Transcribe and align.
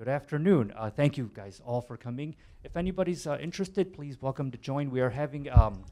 Good 0.00 0.08
afternoon. 0.08 0.72
Uh, 0.74 0.88
thank 0.88 1.18
you 1.18 1.30
guys 1.34 1.60
all 1.62 1.82
for 1.82 1.98
coming. 1.98 2.34
If 2.64 2.74
anybody's 2.74 3.26
uh, 3.26 3.36
interested, 3.36 3.92
please 3.92 4.16
welcome 4.22 4.50
to 4.50 4.56
join. 4.56 4.90
We 4.90 5.02
are 5.02 5.10
having 5.10 5.50
um, 5.50 5.84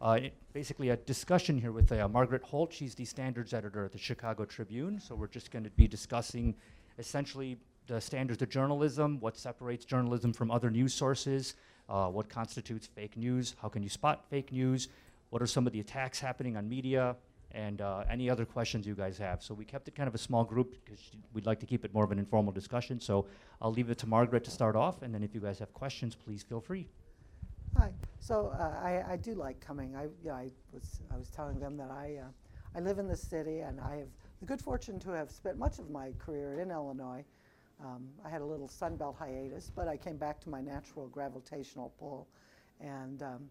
uh, 0.00 0.20
basically 0.52 0.90
a 0.90 0.96
discussion 0.96 1.60
here 1.60 1.72
with 1.72 1.90
uh, 1.90 2.06
Margaret 2.06 2.44
Holt. 2.44 2.72
She's 2.72 2.94
the 2.94 3.04
standards 3.04 3.52
editor 3.52 3.84
at 3.84 3.90
the 3.90 3.98
Chicago 3.98 4.44
Tribune. 4.44 5.00
So 5.00 5.16
we're 5.16 5.26
just 5.26 5.50
going 5.50 5.64
to 5.64 5.70
be 5.70 5.88
discussing 5.88 6.54
essentially 7.00 7.56
the 7.88 8.00
standards 8.00 8.42
of 8.42 8.48
journalism, 8.48 9.18
what 9.18 9.36
separates 9.36 9.84
journalism 9.84 10.32
from 10.32 10.52
other 10.52 10.70
news 10.70 10.94
sources, 10.94 11.56
uh, 11.88 12.06
what 12.06 12.28
constitutes 12.28 12.86
fake 12.86 13.16
news, 13.16 13.56
how 13.60 13.68
can 13.68 13.82
you 13.82 13.88
spot 13.88 14.24
fake 14.30 14.52
news, 14.52 14.86
what 15.30 15.42
are 15.42 15.48
some 15.48 15.66
of 15.66 15.72
the 15.72 15.80
attacks 15.80 16.20
happening 16.20 16.56
on 16.56 16.68
media, 16.68 17.16
and 17.52 17.80
uh, 17.80 18.04
any 18.10 18.28
other 18.28 18.44
questions 18.44 18.86
you 18.86 18.94
guys 18.94 19.18
have. 19.18 19.42
So 19.42 19.54
we 19.54 19.64
kept 19.64 19.88
it 19.88 19.94
kind 19.94 20.08
of 20.08 20.14
a 20.14 20.18
small 20.18 20.44
group 20.44 20.76
because 20.84 21.00
we'd 21.32 21.46
like 21.46 21.60
to 21.60 21.66
keep 21.66 21.84
it 21.84 21.94
more 21.94 22.04
of 22.04 22.12
an 22.12 22.18
informal 22.18 22.52
discussion. 22.52 23.00
So 23.00 23.26
I'll 23.62 23.72
leave 23.72 23.90
it 23.90 23.98
to 23.98 24.06
Margaret 24.06 24.44
to 24.44 24.50
start 24.50 24.76
off, 24.76 25.02
and 25.02 25.14
then 25.14 25.22
if 25.22 25.34
you 25.34 25.40
guys 25.40 25.58
have 25.58 25.72
questions, 25.72 26.14
please 26.14 26.42
feel 26.42 26.60
free. 26.60 26.88
Hi. 27.76 27.92
So 28.20 28.52
uh, 28.58 28.80
I, 28.82 29.12
I 29.12 29.16
do 29.16 29.34
like 29.34 29.60
coming. 29.60 29.94
I, 29.96 30.06
yeah, 30.24 30.34
I 30.34 30.50
was 30.72 31.00
I 31.12 31.16
was 31.16 31.28
telling 31.30 31.58
them 31.60 31.76
that 31.76 31.90
I 31.90 32.18
uh, 32.22 32.28
I 32.76 32.80
live 32.80 32.98
in 32.98 33.08
the 33.08 33.16
city 33.16 33.60
and 33.60 33.80
I 33.80 33.96
have 33.96 34.08
the 34.40 34.46
good 34.46 34.60
fortune 34.60 34.98
to 35.00 35.10
have 35.10 35.30
spent 35.30 35.58
much 35.58 35.78
of 35.78 35.90
my 35.90 36.12
career 36.18 36.60
in 36.60 36.70
Illinois. 36.70 37.24
Um, 37.84 38.08
I 38.24 38.28
had 38.28 38.40
a 38.40 38.44
little 38.44 38.68
Sunbelt 38.68 39.16
hiatus, 39.16 39.70
but 39.74 39.86
I 39.86 39.96
came 39.96 40.16
back 40.16 40.40
to 40.40 40.48
my 40.48 40.60
natural 40.60 41.06
gravitational 41.08 41.92
pull, 41.98 42.26
and 42.80 43.22
um, 43.22 43.48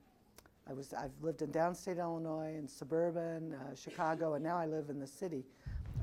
I 0.69 0.73
was 0.73 0.93
I've 0.93 1.11
lived 1.21 1.41
in 1.41 1.51
downstate 1.51 1.97
Illinois 1.97 2.55
and 2.57 2.69
suburban 2.69 3.53
uh, 3.53 3.75
Chicago, 3.75 4.33
and 4.33 4.43
now 4.43 4.57
I 4.57 4.65
live 4.65 4.89
in 4.89 4.99
the 4.99 5.07
city. 5.07 5.45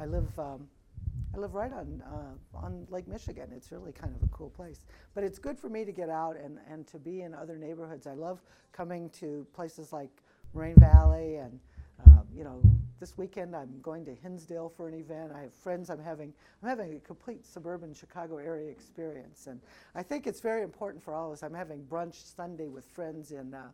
I 0.01 0.07
live. 0.07 0.39
Um, 0.39 0.69
I 1.35 1.39
live 1.39 1.55
right 1.55 1.73
on 1.73 2.03
uh, 2.07 2.57
on 2.57 2.87
Lake 2.91 3.09
Michigan. 3.09 3.51
It's 3.55 3.73
really 3.73 3.93
kind 3.93 4.15
of 4.15 4.23
a 4.23 4.29
cool 4.29 4.51
place. 4.51 4.87
But 5.15 5.25
it's 5.25 5.39
good 5.39 5.59
for 5.59 5.69
me 5.69 5.85
to 5.85 5.93
get 5.93 6.09
out 6.09 6.37
and, 6.37 6.59
and 6.71 6.87
to 6.87 6.99
be 6.99 7.23
in 7.23 7.35
other 7.35 7.59
neighborhoods. 7.59 8.07
I 8.07 8.15
love 8.15 8.41
coming 8.73 9.11
to 9.21 9.47
places 9.53 9.93
like 9.93 10.11
Moraine 10.55 10.77
Valley 10.79 11.37
and 11.37 11.59
uh, 12.07 12.23
you 12.35 12.45
know 12.45 12.63
this 13.01 13.19
weekend 13.19 13.55
I'm 13.55 13.81
going 13.83 14.05
to 14.07 14.15
Hinsdale 14.15 14.73
for 14.75 14.89
an 14.89 14.95
event. 14.95 15.33
I 15.37 15.43
have 15.43 15.53
friends. 15.53 15.91
I'm 15.91 16.03
having 16.03 16.33
I'm 16.63 16.69
having 16.69 16.95
a 16.95 17.01
complete 17.01 17.45
suburban 17.45 17.93
Chicago 17.93 18.39
area 18.39 18.71
experience, 18.71 19.47
and 19.47 19.61
I 19.95 20.03
think 20.03 20.27
it's 20.27 20.41
very 20.41 20.63
important 20.63 21.03
for 21.05 21.15
all 21.15 21.27
of 21.27 21.35
us. 21.35 21.43
I'm 21.43 21.53
having 21.53 21.83
brunch 21.83 22.35
Sunday 22.35 22.69
with 22.69 22.87
friends 22.87 23.33
in. 23.33 23.53
Uh, 23.53 23.69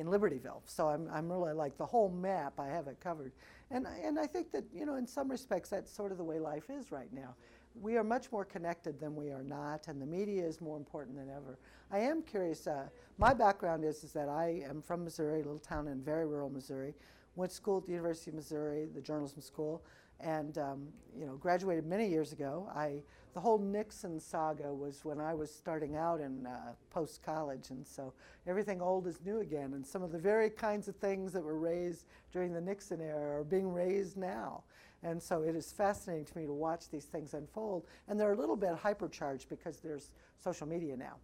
in 0.00 0.06
Libertyville, 0.06 0.62
so 0.64 0.88
I'm, 0.88 1.08
I'm 1.12 1.30
really 1.30 1.52
like 1.52 1.76
the 1.76 1.84
whole 1.84 2.08
map. 2.08 2.58
I 2.58 2.66
have 2.68 2.88
it 2.88 2.98
covered, 3.00 3.32
and 3.70 3.86
and 4.02 4.18
I 4.18 4.26
think 4.26 4.50
that 4.52 4.64
you 4.74 4.86
know 4.86 4.96
in 4.96 5.06
some 5.06 5.30
respects 5.30 5.68
that's 5.68 5.94
sort 5.94 6.10
of 6.10 6.16
the 6.16 6.24
way 6.24 6.40
life 6.40 6.70
is 6.70 6.90
right 6.90 7.12
now. 7.12 7.34
We 7.74 7.96
are 7.98 8.02
much 8.02 8.32
more 8.32 8.44
connected 8.44 8.98
than 8.98 9.14
we 9.14 9.30
are 9.30 9.42
not, 9.42 9.88
and 9.88 10.00
the 10.00 10.06
media 10.06 10.44
is 10.44 10.60
more 10.60 10.78
important 10.78 11.16
than 11.16 11.28
ever. 11.28 11.58
I 11.92 11.98
am 11.98 12.22
curious. 12.22 12.66
Uh, 12.66 12.88
my 13.18 13.34
background 13.34 13.84
is 13.84 14.02
is 14.02 14.12
that 14.12 14.30
I 14.30 14.62
am 14.66 14.80
from 14.80 15.04
Missouri, 15.04 15.40
a 15.40 15.44
little 15.44 15.58
town 15.58 15.86
in 15.86 16.00
very 16.00 16.26
rural 16.26 16.48
Missouri. 16.48 16.94
Went 17.36 17.50
to 17.50 17.56
school 17.56 17.78
at 17.78 17.84
the 17.84 17.92
University 17.92 18.30
of 18.30 18.36
Missouri, 18.36 18.88
the 18.92 19.02
journalism 19.02 19.42
school, 19.42 19.84
and 20.22 20.58
um, 20.58 20.88
you 21.16 21.26
know 21.26 21.36
graduated 21.36 21.86
many 21.86 22.08
years 22.08 22.32
ago. 22.32 22.70
I 22.74 23.02
the 23.32 23.40
whole 23.40 23.58
Nixon 23.58 24.18
saga 24.18 24.74
was 24.74 25.04
when 25.04 25.20
I 25.20 25.34
was 25.34 25.54
starting 25.54 25.96
out 25.96 26.20
in 26.20 26.46
uh, 26.46 26.72
post 26.90 27.22
college, 27.22 27.70
and 27.70 27.86
so 27.86 28.12
everything 28.46 28.82
old 28.82 29.06
is 29.06 29.20
new 29.24 29.40
again. 29.40 29.74
And 29.74 29.86
some 29.86 30.02
of 30.02 30.10
the 30.10 30.18
very 30.18 30.50
kinds 30.50 30.88
of 30.88 30.96
things 30.96 31.32
that 31.32 31.42
were 31.42 31.58
raised 31.58 32.06
during 32.32 32.52
the 32.52 32.60
Nixon 32.60 33.00
era 33.00 33.40
are 33.40 33.44
being 33.44 33.72
raised 33.72 34.16
now. 34.16 34.64
And 35.02 35.22
so 35.22 35.42
it 35.42 35.54
is 35.54 35.72
fascinating 35.72 36.26
to 36.26 36.38
me 36.38 36.46
to 36.46 36.52
watch 36.52 36.90
these 36.90 37.04
things 37.04 37.32
unfold. 37.34 37.86
And 38.08 38.18
they're 38.18 38.32
a 38.32 38.36
little 38.36 38.56
bit 38.56 38.74
hypercharged 38.74 39.48
because 39.48 39.78
there's 39.78 40.10
social 40.38 40.66
media 40.66 40.96
now. 40.96 41.16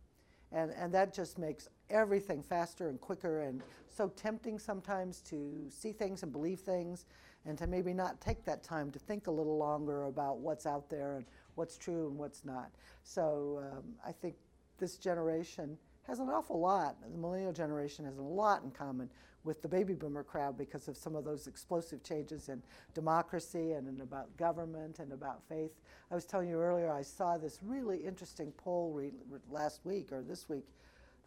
And, 0.53 0.71
and 0.71 0.93
that 0.95 1.13
just 1.13 1.39
makes 1.39 1.69
everything 1.91 2.43
faster 2.43 2.89
and 2.89 3.01
quicker 3.01 3.43
and 3.43 3.63
so 3.89 4.09
tempting 4.17 4.59
sometimes 4.59 5.21
to 5.23 5.67
see 5.69 5.93
things 5.93 6.23
and 6.23 6.33
believe 6.33 6.61
things 6.61 7.07
and 7.47 7.57
to 7.59 7.67
maybe 7.67 7.95
not 7.95 8.21
take 8.21 8.45
that 8.45 8.63
time 8.63 8.91
to 8.91 8.99
think 8.99 9.27
a 9.27 9.31
little 9.31 9.57
longer 9.57 10.05
about 10.05 10.39
what's 10.39 10.67
out 10.67 10.91
there 10.91 11.17
and 11.17 11.27
what's 11.55 11.79
true 11.79 12.09
and 12.09 12.19
what's 12.19 12.45
not. 12.45 12.71
So 13.05 13.63
um, 13.73 13.85
I 14.05 14.13
think 14.13 14.35
this 14.79 14.97
generation 14.97 15.79
has 16.07 16.19
an 16.19 16.29
awful 16.29 16.61
lot, 16.61 16.97
the 17.03 17.19
millennial 17.19 17.53
generation 17.53 18.05
has 18.05 18.19
a 18.19 18.23
lot 18.23 18.63
in 18.63 18.71
common 18.71 19.11
with 19.47 19.63
the 19.63 19.69
baby 19.69 19.95
boomer 19.95 20.25
crowd 20.25 20.59
because 20.59 20.89
of 20.89 20.97
some 20.97 21.15
of 21.15 21.25
those 21.25 21.47
explosive 21.47 22.03
changes 22.03 22.49
in 22.49 22.61
democracy 22.95 23.73
and 23.73 23.89
in 23.89 24.01
about 24.01 24.37
government 24.37 24.99
and 24.99 25.13
about 25.13 25.41
faith. 25.49 25.71
I 26.11 26.15
was 26.15 26.25
telling 26.25 26.49
you 26.49 26.61
earlier, 26.61 26.93
I 26.93 27.03
saw 27.03 27.39
this 27.39 27.61
really 27.63 27.99
interesting 27.99 28.53
poll 28.57 28.93
re- 28.93 29.13
last 29.51 29.81
week 29.85 30.13
or 30.13 30.23
this 30.23 30.49
week 30.49 30.65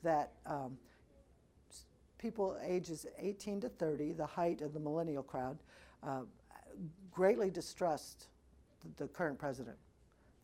that 0.04 0.34
um, 0.46 0.78
people 2.18 2.58
ages 2.64 3.06
18 3.18 3.62
to 3.62 3.70
30, 3.70 4.12
the 4.14 4.26
height 4.26 4.62
of 4.62 4.74
the 4.74 4.80
millennial 4.80 5.24
crowd, 5.24 5.58
uh, 6.04 6.22
greatly 7.12 7.50
distrust 7.50 8.28
the, 8.82 9.04
the 9.04 9.08
current 9.10 9.38
president. 9.38 9.78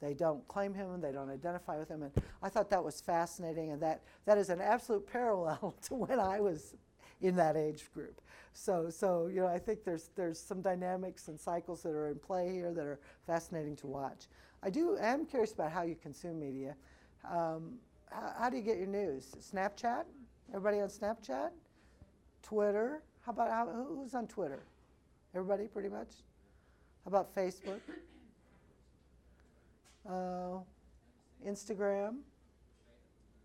They 0.01 0.13
don't 0.13 0.45
claim 0.47 0.73
him, 0.73 0.99
they 0.99 1.11
don't 1.11 1.29
identify 1.29 1.79
with 1.79 1.89
him, 1.89 2.03
and 2.03 2.11
I 2.43 2.49
thought 2.49 2.69
that 2.69 2.83
was 2.83 2.99
fascinating, 2.99 3.71
and 3.71 3.81
that, 3.81 4.01
that 4.25 4.37
is 4.37 4.49
an 4.49 4.61
absolute 4.61 5.07
parallel 5.11 5.75
to 5.83 5.95
when 5.95 6.19
I 6.19 6.39
was 6.39 6.75
in 7.21 7.35
that 7.37 7.55
age 7.55 7.91
group. 7.93 8.21
So, 8.53 8.89
so 8.89 9.27
you 9.27 9.41
know, 9.41 9.47
I 9.47 9.59
think 9.59 9.83
there's 9.83 10.09
there's 10.15 10.39
some 10.39 10.61
dynamics 10.61 11.27
and 11.27 11.39
cycles 11.39 11.83
that 11.83 11.89
are 11.89 12.09
in 12.09 12.19
play 12.19 12.51
here 12.51 12.73
that 12.73 12.85
are 12.85 12.99
fascinating 13.25 13.75
to 13.77 13.87
watch. 13.87 14.27
I 14.63 14.69
do 14.69 14.97
am 14.97 15.25
curious 15.25 15.53
about 15.53 15.71
how 15.71 15.83
you 15.83 15.95
consume 15.95 16.39
media. 16.39 16.75
Um, 17.29 17.79
how, 18.11 18.33
how 18.39 18.49
do 18.49 18.57
you 18.57 18.63
get 18.63 18.77
your 18.77 18.87
news? 18.87 19.35
Snapchat? 19.39 20.03
Everybody 20.49 20.79
on 20.79 20.87
Snapchat? 20.87 21.49
Twitter? 22.41 23.01
How 23.25 23.31
about 23.31 23.49
how, 23.49 23.67
who's 23.67 24.13
on 24.13 24.27
Twitter? 24.27 24.63
Everybody, 25.35 25.67
pretty 25.67 25.89
much. 25.89 26.07
How 27.03 27.09
about 27.09 27.35
Facebook? 27.35 27.81
Uh, 30.07 30.59
Instagram? 31.43 32.17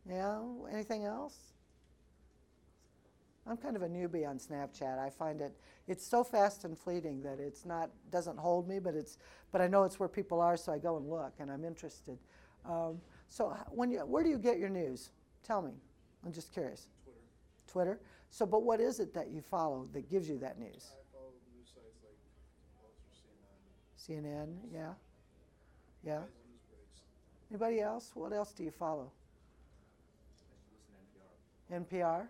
Yeah. 0.07 0.43
Anything 0.71 1.07
else? 1.07 1.55
I'm 3.47 3.57
kind 3.57 3.77
of 3.77 3.83
a 3.83 3.89
newbie 3.89 4.29
on 4.29 4.39
Snapchat. 4.39 4.99
I 4.99 5.09
find 5.09 5.41
it 5.41 5.57
it's 5.89 6.07
so 6.07 6.23
fast 6.23 6.67
and 6.67 6.77
fleeting 6.77 7.23
that 7.23 7.41
it's 7.41 7.65
not 7.65 7.89
doesn't 8.11 8.39
hold 8.39 8.69
me, 8.69 8.79
but 8.79 8.95
it's 8.95 9.17
but 9.53 9.63
I 9.63 9.69
know 9.69 9.85
it's 9.85 9.99
where 9.99 10.07
people 10.07 10.39
are, 10.43 10.55
so 10.55 10.71
I 10.71 10.77
go 10.77 10.99
and 10.99 11.09
look, 11.09 11.33
and 11.39 11.51
I'm 11.51 11.65
interested. 11.65 12.19
Um, 12.67 13.01
so 13.29 13.57
when 13.71 13.91
you 13.91 14.01
where 14.01 14.23
do 14.23 14.29
you 14.29 14.37
get 14.37 14.59
your 14.59 14.69
news? 14.69 15.13
Tell 15.43 15.63
me. 15.63 15.73
I'm 16.27 16.33
just 16.33 16.53
curious. 16.53 16.89
Twitter. 17.03 17.95
Twitter. 17.95 18.01
So, 18.29 18.45
but 18.45 18.65
what 18.65 18.83
is 18.83 19.01
it 19.01 19.15
that 19.15 19.31
you 19.31 19.41
follow 19.41 19.89
that 19.95 20.11
gives 20.11 20.29
you 20.29 20.37
that 20.41 20.59
news 20.59 20.91
sites 21.71 22.01
like 22.01 22.17
Pulse 22.75 22.97
or 23.05 23.37
CNN. 24.11 24.49
Yeah. 24.73 24.93
Yeah. 26.05 26.15
As 26.15 26.21
news 26.21 26.63
breaks. 26.69 27.03
Anybody 27.51 27.81
else? 27.81 28.11
What 28.15 28.33
else 28.33 28.53
do 28.53 28.65
you 28.65 28.71
follow? 28.71 29.13
NPR. 31.71 31.79
NPR. 31.79 31.87
NPR 31.87 32.19
and 32.19 32.27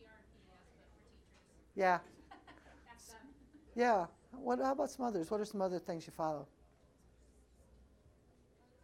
but 0.00 0.64
for 0.72 0.88
teachers. 0.96 1.76
Yeah. 1.76 1.98
Yeah. 3.76 4.06
What? 4.30 4.60
How 4.60 4.72
about 4.72 4.90
some 4.90 5.04
others? 5.04 5.30
What 5.30 5.40
are 5.40 5.44
some 5.44 5.60
other 5.60 5.78
things 5.78 6.06
you 6.06 6.12
follow? 6.16 6.46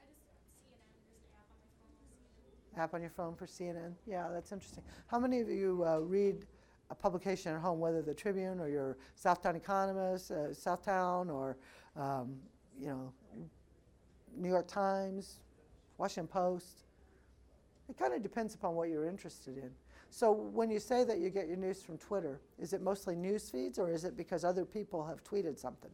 I 0.00 0.04
just 0.10 0.26
CNN, 0.26 0.82
there's 1.08 1.22
an 1.24 1.30
app 1.38 1.44
on 1.54 1.60
my 1.62 1.88
phone 1.96 2.02
with 2.10 2.76
CNN. 2.76 2.82
app 2.82 2.94
on 2.94 3.00
your 3.00 3.10
phone 3.10 3.34
for 3.36 3.46
CNN. 3.46 3.94
Yeah, 4.06 4.28
that's 4.32 4.52
interesting. 4.52 4.82
How 5.06 5.18
many 5.18 5.40
of 5.40 5.48
you 5.48 5.84
uh, 5.86 5.98
read 5.98 6.44
a 6.90 6.94
publication 6.94 7.54
at 7.54 7.60
home, 7.60 7.78
whether 7.78 8.02
the 8.02 8.14
Tribune 8.14 8.58
or 8.60 8.68
your 8.68 8.96
Southtown 9.16 9.56
Economist, 9.56 10.30
uh, 10.30 10.48
Southtown, 10.48 11.32
or 11.32 11.56
um, 12.00 12.34
you 12.78 12.88
know, 12.88 13.12
New 14.36 14.48
York 14.48 14.66
Times, 14.66 15.40
Washington 15.98 16.26
Post? 16.26 16.86
It 17.88 17.98
kind 17.98 18.14
of 18.14 18.22
depends 18.22 18.54
upon 18.54 18.74
what 18.74 18.88
you're 18.88 19.06
interested 19.06 19.58
in. 19.58 19.70
So 20.10 20.32
when 20.32 20.70
you 20.70 20.80
say 20.80 21.04
that 21.04 21.18
you 21.18 21.30
get 21.30 21.46
your 21.46 21.56
news 21.56 21.82
from 21.82 21.98
Twitter, 21.98 22.40
is 22.58 22.72
it 22.72 22.82
mostly 22.82 23.14
news 23.14 23.50
feeds, 23.50 23.78
or 23.78 23.90
is 23.90 24.04
it 24.04 24.16
because 24.16 24.44
other 24.44 24.64
people 24.64 25.06
have 25.06 25.22
tweeted 25.22 25.58
something? 25.58 25.90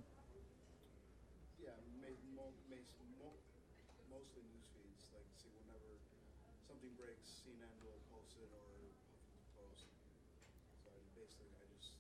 Yeah, 1.61 1.77
mostly 4.09 4.41
news 4.49 4.65
feeds. 4.73 5.05
Like, 5.13 5.29
see, 5.37 5.53
whenever 5.53 6.01
something 6.65 6.93
breaks, 6.97 7.45
CNN 7.45 7.69
will 7.85 8.01
post 8.09 8.41
it 8.41 8.49
or 8.57 8.65
Post. 9.53 9.85
So 10.81 10.89
basically, 11.13 11.53
I 11.61 11.65
just 11.77 11.93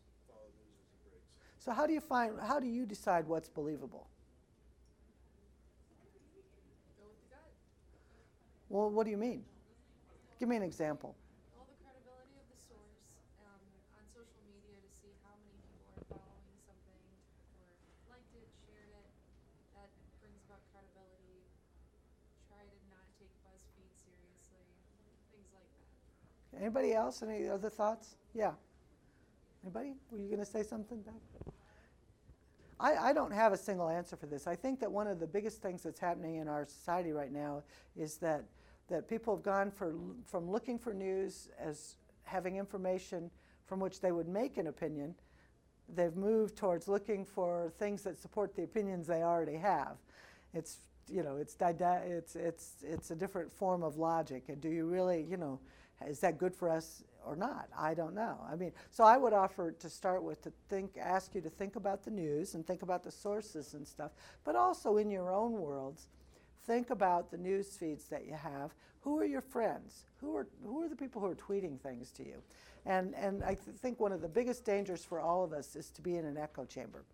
so 1.67 1.75
how 1.75 1.83
do 1.83 1.93
you 1.93 1.99
find 1.99 2.39
how 2.39 2.63
do 2.63 2.71
you 2.71 2.87
decide 2.87 3.27
what's 3.27 3.51
believable? 3.51 4.07
Well, 8.71 8.91
what 8.91 9.03
do 9.03 9.11
you 9.11 9.19
mean? 9.19 9.43
Give 10.39 10.49
me 10.49 10.55
an 10.55 10.63
example. 10.63 11.19
Well, 11.59 11.67
the 11.67 11.75
credibility 11.83 12.39
of 12.39 12.47
the 12.55 12.61
source 12.71 13.03
um, 13.43 13.59
on 13.99 14.03
social 14.15 14.47
media 14.47 14.79
to 14.79 14.91
see 14.95 15.11
how 15.27 15.35
many 15.43 15.59
people 15.67 15.91
are 15.91 16.07
following 16.23 16.59
something 16.71 17.03
or 17.59 17.67
liked 18.15 18.31
it, 18.39 18.47
shared 18.71 18.91
it. 18.95 19.07
That 19.75 19.91
brings 20.23 20.39
about 20.47 20.63
credibility. 20.71 21.51
Try 22.47 22.63
to 22.63 22.79
not 22.95 23.11
take 23.19 23.35
BuzzFeed 23.43 23.91
seriously. 24.07 24.67
Things 25.35 25.51
like 25.51 25.67
that. 25.67 26.63
Anybody 26.63 26.95
else? 26.95 27.27
Any 27.27 27.51
other 27.51 27.71
thoughts? 27.71 28.15
Yeah. 28.35 28.55
Anybody? 29.67 29.99
Were 30.15 30.23
you 30.23 30.31
going 30.31 30.39
to 30.39 30.47
say 30.47 30.63
something 30.63 31.03
back? 31.03 31.23
I, 32.79 32.97
I 32.97 33.13
don't 33.13 33.33
have 33.33 33.53
a 33.53 33.57
single 33.57 33.89
answer 33.89 34.17
for 34.17 34.27
this. 34.27 34.47
I 34.47 34.55
think 34.55 34.81
that 34.81 34.91
one 34.91 35.07
of 35.07 35.19
the 35.19 35.27
biggest 35.27 35.63
things 35.63 35.83
that's 35.83 36.01
happening 36.01 36.37
in 36.37 36.49
our 36.49 36.67
society 36.67 37.13
right 37.13 37.33
now 37.33 37.63
is 37.97 38.17
that, 38.19 38.45
that 38.89 39.09
people 39.09 39.35
have 39.35 39.43
gone 39.43 39.71
for, 39.71 39.95
from 40.25 40.51
looking 40.51 40.79
for 40.79 40.93
news 40.93 41.49
as 41.59 41.97
having 42.25 42.57
information 42.57 43.31
from 43.65 43.81
which 43.81 44.01
they 44.01 44.13
would 44.13 44.29
make 44.29 44.59
an 44.59 44.67
opinion, 44.67 45.15
they've 45.95 46.17
moved 46.17 46.57
towards 46.57 46.89
looking 46.89 47.25
for 47.25 47.73
things 47.79 48.03
that 48.03 48.19
support 48.19 48.55
the 48.55 48.63
opinions 48.63 49.07
they 49.07 49.23
already 49.23 49.57
have. 49.57 49.97
It's, 50.53 50.79
you 51.09 51.23
know, 51.23 51.37
it's, 51.37 51.57
it's, 51.61 52.37
it's, 52.37 52.75
it's 52.83 53.11
a 53.11 53.17
different 53.17 53.53
form 53.53 53.83
of 53.83 53.97
logic. 53.97 54.45
And 54.49 54.61
do 54.61 54.69
you 54.69 54.87
really, 54.87 55.27
you 55.29 55.37
know, 55.37 55.61
is 56.05 56.21
that 56.21 56.39
good 56.39 56.55
for 56.55 56.69
us 56.69 57.03
or 57.25 57.37
not? 57.37 57.69
I 57.77 57.95
don't 57.95 58.15
know. 58.15 58.39
I 58.51 58.57
mean, 58.57 58.73
so 58.91 59.05
I 59.05 59.17
would 59.17 59.33
offer 59.33 59.73
to 59.73 59.89
start 59.89 60.23
with 60.23 60.43
to 60.43 60.53
think, 60.69 60.97
ask 61.01 61.35
you 61.35 61.41
to 61.41 61.51
think 61.51 61.77
about 61.77 62.05
the 62.05 62.11
news 62.11 62.55
and 62.55 62.67
think 62.67 62.83
about 62.83 63.03
the 63.03 63.11
sources 63.11 63.75
and 63.75 63.87
stuff, 63.87 64.13
but 64.45 64.57
also 64.57 64.99
in 64.99 65.11
your 65.11 65.33
own 65.33 65.53
worlds, 65.53 66.09
think 66.67 66.91
about 66.91 67.31
the 67.31 67.39
news 67.39 67.77
feeds 67.77 68.05
that 68.07 68.27
you 68.27 68.35
have. 68.35 68.75
Who 69.01 69.19
are 69.19 69.25
your 69.25 69.41
friends? 69.41 70.05
Who 70.21 70.37
are, 70.37 70.49
who 70.65 70.83
are 70.83 70.89
the 70.89 70.97
people 70.97 71.21
who 71.21 71.29
are 71.29 71.35
tweeting 71.37 71.81
things 71.81 72.11
to 72.13 72.25
you? 72.25 72.43
And, 72.85 73.15
and 73.15 73.43
I 73.43 73.55
th- 73.55 73.77
think 73.81 74.01
one 74.01 74.13
of 74.13 74.21
the 74.21 74.29
biggest 74.29 74.65
dangers 74.65 75.05
for 75.05 75.21
all 75.21 75.45
of 75.45 75.53
us 75.53 75.77
is 75.77 75.91
to 75.91 76.03
be 76.03 76.17
in 76.17 76.25
an 76.25 76.37
echo 76.37 76.65
chamber. 76.65 77.05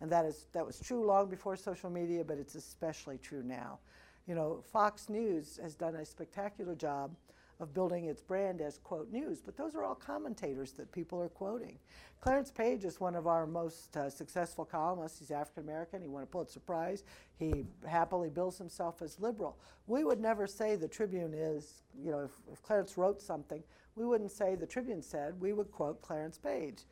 And 0.00 0.10
that, 0.12 0.24
is, 0.24 0.46
that 0.52 0.64
was 0.64 0.78
true 0.78 1.04
long 1.04 1.28
before 1.28 1.56
social 1.56 1.90
media, 1.90 2.22
but 2.24 2.38
it's 2.38 2.54
especially 2.54 3.18
true 3.18 3.42
now. 3.42 3.78
You 4.26 4.34
know, 4.34 4.62
Fox 4.72 5.08
News 5.08 5.58
has 5.62 5.74
done 5.74 5.96
a 5.96 6.04
spectacular 6.04 6.74
job 6.74 7.10
of 7.60 7.74
building 7.74 8.04
its 8.04 8.22
brand 8.22 8.60
as 8.60 8.78
quote 8.78 9.10
news, 9.10 9.40
but 9.40 9.56
those 9.56 9.74
are 9.74 9.84
all 9.84 9.94
commentators 9.94 10.72
that 10.72 10.92
people 10.92 11.20
are 11.20 11.28
quoting. 11.28 11.78
Clarence 12.20 12.50
Page 12.50 12.84
is 12.84 13.00
one 13.00 13.14
of 13.14 13.26
our 13.26 13.46
most 13.46 13.96
uh, 13.96 14.08
successful 14.08 14.64
columnists. 14.64 15.18
He's 15.18 15.30
African 15.30 15.64
American. 15.64 16.00
He 16.00 16.08
won 16.08 16.22
a 16.22 16.26
Pulitzer 16.26 16.60
Prize. 16.60 17.02
He 17.38 17.64
happily 17.86 18.28
bills 18.28 18.58
himself 18.58 19.02
as 19.02 19.18
liberal. 19.18 19.58
We 19.86 20.04
would 20.04 20.20
never 20.20 20.46
say 20.46 20.76
the 20.76 20.88
Tribune 20.88 21.34
is, 21.34 21.82
you 22.00 22.12
know, 22.12 22.20
if, 22.20 22.32
if 22.52 22.62
Clarence 22.62 22.96
wrote 22.96 23.20
something, 23.20 23.62
we 23.96 24.04
wouldn't 24.04 24.32
say 24.32 24.54
the 24.54 24.66
Tribune 24.66 25.02
said. 25.02 25.40
We 25.40 25.52
would 25.52 25.72
quote 25.72 26.00
Clarence 26.00 26.38
Page. 26.38 26.84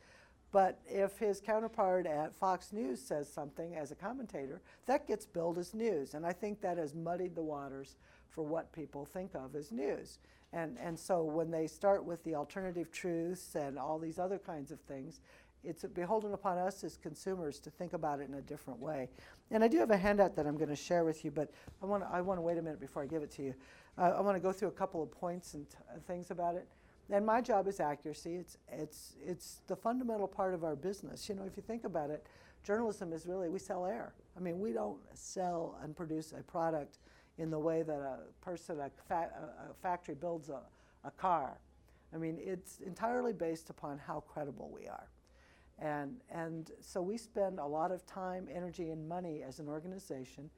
But 0.51 0.79
if 0.85 1.17
his 1.17 1.41
counterpart 1.41 2.05
at 2.05 2.33
Fox 2.33 2.71
News 2.71 3.01
says 3.01 3.31
something 3.31 3.75
as 3.75 3.91
a 3.91 3.95
commentator, 3.95 4.61
that 4.85 5.07
gets 5.07 5.25
billed 5.25 5.57
as 5.57 5.73
news. 5.73 6.13
And 6.13 6.25
I 6.25 6.31
think 6.31 6.61
that 6.61 6.77
has 6.77 6.95
muddied 6.95 7.35
the 7.35 7.43
waters 7.43 7.97
for 8.29 8.43
what 8.43 8.71
people 8.71 9.05
think 9.05 9.35
of 9.35 9.55
as 9.55 9.71
news. 9.71 10.19
And, 10.53 10.77
and 10.81 10.97
so 10.97 11.23
when 11.23 11.51
they 11.51 11.67
start 11.67 12.05
with 12.05 12.23
the 12.23 12.35
alternative 12.35 12.91
truths 12.91 13.55
and 13.55 13.77
all 13.77 13.99
these 13.99 14.17
other 14.17 14.37
kinds 14.37 14.71
of 14.71 14.79
things, 14.81 15.21
it's 15.63 15.83
beholden 15.83 16.33
upon 16.33 16.57
us 16.57 16.83
as 16.83 16.97
consumers 16.97 17.59
to 17.59 17.69
think 17.69 17.93
about 17.93 18.19
it 18.19 18.29
in 18.29 18.35
a 18.35 18.41
different 18.41 18.79
way. 18.79 19.09
And 19.51 19.63
I 19.63 19.67
do 19.67 19.77
have 19.79 19.91
a 19.91 19.97
handout 19.97 20.35
that 20.35 20.47
I'm 20.47 20.55
going 20.55 20.69
to 20.69 20.75
share 20.75 21.03
with 21.03 21.25
you, 21.25 21.31
but 21.31 21.51
I 21.81 21.85
want 21.85 22.03
to 22.03 22.09
I 22.09 22.21
want 22.21 22.37
to 22.37 22.41
wait 22.41 22.57
a 22.57 22.61
minute 22.61 22.79
before 22.79 23.03
I 23.03 23.05
give 23.05 23.23
it 23.23 23.31
to 23.31 23.43
you. 23.43 23.53
Uh, 23.97 24.13
I 24.17 24.21
want 24.21 24.35
to 24.35 24.39
go 24.39 24.51
through 24.51 24.69
a 24.69 24.73
couple 24.73 25.01
of 25.01 25.11
points 25.11 25.55
and 25.55 25.69
t- 25.69 25.77
uh, 25.89 25.99
things 26.07 26.31
about 26.31 26.55
it. 26.55 26.67
And 27.09 27.25
my 27.25 27.41
job 27.41 27.67
is 27.67 27.79
accuracy. 27.79 28.35
It's 28.35 28.57
it's 28.69 29.15
it's 29.25 29.61
the 29.67 29.75
fundamental 29.75 30.27
part 30.27 30.53
of 30.53 30.63
our 30.63 30.75
business. 30.75 31.27
You 31.27 31.35
know, 31.35 31.43
if 31.43 31.57
you 31.57 31.63
think 31.63 31.83
about 31.83 32.09
it, 32.09 32.25
journalism 32.63 33.11
is 33.11 33.25
really 33.25 33.49
we 33.49 33.59
sell 33.59 33.85
air. 33.85 34.13
I 34.35 34.39
mean, 34.39 34.59
we 34.59 34.71
don't 34.71 34.99
sell 35.13 35.77
and 35.83 35.95
produce 35.95 36.33
a 36.33 36.43
product 36.43 36.99
in 37.37 37.49
the 37.49 37.59
way 37.59 37.83
that 37.83 37.99
a 37.99 38.19
person, 38.41 38.79
a, 38.79 38.89
fa- 39.07 39.31
a, 39.69 39.73
factory 39.81 40.15
builds 40.15 40.49
a, 40.49 40.61
a 41.03 41.11
car. 41.11 41.59
I 42.13 42.17
mean, 42.17 42.37
it's 42.39 42.79
entirely 42.85 43.33
based 43.33 43.69
upon 43.69 43.99
how 43.99 44.21
credible 44.21 44.69
we 44.73 44.87
are. 44.87 45.07
And, 45.79 46.17
and 46.31 46.71
so 46.81 47.01
we 47.01 47.17
spend 47.17 47.59
a 47.59 47.65
lot 47.65 47.91
of 47.91 48.05
time, 48.05 48.47
energy, 48.51 48.89
and 48.89 49.07
money 49.07 49.43
as 49.43 49.59
an 49.59 49.67
organization 49.67 50.49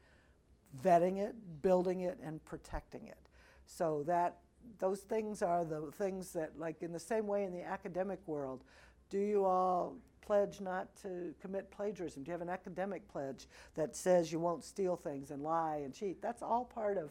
vetting 0.83 1.17
it, 1.17 1.35
building 1.61 2.01
it, 2.01 2.17
and 2.23 2.43
protecting 2.45 3.07
it. 3.07 3.17
So 3.65 4.03
that 4.07 4.37
those 4.77 5.01
things 5.01 5.41
are 5.41 5.65
the 5.65 5.91
things 5.91 6.31
that, 6.33 6.57
like 6.57 6.81
in 6.81 6.91
the 6.91 6.99
same 6.99 7.27
way 7.27 7.43
in 7.43 7.51
the 7.51 7.63
academic 7.63 8.19
world, 8.27 8.63
do 9.09 9.17
you 9.17 9.45
all 9.45 9.95
pledge 10.29 10.61
not 10.61 10.95
to 11.01 11.33
commit 11.41 11.71
plagiarism? 11.71 12.21
Do 12.21 12.29
you 12.29 12.33
have 12.33 12.41
an 12.43 12.49
academic 12.49 13.07
pledge 13.07 13.47
that 13.73 13.95
says 13.95 14.31
you 14.31 14.39
won't 14.39 14.63
steal 14.63 14.95
things 14.95 15.31
and 15.31 15.41
lie 15.41 15.81
and 15.83 15.91
cheat? 15.91 16.21
That's 16.21 16.43
all 16.43 16.65
part 16.65 16.99
of 16.99 17.09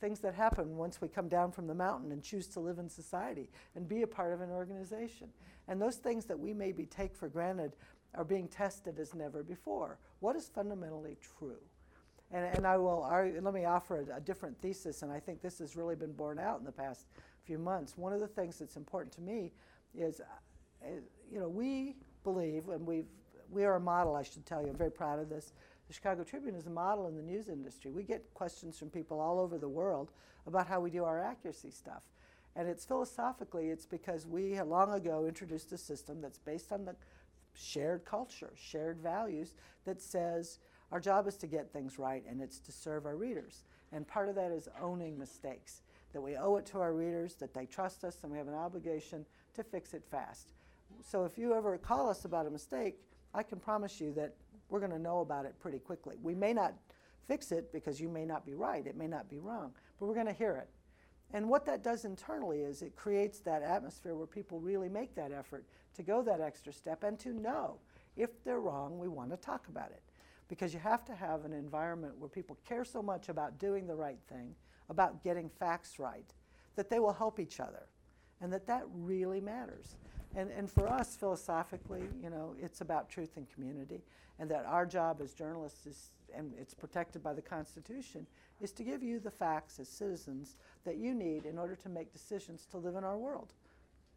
things 0.00 0.20
that 0.20 0.36
happen 0.36 0.76
once 0.76 1.00
we 1.00 1.08
come 1.08 1.28
down 1.28 1.50
from 1.50 1.66
the 1.66 1.74
mountain 1.74 2.12
and 2.12 2.22
choose 2.22 2.46
to 2.46 2.60
live 2.60 2.78
in 2.78 2.88
society 2.88 3.50
and 3.74 3.88
be 3.88 4.02
a 4.02 4.06
part 4.06 4.32
of 4.32 4.40
an 4.40 4.50
organization. 4.50 5.30
And 5.66 5.82
those 5.82 5.96
things 5.96 6.26
that 6.26 6.38
we 6.38 6.54
maybe 6.54 6.86
take 6.86 7.16
for 7.16 7.28
granted 7.28 7.72
are 8.14 8.24
being 8.24 8.46
tested 8.46 9.00
as 9.00 9.16
never 9.16 9.42
before. 9.42 9.98
What 10.20 10.36
is 10.36 10.46
fundamentally 10.46 11.16
true? 11.20 11.58
And, 12.30 12.44
and 12.54 12.64
I 12.64 12.76
will 12.78 13.02
argue, 13.02 13.40
let 13.40 13.52
me 13.52 13.64
offer 13.64 14.06
a, 14.12 14.18
a 14.18 14.20
different 14.20 14.56
thesis, 14.60 15.02
and 15.02 15.10
I 15.10 15.18
think 15.18 15.42
this 15.42 15.58
has 15.58 15.74
really 15.74 15.96
been 15.96 16.12
borne 16.12 16.38
out 16.38 16.60
in 16.60 16.64
the 16.64 16.70
past 16.70 17.06
few 17.42 17.58
months. 17.58 17.98
One 17.98 18.12
of 18.12 18.20
the 18.20 18.28
things 18.28 18.60
that's 18.60 18.76
important 18.76 19.12
to 19.14 19.22
me 19.22 19.50
is, 19.92 20.20
uh, 20.20 20.86
you 21.32 21.40
know, 21.40 21.48
we 21.48 21.96
believe, 22.24 22.68
and 22.68 22.86
we've, 22.86 23.06
we 23.50 23.64
are 23.64 23.76
a 23.76 23.80
model, 23.80 24.14
I 24.14 24.22
should 24.22 24.46
tell 24.46 24.62
you, 24.62 24.68
I'm 24.68 24.76
very 24.76 24.90
proud 24.90 25.18
of 25.18 25.28
this. 25.28 25.52
The 25.88 25.94
Chicago 25.94 26.22
Tribune 26.22 26.54
is 26.54 26.66
a 26.66 26.70
model 26.70 27.08
in 27.08 27.16
the 27.16 27.22
news 27.22 27.48
industry. 27.48 27.90
We 27.90 28.04
get 28.04 28.32
questions 28.32 28.78
from 28.78 28.90
people 28.90 29.20
all 29.20 29.40
over 29.40 29.58
the 29.58 29.68
world 29.68 30.12
about 30.46 30.68
how 30.68 30.80
we 30.80 30.90
do 30.90 31.04
our 31.04 31.20
accuracy 31.20 31.70
stuff. 31.70 32.04
And 32.56 32.68
it's 32.68 32.84
philosophically, 32.84 33.70
it's 33.70 33.86
because 33.86 34.26
we 34.26 34.60
long 34.60 34.92
ago 34.92 35.26
introduced 35.26 35.72
a 35.72 35.78
system 35.78 36.20
that's 36.20 36.38
based 36.38 36.72
on 36.72 36.84
the 36.84 36.94
shared 37.54 38.04
culture, 38.04 38.52
shared 38.56 39.00
values, 39.00 39.54
that 39.84 40.00
says 40.00 40.58
our 40.92 41.00
job 41.00 41.26
is 41.26 41.36
to 41.38 41.46
get 41.46 41.72
things 41.72 41.98
right 41.98 42.24
and 42.28 42.40
it's 42.40 42.58
to 42.60 42.72
serve 42.72 43.06
our 43.06 43.16
readers. 43.16 43.64
And 43.92 44.06
part 44.06 44.28
of 44.28 44.34
that 44.36 44.52
is 44.52 44.68
owning 44.80 45.18
mistakes, 45.18 45.82
that 46.12 46.20
we 46.20 46.36
owe 46.36 46.56
it 46.56 46.66
to 46.66 46.78
our 46.78 46.92
readers, 46.92 47.34
that 47.36 47.54
they 47.54 47.66
trust 47.66 48.04
us, 48.04 48.18
and 48.22 48.30
we 48.30 48.38
have 48.38 48.48
an 48.48 48.54
obligation 48.54 49.26
to 49.54 49.64
fix 49.64 49.94
it 49.94 50.04
fast. 50.10 50.52
So 51.02 51.24
if 51.24 51.38
you 51.38 51.54
ever 51.54 51.76
call 51.78 52.08
us 52.08 52.24
about 52.24 52.46
a 52.46 52.50
mistake, 52.50 53.00
I 53.34 53.42
can 53.42 53.58
promise 53.58 54.00
you 54.00 54.12
that 54.14 54.34
we're 54.68 54.80
going 54.80 54.92
to 54.92 54.98
know 54.98 55.20
about 55.20 55.44
it 55.44 55.58
pretty 55.60 55.78
quickly. 55.78 56.16
We 56.22 56.34
may 56.34 56.52
not 56.52 56.74
fix 57.26 57.52
it 57.52 57.72
because 57.72 58.00
you 58.00 58.08
may 58.08 58.24
not 58.24 58.44
be 58.44 58.54
right, 58.54 58.86
it 58.86 58.96
may 58.96 59.06
not 59.06 59.28
be 59.28 59.38
wrong, 59.38 59.72
but 59.98 60.06
we're 60.06 60.14
going 60.14 60.26
to 60.26 60.32
hear 60.32 60.56
it. 60.56 60.68
And 61.32 61.48
what 61.48 61.64
that 61.66 61.84
does 61.84 62.04
internally 62.04 62.60
is 62.60 62.82
it 62.82 62.96
creates 62.96 63.38
that 63.40 63.62
atmosphere 63.62 64.16
where 64.16 64.26
people 64.26 64.58
really 64.58 64.88
make 64.88 65.14
that 65.14 65.30
effort 65.30 65.64
to 65.94 66.02
go 66.02 66.22
that 66.22 66.40
extra 66.40 66.72
step 66.72 67.04
and 67.04 67.18
to 67.20 67.32
know 67.32 67.78
if 68.16 68.42
they're 68.44 68.60
wrong, 68.60 68.98
we 68.98 69.08
want 69.08 69.30
to 69.30 69.36
talk 69.36 69.68
about 69.68 69.90
it. 69.90 70.02
Because 70.48 70.74
you 70.74 70.80
have 70.80 71.04
to 71.04 71.14
have 71.14 71.44
an 71.44 71.52
environment 71.52 72.18
where 72.18 72.28
people 72.28 72.58
care 72.66 72.84
so 72.84 73.00
much 73.00 73.28
about 73.28 73.60
doing 73.60 73.86
the 73.86 73.94
right 73.94 74.18
thing, 74.28 74.54
about 74.88 75.22
getting 75.22 75.48
facts 75.48 76.00
right, 76.00 76.34
that 76.74 76.90
they 76.90 76.98
will 76.98 77.12
help 77.12 77.38
each 77.38 77.60
other, 77.60 77.86
and 78.40 78.52
that 78.52 78.66
that 78.66 78.82
really 78.92 79.40
matters. 79.40 79.94
And, 80.36 80.50
and 80.50 80.70
for 80.70 80.88
us, 80.88 81.16
philosophically, 81.16 82.02
you 82.22 82.30
know, 82.30 82.54
it's 82.60 82.80
about 82.80 83.08
truth 83.08 83.36
and 83.36 83.48
community, 83.52 84.02
and 84.38 84.50
that 84.50 84.64
our 84.64 84.86
job 84.86 85.20
as 85.20 85.34
journalists 85.34 85.86
is, 85.86 86.10
and 86.34 86.52
it's 86.58 86.72
protected 86.72 87.22
by 87.22 87.32
the 87.32 87.42
Constitution, 87.42 88.26
is 88.60 88.72
to 88.72 88.84
give 88.84 89.02
you 89.02 89.18
the 89.18 89.30
facts 89.30 89.80
as 89.80 89.88
citizens 89.88 90.56
that 90.84 90.96
you 90.96 91.14
need 91.14 91.46
in 91.46 91.58
order 91.58 91.74
to 91.74 91.88
make 91.88 92.12
decisions 92.12 92.66
to 92.70 92.78
live 92.78 92.94
in 92.94 93.02
our 93.02 93.18
world, 93.18 93.54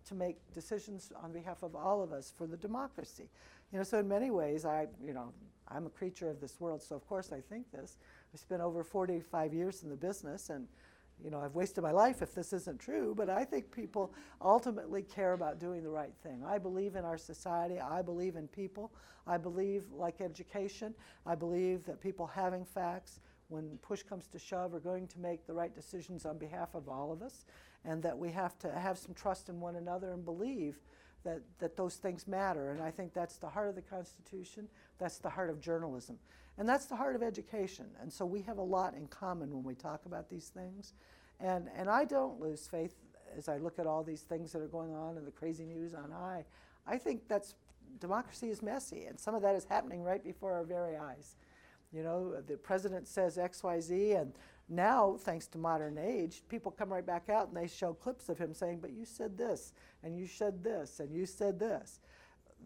to 0.05 0.13
make 0.13 0.38
decisions 0.53 1.12
on 1.24 1.32
behalf 1.32 1.63
of 1.63 1.75
all 1.75 2.03
of 2.03 2.12
us 2.12 2.32
for 2.36 2.46
the 2.46 2.58
democracy. 2.58 3.29
You 3.72 3.79
know, 3.79 3.84
so 3.84 4.00
in 4.00 4.08
many 4.08 4.29
ways, 4.29 4.65
I, 4.65 4.88
you 5.03 5.13
know, 5.13 5.34
I'm 5.67 5.88
a 5.88 5.89
creature 5.89 6.29
of 6.29 6.39
this 6.39 6.60
world, 6.60 6.84
so 6.84 6.96
of 6.96 7.08
course 7.08 7.32
I 7.32 7.39
think 7.39 7.72
this. 7.72 7.98
I 8.34 8.38
spent 8.38 8.62
over 8.62 8.84
45 8.84 9.53
years 9.53 9.82
in 9.84 9.89
the 9.89 9.96
business, 9.96 10.50
and 10.50 10.67
you 11.23 11.29
know, 11.29 11.39
I've 11.39 11.55
wasted 11.55 11.83
my 11.83 11.91
life 11.91 12.21
if 12.21 12.35
this 12.35 12.51
isn't 12.51 12.79
true, 12.79 13.13
but 13.15 13.29
I 13.29 13.45
think 13.45 13.71
people 13.71 14.13
ultimately 14.41 15.01
care 15.03 15.33
about 15.33 15.59
doing 15.59 15.81
the 15.81 15.89
right 15.89 16.13
thing. 16.21 16.43
I 16.45 16.57
believe 16.57 16.95
in 16.95 17.05
our 17.05 17.17
society. 17.17 17.79
I 17.79 18.01
believe 18.01 18.35
in 18.35 18.47
people. 18.49 18.91
I 19.25 19.37
believe, 19.37 19.85
like 19.91 20.19
education, 20.19 20.93
I 21.25 21.35
believe 21.35 21.85
that 21.85 22.01
people 22.01 22.27
having 22.27 22.65
facts, 22.65 23.21
when 23.47 23.77
push 23.81 24.03
comes 24.03 24.27
to 24.27 24.39
shove, 24.39 24.73
are 24.73 24.81
going 24.81 25.07
to 25.07 25.19
make 25.19 25.47
the 25.47 25.53
right 25.53 25.73
decisions 25.73 26.25
on 26.25 26.37
behalf 26.37 26.75
of 26.75 26.89
all 26.89 27.13
of 27.13 27.21
us, 27.21 27.45
and 27.85 28.03
that 28.03 28.17
we 28.17 28.29
have 28.31 28.59
to 28.59 28.71
have 28.71 28.97
some 28.97 29.13
trust 29.13 29.47
in 29.47 29.61
one 29.61 29.77
another 29.77 30.11
and 30.11 30.25
believe 30.25 30.77
that, 31.23 31.41
that 31.59 31.77
those 31.77 31.95
things 31.95 32.27
matter. 32.27 32.71
And 32.71 32.81
I 32.81 32.91
think 32.91 33.13
that's 33.13 33.37
the 33.37 33.49
heart 33.49 33.69
of 33.69 33.75
the 33.75 33.81
Constitution, 33.81 34.67
that's 34.99 35.19
the 35.19 35.29
heart 35.29 35.49
of 35.49 35.61
journalism. 35.61 36.17
And 36.57 36.69
that's 36.69 36.86
the 36.86 36.95
heart 36.95 37.15
of 37.15 37.24
education. 37.24 37.88
And 38.01 38.12
so 38.12 38.25
we 38.25 38.41
have 38.43 38.57
a 38.57 38.63
lot 38.63 38.93
in 38.93 39.07
common 39.07 39.51
when 39.51 39.63
we 39.63 39.75
talk 39.75 40.05
about 40.05 40.29
these 40.29 40.50
things. 40.50 40.93
And, 41.39 41.67
and 41.75 41.89
I 41.89 42.05
don't 42.05 42.39
lose 42.39 42.67
faith 42.67 42.95
as 43.36 43.50
I 43.50 43.57
look 43.57 43.79
at 43.79 43.88
all 43.88 44.03
these 44.03 44.22
things 44.22 44.51
that 44.51 44.62
are 44.62 44.67
going 44.67 44.93
on 44.93 45.17
and 45.17 45.25
the 45.25 45.31
crazy 45.31 45.65
news 45.65 45.93
on 45.93 46.12
high. 46.12 46.45
I 46.86 46.98
think 46.98 47.27
that's 47.27 47.55
democracy 48.00 48.50
is 48.50 48.62
messy, 48.62 49.05
and 49.05 49.19
some 49.19 49.36
of 49.36 49.41
that 49.41 49.55
is 49.55 49.65
happening 49.65 50.03
right 50.03 50.24
before 50.24 50.53
our 50.53 50.63
very 50.63 50.98
eyes. 50.98 51.36
You 51.91 52.03
know, 52.03 52.41
the 52.41 52.57
president 52.57 53.07
says 53.07 53.38
X, 53.38 53.63
Y, 53.63 53.79
Z, 53.79 54.12
and 54.13 54.33
Now, 54.69 55.17
thanks 55.19 55.48
to 55.48 55.57
modern 55.57 55.98
age, 55.98 56.41
people 56.50 56.72
come 56.72 56.91
right 56.91 57.05
back 57.05 57.29
out 57.29 57.50
and 57.50 57.57
they 57.57 57.67
show 57.67 57.93
clips 57.93 58.29
of 58.29 58.38
him 58.38 58.53
saying, 58.53 58.79
But 58.81 58.93
you 58.93 59.05
said 59.05 59.38
this, 59.38 59.74
and 60.03 60.17
you 60.17 60.25
said 60.25 60.63
this, 60.63 61.00
and 61.00 61.13
you 61.13 61.25
said 61.25 61.60
this. 61.60 62.00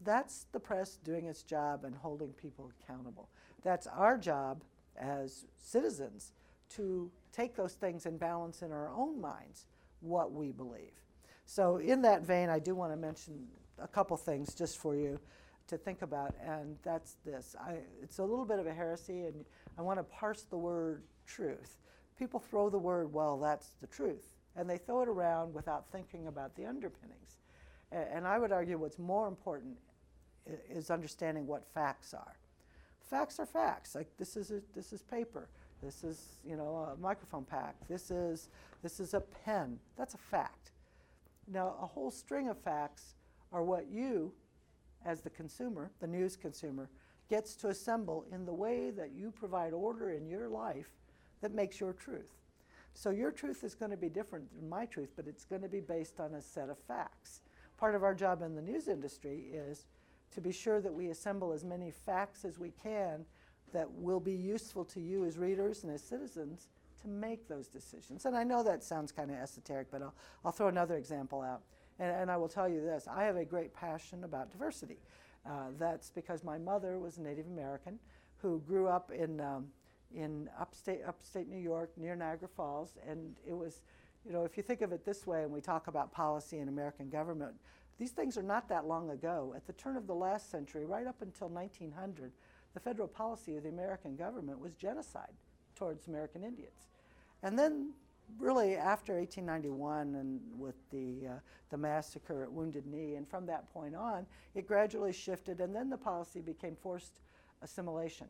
That's 0.04 0.46
the 0.52 0.60
press 0.60 0.98
doing 0.98 1.26
its 1.26 1.44
job 1.44 1.84
and 1.84 1.96
holding 1.96 2.30
people 2.34 2.72
accountable. 2.80 3.30
That's 3.68 3.86
our 3.88 4.18
job 4.18 4.64
as 4.98 5.44
citizens 5.62 6.32
to 6.70 7.12
take 7.34 7.54
those 7.54 7.74
things 7.74 8.06
and 8.06 8.18
balance 8.18 8.62
in 8.62 8.72
our 8.72 8.90
own 8.90 9.20
minds 9.20 9.66
what 10.00 10.32
we 10.32 10.54
believe. 10.54 10.94
So, 11.46 11.76
in 11.76 12.02
that 12.04 12.22
vein, 12.22 12.50
I 12.50 12.60
do 12.60 12.76
want 12.76 12.94
to 12.94 12.96
mention 12.96 13.46
a 13.78 13.88
couple 13.90 14.16
things 14.16 14.54
just 14.54 14.78
for 14.78 14.96
you 14.96 15.20
to 15.68 15.78
think 15.78 16.02
about, 16.02 16.34
and 16.42 16.78
that's 16.82 17.18
this. 17.26 17.58
I, 17.60 17.80
it's 18.02 18.20
a 18.20 18.24
little 18.24 18.46
bit 18.46 18.60
of 18.60 18.68
a 18.68 18.74
heresy, 18.74 19.24
and 19.24 19.44
I 19.78 19.82
want 19.82 20.00
to 20.00 20.04
parse 20.04 20.44
the 20.44 20.58
word 20.58 21.04
truth. 21.26 21.76
People 22.18 22.40
throw 22.40 22.70
the 22.70 22.80
word, 22.80 23.12
well, 23.12 23.38
that's 23.38 23.72
the 23.82 23.88
truth, 23.88 24.38
and 24.56 24.70
they 24.70 24.78
throw 24.78 25.02
it 25.02 25.10
around 25.10 25.54
without 25.54 25.92
thinking 25.92 26.28
about 26.28 26.56
the 26.56 26.66
underpinnings. 26.66 27.40
And 27.92 28.26
I 28.26 28.40
would 28.40 28.54
argue 28.54 28.78
what's 28.78 28.98
more 28.98 29.28
important 29.28 29.76
is 30.70 30.90
understanding 30.90 31.46
what 31.46 31.66
facts 31.74 32.14
are. 32.14 32.38
Facts 33.10 33.40
are 33.40 33.46
facts. 33.46 33.96
Like 33.96 34.08
this 34.18 34.36
is 34.36 34.52
a, 34.52 34.62
this 34.76 34.92
is 34.92 35.02
paper. 35.02 35.50
This 35.82 36.04
is 36.04 36.40
you 36.46 36.56
know 36.58 36.94
a 36.94 37.02
microphone 37.02 37.46
pack. 37.46 37.76
This 37.88 38.12
is 38.12 38.50
this 38.84 39.00
is 39.00 39.14
a 39.14 39.22
pen. 39.22 39.80
That's 39.98 40.14
a 40.14 40.20
fact. 40.20 40.72
Now 41.48 41.76
a 41.82 41.86
whole 41.86 42.12
string 42.12 42.50
of 42.50 42.58
facts 42.58 43.16
are 43.54 43.64
what 43.64 43.88
you, 43.90 44.34
as 45.06 45.22
the 45.22 45.30
consumer, 45.30 45.92
the 46.02 46.08
news 46.08 46.36
consumer, 46.36 46.90
gets 47.30 47.56
to 47.56 47.70
assemble 47.70 48.26
in 48.32 48.46
the 48.46 48.54
way 48.54 48.90
that 48.92 49.12
you 49.12 49.32
provide 49.32 49.74
order 49.74 50.12
in 50.12 50.28
your 50.28 50.50
life 50.50 50.90
that 51.42 51.54
makes 51.54 51.80
your 51.80 51.94
truth. 51.94 52.32
So 52.94 53.12
your 53.12 53.32
truth 53.32 53.64
is 53.64 53.76
going 53.76 53.92
to 53.92 53.98
be 53.98 54.10
different 54.10 54.46
than 54.58 54.68
my 54.68 54.86
truth, 54.86 55.12
but 55.16 55.28
it's 55.28 55.46
going 55.46 55.62
to 55.62 55.70
be 55.70 55.82
based 55.82 56.20
on 56.20 56.34
a 56.34 56.42
set 56.42 56.70
of 56.70 56.78
facts. 56.80 57.42
Part 57.78 57.94
of 57.94 58.04
our 58.04 58.16
job 58.16 58.42
in 58.42 58.56
the 58.56 58.62
news 58.62 58.88
industry 58.88 59.46
is 59.54 59.86
to 60.34 60.42
be 60.42 60.52
sure 60.52 60.82
that 60.82 60.94
we 60.94 61.10
assemble 61.10 61.52
as 61.52 61.64
many 61.64 61.92
facts 61.92 62.46
as 62.46 62.60
we 62.60 62.72
can 62.84 63.26
that 63.74 63.92
will 63.92 64.20
be 64.20 64.34
useful 64.34 64.86
to 64.86 65.00
you 65.00 65.26
as 65.26 65.38
readers 65.38 65.84
and 65.84 65.92
as 65.92 66.02
citizens 66.02 66.70
to 67.02 67.08
make 67.08 67.48
those 67.48 67.68
decisions. 67.68 68.26
And 68.26 68.36
I 68.36 68.44
know 68.44 68.64
that 68.64 68.84
sounds 68.84 69.12
kind 69.12 69.30
of 69.30 69.38
esoteric, 69.38 69.88
but 69.92 70.02
I'll, 70.02 70.14
I'll 70.44 70.52
throw 70.52 70.68
another 70.68 70.96
example 70.96 71.42
out. 71.42 71.62
And, 72.00 72.12
and 72.12 72.32
I 72.32 72.38
will 72.38 72.48
tell 72.48 72.68
you 72.68 72.82
this 72.82 73.08
I 73.08 73.24
have 73.24 73.36
a 73.36 73.46
great 73.46 73.74
passion 73.74 74.24
about 74.24 74.52
diversity. 74.52 74.98
Uh, 75.46 75.68
that's 75.80 76.10
because 76.10 76.44
my 76.44 76.58
mother 76.58 77.00
was 77.00 77.18
a 77.18 77.22
Native 77.22 77.48
American 77.48 78.00
who 78.42 78.62
grew 78.68 78.88
up 78.88 79.12
in, 79.12 79.40
um, 79.40 79.68
in 80.14 80.50
upstate, 80.60 81.02
upstate 81.08 81.48
New 81.48 81.60
York 81.60 81.92
near 81.98 82.16
Niagara 82.16 82.50
Falls. 82.50 82.98
And 83.08 83.36
it 83.48 83.54
was, 83.54 83.82
you 84.26 84.34
know, 84.34 84.44
if 84.44 84.58
you 84.58 84.64
think 84.64 84.82
of 84.82 84.92
it 84.92 85.06
this 85.06 85.26
way, 85.26 85.44
and 85.44 85.52
we 85.52 85.62
talk 85.62 85.88
about 85.88 86.12
policy 86.12 86.60
and 86.60 86.70
American 86.70 87.10
government, 87.10 87.54
these 87.98 88.12
things 88.12 88.38
are 88.38 88.44
not 88.44 88.70
that 88.70 88.86
long 88.86 89.10
ago. 89.10 89.54
At 89.56 89.66
the 89.66 89.74
turn 89.74 89.98
of 89.98 90.08
the 90.08 90.16
last 90.16 90.52
century, 90.52 90.86
right 90.86 91.08
up 91.08 91.22
until 91.22 91.50
1900, 91.50 92.32
the 92.74 92.80
federal 92.80 93.08
policy 93.08 93.56
of 93.56 93.64
the 93.64 93.70
American 93.70 94.16
government 94.16 94.60
was 94.60 94.74
genocide 94.76 95.34
towards 95.76 96.08
American 96.08 96.44
Indians. 96.44 96.90
And 97.42 97.58
then, 97.58 97.94
really, 98.38 98.76
after 98.76 99.16
1891 99.16 100.16
and 100.16 100.40
with 100.58 100.76
the, 100.92 101.28
uh, 101.28 101.40
the 101.70 101.78
massacre 101.78 102.44
at 102.44 102.52
Wounded 102.52 102.86
Knee, 102.86 103.16
and 103.16 103.28
from 103.28 103.46
that 103.48 103.72
point 103.74 103.96
on, 103.96 104.28
it 104.54 104.68
gradually 104.68 105.14
shifted, 105.14 105.60
and 105.60 105.76
then 105.76 105.90
the 105.90 105.98
policy 105.98 106.42
became 106.42 106.76
forced 106.76 107.22
assimilation. 107.64 108.28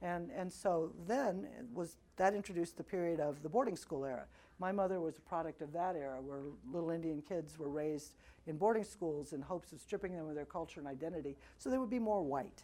And, 0.00 0.30
and 0.30 0.52
so 0.52 0.92
then 1.06 1.46
was 1.74 1.96
that 2.16 2.34
introduced 2.34 2.76
the 2.76 2.84
period 2.84 3.20
of 3.20 3.42
the 3.42 3.48
boarding 3.48 3.76
school 3.76 4.04
era. 4.04 4.26
My 4.58 4.72
mother 4.72 5.00
was 5.00 5.18
a 5.18 5.20
product 5.20 5.62
of 5.62 5.72
that 5.72 5.96
era 5.96 6.20
where 6.20 6.40
little 6.72 6.90
Indian 6.90 7.22
kids 7.22 7.58
were 7.58 7.68
raised 7.68 8.14
in 8.46 8.56
boarding 8.56 8.84
schools 8.84 9.32
in 9.32 9.40
hopes 9.40 9.72
of 9.72 9.80
stripping 9.80 10.16
them 10.16 10.28
of 10.28 10.34
their 10.34 10.44
culture 10.44 10.80
and 10.80 10.88
identity 10.88 11.36
so 11.58 11.70
they 11.70 11.78
would 11.78 11.90
be 11.90 11.98
more 11.98 12.22
white. 12.22 12.62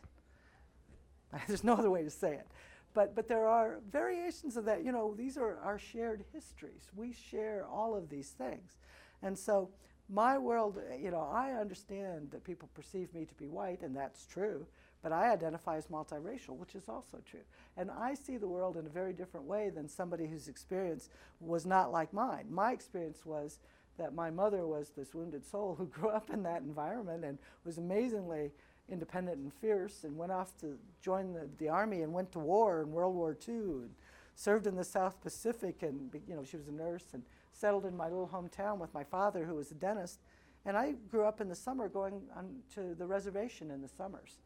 There's 1.49 1.65
no 1.65 1.75
other 1.75 1.91
way 1.91 2.03
to 2.03 2.11
say 2.11 2.35
it. 2.35 2.47
But, 2.95 3.17
but 3.17 3.27
there 3.27 3.49
are 3.49 3.81
variations 3.91 4.57
of 4.57 4.65
that. 4.67 4.85
You 4.85 4.93
know, 4.93 5.15
these 5.17 5.37
are 5.37 5.59
our 5.59 5.79
shared 5.79 6.25
histories. 6.33 6.89
We 6.95 7.13
share 7.13 7.67
all 7.67 7.97
of 7.97 8.09
these 8.09 8.31
things. 8.31 8.79
And 9.23 9.37
so, 9.37 9.71
my 10.09 10.39
world, 10.39 10.79
you 11.01 11.11
know, 11.11 11.29
I 11.33 11.53
understand 11.53 12.29
that 12.31 12.45
people 12.45 12.69
perceive 12.75 13.13
me 13.15 13.25
to 13.25 13.35
be 13.35 13.49
white, 13.49 13.83
and 13.83 13.97
that's 13.97 14.27
true, 14.27 14.67
but 15.05 15.13
I 15.13 15.31
identify 15.31 15.77
as 15.77 15.89
multiracial, 15.89 16.57
which 16.57 16.75
is 16.75 16.89
also 16.89 17.19
true. 17.31 17.45
And 17.77 17.91
I 17.91 18.15
see 18.15 18.39
the 18.39 18.49
world 18.49 18.79
in 18.79 18.87
a 18.87 18.89
very 18.89 19.13
different 19.13 19.45
way 19.45 19.69
than 19.69 19.87
somebody 19.87 20.27
whose 20.27 20.49
experience 20.49 21.11
was 21.41 21.67
not 21.67 21.93
like 21.93 22.15
mine. 22.15 22.47
My 22.49 22.73
experience 22.73 23.27
was 23.27 23.59
that 23.99 24.15
my 24.15 24.31
mother 24.31 24.67
was 24.67 24.93
this 24.97 25.15
wounded 25.15 25.45
soul 25.45 25.75
who 25.77 25.85
grew 25.95 26.09
up 26.09 26.31
in 26.31 26.43
that 26.45 26.63
environment 26.63 27.23
and 27.23 27.37
was 27.67 27.77
amazingly 27.77 28.51
independent 28.89 29.37
and 29.37 29.53
fierce 29.53 30.05
and 30.05 30.17
went 30.17 30.33
off 30.33 30.57
to 30.63 30.79
join 31.03 31.35
the, 31.35 31.51
the 31.59 31.69
army 31.69 32.01
and 32.01 32.15
went 32.15 32.33
to 32.33 32.39
war 32.39 32.81
in 32.81 32.91
World 32.91 33.15
War 33.15 33.37
II 33.47 33.55
and 33.55 33.91
served 34.35 34.67
in 34.67 34.75
the 34.75 34.85
South 34.85 35.21
Pacific 35.21 35.83
and 35.83 36.15
you 36.27 36.35
know 36.35 36.45
she 36.45 36.57
was 36.57 36.69
a 36.69 36.73
nurse 36.73 37.05
and 37.13 37.23
settled 37.53 37.85
in 37.85 37.97
my 37.97 38.09
little 38.09 38.29
hometown 38.29 38.79
with 38.79 38.93
my 38.93 39.05
father 39.05 39.45
who 39.45 39.55
was 39.55 39.71
a 39.71 39.75
dentist 39.75 40.21
and 40.65 40.77
I 40.77 40.93
grew 41.11 41.25
up 41.25 41.41
in 41.41 41.49
the 41.49 41.55
summer 41.55 41.89
going 41.89 42.23
on 42.37 42.57
to 42.75 42.95
the 42.95 43.07
reservation 43.07 43.71
in 43.71 43.83
the 43.83 43.89
summers. 43.89 44.39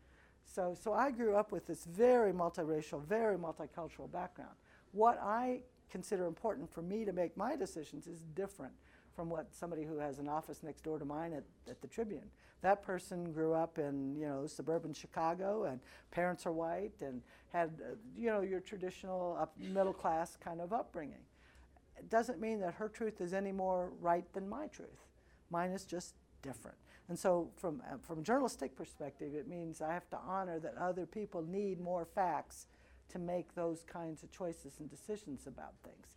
So, 0.48 0.74
so 0.82 0.92
I 0.94 1.10
grew 1.10 1.36
up 1.36 1.52
with 1.52 1.66
this 1.66 1.84
very 1.84 2.32
multiracial, 2.32 3.04
very 3.04 3.36
multicultural 3.36 4.10
background. 4.10 4.54
What 4.92 5.20
I 5.22 5.60
consider 5.90 6.26
important 6.26 6.72
for 6.72 6.82
me 6.82 7.04
to 7.04 7.12
make 7.12 7.36
my 7.36 7.54
decisions 7.54 8.06
is 8.06 8.22
different 8.34 8.72
from 9.14 9.28
what 9.28 9.54
somebody 9.54 9.84
who 9.84 9.98
has 9.98 10.18
an 10.18 10.28
office 10.28 10.62
next 10.62 10.82
door 10.84 10.98
to 10.98 11.04
mine 11.04 11.32
at, 11.32 11.44
at 11.68 11.80
the 11.82 11.88
Tribune. 11.88 12.30
That 12.62 12.82
person 12.82 13.32
grew 13.32 13.52
up 13.52 13.78
in 13.78 14.16
you 14.16 14.26
know 14.26 14.46
suburban 14.46 14.94
Chicago, 14.94 15.64
and 15.64 15.80
parents 16.10 16.46
are 16.46 16.52
white, 16.52 16.94
and 17.00 17.20
had 17.52 17.70
uh, 17.80 17.94
you 18.16 18.30
know 18.30 18.40
your 18.40 18.60
traditional 18.60 19.36
up 19.40 19.54
middle 19.58 19.92
class 19.92 20.36
kind 20.36 20.60
of 20.60 20.72
upbringing. 20.72 21.24
It 21.98 22.08
doesn't 22.08 22.40
mean 22.40 22.60
that 22.60 22.74
her 22.74 22.88
truth 22.88 23.20
is 23.20 23.32
any 23.32 23.52
more 23.52 23.90
right 24.00 24.24
than 24.32 24.48
my 24.48 24.68
truth. 24.68 25.06
Mine 25.50 25.70
is 25.70 25.84
just 25.84 26.14
different. 26.42 26.76
And 27.08 27.18
so, 27.18 27.50
from 27.56 27.82
uh, 27.90 27.96
from 28.02 28.20
a 28.20 28.22
journalistic 28.22 28.76
perspective, 28.76 29.34
it 29.34 29.48
means 29.48 29.80
I 29.80 29.92
have 29.92 30.08
to 30.10 30.18
honor 30.18 30.58
that 30.60 30.76
other 30.76 31.06
people 31.06 31.42
need 31.42 31.80
more 31.80 32.04
facts 32.04 32.66
to 33.10 33.18
make 33.18 33.54
those 33.54 33.84
kinds 33.84 34.22
of 34.22 34.30
choices 34.30 34.74
and 34.80 34.90
decisions 34.90 35.46
about 35.46 35.72
things 35.82 36.08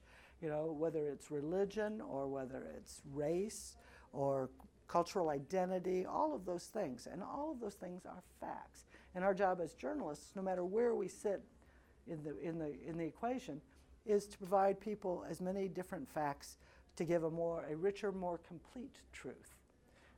you 0.41 0.50
know, 0.50 0.75
whether 0.77 1.07
it's 1.07 1.29
religion 1.29 2.01
or 2.01 2.27
whether 2.27 2.63
it's 2.75 3.01
race 3.13 3.75
or 4.12 4.50
cultural 4.88 5.29
identity, 5.29 6.05
all 6.05 6.36
of 6.36 6.45
those 6.45 6.65
things. 6.65 7.07
And 7.10 7.21
all 7.24 7.51
of 7.51 7.60
those 7.60 7.75
things 7.75 8.05
are 8.05 8.24
facts. 8.39 8.86
And 9.15 9.24
our 9.24 9.33
job 9.33 9.62
as 9.62 9.74
journalists, 9.74 10.36
no 10.36 10.41
matter 10.41 10.65
where 10.65 10.95
we 10.95 11.07
sit 11.07 11.41
in 12.07 12.24
the, 12.24 12.38
in 12.39 12.57
the, 12.57 12.74
in 12.86 12.98
the 12.98 13.05
equation, 13.05 13.62
is 14.05 14.25
to 14.27 14.38
provide 14.38 14.79
people 14.79 15.24
as 15.29 15.39
many 15.39 15.67
different 15.67 16.10
facts 16.10 16.57
to 16.95 17.05
give 17.05 17.24
a 17.24 17.29
more, 17.29 17.65
a 17.69 17.75
richer, 17.75 18.12
more 18.12 18.39
complete 18.39 18.98
truth. 19.13 19.61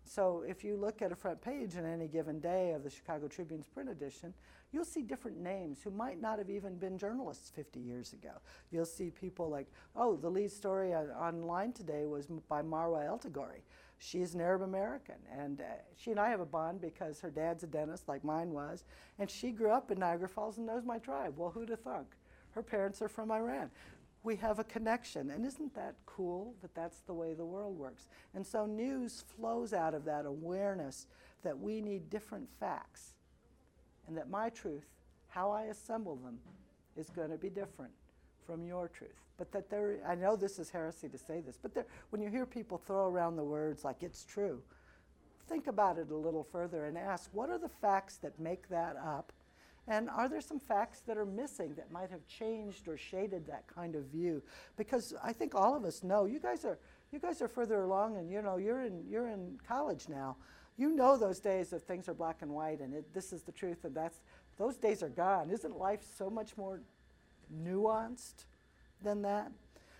So 0.06 0.44
if 0.48 0.64
you 0.64 0.76
look 0.76 1.02
at 1.02 1.12
a 1.12 1.16
front 1.16 1.42
page 1.42 1.76
on 1.78 1.86
any 1.86 2.08
given 2.08 2.40
day 2.40 2.72
of 2.72 2.84
the 2.84 2.90
Chicago 2.90 3.28
Tribune's 3.28 3.68
print 3.68 3.90
edition, 3.90 4.34
you'll 4.72 4.86
see 4.86 5.02
different 5.02 5.40
names 5.40 5.80
who 5.84 5.92
might 5.92 6.22
not 6.22 6.40
have 6.40 6.50
even 6.50 6.78
been 6.78 6.98
journalists 6.98 7.50
50 7.50 7.80
years 7.80 8.14
ago. 8.14 8.32
You'll 8.72 8.86
see 8.86 9.10
people 9.10 9.50
like, 9.50 9.68
oh, 9.96 10.16
the 10.16 10.30
lead 10.30 10.52
story 10.52 10.94
on, 10.94 11.10
online 11.12 11.72
today 11.74 12.06
was 12.06 12.28
by 12.50 12.62
Marwa 12.62 13.08
Eltagouri. 13.08 13.62
She's 13.98 14.34
an 14.34 14.42
Arab 14.42 14.64
American, 14.64 15.16
and 15.32 15.62
uh, 15.62 15.64
she 15.96 16.12
and 16.12 16.20
I 16.20 16.30
have 16.30 16.42
a 16.42 16.46
bond 16.46 16.82
because 16.82 17.22
her 17.22 17.30
dad's 17.30 17.64
a 17.64 17.68
dentist, 17.68 18.10
like 18.10 18.24
mine 18.26 18.52
was, 18.52 18.84
and 19.18 19.30
she 19.30 19.52
grew 19.52 19.72
up 19.72 19.92
in 19.92 20.00
Niagara 20.00 20.28
Falls 20.28 20.58
and 20.58 20.68
knows 20.68 20.84
my 20.84 21.00
tribe. 21.00 21.36
Well, 21.38 21.52
who'd 21.52 21.70
have 21.70 21.80
thunk? 21.80 22.08
Her 22.52 22.62
parents 22.62 23.02
are 23.02 23.08
from 23.08 23.32
Iran. 23.32 23.72
We 24.24 24.38
have 24.38 24.58
a 24.58 24.64
connection, 24.64 25.32
and 25.32 25.46
isn't 25.46 25.76
that 25.76 25.96
cool 26.06 26.56
that 26.62 26.74
that's 26.74 27.02
the 27.02 27.14
way 27.14 27.34
the 27.34 27.46
world 27.46 27.78
works? 27.78 28.08
And 28.34 28.46
so 28.48 28.66
news 28.66 29.24
flows 29.36 29.74
out 29.74 29.94
of 29.94 30.06
that 30.06 30.26
awareness 30.26 31.08
that 31.44 31.60
we 31.60 31.82
need 31.82 32.10
different 32.10 32.48
facts 32.60 33.16
and 34.08 34.18
that 34.18 34.30
my 34.30 34.50
truth, 34.50 34.88
how 35.28 35.52
I 35.52 35.64
assemble 35.64 36.16
them, 36.16 36.40
is 36.96 37.10
going 37.10 37.32
to 37.32 37.38
be 37.38 37.50
different 37.50 37.92
from 38.46 38.66
your 38.66 38.88
truth. 38.88 39.12
But 39.38 39.52
that 39.52 39.70
there, 39.70 40.00
I 40.08 40.16
know 40.16 40.36
this 40.36 40.60
is 40.60 40.70
heresy 40.70 41.10
to 41.10 41.18
say 41.18 41.42
this, 41.42 41.58
but 41.62 41.74
there, 41.74 41.86
when 42.12 42.22
you 42.22 42.30
hear 42.30 42.46
people 42.46 42.78
throw 42.78 43.08
around 43.08 43.36
the 43.36 43.44
words 43.44 43.84
like 43.84 44.04
it's 44.04 44.24
true, 44.24 44.62
think 45.50 45.68
about 45.68 45.98
it 45.98 46.12
a 46.12 46.16
little 46.16 46.44
further 46.44 46.86
and 46.86 46.98
ask 46.98 47.30
what 47.34 47.50
are 47.50 47.58
the 47.58 47.70
facts 47.70 48.18
that 48.18 48.40
make 48.40 48.70
that 48.70 48.96
up? 48.98 49.32
And 49.88 50.10
are 50.10 50.30
there 50.30 50.42
some 50.42 50.60
facts 50.60 51.02
that 51.08 51.18
are 51.18 51.26
missing 51.26 51.74
that 51.76 51.92
might 51.92 52.10
have 52.10 52.26
changed 52.26 52.88
or 52.88 52.98
shaded 52.98 53.46
that 53.48 53.68
kind 53.68 53.96
of 53.96 54.06
view? 54.06 54.42
Because 54.78 55.14
I 55.22 55.34
think 55.34 55.56
all 55.56 55.76
of 55.76 55.84
us 55.84 56.04
know 56.04 56.26
you 56.26 56.40
guys 56.40 56.64
are 56.64 56.80
you 57.12 57.20
guys 57.20 57.42
are 57.42 57.48
further 57.48 57.84
along, 57.84 58.18
and 58.18 58.32
you 58.32 58.42
know 58.42 58.58
you're 58.58 58.82
in 58.82 59.04
you're 59.10 59.28
in 59.28 59.60
college 59.68 60.08
now. 60.10 60.38
You 60.78 60.90
know 60.96 61.18
those 61.18 61.40
days 61.40 61.74
of 61.74 61.84
things 61.84 62.10
are 62.10 62.14
black 62.14 62.42
and 62.42 62.52
white, 62.52 62.80
and 62.80 62.94
it, 62.94 63.14
this 63.14 63.32
is 63.34 63.44
the 63.44 63.52
truth, 63.52 63.84
and 63.84 63.94
that's 63.94 64.22
those 64.58 64.78
days 64.78 65.04
are 65.04 65.10
gone. 65.10 65.50
Isn't 65.50 65.78
life 65.78 66.02
so 66.18 66.30
much 66.30 66.58
more 66.58 66.82
nuanced 67.64 68.46
than 69.04 69.22
that. 69.24 69.52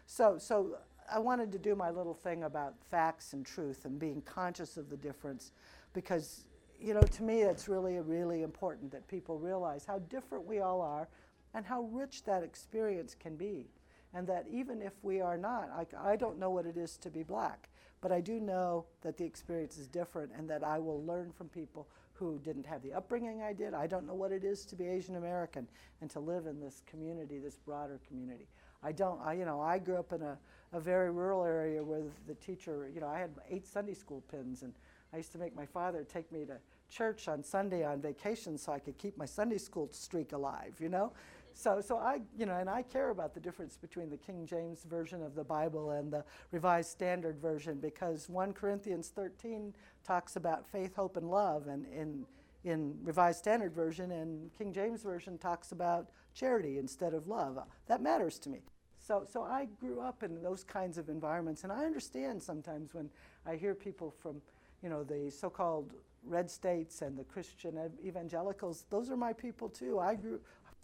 So, 0.06 0.38
so 0.38 0.78
I 1.12 1.20
wanted 1.20 1.52
to 1.52 1.60
do 1.60 1.76
my 1.76 1.90
little 1.90 2.14
thing 2.14 2.44
about 2.44 2.76
facts 2.90 3.34
and 3.34 3.46
truth 3.46 3.86
and 3.86 4.00
being 4.00 4.22
conscious 4.22 4.78
of 4.78 4.90
the 4.90 4.98
difference 4.98 5.52
because, 5.94 6.46
you 6.80 6.94
know, 6.94 7.02
to 7.02 7.24
me 7.24 7.42
it's 7.42 7.68
really, 7.68 8.00
really 8.00 8.42
important 8.44 8.92
that 8.92 9.08
people 9.08 9.38
realize 9.38 9.86
how 9.86 10.00
different 10.00 10.46
we 10.46 10.60
all 10.60 10.82
are 10.82 11.08
and 11.54 11.66
how 11.66 11.84
rich 11.92 12.24
that 12.26 12.44
experience 12.44 13.16
can 13.18 13.36
be. 13.36 13.68
And 14.16 14.28
that 14.28 14.46
even 14.52 14.82
if 14.82 14.94
we 15.02 15.22
are 15.22 15.38
not, 15.38 15.70
I, 15.72 16.12
I 16.12 16.16
don't 16.16 16.38
know 16.38 16.52
what 16.52 16.68
it 16.68 16.78
is 16.78 16.98
to 16.98 17.10
be 17.10 17.24
black, 17.24 17.70
but 18.00 18.12
I 18.12 18.22
do 18.22 18.40
know 18.40 18.86
that 19.02 19.18
the 19.18 19.26
experience 19.26 19.78
is 19.78 19.88
different 19.88 20.32
and 20.38 20.48
that 20.50 20.64
I 20.64 20.78
will 20.78 21.04
learn 21.04 21.32
from 21.32 21.50
people 21.50 21.88
who 22.14 22.40
didn't 22.40 22.66
have 22.66 22.84
the 22.84 22.94
upbringing 22.94 23.42
I 23.42 23.54
did. 23.54 23.74
I 23.74 23.88
don't 23.88 24.06
know 24.06 24.14
what 24.14 24.32
it 24.32 24.44
is 24.44 24.66
to 24.66 24.76
be 24.76 24.88
Asian 24.88 25.16
American 25.16 25.68
and 26.02 26.10
to 26.12 26.20
live 26.20 26.46
in 26.46 26.60
this 26.60 26.84
community, 26.86 27.40
this 27.40 27.58
broader 27.58 28.00
community. 28.08 28.48
I 28.84 28.92
don't, 28.92 29.20
I, 29.22 29.34
you 29.34 29.46
know, 29.46 29.60
I 29.60 29.80
grew 29.80 29.98
up 29.98 30.14
in 30.14 30.22
a, 30.22 30.38
a 30.74 30.80
very 30.80 31.10
rural 31.10 31.44
area 31.44 31.84
where 31.84 32.04
the 32.28 32.36
teacher, 32.36 32.92
you 32.94 33.02
know, 33.02 33.08
I 33.08 33.18
had 33.20 33.32
eight 33.50 33.66
Sunday 33.66 33.94
school 33.94 34.22
pins 34.30 34.62
and 34.62 34.74
I 35.14 35.18
used 35.18 35.32
to 35.34 35.38
make 35.38 35.56
my 35.56 35.66
father 35.66 36.04
take 36.04 36.32
me 36.32 36.44
to 36.46 36.58
church 36.90 37.28
on 37.28 37.44
Sunday 37.44 37.86
on 37.86 38.02
vacation 38.02 38.58
so 38.58 38.72
I 38.72 38.80
could 38.80 38.98
keep 38.98 39.18
my 39.18 39.26
Sunday 39.26 39.60
school 39.60 39.90
streak 39.92 40.32
alive, 40.32 40.76
you 40.80 40.90
know? 40.90 41.14
So, 41.54 41.82
so 41.82 41.98
I, 41.98 42.22
you 42.38 42.48
know, 42.48 42.56
and 42.56 42.68
I 42.68 42.82
care 42.82 43.12
about 43.12 43.36
the 43.36 43.40
difference 43.40 43.78
between 43.78 44.10
the 44.10 44.18
King 44.18 44.48
James 44.48 44.84
Version 44.84 45.22
of 45.22 45.36
the 45.36 45.44
Bible 45.44 45.92
and 45.92 46.12
the 46.12 46.24
Revised 46.52 46.90
Standard 46.90 47.40
Version 47.40 47.78
because 47.80 48.28
1 48.28 48.54
Corinthians 48.54 49.10
13 49.10 49.74
talks 50.04 50.36
about 50.36 50.68
faith, 50.68 50.96
hope, 50.96 51.16
and 51.16 51.30
love, 51.30 51.68
and 51.68 51.86
in, 51.86 52.26
in 52.64 52.96
Revised 53.04 53.38
Standard 53.38 53.74
Version 53.74 54.12
and 54.12 54.52
King 54.58 54.74
James 54.74 55.04
Version 55.04 55.38
talks 55.38 55.72
about 55.72 56.10
charity 56.34 56.80
instead 56.80 57.14
of 57.14 57.28
love. 57.28 57.60
That 57.86 58.02
matters 58.02 58.40
to 58.40 58.50
me. 58.50 58.62
So, 58.98 59.26
so 59.30 59.44
I 59.44 59.68
grew 59.80 60.00
up 60.00 60.24
in 60.24 60.42
those 60.42 60.64
kinds 60.64 60.98
of 60.98 61.10
environments, 61.10 61.64
and 61.64 61.72
I 61.72 61.84
understand 61.84 62.42
sometimes 62.42 62.94
when 62.94 63.10
I 63.46 63.58
hear 63.58 63.76
people 63.76 64.14
from, 64.22 64.42
you 64.84 64.90
know, 64.90 65.04
the 65.04 65.32
so-called 65.32 65.94
red 66.26 66.52
states 66.52 67.02
and 67.02 67.18
the 67.18 67.24
Christian 67.24 67.80
evangelicals. 68.06 68.86
Those 68.90 69.10
are 69.10 69.18
my 69.18 69.34
people 69.34 69.70
too. 69.70 70.00
I 70.00 70.16
grew, 70.16 70.40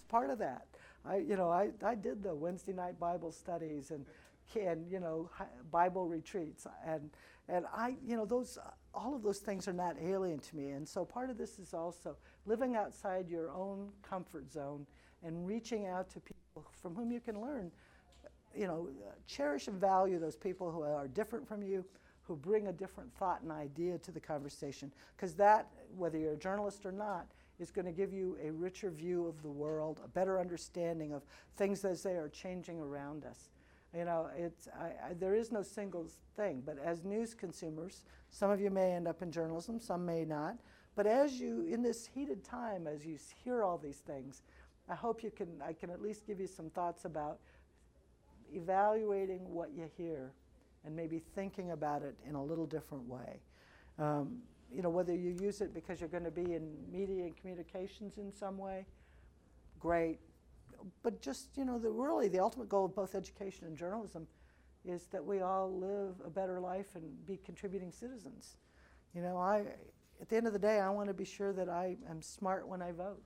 part 0.07 0.29
of 0.29 0.39
that. 0.39 0.67
I, 1.05 1.17
you 1.17 1.35
know, 1.35 1.49
I, 1.49 1.69
I 1.85 1.95
did 1.95 2.23
the 2.23 2.33
Wednesday 2.33 2.73
night 2.73 2.99
Bible 2.99 3.31
studies 3.31 3.91
and, 3.91 4.05
and 4.59 4.89
you 4.89 4.99
know, 4.99 5.29
Bible 5.71 6.07
retreats. 6.07 6.65
And, 6.85 7.09
and 7.47 7.65
I, 7.73 7.95
you 8.05 8.17
know, 8.17 8.25
those, 8.25 8.57
all 8.93 9.15
of 9.15 9.21
those 9.21 9.39
things 9.39 9.67
are 9.67 9.73
not 9.73 9.95
alien 10.01 10.39
to 10.39 10.55
me. 10.55 10.69
And 10.69 10.87
so 10.87 11.05
part 11.05 11.29
of 11.29 11.37
this 11.37 11.59
is 11.59 11.73
also 11.73 12.15
living 12.45 12.75
outside 12.75 13.29
your 13.29 13.51
own 13.51 13.89
comfort 14.01 14.51
zone 14.51 14.85
and 15.23 15.45
reaching 15.45 15.87
out 15.87 16.09
to 16.11 16.19
people 16.19 16.65
from 16.81 16.95
whom 16.95 17.11
you 17.11 17.19
can 17.19 17.41
learn. 17.41 17.71
You 18.55 18.67
know, 18.67 18.89
uh, 19.07 19.11
cherish 19.27 19.67
and 19.67 19.79
value 19.79 20.19
those 20.19 20.35
people 20.35 20.71
who 20.71 20.81
are 20.81 21.07
different 21.07 21.47
from 21.47 21.61
you, 21.61 21.85
who 22.29 22.35
bring 22.35 22.67
a 22.67 22.71
different 22.71 23.11
thought 23.15 23.41
and 23.41 23.51
idea 23.51 23.97
to 23.97 24.11
the 24.11 24.19
conversation. 24.19 24.91
Because 25.15 25.33
that, 25.33 25.67
whether 25.97 26.17
you're 26.17 26.33
a 26.33 26.37
journalist 26.37 26.85
or 26.85 26.91
not, 26.91 27.25
is 27.59 27.71
going 27.71 27.85
to 27.85 27.91
give 27.91 28.13
you 28.13 28.37
a 28.41 28.51
richer 28.51 28.91
view 28.91 29.25
of 29.25 29.41
the 29.41 29.49
world, 29.49 29.99
a 30.05 30.07
better 30.07 30.39
understanding 30.39 31.11
of 31.11 31.23
things 31.57 31.83
as 31.83 32.03
they 32.03 32.11
are 32.11 32.29
changing 32.29 32.79
around 32.79 33.25
us. 33.25 33.49
You 33.97 34.05
know, 34.05 34.29
it's, 34.37 34.67
I, 34.79 35.09
I, 35.09 35.13
there 35.19 35.33
is 35.33 35.51
no 35.51 35.63
single 35.63 36.07
thing, 36.37 36.61
but 36.63 36.77
as 36.77 37.03
news 37.03 37.33
consumers, 37.33 38.03
some 38.29 38.51
of 38.51 38.61
you 38.61 38.69
may 38.69 38.91
end 38.91 39.07
up 39.07 39.23
in 39.23 39.31
journalism, 39.31 39.79
some 39.79 40.05
may 40.05 40.23
not. 40.23 40.55
But 40.95 41.07
as 41.07 41.39
you, 41.39 41.63
in 41.63 41.81
this 41.81 42.05
heated 42.05 42.43
time, 42.43 42.85
as 42.85 43.07
you 43.07 43.17
hear 43.43 43.63
all 43.63 43.79
these 43.79 43.97
things, 43.97 44.43
I 44.87 44.93
hope 44.93 45.23
you 45.23 45.31
can, 45.31 45.47
I 45.67 45.73
can 45.73 45.89
at 45.89 45.99
least 45.99 46.27
give 46.27 46.39
you 46.39 46.47
some 46.47 46.69
thoughts 46.69 47.05
about 47.05 47.39
evaluating 48.53 49.51
what 49.51 49.71
you 49.75 49.89
hear 49.97 50.31
and 50.85 50.95
maybe 50.95 51.21
thinking 51.35 51.71
about 51.71 52.01
it 52.01 52.15
in 52.27 52.35
a 52.35 52.43
little 52.43 52.65
different 52.65 53.07
way. 53.07 53.41
Um, 53.97 54.37
you 54.71 54.81
know, 54.81 54.89
whether 54.89 55.13
you 55.13 55.35
use 55.41 55.61
it 55.61 55.73
because 55.73 55.99
you're 55.99 56.09
going 56.09 56.23
to 56.23 56.31
be 56.31 56.53
in 56.53 56.71
media 56.91 57.23
and 57.23 57.35
communications 57.35 58.17
in 58.17 58.31
some 58.31 58.57
way, 58.57 58.85
great. 59.79 60.19
But 61.03 61.21
just, 61.21 61.57
you 61.57 61.65
know, 61.65 61.79
the, 61.79 61.89
really 61.89 62.27
the 62.27 62.39
ultimate 62.39 62.69
goal 62.69 62.85
of 62.85 62.95
both 62.95 63.15
education 63.15 63.67
and 63.67 63.75
journalism 63.75 64.27
is 64.85 65.07
that 65.07 65.23
we 65.25 65.41
all 65.41 65.71
live 65.71 66.15
a 66.25 66.29
better 66.29 66.59
life 66.59 66.95
and 66.95 67.03
be 67.25 67.37
contributing 67.43 67.91
citizens. 67.91 68.57
You 69.13 69.21
know, 69.21 69.37
I, 69.37 69.65
at 70.21 70.29
the 70.29 70.37
end 70.37 70.47
of 70.47 70.53
the 70.53 70.59
day, 70.59 70.79
I 70.79 70.89
want 70.89 71.07
to 71.07 71.13
be 71.13 71.25
sure 71.25 71.51
that 71.53 71.67
I 71.67 71.97
am 72.09 72.21
smart 72.21 72.67
when 72.67 72.81
I 72.81 72.91
vote 72.91 73.23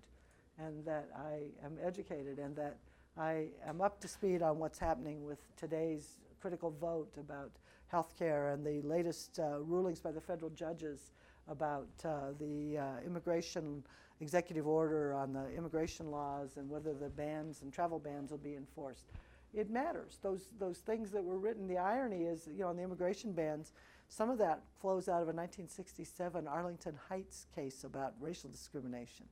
and 0.58 0.86
that 0.86 1.10
I 1.16 1.66
am 1.66 1.78
educated 1.84 2.40
and 2.40 2.56
that 2.56 2.78
I 3.18 3.48
am 3.68 3.82
up 3.82 4.00
to 4.02 4.08
speed 4.08 4.42
on 4.42 4.58
what's 4.58 4.80
happening 4.80 5.24
with 5.24 5.40
today's 5.56 6.18
critical 6.44 6.72
vote 6.72 7.14
about 7.18 7.52
health 7.88 8.14
care 8.20 8.50
and 8.50 8.66
the 8.66 8.82
latest 8.82 9.40
uh, 9.40 9.60
rulings 9.62 10.02
by 10.02 10.12
the 10.12 10.20
federal 10.20 10.52
judges 10.52 11.14
about 11.48 11.88
uh, 12.04 12.34
the 12.38 12.78
uh, 12.78 12.84
immigration 13.06 13.82
executive 14.20 14.68
order 14.68 15.14
on 15.14 15.32
the 15.32 15.50
immigration 15.52 16.12
laws 16.12 16.58
and 16.58 16.70
whether 16.70 16.94
the 16.94 17.08
bans 17.08 17.62
and 17.62 17.72
travel 17.72 17.98
bans 17.98 18.30
will 18.30 18.38
be 18.38 18.56
enforced. 18.56 19.06
It 19.54 19.70
matters. 19.70 20.20
Those, 20.22 20.50
those 20.60 20.80
things 20.80 21.12
that 21.12 21.24
were 21.24 21.38
written, 21.38 21.66
the 21.66 21.78
irony 21.78 22.24
is, 22.24 22.46
you 22.52 22.64
know, 22.64 22.68
on 22.68 22.76
the 22.76 22.84
immigration 22.84 23.32
bans, 23.32 23.72
some 24.10 24.30
of 24.30 24.38
that 24.40 24.64
flows 24.82 25.08
out 25.08 25.22
of 25.22 25.30
a 25.30 25.36
1967 25.38 26.46
Arlington 26.46 27.00
Heights 27.08 27.48
case 27.56 27.86
about 27.86 28.16
racial 28.20 28.50
discrimination. 28.50 29.28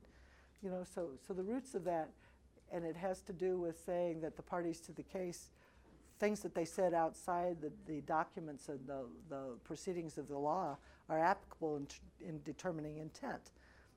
You 0.62 0.70
know, 0.70 0.82
so, 0.94 1.10
so 1.28 1.34
the 1.34 1.42
roots 1.42 1.74
of 1.74 1.84
that, 1.84 2.08
and 2.72 2.86
it 2.86 2.96
has 2.96 3.20
to 3.22 3.34
do 3.34 3.58
with 3.58 3.78
saying 3.84 4.22
that 4.22 4.34
the 4.34 4.42
parties 4.42 4.80
to 4.80 4.92
the 4.92 5.02
case 5.02 5.50
things 6.22 6.38
that 6.38 6.54
they 6.54 6.64
said 6.64 6.94
outside 6.94 7.56
the, 7.60 7.72
the 7.92 8.00
documents 8.02 8.68
and 8.68 8.78
the, 8.86 9.06
the 9.28 9.42
proceedings 9.64 10.18
of 10.18 10.28
the 10.28 10.38
law 10.38 10.76
are 11.08 11.18
applicable 11.18 11.74
in, 11.74 11.86
in 12.24 12.40
determining 12.44 12.98
intent, 12.98 13.50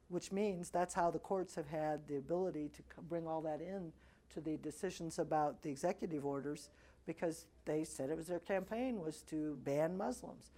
which 0.09 0.31
means 0.31 0.71
that's 0.71 0.95
how 0.95 1.11
the 1.11 1.19
courts 1.19 1.53
have 1.53 1.67
had 1.67 1.99
the 2.07 2.17
ability 2.17 2.71
to 2.75 2.81
bring 3.03 3.27
all 3.27 3.41
that 3.41 3.61
in 3.61 3.93
to 4.33 4.41
the 4.41 4.57
decisions 4.57 5.19
about 5.19 5.61
the 5.61 5.69
executive 5.69 6.25
orders 6.25 6.69
because 7.05 7.45
they 7.65 7.83
said 7.83 8.09
it 8.09 8.17
was 8.17 8.25
their 8.25 8.39
campaign 8.39 8.99
was 8.99 9.21
to 9.21 9.55
ban 9.63 9.95
Muslims. 9.95 10.49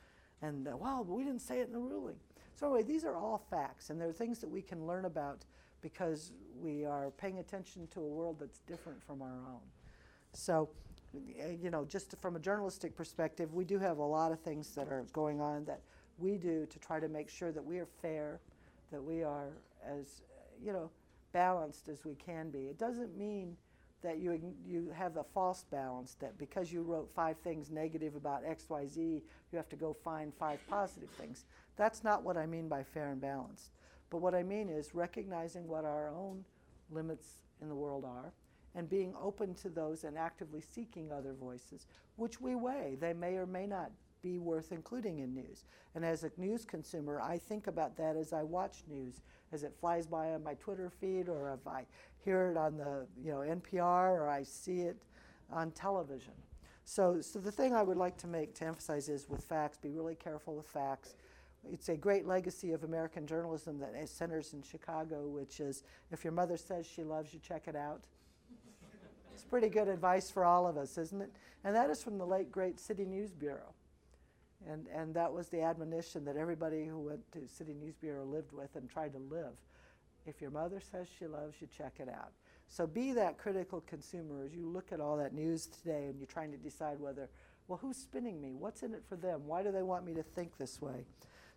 And 0.41 0.69
uh, 0.69 0.77
well, 0.77 1.03
we 1.03 1.25
didn't 1.25 1.41
say 1.41 1.60
it 1.60 1.67
in 1.67 1.73
the 1.73 1.80
ruling. 1.80 2.15
So 2.56 2.67
anyway, 2.67 2.84
these 2.84 3.03
are 3.03 3.17
all 3.17 3.45
facts, 3.49 3.89
and 3.89 3.99
they're 3.99 4.13
things 4.13 4.39
that 4.39 4.49
we 4.49 4.62
can 4.62 4.88
learn 4.88 5.03
about 5.03 5.43
because 5.82 6.32
we 6.58 6.86
are 6.86 7.12
paying 7.12 7.39
attention 7.39 7.88
to 7.88 7.99
a 7.99 8.08
world 8.08 8.38
that's 8.39 8.60
different 8.60 9.03
from 9.03 9.21
our 9.21 9.36
own. 9.49 9.67
So 10.32 10.69
Uh, 11.39 11.49
you 11.62 11.69
know, 11.69 11.86
just 11.86 12.15
from 12.21 12.36
a 12.36 12.39
journalistic 12.39 12.95
perspective, 12.95 13.53
we 13.53 13.65
do 13.65 13.80
have 13.80 13.97
a 13.97 14.03
lot 14.03 14.32
of 14.32 14.39
things 14.39 14.73
that 14.75 14.88
are 14.89 15.06
going 15.13 15.41
on 15.41 15.65
that 15.65 15.82
we 16.17 16.38
do 16.38 16.65
to 16.65 16.80
try 16.80 16.99
to 16.99 17.08
make 17.08 17.30
sure 17.30 17.51
that 17.51 17.63
we 17.63 17.80
are 17.80 17.88
fair, 18.01 18.39
that 18.91 19.03
we 19.03 19.23
are 19.23 19.49
as, 19.86 20.21
uh, 20.32 20.41
you 20.63 20.73
know, 20.73 20.89
balanced 21.32 21.89
as 21.89 22.06
we 22.06 22.15
can 22.15 22.49
be. 22.49 22.60
It 22.60 22.77
doesn't 22.77 23.17
mean 23.17 23.56
that 24.01 24.19
you, 24.19 24.39
you 24.65 24.91
have 24.95 25.13
the 25.13 25.23
false 25.23 25.65
balance 25.71 26.15
that 26.19 26.38
because 26.38 26.71
you 26.71 26.82
wrote 26.82 27.10
five 27.15 27.38
things 27.39 27.69
negative 27.71 28.15
about 28.15 28.43
XYZ, 28.45 28.97
you 28.97 29.58
have 29.58 29.69
to 29.69 29.75
go 29.75 29.93
find 29.93 30.34
five 30.34 30.60
positive 30.69 31.10
things. 31.10 31.45
That's 31.75 32.03
not 32.03 32.23
what 32.23 32.38
I 32.38 32.45
mean 32.45 32.67
by 32.67 32.84
fair 32.84 33.10
and 33.10 33.19
balanced. 33.19 33.71
But 34.10 34.19
what 34.19 34.36
I 34.36 34.43
mean 34.43 34.69
is 34.69 34.95
recognizing 34.95 35.67
what 35.67 35.84
our 35.84 36.10
own 36.10 36.45
limits 36.91 37.27
in 37.62 37.69
the 37.69 37.75
world 37.75 38.06
are 38.06 38.32
and 38.77 38.87
being 38.87 39.13
open 39.19 39.55
to 39.55 39.69
those 39.69 40.03
and 40.03 40.17
actively 40.17 40.61
seeking 40.61 41.11
other 41.11 41.33
voices, 41.33 41.87
which 42.15 42.39
we 42.39 42.55
weigh. 42.55 42.95
They 42.97 43.11
may 43.11 43.35
or 43.35 43.47
may 43.47 43.65
not 43.65 43.91
be 44.21 44.37
worth 44.37 44.71
including 44.71 45.19
in 45.19 45.33
news. 45.33 45.65
And 45.95 46.05
as 46.05 46.23
a 46.23 46.31
news 46.37 46.63
consumer, 46.63 47.19
I 47.19 47.39
think 47.39 47.65
about 47.67 47.97
that 47.97 48.15
as 48.15 48.33
I 48.33 48.43
watch 48.43 48.83
news, 48.87 49.21
as 49.51 49.63
it 49.63 49.75
flies 49.79 50.05
by 50.05 50.33
on 50.33 50.43
my 50.43 50.53
Twitter 50.53 50.91
feed, 50.91 51.27
or 51.27 51.53
if 51.53 51.67
I 51.67 51.85
hear 52.23 52.51
it 52.51 52.57
on 52.57 52.77
the 52.77 53.07
you 53.21 53.31
know 53.31 53.39
NPR, 53.39 54.11
or 54.11 54.29
I 54.29 54.43
see 54.43 54.81
it 54.81 54.97
on 55.51 55.71
television. 55.71 56.33
So, 56.85 57.19
so 57.19 57.39
the 57.39 57.51
thing 57.51 57.73
I 57.73 57.83
would 57.83 57.97
like 57.97 58.15
to 58.17 58.27
make 58.27 58.53
to 58.55 58.65
emphasize 58.65 59.09
is 59.09 59.27
with 59.27 59.43
facts, 59.43 59.77
be 59.77 59.89
really 59.89 60.15
careful 60.15 60.55
with 60.55 60.67
facts. 60.67 61.15
It's 61.69 61.89
a 61.89 61.97
great 61.97 62.25
legacy 62.25 62.71
of 62.71 62.83
American 62.83 63.25
journalism 63.27 63.79
that 63.79 64.07
centers 64.07 64.53
in 64.53 64.61
Chicago, 64.61 65.27
which 65.27 65.59
is 65.59 65.83
if 66.11 66.23
your 66.23 66.31
mother 66.31 66.55
says 66.57 66.85
she 66.85 67.03
loves 67.03 67.33
you, 67.33 67.39
check 67.39 67.67
it 67.67 67.75
out. 67.75 68.05
It's 69.38 69.45
pretty 69.45 69.69
good 69.69 69.88
advice 69.88 70.32
for 70.32 70.43
all 70.43 70.65
of 70.65 70.78
us, 70.78 70.97
isn't 70.97 71.21
it? 71.21 71.32
And 71.63 71.76
that 71.76 71.91
is 71.91 72.02
from 72.02 72.17
the 72.17 72.26
late, 72.26 72.52
great 72.52 72.80
City 72.80 73.06
News 73.06 73.32
Bureau. 73.32 73.71
And, 74.67 74.88
and 74.88 75.13
that 75.13 75.32
was 75.32 75.47
the 75.50 75.62
admonition 75.62 76.26
that 76.26 76.38
everybody 76.38 76.86
who 76.86 76.97
went 76.97 77.32
to 77.34 77.47
City 77.47 77.76
News 77.76 77.93
Bureau 77.93 78.26
lived 78.26 78.52
with 78.52 78.76
and 78.76 78.89
tried 78.89 79.13
to 79.13 79.19
live. 79.19 79.54
If 80.26 80.41
your 80.41 80.50
mother 80.50 80.80
says 80.80 81.06
she 81.19 81.28
loves 81.28 81.54
you, 81.62 81.67
check 81.67 81.97
it 82.00 82.10
out. 82.10 82.32
So 82.67 82.88
be 82.88 83.12
that 83.12 83.38
critical 83.38 83.82
consumer 83.82 84.43
as 84.43 84.56
you 84.56 84.67
look 84.67 84.91
at 84.91 85.00
all 85.00 85.17
that 85.17 85.36
news 85.36 85.67
today 85.67 86.08
and 86.08 86.17
you're 86.17 86.26
trying 86.26 86.52
to 86.52 86.58
decide 86.58 87.00
whether, 87.00 87.30
well, 87.67 87.78
who's 87.78 87.97
spinning 87.97 88.41
me? 88.41 88.56
What's 88.56 88.82
in 88.82 88.95
it 88.95 89.04
for 89.08 89.17
them? 89.17 89.41
Why 89.45 89.62
do 89.62 89.71
they 89.71 89.84
want 89.84 90.04
me 90.04 90.15
to 90.15 90.23
think 90.23 90.58
this 90.58 90.82
way? 90.82 91.06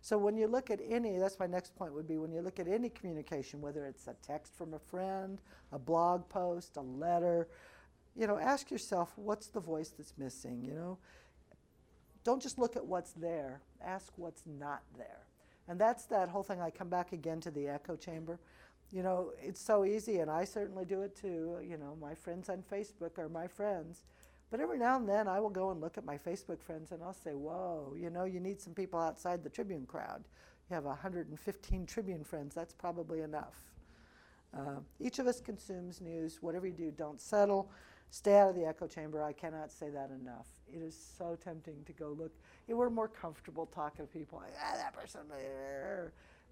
So 0.01 0.17
when 0.17 0.35
you 0.35 0.47
look 0.47 0.71
at 0.71 0.81
any, 0.87 1.17
that's 1.17 1.37
my 1.37 1.45
next 1.45 1.75
point 1.75 1.93
would 1.93 2.07
be 2.07 2.17
when 2.17 2.31
you 2.31 2.41
look 2.41 2.59
at 2.59 2.67
any 2.67 2.89
communication, 2.89 3.61
whether 3.61 3.85
it's 3.85 4.07
a 4.07 4.15
text 4.25 4.55
from 4.55 4.73
a 4.73 4.79
friend, 4.79 5.39
a 5.71 5.77
blog 5.77 6.27
post, 6.27 6.77
a 6.77 6.81
letter, 6.81 7.47
you 8.15 8.27
know, 8.27 8.37
ask 8.37 8.71
yourself 8.71 9.11
what's 9.15 9.47
the 9.47 9.59
voice 9.59 9.89
that's 9.89 10.13
missing, 10.17 10.63
you 10.63 10.73
know? 10.73 10.97
Don't 12.23 12.41
just 12.41 12.59
look 12.59 12.75
at 12.75 12.85
what's 12.85 13.13
there, 13.13 13.61
ask 13.83 14.11
what's 14.15 14.43
not 14.45 14.81
there. 14.97 15.25
And 15.67 15.79
that's 15.79 16.05
that 16.05 16.29
whole 16.29 16.43
thing. 16.43 16.61
I 16.61 16.69
come 16.69 16.89
back 16.89 17.13
again 17.13 17.39
to 17.41 17.51
the 17.51 17.67
echo 17.67 17.95
chamber. 17.95 18.39
You 18.91 19.03
know, 19.03 19.31
it's 19.41 19.61
so 19.61 19.85
easy, 19.85 20.19
and 20.19 20.29
I 20.29 20.43
certainly 20.43 20.85
do 20.85 21.01
it 21.01 21.15
too. 21.15 21.57
You 21.63 21.77
know, 21.77 21.97
my 21.99 22.13
friends 22.13 22.49
on 22.49 22.63
Facebook 22.69 23.17
are 23.17 23.29
my 23.29 23.47
friends. 23.47 24.03
But 24.51 24.59
every 24.59 24.77
now 24.77 24.97
and 24.97 25.07
then 25.07 25.29
I 25.29 25.39
will 25.39 25.49
go 25.49 25.71
and 25.71 25.79
look 25.79 25.97
at 25.97 26.03
my 26.03 26.17
Facebook 26.17 26.61
friends 26.61 26.91
and 26.91 27.01
I'll 27.01 27.13
say, 27.13 27.31
whoa, 27.31 27.95
you 27.97 28.09
know, 28.09 28.25
you 28.25 28.41
need 28.41 28.59
some 28.59 28.73
people 28.73 28.99
outside 28.99 29.43
the 29.43 29.49
Tribune 29.49 29.85
crowd. 29.85 30.25
You 30.69 30.75
have 30.75 30.83
115 30.83 31.85
Tribune 31.85 32.23
friends, 32.25 32.53
that's 32.53 32.73
probably 32.73 33.21
enough. 33.21 33.55
Uh, 34.53 34.79
each 34.99 35.19
of 35.19 35.27
us 35.27 35.39
consumes 35.39 36.01
news. 36.01 36.39
Whatever 36.41 36.67
you 36.67 36.73
do, 36.73 36.91
don't 36.91 37.21
settle. 37.21 37.71
Stay 38.13 38.37
out 38.37 38.49
of 38.49 38.55
the 38.55 38.65
echo 38.65 38.87
chamber. 38.87 39.23
I 39.23 39.31
cannot 39.31 39.71
say 39.71 39.89
that 39.89 40.11
enough. 40.11 40.47
It 40.67 40.81
is 40.81 40.97
so 41.17 41.37
tempting 41.41 41.77
to 41.85 41.93
go 41.93 42.09
look. 42.09 42.33
Yeah, 42.67 42.75
we're 42.75 42.89
more 42.89 43.07
comfortable 43.07 43.65
talking 43.65 44.05
to 44.05 44.11
people. 44.11 44.39
Like, 44.39 44.53
ah, 44.61 44.75
that 44.75 44.93
person. 44.93 45.21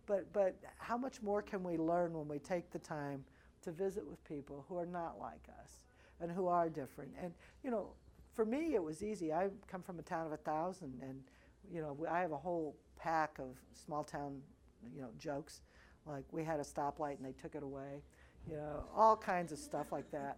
But 0.06 0.32
but 0.32 0.56
how 0.78 0.98
much 0.98 1.22
more 1.22 1.42
can 1.42 1.62
we 1.62 1.78
learn 1.78 2.14
when 2.14 2.30
we 2.30 2.40
take 2.40 2.72
the 2.72 2.80
time 2.80 3.26
to 3.64 3.72
visit 3.72 4.08
with 4.08 4.24
people 4.24 4.66
who 4.70 4.78
are 4.78 4.86
not 4.86 5.20
like 5.20 5.48
us 5.62 5.82
and 6.22 6.32
who 6.32 6.48
are 6.48 6.70
different? 6.70 7.12
And 7.22 7.34
you 7.62 7.72
know, 7.72 7.90
for 8.34 8.46
me, 8.46 8.76
it 8.76 8.82
was 8.82 9.04
easy. 9.04 9.34
I 9.34 9.50
come 9.68 9.84
from 9.84 10.00
a 10.00 10.04
town 10.04 10.26
of 10.28 10.32
a 10.32 10.38
thousand, 10.38 10.94
and 11.02 11.22
you 11.70 11.82
know, 11.82 11.98
I 12.10 12.22
have 12.22 12.32
a 12.32 12.38
whole 12.38 12.78
pack 12.98 13.38
of 13.38 13.58
small 13.74 14.06
town, 14.06 14.42
you 14.96 15.02
know, 15.02 15.10
jokes. 15.20 15.60
Like 16.06 16.24
we 16.32 16.46
had 16.46 16.62
a 16.62 16.64
stoplight 16.64 17.18
and 17.18 17.26
they 17.26 17.34
took 17.34 17.54
it 17.54 17.64
away. 17.64 18.02
You 18.50 18.56
know, 18.56 18.86
all 18.96 19.18
kinds 19.18 19.52
of 19.52 19.60
stuff 19.60 19.92
like 19.92 20.10
that 20.12 20.38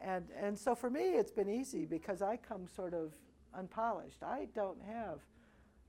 and 0.00 0.26
and 0.40 0.58
so 0.58 0.74
for 0.74 0.90
me 0.90 1.00
it's 1.00 1.32
been 1.32 1.48
easy 1.48 1.86
because 1.86 2.22
I 2.22 2.36
come 2.36 2.66
sort 2.66 2.94
of 2.94 3.14
unpolished. 3.54 4.22
I 4.22 4.48
don't 4.54 4.80
have, 4.82 5.20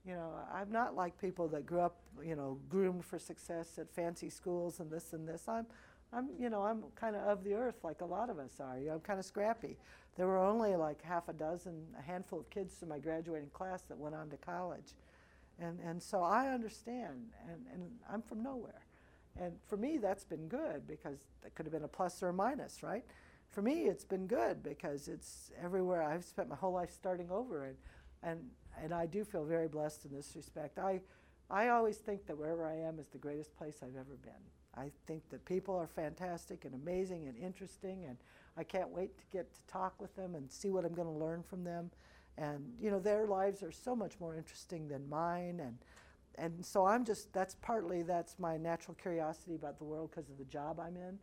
you 0.06 0.14
know, 0.14 0.32
I'm 0.54 0.72
not 0.72 0.96
like 0.96 1.20
people 1.20 1.48
that 1.50 1.66
grew 1.66 1.82
up, 1.82 1.98
you 2.24 2.36
know, 2.36 2.60
groomed 2.70 3.06
for 3.06 3.20
success 3.20 3.78
at 3.78 3.92
fancy 3.92 4.30
schools 4.30 4.80
and 4.80 4.90
this 4.90 5.14
and 5.14 5.28
this. 5.28 5.48
I'm, 5.48 5.66
I'm, 6.14 6.30
you 6.40 6.50
know, 6.50 6.64
I'm 6.64 6.84
kind 6.96 7.16
of 7.16 7.24
of 7.24 7.44
the 7.44 7.54
earth 7.54 7.84
like 7.84 8.02
a 8.02 8.06
lot 8.06 8.30
of 8.30 8.40
us 8.40 8.60
are. 8.60 8.78
You 8.80 8.88
know, 8.88 8.94
I'm 8.96 9.00
kind 9.00 9.20
of 9.20 9.26
scrappy. 9.26 9.78
There 10.18 10.28
were 10.28 10.38
only 10.38 10.76
like 10.76 11.02
half 11.04 11.30
a 11.30 11.34
dozen, 11.34 11.86
a 11.98 12.02
handful 12.02 12.40
of 12.40 12.50
kids 12.50 12.82
in 12.82 12.90
my 12.90 13.00
graduating 13.00 13.50
class 13.54 13.84
that 13.84 13.98
went 13.98 14.16
on 14.16 14.30
to 14.30 14.38
college, 14.38 14.94
and 15.60 15.80
and 15.80 16.02
so 16.02 16.22
I 16.22 16.50
understand, 16.50 17.32
and 17.48 17.66
and 17.74 17.84
I'm 18.12 18.22
from 18.22 18.44
nowhere, 18.44 18.82
and 19.40 19.54
for 19.68 19.78
me 19.78 19.98
that's 19.98 20.26
been 20.26 20.48
good 20.50 20.86
because 20.86 21.20
that 21.44 21.56
could 21.56 21.66
have 21.66 21.72
been 21.72 21.84
a 21.84 21.88
plus 21.88 22.22
or 22.22 22.30
a 22.30 22.34
minus, 22.34 22.84
right? 22.84 23.06
For 23.52 23.62
me, 23.62 23.84
it's 23.84 24.06
been 24.06 24.28
good 24.28 24.64
because 24.64 25.08
it's 25.08 25.52
everywhere. 25.62 26.02
I've 26.02 26.24
spent 26.24 26.50
my 26.50 26.56
whole 26.56 26.72
life 26.72 26.92
starting 26.92 27.30
over, 27.30 27.66
and 27.66 27.76
and 28.24 28.40
and 28.82 28.94
I 28.94 29.06
do 29.06 29.24
feel 29.24 29.44
very 29.44 29.68
blessed 29.68 30.06
in 30.06 30.12
this 30.12 30.34
respect. 30.36 30.80
I 30.80 31.02
I 31.50 31.68
always 31.70 31.98
think 31.98 32.26
that 32.28 32.38
wherever 32.38 32.66
I 32.66 32.76
am 32.76 32.98
is 32.98 33.10
the 33.10 33.18
greatest 33.18 33.56
place 33.58 33.80
I've 33.84 33.98
ever 33.98 34.16
been. 34.22 34.32
I 34.76 34.90
think 35.06 35.30
that 35.30 35.44
people 35.44 35.76
are 35.76 35.88
fantastic 35.88 36.64
and 36.64 36.74
amazing 36.74 37.28
and 37.28 37.38
interesting, 37.38 38.06
and 38.08 38.18
I 38.56 38.64
can't 38.64 38.90
wait 38.90 39.18
to 39.18 39.24
get 39.32 39.54
to 39.54 39.68
talk 39.68 40.00
with 40.00 40.16
them 40.16 40.36
and 40.36 40.50
see 40.50 40.70
what 40.70 40.86
I'm 40.86 40.94
going 40.94 41.10
to 41.10 41.14
learn 41.14 41.44
from 41.44 41.66
them. 41.66 41.92
And 42.38 42.74
you 42.80 42.90
know, 42.90 43.00
their 43.00 43.28
lives 43.28 43.64
are 43.64 43.72
so 43.72 43.96
much 43.96 44.14
more 44.22 44.36
interesting 44.36 44.88
than 44.88 45.10
mine, 45.10 45.60
and 45.60 45.78
and 46.36 46.66
so 46.66 46.86
I'm 46.86 47.04
just 47.04 47.34
that's 47.34 47.56
partly 47.56 48.02
that's 48.02 48.40
my 48.40 48.56
natural 48.56 48.96
curiosity 48.96 49.56
about 49.56 49.78
the 49.78 49.84
world 49.84 50.12
because 50.12 50.30
of 50.30 50.38
the 50.38 50.46
job 50.46 50.80
I'm 50.80 50.96
in, 50.96 51.20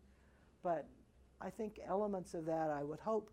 but 0.62 0.87
I 1.40 1.51
think 1.51 1.81
elements 1.87 2.35
of 2.35 2.44
that 2.46 2.70
I 2.70 2.83
would 2.83 3.01
hope 3.01 3.31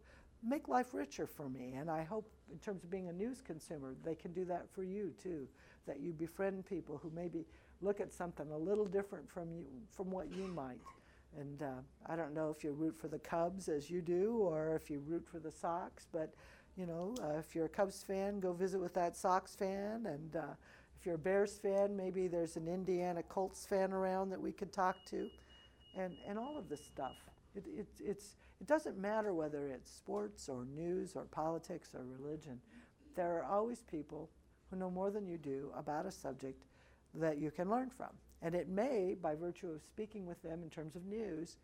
make 0.48 0.68
life 0.68 0.94
richer 0.94 1.26
for 1.28 1.50
me. 1.50 1.74
And 1.78 1.90
I 1.90 2.04
hope, 2.04 2.30
in 2.52 2.60
terms 2.60 2.84
of 2.84 2.92
being 2.92 3.10
a 3.10 3.14
news 3.14 3.42
consumer, 3.42 3.96
they 4.04 4.16
can 4.16 4.32
do 4.32 4.46
that 4.46 4.70
for 4.70 4.84
you 4.84 5.14
too. 5.22 5.48
That 5.88 6.00
you 6.00 6.14
befriend 6.14 6.66
people 6.66 7.00
who 7.02 7.12
maybe 7.16 7.46
look 7.82 8.00
at 8.00 8.14
something 8.14 8.50
a 8.52 8.58
little 8.58 8.86
different 8.86 9.30
from 9.30 9.52
you, 9.52 9.66
from 9.92 10.12
what 10.12 10.34
you 10.36 10.48
might. 10.48 10.82
And 11.38 11.62
uh, 11.62 11.82
I 12.08 12.16
don't 12.16 12.34
know 12.34 12.50
if 12.50 12.64
you 12.64 12.72
root 12.72 12.96
for 12.96 13.08
the 13.08 13.20
Cubs 13.20 13.68
as 13.68 13.90
you 13.90 14.02
do, 14.02 14.38
or 14.38 14.76
if 14.76 14.90
you 14.90 15.00
root 15.06 15.26
for 15.28 15.40
the 15.40 15.52
Sox. 15.52 16.08
But 16.12 16.34
you 16.78 16.86
know, 16.86 17.16
uh, 17.24 17.38
if 17.40 17.56
you're 17.56 17.66
a 17.66 17.70
Cubs 17.70 18.04
fan, 18.04 18.40
go 18.40 18.54
visit 18.54 18.80
with 18.80 18.94
that 18.94 19.16
Sox 19.18 19.56
fan. 19.56 20.06
And 20.06 20.36
uh, 20.36 20.54
if 21.00 21.06
you're 21.06 21.16
a 21.16 21.20
Bears 21.20 21.58
fan, 21.58 21.96
maybe 21.96 22.28
there's 22.28 22.56
an 22.56 22.68
Indiana 22.68 23.24
Colts 23.24 23.66
fan 23.66 23.92
around 23.92 24.30
that 24.30 24.42
we 24.42 24.52
could 24.52 24.72
talk 24.72 24.96
to, 25.10 25.30
and 25.98 26.14
and 26.28 26.38
all 26.38 26.58
of 26.58 26.70
this 26.70 26.86
stuff. 26.86 27.18
It, 27.56 27.66
it, 27.68 27.88
it's, 28.00 28.36
it 28.60 28.68
doesn't 28.68 28.98
matter 28.98 29.34
whether 29.34 29.68
it's 29.68 29.92
sports 29.92 30.50
or 30.50 30.66
news 30.66 31.16
or 31.16 31.24
politics 31.26 31.90
or 31.94 32.04
religion. 32.04 32.60
There 33.16 33.38
are 33.38 33.44
always 33.44 33.82
people 33.82 34.30
who 34.70 34.78
know 34.78 34.92
more 34.92 35.12
than 35.12 35.28
you 35.28 35.38
do 35.38 35.72
about 35.76 36.06
a 36.06 36.12
subject 36.12 36.64
that 37.14 37.38
you 37.38 37.52
can 37.52 37.70
learn 37.70 37.90
from. 37.90 38.10
And 38.42 38.54
it 38.54 38.68
may, 38.68 39.16
by 39.20 39.36
virtue 39.36 39.70
of 39.70 39.82
speaking 39.82 40.26
with 40.26 40.42
them 40.42 40.62
in 40.64 40.70
terms 40.70 40.96
of 40.96 41.06
news, 41.06 41.58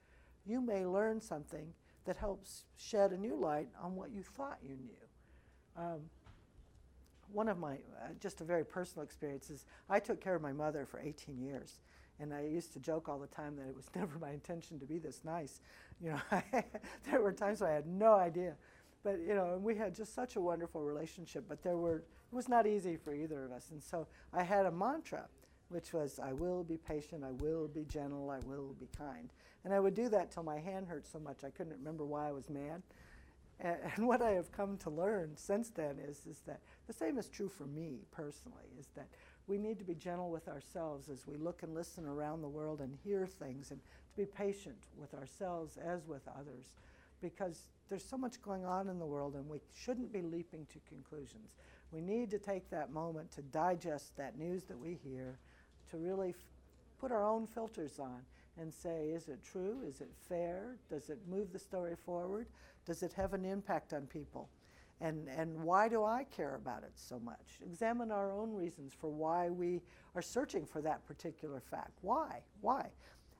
you 0.46 0.62
may 0.62 0.86
learn 0.86 1.22
something 1.22 1.74
that 2.06 2.18
helps 2.18 2.64
shed 2.78 3.12
a 3.12 3.18
new 3.18 3.36
light 3.36 3.68
on 3.82 3.96
what 3.96 4.12
you 4.12 4.24
thought 4.24 4.58
you 4.64 4.76
knew. 4.76 5.84
Um, 5.84 6.00
one 7.32 7.48
of 7.48 7.58
my, 7.58 7.74
uh, 7.74 8.10
just 8.20 8.42
a 8.42 8.44
very 8.44 8.66
personal 8.66 9.04
experience 9.04 9.50
is 9.50 9.66
I 9.90 10.00
took 10.00 10.20
care 10.20 10.36
of 10.36 10.42
my 10.42 10.52
mother 10.52 10.86
for 10.86 11.00
18 11.00 11.40
years. 11.40 11.80
And 12.22 12.34
I 12.34 12.42
used 12.42 12.72
to 12.74 12.80
joke 12.80 13.10
all 13.10 13.20
the 13.20 13.28
time 13.28 13.56
that 13.56 13.68
it 13.68 13.76
was 13.76 13.90
never 13.96 14.20
my 14.20 14.32
intention 14.32 14.80
to 14.80 14.86
be 14.86 15.00
this 15.00 15.22
nice. 15.24 15.60
You 16.02 16.12
know, 16.12 16.42
there 17.10 17.22
were 17.22 17.34
times 17.34 17.62
I 17.62 17.72
had 17.72 17.88
no 17.88 18.14
idea. 18.14 18.56
But, 19.04 19.20
you 19.20 19.34
know, 19.34 19.54
and 19.56 19.64
we 19.64 19.76
had 19.76 19.96
just 19.96 20.14
such 20.14 20.36
a 20.36 20.42
wonderful 20.42 20.82
relationship, 20.82 21.46
but 21.50 21.64
there 21.64 21.78
were, 21.78 21.98
it 21.98 22.36
was 22.36 22.48
not 22.48 22.68
easy 22.68 22.98
for 22.98 23.14
either 23.14 23.46
of 23.46 23.52
us. 23.52 23.72
And 23.72 23.82
so 23.82 24.08
I 24.32 24.44
had 24.44 24.68
a 24.68 24.72
mantra, 24.72 25.26
which 25.70 25.92
was, 25.92 26.20
I 26.20 26.34
will 26.34 26.64
be 26.64 26.78
patient, 26.78 27.24
I 27.24 27.32
will 27.44 27.68
be 27.68 27.84
gentle, 27.86 28.30
I 28.30 28.40
will 28.46 28.76
be 28.80 28.88
kind. 28.96 29.30
And 29.64 29.74
I 29.74 29.80
would 29.80 29.96
do 29.96 30.08
that 30.10 30.32
till 30.32 30.44
my 30.44 30.60
hand 30.60 30.88
hurt 30.88 31.08
so 31.08 31.20
much 31.20 31.44
I 31.44 31.50
couldn't 31.50 31.74
remember 31.74 32.06
why 32.06 32.30
I 32.30 32.32
was 32.32 32.50
mad. 32.50 32.84
And 33.64 34.08
what 34.08 34.24
I 34.24 34.32
have 34.32 34.52
come 34.52 34.76
to 34.78 34.90
learn 34.90 35.34
since 35.36 35.70
then 35.70 36.00
is, 36.00 36.26
is 36.26 36.42
that 36.48 36.62
the 36.88 36.94
same 36.94 37.20
is 37.20 37.30
true 37.30 37.48
for 37.48 37.68
me 37.68 38.00
personally, 38.12 38.66
is 38.80 38.88
that 38.96 39.08
we 39.52 39.58
need 39.58 39.78
to 39.78 39.84
be 39.84 39.96
gentle 39.96 40.32
with 40.32 40.48
ourselves 40.48 41.10
as 41.10 41.28
we 41.28 41.36
look 41.36 41.62
and 41.62 41.76
listen 41.76 42.06
around 42.06 42.42
the 42.42 42.48
world 42.48 42.80
and 42.80 42.98
hear 43.04 43.28
things 43.28 43.72
and 43.72 43.82
to 43.82 44.22
be 44.22 44.26
patient 44.26 44.78
with 44.96 45.14
ourselves 45.14 45.76
as 45.76 46.08
with 46.08 46.22
others 46.40 46.68
because 47.22 47.68
there's 47.90 48.06
so 48.06 48.18
much 48.18 48.42
going 48.42 48.64
on 48.64 48.88
in 48.88 48.98
the 48.98 49.06
world 49.06 49.36
and 49.36 49.46
we 49.50 49.60
shouldn't 49.78 50.14
be 50.14 50.22
leaping 50.22 50.66
to 50.68 50.80
conclusions. 50.88 51.52
We 51.92 52.00
need 52.00 52.32
to 52.32 52.40
take 52.40 52.70
that 52.70 52.94
moment 52.94 53.30
to 53.34 53.42
digest 53.42 54.16
that 54.16 54.40
news 54.40 54.64
that 54.64 54.80
we 54.80 54.98
hear, 55.04 55.38
to 55.90 55.98
really 55.98 56.30
f- 56.30 56.36
put 56.98 57.12
our 57.12 57.28
own 57.28 57.46
filters 57.46 58.00
on 58.00 58.22
and 58.58 58.74
say, 58.74 59.10
is 59.10 59.28
it 59.28 59.44
true? 59.44 59.80
Is 59.86 60.00
it 60.00 60.12
fair? 60.30 60.78
Does 60.90 61.10
it 61.10 61.20
move 61.30 61.52
the 61.52 61.60
story 61.60 61.98
forward? 62.06 62.48
Does 62.86 63.04
it 63.04 63.12
have 63.12 63.34
an 63.34 63.44
impact 63.44 63.92
on 63.92 64.04
people? 64.04 64.48
And, 65.02 65.28
and 65.36 65.64
why 65.64 65.90
do 65.90 66.04
I 66.04 66.26
care 66.26 66.56
about 66.56 66.84
it 66.84 66.92
so 66.96 67.20
much? 67.20 67.60
Examine 67.66 68.12
our 68.12 68.32
own 68.32 68.54
reasons 68.54 68.94
for 68.94 69.10
why 69.10 69.50
we 69.50 69.82
are 70.16 70.22
searching 70.22 70.64
for 70.64 70.80
that 70.84 71.06
particular 71.08 71.60
fact. 71.60 71.98
Why? 72.02 72.42
Why? 72.62 72.88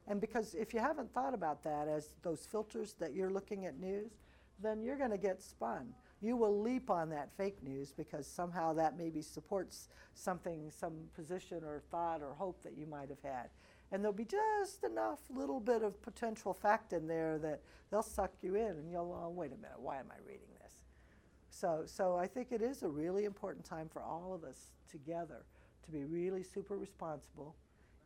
And 0.08 0.20
because 0.20 0.56
if 0.56 0.74
you 0.74 0.80
haven't 0.80 1.14
thought 1.14 1.36
about 1.36 1.64
that 1.64 1.88
as 1.88 2.16
those 2.24 2.48
filters 2.52 2.96
that 3.00 3.14
you're 3.14 3.30
looking 3.30 3.68
at 3.68 3.80
news, 3.80 4.12
then 4.60 4.82
you're 4.82 4.98
going 4.98 5.12
to 5.12 5.20
get 5.20 5.42
spun. 5.42 5.94
You 6.20 6.36
will 6.36 6.62
leap 6.62 6.90
on 6.90 7.10
that 7.10 7.30
fake 7.38 7.62
news 7.64 7.94
because 7.96 8.26
somehow 8.26 8.74
that 8.74 8.98
maybe 8.98 9.22
supports 9.22 9.90
something, 10.16 10.72
some 10.72 10.94
position 11.16 11.64
or 11.64 11.82
thought 11.92 12.22
or 12.22 12.34
hope 12.34 12.64
that 12.64 12.76
you 12.76 12.88
might 12.88 13.10
have 13.10 13.22
had. 13.24 13.50
And 13.92 14.04
there'll 14.04 14.14
be 14.14 14.26
just 14.26 14.84
enough 14.84 15.20
little 15.30 15.60
bit 15.60 15.84
of 15.84 16.02
potential 16.02 16.54
fact 16.54 16.94
in 16.94 17.08
there 17.08 17.38
that 17.40 17.62
they'll 17.92 18.02
suck 18.02 18.32
you 18.42 18.56
in 18.56 18.68
and 18.68 18.92
you'll, 18.92 19.20
oh, 19.24 19.30
wait 19.30 19.52
a 19.52 19.58
minute, 19.58 19.80
why 19.80 20.00
am 20.00 20.08
I 20.12 20.20
reading 20.26 20.51
so, 21.52 21.84
so 21.86 22.16
I 22.16 22.26
think 22.26 22.48
it 22.52 22.62
is 22.62 22.82
a 22.82 22.88
really 22.88 23.26
important 23.26 23.66
time 23.66 23.90
for 23.92 24.02
all 24.02 24.34
of 24.34 24.44
us 24.44 24.72
together 24.90 25.44
to 25.84 25.92
be 25.92 26.06
really 26.06 26.44
super 26.44 26.78
responsible 26.78 27.56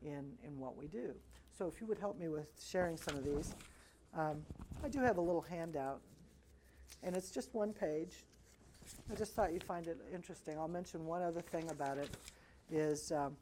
in, 0.03 0.31
in 0.45 0.60
what 0.60 0.75
we 0.75 0.88
do. 0.88 1.13
So 1.58 1.67
if 1.67 1.79
you 1.79 1.88
would 1.88 1.99
help 1.99 2.19
me 2.19 2.27
with 2.27 2.47
sharing 2.60 2.97
some 2.97 3.15
of 3.15 3.23
these. 3.23 3.53
Um, 4.17 4.41
I 4.84 4.89
do 4.89 4.99
have 4.99 5.17
a 5.17 5.21
little 5.21 5.41
handout, 5.41 6.01
and 7.03 7.15
it's 7.15 7.31
just 7.31 7.53
one 7.53 7.71
page. 7.71 8.23
I 9.12 9.15
just 9.15 9.34
thought 9.34 9.53
you'd 9.53 9.63
find 9.63 9.88
it 9.88 9.97
interesting. 10.13 10.58
I'll 10.58 10.67
mention 10.67 11.05
one 11.05 11.21
other 11.21 11.41
thing 11.41 11.69
about 11.69 11.97
it 11.97 12.10
is 12.71 13.12
um, 13.12 13.36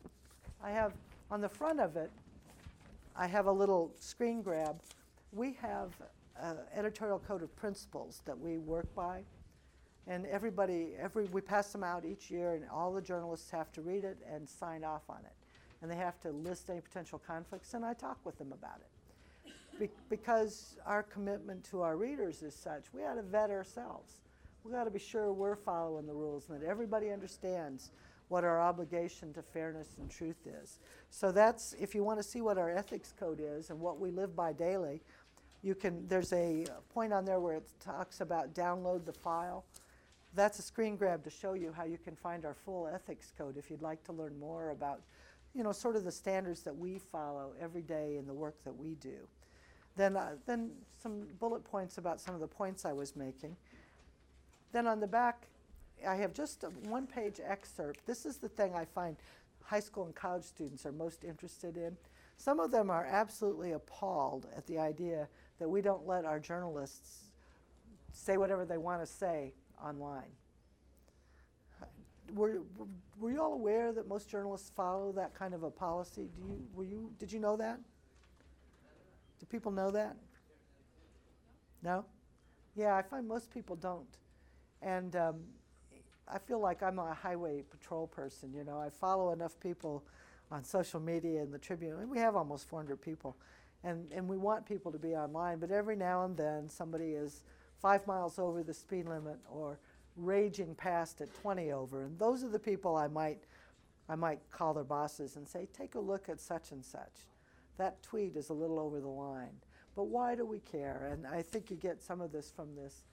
I 0.63 0.71
have 0.71 0.93
on 1.31 1.41
the 1.41 1.49
front 1.49 1.79
of 1.79 1.95
it, 1.95 2.11
I 3.15 3.27
have 3.27 3.45
a 3.45 3.51
little 3.51 3.93
screen 3.99 4.41
grab. 4.41 4.81
We 5.31 5.57
have 5.61 5.91
an 6.39 6.57
editorial 6.75 7.19
code 7.19 7.43
of 7.43 7.55
principles 7.55 8.21
that 8.25 8.37
we 8.37 8.57
work 8.57 8.93
by. 8.95 9.23
And 10.07 10.25
everybody, 10.25 10.89
every, 10.99 11.25
we 11.25 11.41
pass 11.41 11.71
them 11.71 11.83
out 11.83 12.03
each 12.05 12.29
year, 12.29 12.53
and 12.53 12.65
all 12.69 12.91
the 12.91 13.01
journalists 13.01 13.49
have 13.51 13.71
to 13.73 13.81
read 13.81 14.03
it 14.03 14.17
and 14.29 14.47
sign 14.47 14.83
off 14.83 15.03
on 15.09 15.19
it. 15.19 15.33
And 15.81 15.89
they 15.89 15.95
have 15.95 16.19
to 16.21 16.31
list 16.31 16.69
any 16.69 16.81
potential 16.81 17.21
conflicts, 17.25 17.73
and 17.73 17.85
I 17.85 17.93
talk 17.93 18.17
with 18.25 18.37
them 18.37 18.51
about 18.51 18.79
it. 18.81 19.49
be- 19.79 19.89
because 20.09 20.75
our 20.85 21.03
commitment 21.03 21.63
to 21.65 21.81
our 21.81 21.97
readers 21.97 22.43
is 22.43 22.53
such, 22.53 22.83
we 22.93 23.03
ought 23.03 23.15
to 23.15 23.21
vet 23.21 23.49
ourselves. 23.49 24.21
We 24.63 24.71
got 24.71 24.85
to 24.85 24.91
be 24.91 24.99
sure 24.99 25.33
we're 25.33 25.55
following 25.55 26.05
the 26.05 26.13
rules 26.13 26.49
and 26.49 26.61
that 26.61 26.65
everybody 26.65 27.09
understands 27.11 27.91
what 28.29 28.43
our 28.43 28.61
obligation 28.61 29.33
to 29.33 29.41
fairness 29.41 29.89
and 29.99 30.09
truth 30.09 30.47
is. 30.47 30.79
So 31.09 31.31
that's 31.31 31.73
if 31.79 31.93
you 31.93 32.03
want 32.03 32.19
to 32.19 32.23
see 32.23 32.41
what 32.41 32.57
our 32.57 32.69
ethics 32.69 33.13
code 33.19 33.41
is 33.41 33.69
and 33.69 33.79
what 33.79 33.99
we 33.99 34.09
live 34.11 34.35
by 34.35 34.53
daily, 34.53 35.01
you 35.61 35.75
can 35.75 36.07
there's 36.07 36.33
a 36.33 36.65
point 36.93 37.11
on 37.13 37.25
there 37.25 37.39
where 37.39 37.55
it 37.55 37.67
talks 37.79 38.21
about 38.21 38.53
download 38.53 39.05
the 39.05 39.13
file. 39.13 39.65
That's 40.36 40.58
a 40.58 40.63
screen 40.63 40.96
grab 40.96 41.24
to 41.26 41.30
show 41.30 41.54
you 41.54 41.72
how 41.72 41.84
you 41.84 41.98
can 41.98 42.15
find 42.15 42.46
our 42.46 42.56
full 42.56 42.88
ethics 42.88 43.32
code 43.38 43.58
if 43.58 43.69
you'd 43.69 43.82
like 43.82 44.04
to 44.06 44.12
learn 44.12 44.38
more 44.39 44.72
about 44.72 45.02
you 45.54 45.63
know 45.63 45.72
sort 45.72 45.96
of 45.96 46.04
the 46.04 46.12
standards 46.12 46.63
that 46.63 46.76
we 46.76 46.98
follow 46.98 47.54
every 47.62 47.84
day 47.84 48.17
in 48.17 48.26
the 48.26 48.34
work 48.34 48.56
that 48.63 48.76
we 48.76 48.96
do. 48.96 49.28
Then 49.96 50.17
uh, 50.17 50.36
then 50.48 50.72
some 51.02 51.28
bullet 51.39 51.63
points 51.63 52.00
about 52.00 52.19
some 52.19 52.34
of 52.34 52.41
the 52.41 52.48
points 52.48 52.84
I 52.84 52.93
was 52.93 53.15
making. 53.15 53.56
Then 54.72 54.88
on 54.88 55.00
the 55.00 55.08
back, 55.08 55.46
I 56.08 56.15
have 56.15 56.34
just 56.34 56.63
a 56.63 56.67
one 56.89 57.06
page 57.06 57.39
excerpt. 57.46 58.06
This 58.08 58.26
is 58.26 58.38
the 58.38 58.50
thing 58.50 58.74
I 58.74 58.86
find 58.86 59.15
high 59.63 59.80
school 59.80 60.06
and 60.06 60.15
college 60.15 60.43
students 60.43 60.86
are 60.86 60.91
most 60.91 61.24
interested 61.24 61.78
in. 61.78 61.96
Some 62.38 62.60
of 62.60 62.72
them 62.72 62.89
are 62.89 63.06
absolutely 63.06 63.74
appalled 63.74 64.48
at 64.58 64.65
the 64.65 64.80
idea 64.80 65.28
that 65.60 65.69
we 65.69 65.82
don't 65.82 66.08
let 66.08 66.26
our 66.26 66.39
journalists 66.39 67.30
say 68.12 68.38
whatever 68.38 68.65
they 68.65 68.78
want 68.78 69.02
to 69.02 69.08
say 69.08 69.54
online. 69.84 70.32
Were, 72.34 72.62
were- 73.19 73.32
you 73.32 73.41
all 73.41 73.54
aware 73.54 73.91
that 73.91 74.08
most 74.08 74.30
journalists 74.30 74.72
follow 74.76 75.12
that 75.13 75.34
kind 75.34 75.54
of 75.54 75.63
a 75.63 75.69
policy? 75.69 76.30
Do 76.36 76.41
you, 76.48 76.60
were 76.74 76.84
you, 76.84 77.12
did 77.19 77.32
you 77.32 77.39
know 77.39 77.58
that? 77.58 77.80
Do 79.39 79.46
people 79.46 79.72
know 79.72 79.91
that? 79.91 80.15
No? 81.84 82.06
Yeah, 82.76 82.96
I 82.96 83.02
find 83.02 83.28
most 83.28 83.52
people 83.52 83.76
don't. 83.76 84.08
And 84.82 85.15
um, 85.15 85.36
I 86.28 86.39
feel 86.39 86.60
like 86.60 86.82
I'm 86.82 86.98
a 87.00 87.13
highway 87.13 87.63
patrol 87.69 88.08
person, 88.08 88.54
you 88.54 88.63
know. 88.63 88.80
I 88.80 88.89
follow 88.89 89.32
enough 89.32 89.60
people 89.60 90.04
on 90.52 90.63
social 90.63 91.00
media 91.00 91.41
and 91.41 91.54
the 91.54 91.58
Tribune, 91.58 92.00
and 92.00 92.10
we 92.10 92.19
have 92.19 92.36
almost 92.36 92.67
400 92.69 93.02
people. 93.02 93.36
And, 93.84 94.12
and 94.13 94.28
we 94.30 94.38
want 94.38 94.65
people 94.65 94.91
to 94.93 94.98
be 94.98 95.13
online, 95.15 95.60
but 95.60 95.69
every 95.72 95.96
now 95.98 96.24
and 96.24 96.38
then 96.38 96.69
somebody 96.69 97.12
is 97.12 97.43
five 97.84 98.08
miles 98.08 98.39
over 98.39 98.63
the 98.63 98.74
speed 98.74 99.06
limit 99.06 99.38
or 99.52 99.78
raging 100.15 100.74
past 100.74 101.19
at 101.19 101.32
20 101.41 101.74
over. 101.74 102.04
And 102.04 102.17
those 102.17 102.43
are 102.43 102.48
the 102.48 102.58
people 102.58 102.96
I 102.96 103.10
might, 103.10 103.43
I 104.08 104.15
might 104.15 104.39
call 104.52 104.74
their 104.74 104.86
bosses 104.86 105.36
and 105.36 105.48
say, 105.48 105.67
take 105.78 105.96
a 105.96 106.00
look 106.00 106.30
at 106.30 106.39
such 106.39 106.72
and 106.72 106.84
such. 106.84 107.28
That 107.78 108.02
tweet 108.02 108.38
is 108.38 108.50
a 108.50 108.54
little 108.54 108.80
over 108.80 109.02
the 109.02 109.08
line. 109.08 109.56
But 109.98 110.06
why 110.06 110.34
do 110.34 110.46
we 110.46 110.60
care? 110.60 111.10
And 111.12 111.28
I 111.28 111.41
think 111.41 111.69
you 111.69 111.76
get 111.76 112.02
some 112.02 112.22
of 112.22 112.32
this 112.32 112.52
from 112.56 112.74
this, 112.74 113.04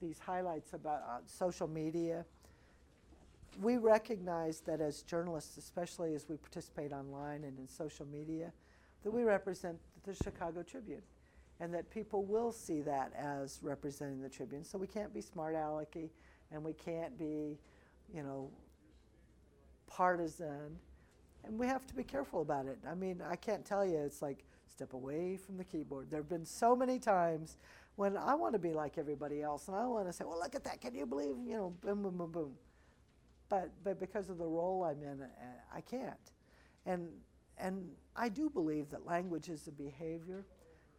these 0.00 0.20
highlights 0.20 0.74
about 0.74 1.02
uh, 1.02 1.18
social 1.26 1.66
media. 1.66 2.24
We 3.60 3.78
recognize 3.78 4.60
that 4.60 4.80
as 4.80 5.02
journalists, 5.02 5.56
especially 5.56 6.14
as 6.14 6.28
we 6.28 6.36
participate 6.36 6.92
online 6.92 7.42
and 7.42 7.58
in 7.58 7.68
social 7.68 8.06
media, 8.06 8.52
that 9.02 9.10
we 9.10 9.24
represent 9.24 9.76
the 10.04 10.14
Chicago 10.14 10.62
Tribune 10.62 11.02
and 11.60 11.72
that 11.72 11.90
people 11.90 12.24
will 12.24 12.52
see 12.52 12.80
that 12.82 13.12
as 13.16 13.60
representing 13.62 14.20
the 14.20 14.28
Tribune. 14.28 14.64
So 14.64 14.78
we 14.78 14.86
can't 14.86 15.14
be 15.14 15.20
smart 15.20 15.54
alecky 15.54 16.10
and 16.50 16.62
we 16.62 16.72
can't 16.72 17.16
be, 17.18 17.58
you 18.12 18.22
know, 18.22 18.50
partisan. 19.86 20.78
And 21.44 21.58
we 21.58 21.66
have 21.66 21.86
to 21.86 21.94
be 21.94 22.02
careful 22.02 22.40
about 22.42 22.66
it. 22.66 22.78
I 22.88 22.94
mean, 22.94 23.22
I 23.28 23.36
can't 23.36 23.64
tell 23.64 23.84
you, 23.84 23.98
it's 23.98 24.22
like 24.22 24.44
step 24.68 24.92
away 24.92 25.36
from 25.36 25.56
the 25.56 25.64
keyboard. 25.64 26.10
There 26.10 26.20
have 26.20 26.28
been 26.28 26.46
so 26.46 26.74
many 26.74 26.98
times 26.98 27.56
when 27.96 28.16
I 28.16 28.34
want 28.34 28.54
to 28.54 28.58
be 28.58 28.72
like 28.72 28.98
everybody 28.98 29.42
else 29.42 29.68
and 29.68 29.76
I 29.76 29.86
want 29.86 30.06
to 30.06 30.12
say, 30.12 30.24
well, 30.24 30.38
look 30.38 30.54
at 30.54 30.64
that. 30.64 30.80
Can 30.80 30.94
you 30.94 31.06
believe, 31.06 31.36
you 31.46 31.56
know, 31.56 31.74
boom, 31.80 32.02
boom, 32.02 32.18
boom, 32.18 32.32
boom. 32.32 32.52
But, 33.48 33.70
but 33.84 34.00
because 34.00 34.30
of 34.30 34.38
the 34.38 34.46
role 34.46 34.82
I'm 34.82 35.02
in, 35.02 35.22
uh, 35.22 35.26
I 35.72 35.80
can't. 35.80 36.14
And, 36.86 37.08
and 37.58 37.88
I 38.16 38.28
do 38.28 38.50
believe 38.50 38.90
that 38.90 39.06
language 39.06 39.48
is 39.48 39.68
a 39.68 39.72
behavior. 39.72 40.44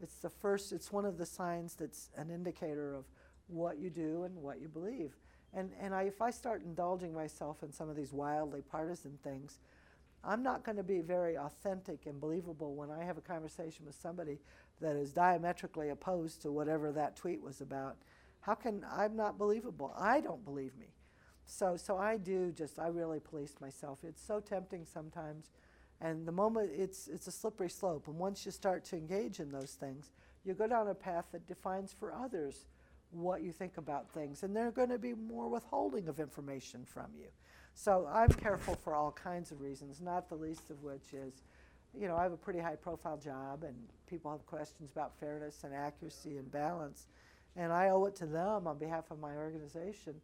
It's 0.01 0.15
the 0.15 0.29
first, 0.29 0.71
it's 0.71 0.91
one 0.91 1.05
of 1.05 1.17
the 1.17 1.25
signs 1.25 1.75
that's 1.75 2.09
an 2.17 2.29
indicator 2.29 2.93
of 2.95 3.05
what 3.47 3.77
you 3.77 3.89
do 3.89 4.23
and 4.23 4.35
what 4.35 4.59
you 4.61 4.67
believe. 4.67 5.15
And, 5.53 5.71
and 5.79 5.93
I, 5.93 6.03
if 6.03 6.21
I 6.21 6.31
start 6.31 6.63
indulging 6.63 7.13
myself 7.13 7.63
in 7.63 7.71
some 7.71 7.89
of 7.89 7.95
these 7.95 8.11
wildly 8.11 8.61
partisan 8.61 9.17
things, 9.23 9.59
I'm 10.23 10.41
not 10.41 10.63
going 10.63 10.77
to 10.77 10.83
be 10.83 11.01
very 11.01 11.37
authentic 11.37 12.07
and 12.07 12.19
believable 12.19 12.73
when 12.75 12.89
I 12.89 13.03
have 13.03 13.17
a 13.17 13.21
conversation 13.21 13.85
with 13.85 13.95
somebody 13.95 14.39
that 14.81 14.95
is 14.95 15.11
diametrically 15.11 15.89
opposed 15.89 16.41
to 16.41 16.51
whatever 16.51 16.91
that 16.91 17.15
tweet 17.15 17.41
was 17.41 17.61
about. 17.61 17.95
How 18.41 18.55
can 18.55 18.85
I'm 18.91 19.15
not 19.15 19.37
believable? 19.37 19.93
I 19.97 20.21
don't 20.21 20.43
believe 20.43 20.75
me. 20.77 20.87
So 21.45 21.77
so 21.77 21.97
I 21.97 22.17
do 22.17 22.51
just 22.51 22.79
I 22.79 22.87
really 22.87 23.19
police 23.19 23.55
myself. 23.61 23.99
It's 24.03 24.21
so 24.21 24.39
tempting 24.39 24.85
sometimes 24.85 25.51
and 26.01 26.27
the 26.27 26.31
moment 26.31 26.71
it's 26.73 27.07
it's 27.07 27.27
a 27.27 27.31
slippery 27.31 27.69
slope 27.69 28.07
and 28.07 28.17
once 28.17 28.45
you 28.45 28.51
start 28.51 28.83
to 28.85 28.95
engage 28.95 29.39
in 29.39 29.51
those 29.51 29.71
things, 29.71 30.11
you 30.43 30.53
go 30.53 30.67
down 30.67 30.87
a 30.87 30.95
path 30.95 31.25
that 31.31 31.47
defines 31.47 31.93
for 31.93 32.13
others 32.13 32.65
what 33.11 33.41
you 33.43 33.51
think 33.51 33.77
about 33.77 34.09
things 34.11 34.43
and 34.43 34.55
they're 34.55 34.71
going 34.71 34.89
to 34.89 34.99
be 34.99 35.13
more 35.13 35.47
withholding 35.47 36.07
of 36.07 36.19
information 36.19 36.83
from 36.85 37.07
you. 37.17 37.27
So 37.73 38.09
I'm 38.11 38.29
careful 38.29 38.75
for 38.75 38.95
all 38.95 39.11
kinds 39.11 39.51
of 39.51 39.61
reasons, 39.61 40.01
not 40.01 40.29
the 40.29 40.35
least 40.35 40.69
of 40.69 40.81
which 40.81 41.13
is, 41.13 41.43
you 41.93 42.07
know, 42.07 42.15
I 42.15 42.23
have 42.23 42.31
a 42.31 42.37
pretty 42.37 42.59
high 42.59 42.75
profile 42.75 43.17
job 43.17 43.63
and 43.63 43.75
people 44.07 44.31
have 44.31 44.45
questions 44.45 44.91
about 44.91 45.17
fairness 45.19 45.63
and 45.63 45.73
accuracy 45.73 46.37
and 46.37 46.49
balance. 46.51 47.07
And 47.57 47.71
I 47.71 47.89
owe 47.89 48.05
it 48.05 48.15
to 48.17 48.25
them 48.25 48.67
on 48.67 48.77
behalf 48.77 49.11
of 49.11 49.19
my 49.19 49.35
organization 49.35 50.15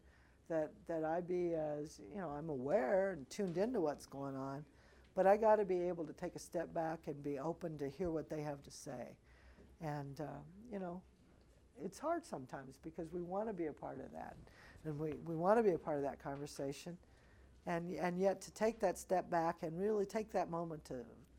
that, 0.49 0.71
that 0.87 1.03
I 1.03 1.21
be 1.21 1.53
as, 1.53 1.99
you 2.13 2.19
know, 2.19 2.29
I'm 2.29 2.49
aware 2.49 3.11
and 3.11 3.29
tuned 3.29 3.57
into 3.57 3.81
what's 3.81 4.05
going 4.05 4.35
on, 4.35 4.65
but 5.15 5.27
I 5.27 5.37
got 5.37 5.57
to 5.57 5.65
be 5.65 5.81
able 5.81 6.05
to 6.05 6.13
take 6.13 6.35
a 6.35 6.39
step 6.39 6.73
back 6.73 6.99
and 7.07 7.21
be 7.23 7.39
open 7.39 7.77
to 7.79 7.89
hear 7.89 8.09
what 8.09 8.29
they 8.29 8.41
have 8.41 8.63
to 8.63 8.71
say. 8.71 9.17
And, 9.81 10.19
uh, 10.21 10.39
you 10.71 10.79
know, 10.79 11.01
it's 11.83 11.99
hard 11.99 12.25
sometimes 12.25 12.77
because 12.83 13.11
we 13.11 13.21
want 13.21 13.47
to 13.47 13.53
be 13.53 13.67
a 13.67 13.73
part 13.73 13.99
of 13.99 14.11
that. 14.13 14.35
And 14.85 14.97
we, 14.97 15.13
we 15.25 15.35
want 15.35 15.59
to 15.59 15.63
be 15.63 15.71
a 15.71 15.77
part 15.77 15.97
of 15.97 16.03
that 16.03 16.21
conversation. 16.21 16.97
And 17.67 17.93
and 17.95 18.17
yet 18.17 18.41
to 18.41 18.51
take 18.51 18.79
that 18.79 18.97
step 18.97 19.29
back 19.29 19.57
and 19.61 19.79
really 19.79 20.05
take 20.05 20.31
that 20.31 20.49
moment 20.49 20.83
to 20.85 20.95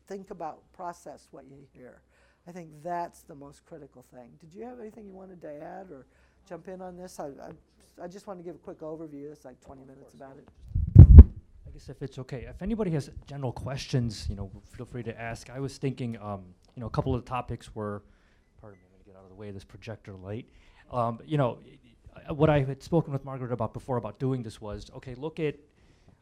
think 0.07 0.31
about 0.31 0.61
process 0.73 1.27
what 1.31 1.45
you 1.49 1.57
hear 1.73 2.01
i 2.47 2.51
think 2.51 2.69
that's 2.83 3.21
the 3.21 3.35
most 3.35 3.65
critical 3.65 4.01
thing. 4.01 4.29
Did 4.39 4.53
you 4.53 4.63
have 4.63 4.79
anything 4.79 5.05
you 5.05 5.13
wanted 5.13 5.41
to 5.41 5.61
add 5.61 5.91
or 5.91 6.05
jump 6.47 6.67
in 6.67 6.81
on 6.81 6.97
this? 6.97 7.19
I, 7.19 7.25
I, 7.27 8.03
I 8.03 8.07
just 8.07 8.27
want 8.27 8.39
to 8.39 8.43
give 8.43 8.55
a 8.55 8.59
quick 8.59 8.79
overview. 8.79 9.31
It's 9.31 9.45
like 9.45 9.59
20 9.61 9.81
minutes 9.83 10.13
about 10.13 10.37
it 10.37 10.47
guess 11.73 11.89
if 11.89 12.01
it's 12.01 12.19
okay, 12.19 12.45
if 12.47 12.61
anybody 12.61 12.91
has 12.91 13.09
general 13.27 13.51
questions, 13.51 14.27
you 14.29 14.35
know, 14.35 14.51
feel 14.75 14.85
free 14.85 15.03
to 15.03 15.19
ask. 15.19 15.49
I 15.49 15.59
was 15.59 15.77
thinking, 15.77 16.17
um, 16.21 16.43
you 16.75 16.81
know, 16.81 16.87
a 16.87 16.89
couple 16.91 17.15
of 17.15 17.23
the 17.23 17.29
topics 17.29 17.75
were, 17.75 18.03
pardon 18.61 18.79
me, 18.79 18.85
I'm 18.85 18.91
gonna 18.91 19.03
get 19.05 19.15
out 19.17 19.23
of 19.23 19.29
the 19.29 19.35
way 19.35 19.47
of 19.49 19.53
this 19.53 19.63
projector 19.63 20.13
light. 20.13 20.47
Um, 20.91 21.19
you 21.25 21.37
know, 21.37 21.57
what 22.29 22.49
I 22.49 22.61
had 22.61 22.83
spoken 22.83 23.11
with 23.11 23.25
Margaret 23.25 23.51
about 23.51 23.73
before 23.73 23.97
about 23.97 24.19
doing 24.19 24.43
this 24.43 24.61
was, 24.61 24.89
okay, 24.95 25.15
look 25.15 25.39
at 25.39 25.55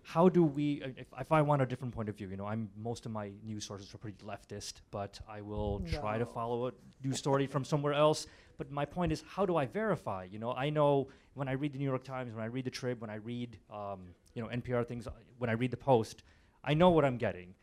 how 0.03 0.29
do 0.29 0.43
we, 0.43 0.81
uh, 0.83 0.87
if, 0.97 1.07
if 1.19 1.31
I 1.31 1.41
want 1.41 1.61
a 1.61 1.65
different 1.65 1.93
point 1.93 2.09
of 2.09 2.15
view, 2.15 2.29
you 2.29 2.37
know, 2.37 2.47
I'm, 2.47 2.69
most 2.75 3.05
of 3.05 3.11
my 3.11 3.31
news 3.43 3.65
sources 3.65 3.93
are 3.93 3.97
pretty 3.97 4.17
leftist, 4.23 4.75
but 4.89 5.19
I 5.29 5.41
will 5.41 5.81
try 5.99 6.17
to 6.17 6.25
follow 6.25 6.67
a 6.67 6.71
news 7.03 7.17
story 7.17 7.45
from 7.45 7.63
somewhere 7.63 7.93
else. 7.93 8.25
But 8.57 8.71
my 8.71 8.85
point 8.85 9.11
is, 9.11 9.23
how 9.27 9.45
do 9.45 9.57
I 9.57 9.65
verify? 9.65 10.27
You 10.31 10.39
know, 10.39 10.53
I 10.53 10.69
know 10.69 11.09
when 11.33 11.47
I 11.47 11.53
read 11.53 11.73
the 11.73 11.77
New 11.77 11.85
York 11.85 12.03
Times, 12.03 12.33
when 12.33 12.43
I 12.43 12.47
read 12.47 12.65
the 12.65 12.71
Trib, 12.71 13.01
when 13.01 13.09
I 13.09 13.15
read, 13.15 13.57
um, 13.71 13.99
you 14.33 14.41
know, 14.41 14.49
NPR 14.49 14.85
things, 14.87 15.07
uh, 15.07 15.11
when 15.37 15.49
I 15.49 15.53
read 15.53 15.71
the 15.71 15.77
Post, 15.77 16.23
I 16.63 16.73
know 16.73 16.89
what 16.89 17.05
I'm 17.05 17.17
getting. 17.17 17.53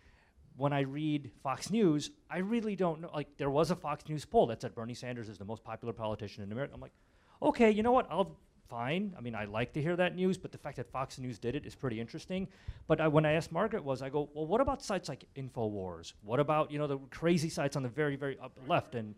When 0.57 0.73
I 0.73 0.81
read 0.81 1.31
Fox 1.43 1.71
News, 1.71 2.11
I 2.29 2.39
really 2.39 2.75
don't 2.75 3.01
know. 3.01 3.11
Like, 3.15 3.29
there 3.37 3.51
was 3.51 3.71
a 3.71 3.77
Fox 3.77 4.09
News 4.09 4.25
poll 4.25 4.47
that 4.49 4.61
said 4.61 4.75
Bernie 4.75 4.95
Sanders 4.95 5.29
is 5.29 5.39
the 5.39 5.45
most 5.45 5.63
popular 5.63 5.93
politician 5.93 6.43
in 6.43 6.51
America. 6.51 6.75
I'm 6.75 6.81
like, 6.81 6.93
okay, 7.41 7.71
you 7.71 7.83
know 7.83 7.93
what? 7.93 8.09
I'll 8.11 8.37
fine. 8.69 9.15
I 9.17 9.21
mean, 9.21 9.35
I 9.35 9.45
like 9.47 9.73
to 9.75 9.83
hear 9.83 9.97
that 9.97 10.15
news, 10.15 10.37
but 10.39 10.53
the 10.53 10.59
fact 10.59 10.77
that 10.77 10.91
Fox 10.91 11.19
News 11.19 11.39
did 11.39 11.55
it 11.55 11.65
is 11.65 11.75
pretty 11.75 12.01
interesting. 12.01 12.49
But 12.87 13.01
I, 13.01 13.09
when 13.09 13.25
I 13.25 13.33
asked 13.33 13.51
Margaret, 13.51 13.83
was 13.83 14.03
I 14.03 14.11
go, 14.11 14.29
well, 14.35 14.47
what 14.47 14.61
about 14.61 14.83
sites 14.83 15.09
like 15.09 15.25
Infowars? 15.37 16.13
What 16.23 16.41
about 16.41 16.71
you 16.71 16.79
know 16.79 16.87
the 16.87 16.99
crazy 17.11 17.49
sites 17.49 17.77
on 17.77 17.83
the 17.83 17.89
very 17.89 18.17
very 18.17 18.39
up 18.39 18.53
left 18.67 18.95
and 18.95 19.15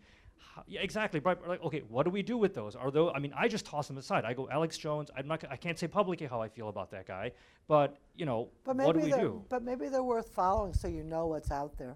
how, 0.55 0.63
yeah, 0.67 0.81
exactly. 0.81 1.19
But 1.19 1.47
like, 1.47 1.63
okay, 1.63 1.83
what 1.87 2.03
do 2.03 2.09
we 2.09 2.21
do 2.23 2.37
with 2.37 2.53
those? 2.53 2.75
Are 2.75 2.91
those? 2.91 3.11
I 3.15 3.19
mean, 3.19 3.33
I 3.35 3.47
just 3.47 3.65
toss 3.65 3.87
them 3.87 3.97
aside. 3.97 4.25
I 4.25 4.33
go, 4.33 4.49
Alex 4.49 4.77
Jones. 4.77 5.09
I'm 5.15 5.27
not. 5.27 5.41
g- 5.41 5.47
I 5.49 5.55
can't 5.55 5.77
say 5.77 5.87
publicly 5.87 6.27
how 6.27 6.41
I 6.41 6.49
feel 6.49 6.69
about 6.69 6.91
that 6.91 7.05
guy, 7.05 7.31
but 7.67 7.97
you 8.15 8.25
know, 8.25 8.49
but 8.63 8.75
what 8.75 8.93
do 8.93 8.99
maybe 8.99 9.05
we 9.05 9.11
they're 9.11 9.21
do? 9.21 9.45
but 9.49 9.63
maybe 9.63 9.87
they're 9.87 10.03
worth 10.03 10.29
following 10.33 10.73
so 10.73 10.87
you 10.87 11.03
know 11.03 11.27
what's 11.27 11.51
out 11.51 11.77
there 11.77 11.95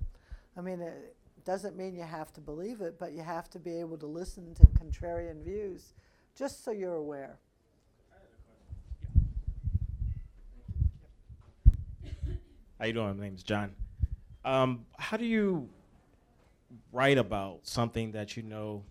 i 0.57 0.61
mean 0.61 0.79
it 0.81 1.15
doesn't 1.43 1.75
mean 1.75 1.95
you 1.95 2.03
have 2.03 2.31
to 2.33 2.41
believe 2.41 2.81
it 2.81 2.97
but 2.97 3.11
you 3.13 3.21
have 3.21 3.49
to 3.49 3.59
be 3.59 3.79
able 3.79 3.97
to 3.97 4.05
listen 4.05 4.53
to 4.55 4.65
contrarian 4.67 5.43
views 5.43 5.93
just 6.35 6.63
so 6.63 6.71
you're 6.71 6.95
aware 6.95 7.37
How 12.79 12.85
you 12.87 12.93
doing? 12.93 13.17
My 13.17 13.23
name's 13.23 13.43
John. 13.43 13.73
Um, 14.43 14.85
how 14.97 15.15
do 15.17 15.25
you 15.25 15.69
write 16.91 17.17
about 17.17 17.61
something 17.63 18.11
that 18.13 18.37
you 18.37 18.43
know? 18.43 18.83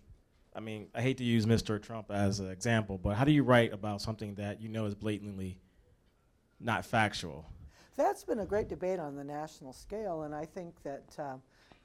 I 0.54 0.60
mean, 0.60 0.88
I 0.94 1.02
hate 1.02 1.18
to 1.18 1.24
use 1.24 1.46
Mr. 1.46 1.82
Trump 1.82 2.10
as 2.10 2.40
an 2.40 2.50
example, 2.50 2.98
but 2.98 3.16
how 3.16 3.24
do 3.24 3.32
you 3.32 3.42
write 3.42 3.72
about 3.72 4.00
something 4.00 4.34
that 4.36 4.60
you 4.60 4.68
know 4.68 4.86
is 4.86 4.94
blatantly 4.94 5.58
not 6.60 6.84
factual? 6.84 7.46
That's 7.96 8.24
been 8.24 8.40
a 8.40 8.46
great 8.46 8.68
debate 8.68 8.98
on 8.98 9.16
the 9.16 9.24
national 9.24 9.72
scale, 9.72 10.22
and 10.22 10.34
I 10.34 10.44
think 10.44 10.74
that 10.82 11.16
uh, 11.18 11.36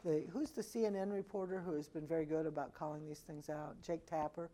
the 0.03 0.23
who's 0.31 0.51
the 0.51 0.61
CNN 0.61 1.13
reporter 1.13 1.61
who 1.63 1.73
has 1.73 1.87
been 1.87 2.07
very 2.07 2.25
good 2.25 2.45
about 2.45 2.73
calling 2.73 3.07
these 3.07 3.19
things 3.19 3.49
out? 3.49 3.75
Jake 3.81 4.05
Tapper. 4.05 4.49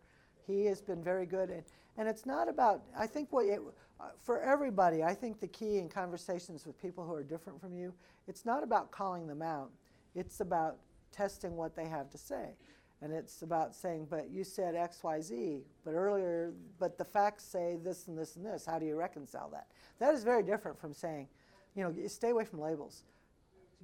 He 0.46 0.66
has 0.66 0.80
been 0.82 1.04
very 1.04 1.26
good, 1.26 1.50
and, 1.50 1.64
and 1.98 2.08
it's 2.08 2.26
not 2.26 2.48
about. 2.48 2.84
I 2.98 3.08
think 3.08 3.32
what 3.32 3.46
it, 3.46 3.60
uh, 4.00 4.06
for 4.22 4.42
everybody, 4.42 5.04
I 5.04 5.14
think 5.14 5.40
the 5.40 5.48
key 5.48 5.78
in 5.78 5.90
conversations 5.90 6.66
with 6.66 6.80
people 6.80 7.06
who 7.06 7.14
are 7.14 7.24
different 7.24 7.60
from 7.60 7.76
you, 7.76 7.94
it's 8.28 8.46
not 8.46 8.64
about 8.64 8.92
calling 8.92 9.28
them 9.28 9.42
out. 9.42 9.72
It's 10.14 10.40
about 10.42 10.78
testing 11.16 11.56
what 11.56 11.76
they 11.76 11.88
have 11.88 12.10
to 12.12 12.18
say. 12.18 12.56
And 13.02 13.14
it's 13.14 13.42
about 13.42 13.76
saying, 13.76 14.08
but 14.10 14.30
you 14.30 14.44
said 14.44 14.76
X, 14.76 15.04
Y, 15.04 15.22
Z, 15.22 15.64
but 15.84 15.94
earlier, 15.94 16.54
but 16.80 16.98
the 16.98 17.06
facts 17.06 17.44
say 17.44 17.78
this 17.84 18.08
and 18.08 18.18
this 18.18 18.36
and 18.36 18.46
this. 18.46 18.66
How 18.66 18.80
do 18.80 18.86
you 18.86 18.96
reconcile 18.96 19.50
that? 19.52 19.68
That 20.00 20.14
is 20.14 20.24
very 20.24 20.44
different 20.44 20.80
from 20.80 20.94
saying, 20.94 21.28
you 21.76 21.84
know, 21.84 21.94
stay 22.08 22.30
away 22.30 22.46
from 22.46 22.62
labels. 22.62 23.04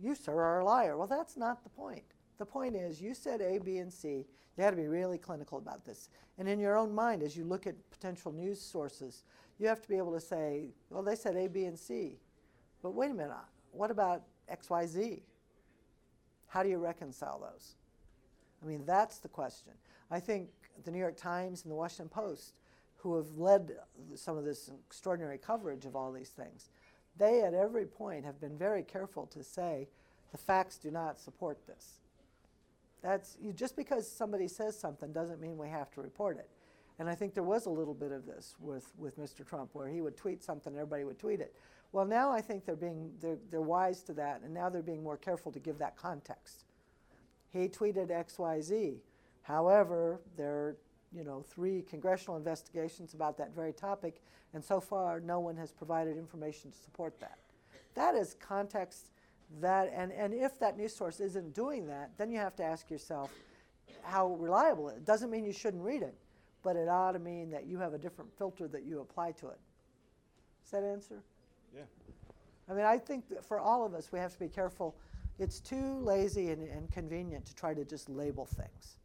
You, 0.02 0.16
sir, 0.16 0.34
are 0.34 0.62
a 0.62 0.66
liar. 0.66 0.98
Well, 0.98 1.08
that's 1.08 1.38
not 1.38 1.64
the 1.64 1.70
point. 1.70 2.04
The 2.38 2.46
point 2.46 2.76
is, 2.76 3.02
you 3.02 3.14
said 3.14 3.42
A, 3.42 3.60
B, 3.60 3.78
and 3.78 3.94
C. 3.94 4.26
You 4.58 4.64
had 4.64 4.72
to 4.72 4.78
be 4.78 4.88
really 4.88 5.18
clinical 5.18 5.58
about 5.58 5.86
this. 5.86 6.10
And 6.38 6.48
in 6.48 6.60
your 6.60 6.78
own 6.78 6.94
mind, 6.94 7.22
as 7.22 7.38
you 7.38 7.44
look 7.44 7.68
at 7.68 7.76
potential 7.92 8.32
news 8.32 8.60
sources, 8.60 9.24
you 9.60 9.68
have 9.68 9.82
to 9.82 9.88
be 9.88 9.98
able 9.98 10.14
to 10.14 10.20
say, 10.20 10.70
well, 10.90 11.04
they 11.04 11.16
said 11.16 11.36
A, 11.36 11.48
B, 11.48 11.66
and 11.66 11.78
C. 11.78 12.18
But 12.82 12.96
wait 12.96 13.12
a 13.12 13.14
minute, 13.14 13.36
what 13.72 13.92
about 13.92 14.24
X, 14.50 14.70
Y, 14.70 14.86
Z? 14.88 15.24
How 16.52 16.64
do 16.64 16.70
you 16.70 16.80
reconcile 16.80 17.40
those? 17.40 17.76
I 18.62 18.68
mean, 18.68 18.84
that's 18.86 19.20
the 19.20 19.30
question. 19.30 19.72
I 20.12 20.20
think 20.20 20.50
the 20.84 20.92
New 20.92 21.00
York 21.00 21.16
Times 21.16 21.64
and 21.64 21.72
the 21.72 21.76
Washington 21.76 22.10
Post, 22.10 22.56
who 22.98 23.16
have 23.16 23.38
led 23.38 23.72
some 24.16 24.38
of 24.38 24.44
this 24.44 24.70
extraordinary 24.86 25.38
coverage 25.38 25.86
of 25.86 25.96
all 25.96 26.12
these 26.12 26.32
things, 26.32 26.70
they 27.18 27.42
at 27.42 27.54
every 27.54 27.86
point 27.86 28.26
have 28.26 28.42
been 28.42 28.58
very 28.58 28.84
careful 28.84 29.26
to 29.28 29.42
say 29.42 29.88
the 30.34 30.38
facts 30.38 30.78
do 30.78 30.92
not 30.92 31.22
support 31.22 31.66
this. 31.68 32.02
That's 33.02 33.38
you, 33.42 33.54
just 33.54 33.78
because 33.78 34.10
somebody 34.10 34.50
says 34.50 34.78
something 34.78 35.14
doesn't 35.14 35.40
mean 35.40 35.58
we 35.58 35.70
have 35.70 35.90
to 35.92 36.02
report 36.02 36.38
it. 36.38 36.50
And 37.00 37.10
I 37.10 37.16
think 37.16 37.34
there 37.34 37.44
was 37.44 37.66
a 37.66 37.70
little 37.70 37.94
bit 37.94 38.12
of 38.12 38.26
this 38.26 38.56
with, 38.60 38.92
with 38.98 39.18
Mr. 39.18 39.48
Trump, 39.48 39.70
where 39.72 39.88
he 39.88 40.02
would 40.02 40.18
tweet 40.18 40.44
something, 40.44 40.74
and 40.74 40.82
everybody 40.82 41.06
would 41.06 41.18
tweet 41.18 41.40
it. 41.40 41.56
Well, 41.92 42.06
now 42.06 42.32
I 42.32 42.42
think 42.42 42.66
they're 42.66 42.76
being 42.76 43.12
they're, 43.20 43.38
they're 43.50 43.62
wise 43.62 44.02
to 44.04 44.14
that, 44.14 44.42
and 44.44 44.54
now 44.54 44.70
they're 44.70 44.82
being 44.82 45.04
more 45.04 45.18
careful 45.18 45.52
to 45.52 45.60
give 45.60 45.78
that 45.80 45.98
context. 45.98 46.64
He 47.52 47.68
tweeted 47.68 48.12
X, 48.12 48.40
Y, 48.40 48.62
Z. 48.62 49.02
However, 49.42 50.22
there 50.38 50.54
are 50.54 50.78
you 51.12 51.24
know 51.24 51.42
three 51.42 51.82
congressional 51.82 52.38
investigations 52.38 53.14
about 53.14 53.38
that 53.38 53.54
very 53.54 53.74
topic, 53.74 54.22
and 54.54 54.64
so 54.64 54.80
far 54.80 55.20
no 55.20 55.40
one 55.40 55.58
has 55.58 55.72
provided 55.72 56.18
information 56.18 56.72
to 56.72 56.78
support 56.78 57.20
that. 57.20 57.40
That 57.96 58.16
is 58.16 58.36
context. 58.40 59.12
That 59.60 59.92
and, 59.94 60.14
and 60.14 60.34
if 60.34 60.58
that 60.60 60.78
news 60.78 60.96
source 60.96 61.20
isn't 61.20 61.54
doing 61.54 61.86
that, 61.88 62.12
then 62.18 62.32
you 62.32 62.38
have 62.38 62.56
to 62.56 62.64
ask 62.64 62.90
yourself 62.90 63.34
how 64.04 64.36
reliable 64.36 64.88
it. 64.88 65.04
Doesn't 65.06 65.30
mean 65.30 65.44
you 65.44 65.52
shouldn't 65.52 65.84
read 65.84 66.02
it, 66.02 66.16
but 66.64 66.78
it 66.78 66.88
ought 66.88 67.12
to 67.12 67.20
mean 67.20 67.50
that 67.52 67.66
you 67.66 67.78
have 67.80 67.94
a 67.94 67.98
different 67.98 68.32
filter 68.38 68.70
that 68.70 68.84
you 68.84 69.02
apply 69.02 69.34
to 69.34 69.50
it. 69.50 69.60
Does 70.64 70.72
that 70.72 70.84
answer? 70.84 71.22
Yeah. 71.76 71.82
I 72.70 72.74
mean, 72.74 72.86
I 72.86 72.98
think 72.98 73.28
that 73.30 73.44
for 73.44 73.60
all 73.60 73.86
of 73.86 73.94
us, 73.94 74.12
we 74.12 74.20
have 74.20 74.34
to 74.34 74.40
be 74.40 74.48
careful. 74.48 74.96
It's 75.40 75.60
too 75.60 76.00
lazy 76.00 76.52
and, 76.52 76.68
and 76.70 76.92
convenient 76.92 77.46
to 77.46 77.56
try 77.56 77.74
to 77.74 77.84
just 77.84 78.10
label 78.10 78.46
things. 78.46 78.98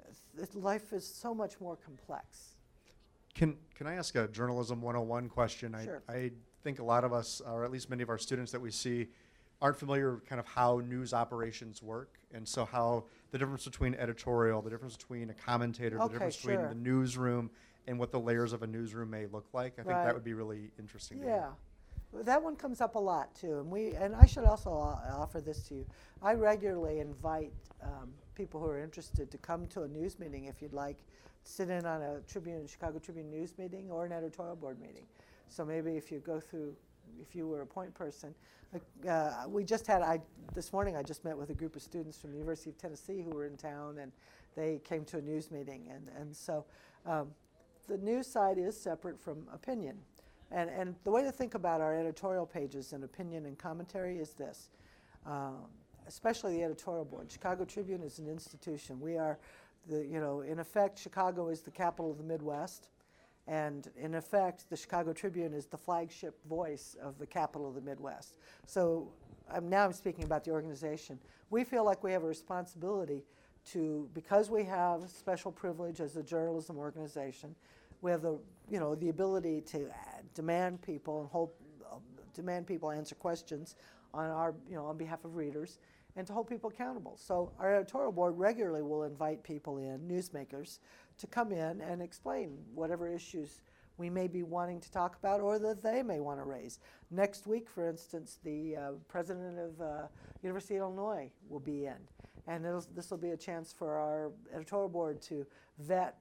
Uh, 0.00 0.12
th- 0.36 0.54
Life 0.54 0.92
is 0.92 1.06
so 1.06 1.34
much 1.34 1.60
more 1.60 1.76
complex. 1.76 2.56
Can, 3.34 3.56
can 3.74 3.86
I 3.86 3.94
ask 3.94 4.16
a 4.16 4.26
journalism 4.28 4.80
101 4.82 5.28
question? 5.28 5.76
Sure. 5.84 6.02
I, 6.08 6.12
I 6.14 6.30
think 6.62 6.78
a 6.80 6.84
lot 6.84 7.04
of 7.04 7.12
us, 7.12 7.40
or 7.46 7.64
at 7.64 7.70
least 7.70 7.90
many 7.90 8.02
of 8.02 8.08
our 8.08 8.18
students 8.18 8.50
that 8.52 8.60
we 8.60 8.70
see, 8.70 9.08
aren't 9.62 9.76
familiar 9.76 10.14
with 10.14 10.26
kind 10.26 10.40
of 10.40 10.46
how 10.46 10.80
news 10.80 11.12
operations 11.12 11.82
work. 11.82 12.18
And 12.32 12.48
so 12.48 12.64
how 12.64 13.04
the 13.30 13.38
difference 13.38 13.64
between 13.64 13.94
editorial, 13.94 14.62
the 14.62 14.70
difference 14.70 14.96
between 14.96 15.30
a 15.30 15.34
commentator, 15.34 15.96
the 15.98 16.02
Okay, 16.04 16.12
difference 16.14 16.36
between 16.36 16.62
the 16.62 16.74
newsroom 16.74 17.50
and 17.86 17.98
what 17.98 18.10
the 18.10 18.20
layers 18.20 18.52
of 18.52 18.62
a 18.62 18.66
newsroom 18.66 19.10
may 19.10 19.26
look 19.26 19.46
like. 19.52 19.74
I 19.78 19.82
think 19.82 19.96
that 19.96 20.14
would 20.14 20.24
be 20.24 20.34
really 20.34 20.70
interesting 20.78 21.20
to 21.20 21.26
Yeah. 21.26 21.48
That 22.12 22.42
one 22.42 22.56
comes 22.56 22.80
up 22.80 22.96
a 22.96 22.98
lot 22.98 23.34
too, 23.34 23.60
and 23.60 23.70
we 23.70 23.92
and 23.92 24.16
I 24.16 24.26
should 24.26 24.44
also 24.44 24.70
offer 24.70 25.40
this 25.40 25.62
to 25.68 25.74
you. 25.74 25.86
I 26.22 26.34
regularly 26.34 26.98
invite 26.98 27.52
um, 27.82 28.10
people 28.34 28.60
who 28.60 28.66
are 28.66 28.80
interested 28.80 29.30
to 29.30 29.38
come 29.38 29.66
to 29.68 29.82
a 29.82 29.88
news 29.88 30.18
meeting 30.18 30.46
if 30.46 30.60
you'd 30.60 30.72
like, 30.72 30.98
sit 31.44 31.70
in 31.70 31.86
on 31.86 32.02
a 32.02 32.20
Tribune, 32.26 32.66
Chicago 32.66 32.98
Tribune 32.98 33.30
news 33.30 33.54
meeting 33.58 33.90
or 33.90 34.06
an 34.06 34.12
editorial 34.12 34.56
board 34.56 34.80
meeting. 34.80 35.04
So 35.48 35.64
maybe 35.64 35.96
if 35.96 36.10
you 36.10 36.18
go 36.18 36.40
through, 36.40 36.74
if 37.20 37.34
you 37.34 37.46
were 37.46 37.62
a 37.62 37.66
point 37.66 37.94
person, 37.94 38.34
uh, 39.08 39.44
we 39.46 39.64
just 39.64 39.86
had 39.86 40.02
I 40.02 40.20
this 40.54 40.72
morning 40.72 40.96
I 40.96 41.02
just 41.02 41.24
met 41.24 41.38
with 41.38 41.50
a 41.50 41.54
group 41.54 41.76
of 41.76 41.82
students 41.82 42.18
from 42.18 42.30
the 42.32 42.38
University 42.38 42.70
of 42.70 42.78
Tennessee 42.78 43.22
who 43.22 43.30
were 43.30 43.46
in 43.46 43.56
town 43.56 43.98
and 43.98 44.10
they 44.56 44.80
came 44.84 45.04
to 45.06 45.18
a 45.18 45.22
news 45.22 45.50
meeting 45.50 45.88
and 45.92 46.08
and 46.18 46.34
so. 46.34 46.64
Um, 47.06 47.28
the 47.88 47.98
news 47.98 48.28
side 48.28 48.56
is 48.56 48.80
separate 48.80 49.18
from 49.18 49.48
opinion. 49.52 49.98
And, 50.50 50.68
and 50.70 50.94
the 51.04 51.10
way 51.10 51.22
to 51.22 51.30
think 51.32 51.54
about 51.54 51.80
our 51.80 51.94
editorial 51.94 52.46
pages 52.46 52.92
and 52.92 53.04
opinion 53.04 53.46
and 53.46 53.56
commentary 53.56 54.18
is 54.18 54.32
this, 54.32 54.70
um, 55.26 55.66
especially 56.06 56.56
the 56.56 56.64
editorial 56.64 57.04
board. 57.04 57.30
Chicago 57.30 57.64
Tribune 57.64 58.02
is 58.02 58.18
an 58.18 58.28
institution. 58.28 59.00
We 59.00 59.16
are, 59.16 59.38
the, 59.88 60.04
you 60.04 60.20
know, 60.20 60.40
in 60.40 60.58
effect, 60.58 60.98
Chicago 60.98 61.48
is 61.48 61.60
the 61.60 61.70
capital 61.70 62.10
of 62.10 62.18
the 62.18 62.24
Midwest. 62.24 62.88
And 63.46 63.88
in 63.96 64.14
effect, 64.14 64.68
the 64.70 64.76
Chicago 64.76 65.12
Tribune 65.12 65.54
is 65.54 65.66
the 65.66 65.78
flagship 65.78 66.38
voice 66.48 66.96
of 67.02 67.18
the 67.18 67.26
capital 67.26 67.68
of 67.68 67.74
the 67.74 67.80
Midwest. 67.80 68.34
So 68.66 69.12
I'm, 69.52 69.68
now 69.68 69.84
I'm 69.84 69.92
speaking 69.92 70.24
about 70.24 70.44
the 70.44 70.50
organization. 70.50 71.18
We 71.50 71.64
feel 71.64 71.84
like 71.84 72.02
we 72.02 72.12
have 72.12 72.22
a 72.22 72.28
responsibility 72.28 73.24
to, 73.72 74.08
because 74.14 74.50
we 74.50 74.64
have 74.64 75.08
special 75.10 75.52
privilege 75.52 76.00
as 76.00 76.16
a 76.16 76.22
journalism 76.22 76.76
organization, 76.76 77.54
we 78.02 78.10
have 78.10 78.22
the, 78.22 78.38
you 78.70 78.80
know, 78.80 78.94
the 78.94 79.08
ability 79.08 79.60
to 79.62 79.86
uh, 79.86 80.22
demand 80.34 80.82
people 80.82 81.20
and 81.20 81.30
hold, 81.30 81.50
uh, 81.90 81.96
demand 82.34 82.66
people 82.66 82.90
answer 82.90 83.14
questions 83.14 83.76
on 84.14 84.26
our, 84.26 84.54
you 84.68 84.76
know, 84.76 84.86
on 84.86 84.96
behalf 84.96 85.24
of 85.24 85.36
readers, 85.36 85.78
and 86.16 86.26
to 86.26 86.32
hold 86.32 86.48
people 86.48 86.70
accountable. 86.70 87.16
So 87.16 87.52
our 87.58 87.76
editorial 87.76 88.12
board 88.12 88.36
regularly 88.36 88.82
will 88.82 89.04
invite 89.04 89.42
people 89.42 89.78
in, 89.78 90.00
newsmakers, 90.00 90.78
to 91.18 91.26
come 91.26 91.52
in 91.52 91.80
and 91.80 92.02
explain 92.02 92.58
whatever 92.74 93.08
issues 93.08 93.60
we 93.98 94.08
may 94.08 94.26
be 94.26 94.42
wanting 94.42 94.80
to 94.80 94.90
talk 94.90 95.16
about 95.16 95.40
or 95.40 95.58
that 95.58 95.82
they 95.82 96.02
may 96.02 96.20
want 96.20 96.40
to 96.40 96.44
raise. 96.44 96.80
Next 97.10 97.46
week, 97.46 97.68
for 97.68 97.86
instance, 97.86 98.38
the 98.42 98.76
uh, 98.76 98.90
president 99.08 99.58
of 99.58 99.80
uh, 99.80 100.06
University 100.42 100.76
of 100.76 100.82
Illinois 100.82 101.30
will 101.48 101.60
be 101.60 101.86
in, 101.86 101.96
and 102.46 102.64
this 102.96 103.10
will 103.10 103.18
be 103.18 103.30
a 103.30 103.36
chance 103.36 103.72
for 103.72 103.94
our 103.96 104.32
editorial 104.54 104.88
board 104.88 105.20
to 105.22 105.46
vet 105.78 106.16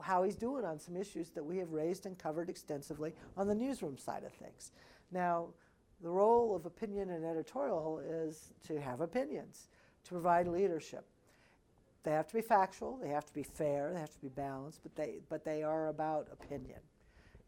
how 0.00 0.22
he's 0.22 0.36
doing 0.36 0.64
on 0.64 0.78
some 0.78 0.96
issues 0.96 1.30
that 1.30 1.44
we 1.44 1.58
have 1.58 1.72
raised 1.72 2.06
and 2.06 2.18
covered 2.18 2.48
extensively 2.48 3.12
on 3.36 3.46
the 3.46 3.54
newsroom 3.54 3.96
side 3.98 4.24
of 4.24 4.32
things. 4.32 4.72
Now, 5.12 5.48
the 6.02 6.10
role 6.10 6.54
of 6.54 6.66
opinion 6.66 7.10
and 7.10 7.24
editorial 7.24 8.00
is 8.04 8.52
to 8.66 8.80
have 8.80 9.00
opinions, 9.00 9.68
to 10.04 10.10
provide 10.10 10.46
leadership. 10.46 11.06
They 12.02 12.12
have 12.12 12.28
to 12.28 12.34
be 12.34 12.42
factual, 12.42 12.98
they 13.02 13.08
have 13.08 13.26
to 13.26 13.34
be 13.34 13.42
fair, 13.42 13.92
they 13.92 14.00
have 14.00 14.12
to 14.12 14.20
be 14.20 14.28
balanced, 14.28 14.80
but 14.82 14.94
they, 14.94 15.20
but 15.28 15.44
they 15.44 15.62
are 15.62 15.88
about 15.88 16.28
opinion. 16.32 16.78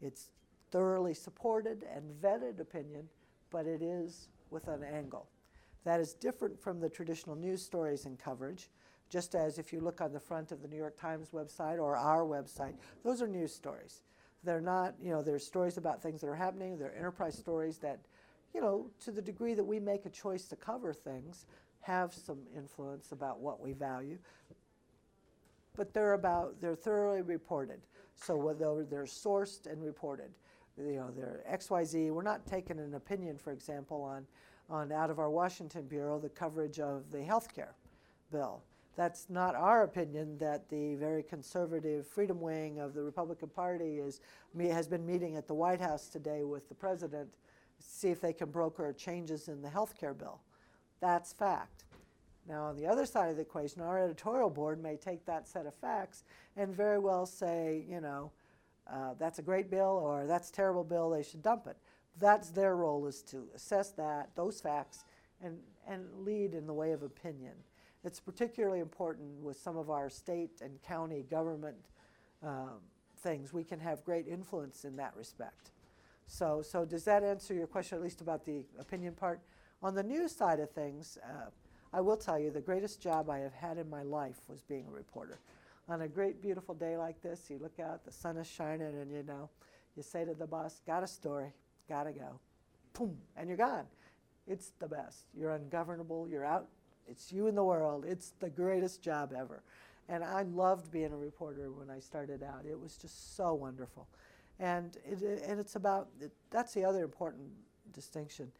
It's 0.01 0.29
thoroughly 0.71 1.13
supported 1.13 1.85
and 1.93 2.03
vetted 2.21 2.59
opinion, 2.59 3.07
but 3.51 3.65
it 3.65 3.81
is 3.81 4.27
with 4.49 4.67
an 4.67 4.83
angle. 4.83 5.27
That 5.85 5.99
is 5.99 6.13
different 6.13 6.59
from 6.59 6.79
the 6.79 6.89
traditional 6.89 7.35
news 7.35 7.61
stories 7.61 8.05
and 8.05 8.19
coverage. 8.19 8.69
Just 9.09 9.33
as 9.33 9.57
if 9.57 9.73
you 9.73 9.79
look 9.79 10.01
on 10.01 10.13
the 10.13 10.19
front 10.19 10.51
of 10.51 10.61
the 10.61 10.67
New 10.67 10.77
York 10.77 10.97
Times 10.97 11.29
website 11.33 11.79
or 11.79 11.95
our 11.95 12.23
website, 12.23 12.75
those 13.03 13.21
are 13.21 13.27
news 13.27 13.53
stories. 13.53 14.03
They're 14.43 14.61
not, 14.61 14.93
you 15.01 15.11
know, 15.11 15.21
they're 15.21 15.39
stories 15.39 15.77
about 15.77 16.01
things 16.01 16.21
that 16.21 16.27
are 16.27 16.35
happening. 16.35 16.77
They're 16.77 16.95
enterprise 16.95 17.37
stories 17.37 17.77
that, 17.79 17.99
you 18.53 18.61
know, 18.61 18.89
to 19.01 19.11
the 19.11 19.21
degree 19.21 19.53
that 19.55 19.63
we 19.63 19.79
make 19.79 20.05
a 20.05 20.09
choice 20.09 20.45
to 20.45 20.55
cover 20.55 20.93
things, 20.93 21.45
have 21.81 22.13
some 22.13 22.39
influence 22.55 23.11
about 23.11 23.39
what 23.39 23.59
we 23.59 23.73
value. 23.73 24.17
But 25.75 25.93
they're 25.93 26.13
about, 26.13 26.61
they're 26.61 26.75
thoroughly 26.75 27.21
reported. 27.21 27.79
So 28.15 28.35
whether 28.37 28.83
they're 28.83 29.03
sourced 29.03 29.65
and 29.65 29.83
reported, 29.83 30.29
you 30.77 30.95
know, 30.95 31.09
they're 31.15 31.43
XYZ. 31.51 32.11
We're 32.11 32.21
not 32.21 32.45
taking 32.45 32.79
an 32.79 32.93
opinion, 32.93 33.37
for 33.37 33.51
example, 33.51 34.01
on, 34.03 34.25
on 34.69 34.91
out 34.91 35.09
of 35.09 35.19
our 35.19 35.29
Washington 35.29 35.83
Bureau, 35.87 36.19
the 36.19 36.29
coverage 36.29 36.79
of 36.79 37.11
the 37.11 37.23
health 37.23 37.53
care 37.53 37.75
bill. 38.31 38.61
That's 38.95 39.29
not 39.29 39.55
our 39.55 39.83
opinion 39.83 40.37
that 40.39 40.69
the 40.69 40.95
very 40.95 41.23
conservative 41.23 42.05
freedom 42.05 42.41
wing 42.41 42.79
of 42.79 42.93
the 42.93 43.01
Republican 43.01 43.49
Party 43.49 43.99
is, 43.99 44.19
has 44.59 44.87
been 44.87 45.05
meeting 45.05 45.37
at 45.37 45.47
the 45.47 45.53
White 45.53 45.79
House 45.79 46.09
today 46.09 46.43
with 46.43 46.67
the 46.67 46.75
president, 46.75 47.29
to 47.79 47.87
see 47.87 48.09
if 48.09 48.19
they 48.19 48.33
can 48.33 48.51
broker 48.51 48.91
changes 48.91 49.47
in 49.47 49.61
the 49.61 49.69
health 49.69 49.97
care 49.97 50.13
bill. 50.13 50.41
That's 50.99 51.31
fact. 51.31 51.85
Now, 52.47 52.65
on 52.65 52.75
the 52.75 52.87
other 52.87 53.05
side 53.05 53.29
of 53.29 53.35
the 53.35 53.43
equation, 53.43 53.81
our 53.81 53.99
editorial 53.99 54.49
board 54.49 54.81
may 54.81 54.97
take 54.97 55.25
that 55.25 55.47
set 55.47 55.65
of 55.65 55.75
facts 55.75 56.23
and 56.57 56.75
very 56.75 56.99
well 56.99 57.25
say, 57.25 57.85
you 57.87 58.01
know, 58.01 58.31
uh, 58.91 59.13
that's 59.19 59.39
a 59.39 59.43
great 59.43 59.69
bill 59.69 60.01
or 60.03 60.25
that's 60.25 60.49
a 60.49 60.53
terrible 60.53 60.83
bill, 60.83 61.11
they 61.11 61.23
should 61.23 61.43
dump 61.43 61.67
it. 61.67 61.77
That's 62.19 62.49
their 62.49 62.75
role 62.75 63.05
is 63.05 63.21
to 63.23 63.47
assess 63.55 63.91
that, 63.91 64.31
those 64.35 64.59
facts, 64.59 65.05
and, 65.41 65.59
and 65.87 66.05
lead 66.25 66.53
in 66.53 66.65
the 66.65 66.73
way 66.73 66.91
of 66.91 67.03
opinion. 67.03 67.53
It's 68.03 68.19
particularly 68.19 68.79
important 68.79 69.41
with 69.43 69.59
some 69.59 69.77
of 69.77 69.89
our 69.89 70.09
state 70.09 70.61
and 70.61 70.81
county 70.81 71.25
government 71.29 71.77
um, 72.41 72.79
things. 73.17 73.53
We 73.53 73.63
can 73.63 73.79
have 73.79 74.03
great 74.05 74.27
influence 74.27 74.85
in 74.85 74.95
that 74.97 75.13
respect. 75.17 75.71
So, 76.27 76.61
so 76.61 76.85
does 76.85 77.03
that 77.05 77.23
answer 77.23 77.53
your 77.53 77.67
question, 77.67 77.97
at 77.97 78.03
least 78.03 78.21
about 78.21 78.45
the 78.45 78.63
opinion 78.79 79.13
part? 79.13 79.41
On 79.81 79.95
the 79.95 80.03
news 80.03 80.33
side 80.33 80.59
of 80.59 80.69
things, 80.69 81.17
uh, 81.23 81.49
I 81.91 82.01
will 82.01 82.17
tell 82.17 82.39
you 82.39 82.51
the 82.51 82.61
greatest 82.61 83.01
job 83.01 83.29
I 83.29 83.39
have 83.39 83.53
had 83.53 83.77
in 83.77 83.89
my 83.89 84.03
life 84.03 84.37
was 84.47 84.61
being 84.61 84.85
a 84.87 84.91
reporter. 84.91 85.39
On 85.89 86.01
a 86.01 86.07
great, 86.07 86.41
beautiful 86.41 86.75
day 86.75 86.95
like 86.97 87.21
this, 87.21 87.49
you 87.49 87.57
look 87.57 87.79
out, 87.79 88.05
the 88.05 88.11
sun 88.11 88.37
is 88.37 88.47
shining, 88.47 88.95
and 89.01 89.11
you 89.11 89.23
know, 89.23 89.49
you 89.97 90.03
say 90.03 90.23
to 90.23 90.35
the 90.35 90.45
boss, 90.45 90.81
Got 90.85 91.03
a 91.03 91.07
story, 91.07 91.51
gotta 91.89 92.11
go. 92.11 92.39
Boom, 92.93 93.17
and 93.35 93.47
you're 93.47 93.57
gone. 93.57 93.85
It's 94.47 94.71
the 94.79 94.87
best. 94.87 95.25
You're 95.35 95.53
ungovernable, 95.53 96.27
you're 96.29 96.45
out, 96.45 96.67
it's 97.09 97.31
you 97.31 97.47
in 97.47 97.55
the 97.55 97.63
world. 97.63 98.05
It's 98.07 98.33
the 98.39 98.49
greatest 98.49 99.01
job 99.01 99.33
ever. 99.37 99.63
And 100.07 100.23
I 100.23 100.43
loved 100.43 100.91
being 100.91 101.13
a 101.13 101.17
reporter 101.17 101.71
when 101.71 101.89
I 101.89 101.99
started 101.99 102.43
out. 102.43 102.65
It 102.69 102.79
was 102.79 102.97
just 102.97 103.35
so 103.35 103.53
wonderful. 103.53 104.07
And, 104.59 104.97
it, 105.05 105.21
and 105.47 105.59
it's 105.59 105.75
about, 105.75 106.09
that's 106.49 106.73
the 106.73 106.83
other 106.83 107.03
important 107.03 107.47
distinction 107.93 108.51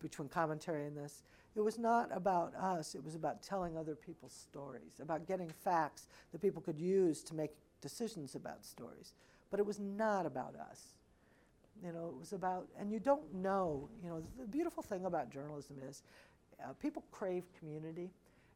between 0.00 0.28
commentary 0.28 0.86
and 0.86 0.96
this. 0.96 1.22
It 1.54 1.60
was 1.60 1.78
not 1.78 2.08
about 2.12 2.54
us, 2.54 2.94
it 2.94 3.02
was 3.02 3.14
about 3.14 3.42
telling 3.42 3.78
other 3.78 3.94
people's 3.94 4.32
stories, 4.32 5.00
about 5.00 5.26
getting 5.26 5.48
facts 5.48 6.06
that 6.32 6.42
people 6.42 6.60
could 6.60 6.78
use 6.78 7.22
to 7.24 7.34
make 7.34 7.52
decisions 7.80 8.34
about 8.34 8.64
stories. 8.64 9.14
But 9.50 9.60
it 9.60 9.66
was 9.66 9.78
not 9.78 10.26
about 10.26 10.54
us. 10.56 10.96
You 11.84 11.92
know, 11.92 12.08
it 12.08 12.18
was 12.18 12.32
about, 12.32 12.68
and 12.78 12.90
you 12.90 12.98
don't 12.98 13.34
know, 13.34 13.88
you 14.02 14.08
know, 14.08 14.22
the 14.38 14.46
beautiful 14.46 14.82
thing 14.82 15.04
about 15.04 15.30
journalism 15.30 15.76
is 15.86 16.02
uh, 16.62 16.72
people 16.74 17.04
crave 17.10 17.44
community 17.58 18.10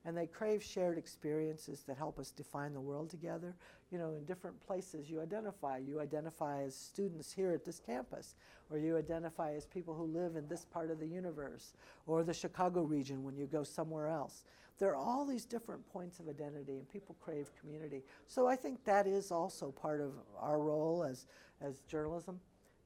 and 0.05 0.17
they 0.17 0.27
crave 0.27 0.63
shared 0.63 0.97
experiences 0.97 1.83
that 1.87 1.97
help 1.97 2.19
us 2.19 2.31
define 2.31 2.73
the 2.73 2.81
world 2.81 3.11
together. 3.11 3.55
You 3.91 3.99
know, 3.99 4.15
in 4.15 4.25
different 4.25 4.59
places 4.67 5.11
you 5.11 5.21
identify. 5.21 5.79
You 5.79 6.01
identify 6.01 6.63
as 6.63 6.75
students 6.75 7.33
here 7.33 7.53
at 7.53 7.65
this 7.65 7.81
campus, 7.81 8.35
or 8.71 8.79
you 8.79 8.97
identify 8.97 9.53
as 9.53 9.67
people 9.67 9.95
who 9.95 10.05
live 10.05 10.37
in 10.37 10.49
this 10.49 10.65
part 10.65 10.91
of 10.91 11.01
the 11.01 11.07
universe, 11.07 11.75
or 12.07 12.23
the 12.23 12.33
Chicago 12.33 12.83
region 12.83 13.23
when 13.25 13.37
you 13.37 13.47
go 13.47 13.63
somewhere 13.63 14.09
else. 14.09 14.45
There 14.79 14.91
are 14.91 14.97
all 14.97 15.27
these 15.27 15.45
different 15.45 15.87
points 15.93 16.19
of 16.19 16.29
identity, 16.29 16.79
and 16.79 16.89
people 16.89 17.15
crave 17.21 17.51
community. 17.61 18.03
So 18.27 18.47
I 18.47 18.57
think 18.57 18.83
that 18.85 19.07
is 19.07 19.31
also 19.31 19.71
part 19.71 20.01
of 20.01 20.13
our 20.39 20.59
role 20.59 21.05
as, 21.05 21.27
as 21.61 21.81
journalism 21.81 22.41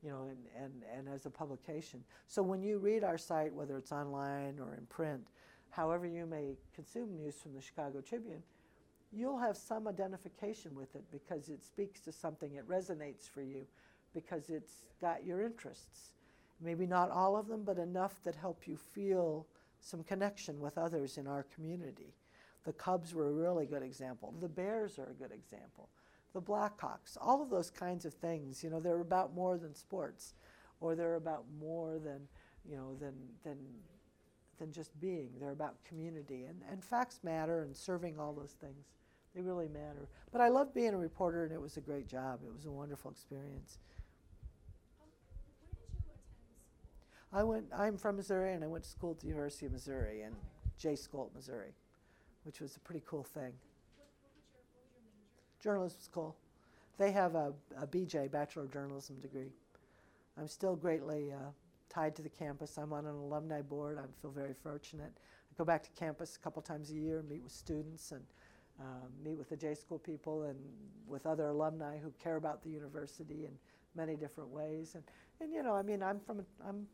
you 0.05 0.11
know, 0.11 0.29
and, 0.29 0.39
and, 0.63 0.83
and 0.97 1.09
as 1.09 1.25
a 1.25 1.31
publication. 1.31 2.05
So 2.27 2.43
when 2.43 2.63
you 2.63 2.79
read 2.79 3.03
our 3.05 3.17
site, 3.17 3.53
whether 3.53 3.79
it's 3.79 3.91
online 3.91 4.59
or 4.61 4.75
in 4.75 4.85
print, 4.87 5.27
however 5.71 6.07
you 6.07 6.27
may 6.27 6.57
consume 6.75 7.17
news 7.17 7.37
from 7.37 7.55
the 7.55 7.61
Chicago 7.61 8.01
Tribune, 8.03 8.43
you'll 9.13 9.39
have 9.39 9.57
some 9.57 9.89
identification 9.89 10.75
with 10.75 10.95
it 10.95 11.05
because 11.11 11.49
it 11.49 11.65
speaks 11.65 12.01
to 12.01 12.13
something, 12.13 12.55
it 12.55 12.69
resonates 12.69 13.29
for 13.29 13.41
you 13.41 13.67
because 14.13 14.51
it's 14.51 14.83
got 15.01 15.25
your 15.25 15.41
interests. 15.41 16.13
Maybe 16.61 16.87
not 16.87 17.11
all 17.11 17.37
of 17.37 17.49
them, 17.49 17.63
but 17.65 17.79
enough 17.79 18.23
that 18.25 18.37
help 18.37 18.69
you 18.69 18.77
feel 18.77 19.47
some 19.81 20.03
connection 20.05 20.61
with 20.61 20.77
others 20.79 21.17
in 21.19 21.27
our 21.27 21.47
community. 21.55 22.15
The 22.65 22.73
Cubs 22.73 23.15
were 23.15 23.29
a 23.29 23.33
really 23.33 23.67
good 23.67 23.83
example. 23.83 24.35
The 24.41 24.49
Bears 24.49 24.99
are 24.99 25.11
a 25.11 25.15
good 25.15 25.33
example 25.33 25.89
the 26.35 26.43
Blackhawks, 26.43 27.17
all 27.21 27.41
of 27.41 27.49
those 27.49 27.71
kinds 27.71 28.05
of 28.05 28.13
things. 28.13 28.63
You 28.63 28.69
know, 28.69 28.81
they're 28.81 29.01
about 29.01 29.35
more 29.35 29.57
than 29.57 29.75
sports, 29.75 30.35
or 30.81 30.95
they're 30.95 31.15
about 31.15 31.45
more 31.59 31.99
than, 31.99 32.29
you 32.69 32.77
know, 32.77 32.95
than 33.01 33.15
than 33.45 33.57
than 34.59 34.73
just 34.73 34.99
being. 35.01 35.31
They're 35.41 35.53
about 35.53 35.83
community, 35.85 36.45
and 36.45 36.61
and 36.71 36.85
facts 36.85 37.21
matter, 37.23 37.63
and 37.63 37.75
serving 37.75 38.19
all 38.19 38.33
those 38.33 38.57
things, 38.61 38.85
they 39.35 39.41
really 39.41 39.69
matter. 39.69 40.09
But 40.33 40.41
I 40.41 40.49
loved 40.49 40.75
being 40.75 40.93
a 40.93 40.99
reporter, 40.99 41.45
and 41.45 41.53
it 41.53 41.61
was 41.61 41.77
a 41.77 41.81
great 41.81 42.09
job. 42.09 42.41
It 42.45 42.53
was 42.53 42.67
a 42.67 42.71
wonderful 42.71 43.11
experience. 43.11 43.79
Um, 45.01 45.09
where 45.09 45.09
did 45.09 45.79
you 45.79 45.85
attend 45.87 46.03
school? 46.03 47.41
I 47.41 47.45
went. 47.45 47.67
I'm 47.77 47.97
from 47.97 48.17
Missouri, 48.17 48.55
and 48.55 48.65
I 48.65 48.67
went 48.67 48.85
to 48.85 48.91
school 48.91 49.13
at 49.13 49.21
the 49.21 49.29
University 49.29 49.67
of 49.67 49.73
Missouri 49.73 50.23
in 50.23 50.35
J. 50.79 50.97
School, 50.97 51.31
Missouri, 51.33 51.75
which 52.43 52.61
was 52.61 52.77
a 52.77 52.81
pretty 52.81 53.03
cool 53.07 53.23
thing. 53.23 53.53
What, 53.97 54.11
what 54.21 54.33
was 54.35 54.51
your 54.53 54.63
what 54.75 54.83
was 54.83 54.91
your 54.95 55.03
major? 55.15 55.43
Journalism 55.65 55.99
school. 56.01 56.37
They 56.99 57.11
have 57.11 57.35
a, 57.35 57.53
a 57.81 57.87
BJ, 57.87 58.31
Bachelor 58.31 58.65
of 58.65 58.73
Journalism 58.73 59.17
degree. 59.21 59.51
I'm 60.39 60.47
still 60.47 60.77
greatly 60.77 61.33
uh, 61.33 61.51
tied 61.89 62.15
to 62.17 62.23
the 62.23 62.29
campus. 62.29 62.77
I'm 62.77 62.93
on 62.93 63.07
an 63.07 63.15
alumni 63.15 63.63
board. 63.63 63.99
I 63.99 64.03
feel 64.21 64.31
very 64.31 64.55
fortunate. 64.63 65.11
I 65.17 65.55
go 65.57 65.65
back 65.65 65.83
to 65.85 65.91
campus 65.99 66.37
a 66.37 66.39
couple 66.39 66.61
times 66.61 66.91
a 66.91 66.95
year, 66.95 67.25
meet 67.29 67.43
with 67.43 67.53
students, 67.53 68.13
and 68.13 68.23
uh, 68.79 69.07
meet 69.25 69.39
with 69.39 69.49
the 69.49 69.57
J 69.57 69.75
School 69.75 69.99
people 69.99 70.45
and 70.45 70.59
with 71.09 71.27
other 71.27 71.49
alumni 71.49 71.99
who 71.99 72.13
care 72.23 72.37
about 72.37 72.63
the 72.63 72.71
university 72.71 73.47
in 73.47 73.53
many 73.97 74.17
different 74.17 74.51
ways. 74.51 74.95
And, 74.95 75.05
and 75.41 75.53
you 75.53 75.63
know, 75.63 75.75
I 75.75 75.83
mean, 75.83 76.03
I'm 76.03 76.21
from, 76.21 76.41
a, 76.41 76.69
I'm, 76.69 76.87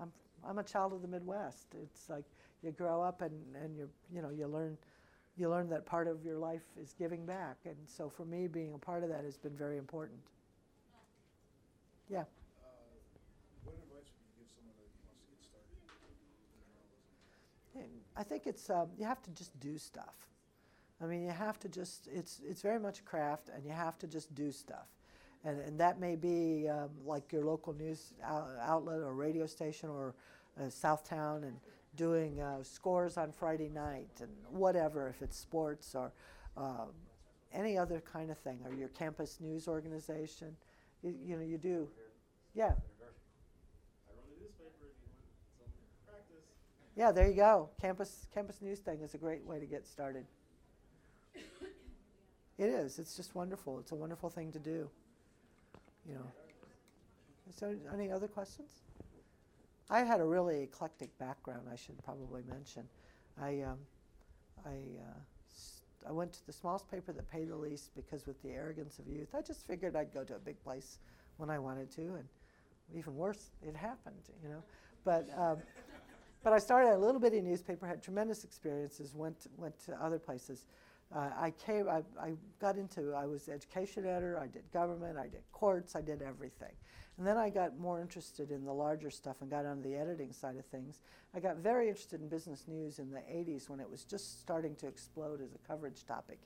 I'm, 0.00 0.12
I'm 0.46 0.58
a 0.58 0.64
child 0.64 0.92
of 0.92 1.02
the 1.02 1.08
Midwest. 1.08 1.74
It's 1.82 2.08
like 2.08 2.24
you 2.62 2.72
grow 2.72 3.02
up 3.02 3.22
and, 3.22 3.32
and 3.62 3.76
you, 3.76 3.88
you 4.12 4.20
know, 4.20 4.30
you 4.30 4.46
learn 4.46 4.76
you 5.40 5.48
learn 5.48 5.70
that 5.70 5.86
part 5.86 6.06
of 6.06 6.22
your 6.22 6.36
life 6.36 6.62
is 6.80 6.94
giving 6.98 7.24
back. 7.24 7.56
And 7.64 7.76
so 7.86 8.10
for 8.10 8.26
me, 8.26 8.46
being 8.46 8.74
a 8.74 8.78
part 8.78 9.02
of 9.02 9.08
that 9.08 9.24
has 9.24 9.38
been 9.38 9.56
very 9.56 9.78
important. 9.78 10.20
Yeah. 12.10 12.20
Uh, 12.20 12.24
what 13.64 13.74
advice 13.74 14.10
would 14.12 14.26
you 14.26 14.34
give 14.38 14.48
someone 14.54 14.76
that 14.76 14.90
wants 15.06 15.22
to 15.24 15.30
get 15.32 15.40
started 15.42 15.72
in 15.72 15.88
journalism? 17.72 17.90
And 17.90 18.00
I 18.16 18.22
think 18.22 18.46
it's 18.46 18.68
um, 18.68 18.88
you 18.98 19.06
have 19.06 19.22
to 19.22 19.30
just 19.30 19.58
do 19.60 19.78
stuff. 19.78 20.28
I 21.02 21.06
mean, 21.06 21.22
you 21.22 21.30
have 21.30 21.58
to 21.60 21.68
just 21.68 22.08
it's 22.12 22.40
it's 22.46 22.60
very 22.60 22.78
much 22.78 23.04
craft, 23.06 23.48
and 23.54 23.64
you 23.64 23.72
have 23.72 23.98
to 24.00 24.06
just 24.06 24.34
do 24.34 24.52
stuff, 24.52 24.88
and 25.44 25.58
and 25.60 25.80
that 25.80 25.98
may 25.98 26.14
be 26.14 26.68
um, 26.68 26.90
like 27.06 27.32
your 27.32 27.44
local 27.44 27.72
news 27.72 28.12
outlet 28.22 28.98
or 28.98 29.14
radio 29.14 29.46
station 29.46 29.88
or 29.88 30.14
uh, 30.60 30.64
Southtown 30.64 31.44
and 31.44 31.56
doing 32.00 32.40
uh, 32.40 32.62
scores 32.62 33.18
on 33.18 33.30
Friday 33.30 33.68
night 33.68 34.08
and 34.20 34.30
whatever 34.48 35.06
if 35.10 35.20
it's 35.20 35.36
sports 35.36 35.94
or 35.94 36.10
uh, 36.56 36.86
any 37.52 37.76
other 37.76 38.00
kind 38.00 38.30
of 38.30 38.38
thing 38.38 38.58
or 38.64 38.72
your 38.72 38.88
campus 38.88 39.36
news 39.38 39.68
organization. 39.68 40.56
You, 41.02 41.14
you 41.22 41.36
know, 41.36 41.42
you 41.42 41.58
do. 41.58 41.86
Yeah. 42.54 42.72
Yeah, 46.96 47.12
there 47.12 47.28
you 47.28 47.34
go. 47.34 47.68
Campus 47.78 48.26
campus 48.32 48.62
news 48.62 48.78
thing 48.78 49.02
is 49.02 49.12
a 49.12 49.18
great 49.18 49.44
way 49.44 49.60
to 49.60 49.66
get 49.66 49.86
started. 49.86 50.24
It 52.56 52.64
is. 52.64 52.98
It's 52.98 53.14
just 53.14 53.34
wonderful. 53.34 53.78
It's 53.78 53.92
a 53.92 53.94
wonderful 53.94 54.30
thing 54.30 54.52
to 54.52 54.58
do. 54.58 54.88
You 56.08 56.14
know. 56.14 56.26
There 57.58 57.76
any 57.92 58.10
other 58.10 58.28
questions? 58.28 58.72
I 59.90 60.04
had 60.04 60.20
a 60.20 60.24
really 60.24 60.62
eclectic 60.62 61.16
background. 61.18 61.62
I 61.70 61.76
should 61.76 62.02
probably 62.04 62.42
mention. 62.48 62.84
I 63.40 63.62
um, 63.62 63.78
I 64.64 64.76
uh, 66.08 66.14
went 66.14 66.32
to 66.34 66.46
the 66.46 66.52
smallest 66.52 66.88
paper 66.90 67.12
that 67.12 67.30
paid 67.30 67.50
the 67.50 67.56
least 67.56 67.90
because, 67.96 68.26
with 68.26 68.40
the 68.42 68.50
arrogance 68.50 68.98
of 69.00 69.08
youth, 69.08 69.34
I 69.34 69.42
just 69.42 69.66
figured 69.66 69.96
I'd 69.96 70.14
go 70.14 70.22
to 70.24 70.36
a 70.36 70.38
big 70.38 70.62
place 70.62 70.98
when 71.38 71.50
I 71.50 71.58
wanted 71.58 71.90
to, 71.92 72.02
and 72.02 72.24
even 72.94 73.16
worse, 73.16 73.50
it 73.62 73.74
happened. 73.76 74.22
You 74.42 74.50
know, 74.50 74.62
but. 75.04 75.28
Um, 75.36 75.58
but 76.42 76.54
I 76.54 76.58
started 76.58 76.94
a 76.94 76.98
little 76.98 77.20
bitty 77.20 77.42
newspaper, 77.42 77.86
had 77.86 78.02
tremendous 78.02 78.44
experiences, 78.44 79.14
went 79.14 79.46
went 79.58 79.78
to 79.84 80.02
other 80.02 80.18
places. 80.18 80.64
Uh, 81.14 81.28
I 81.36 81.50
came, 81.50 81.88
I, 81.88 82.02
I 82.20 82.34
got 82.60 82.76
into, 82.76 83.12
I 83.14 83.26
was 83.26 83.48
education 83.48 84.06
editor, 84.06 84.38
I 84.38 84.46
did 84.46 84.62
government, 84.72 85.18
I 85.18 85.24
did 85.24 85.42
courts, 85.52 85.96
I 85.96 86.00
did 86.00 86.22
everything. 86.22 86.72
And 87.20 87.26
then 87.26 87.36
I 87.36 87.50
got 87.50 87.78
more 87.78 88.00
interested 88.00 88.50
in 88.50 88.64
the 88.64 88.72
larger 88.72 89.10
stuff 89.10 89.42
and 89.42 89.50
got 89.50 89.66
onto 89.66 89.82
the 89.82 89.94
editing 89.94 90.32
side 90.32 90.56
of 90.56 90.64
things. 90.64 91.00
I 91.34 91.40
got 91.40 91.56
very 91.58 91.88
interested 91.88 92.22
in 92.22 92.30
business 92.30 92.64
news 92.66 92.98
in 92.98 93.10
the 93.10 93.18
80s 93.18 93.68
when 93.68 93.78
it 93.78 93.90
was 93.90 94.04
just 94.04 94.40
starting 94.40 94.74
to 94.76 94.86
explode 94.86 95.42
as 95.42 95.52
a 95.52 95.58
coverage 95.68 96.06
topic. 96.06 96.38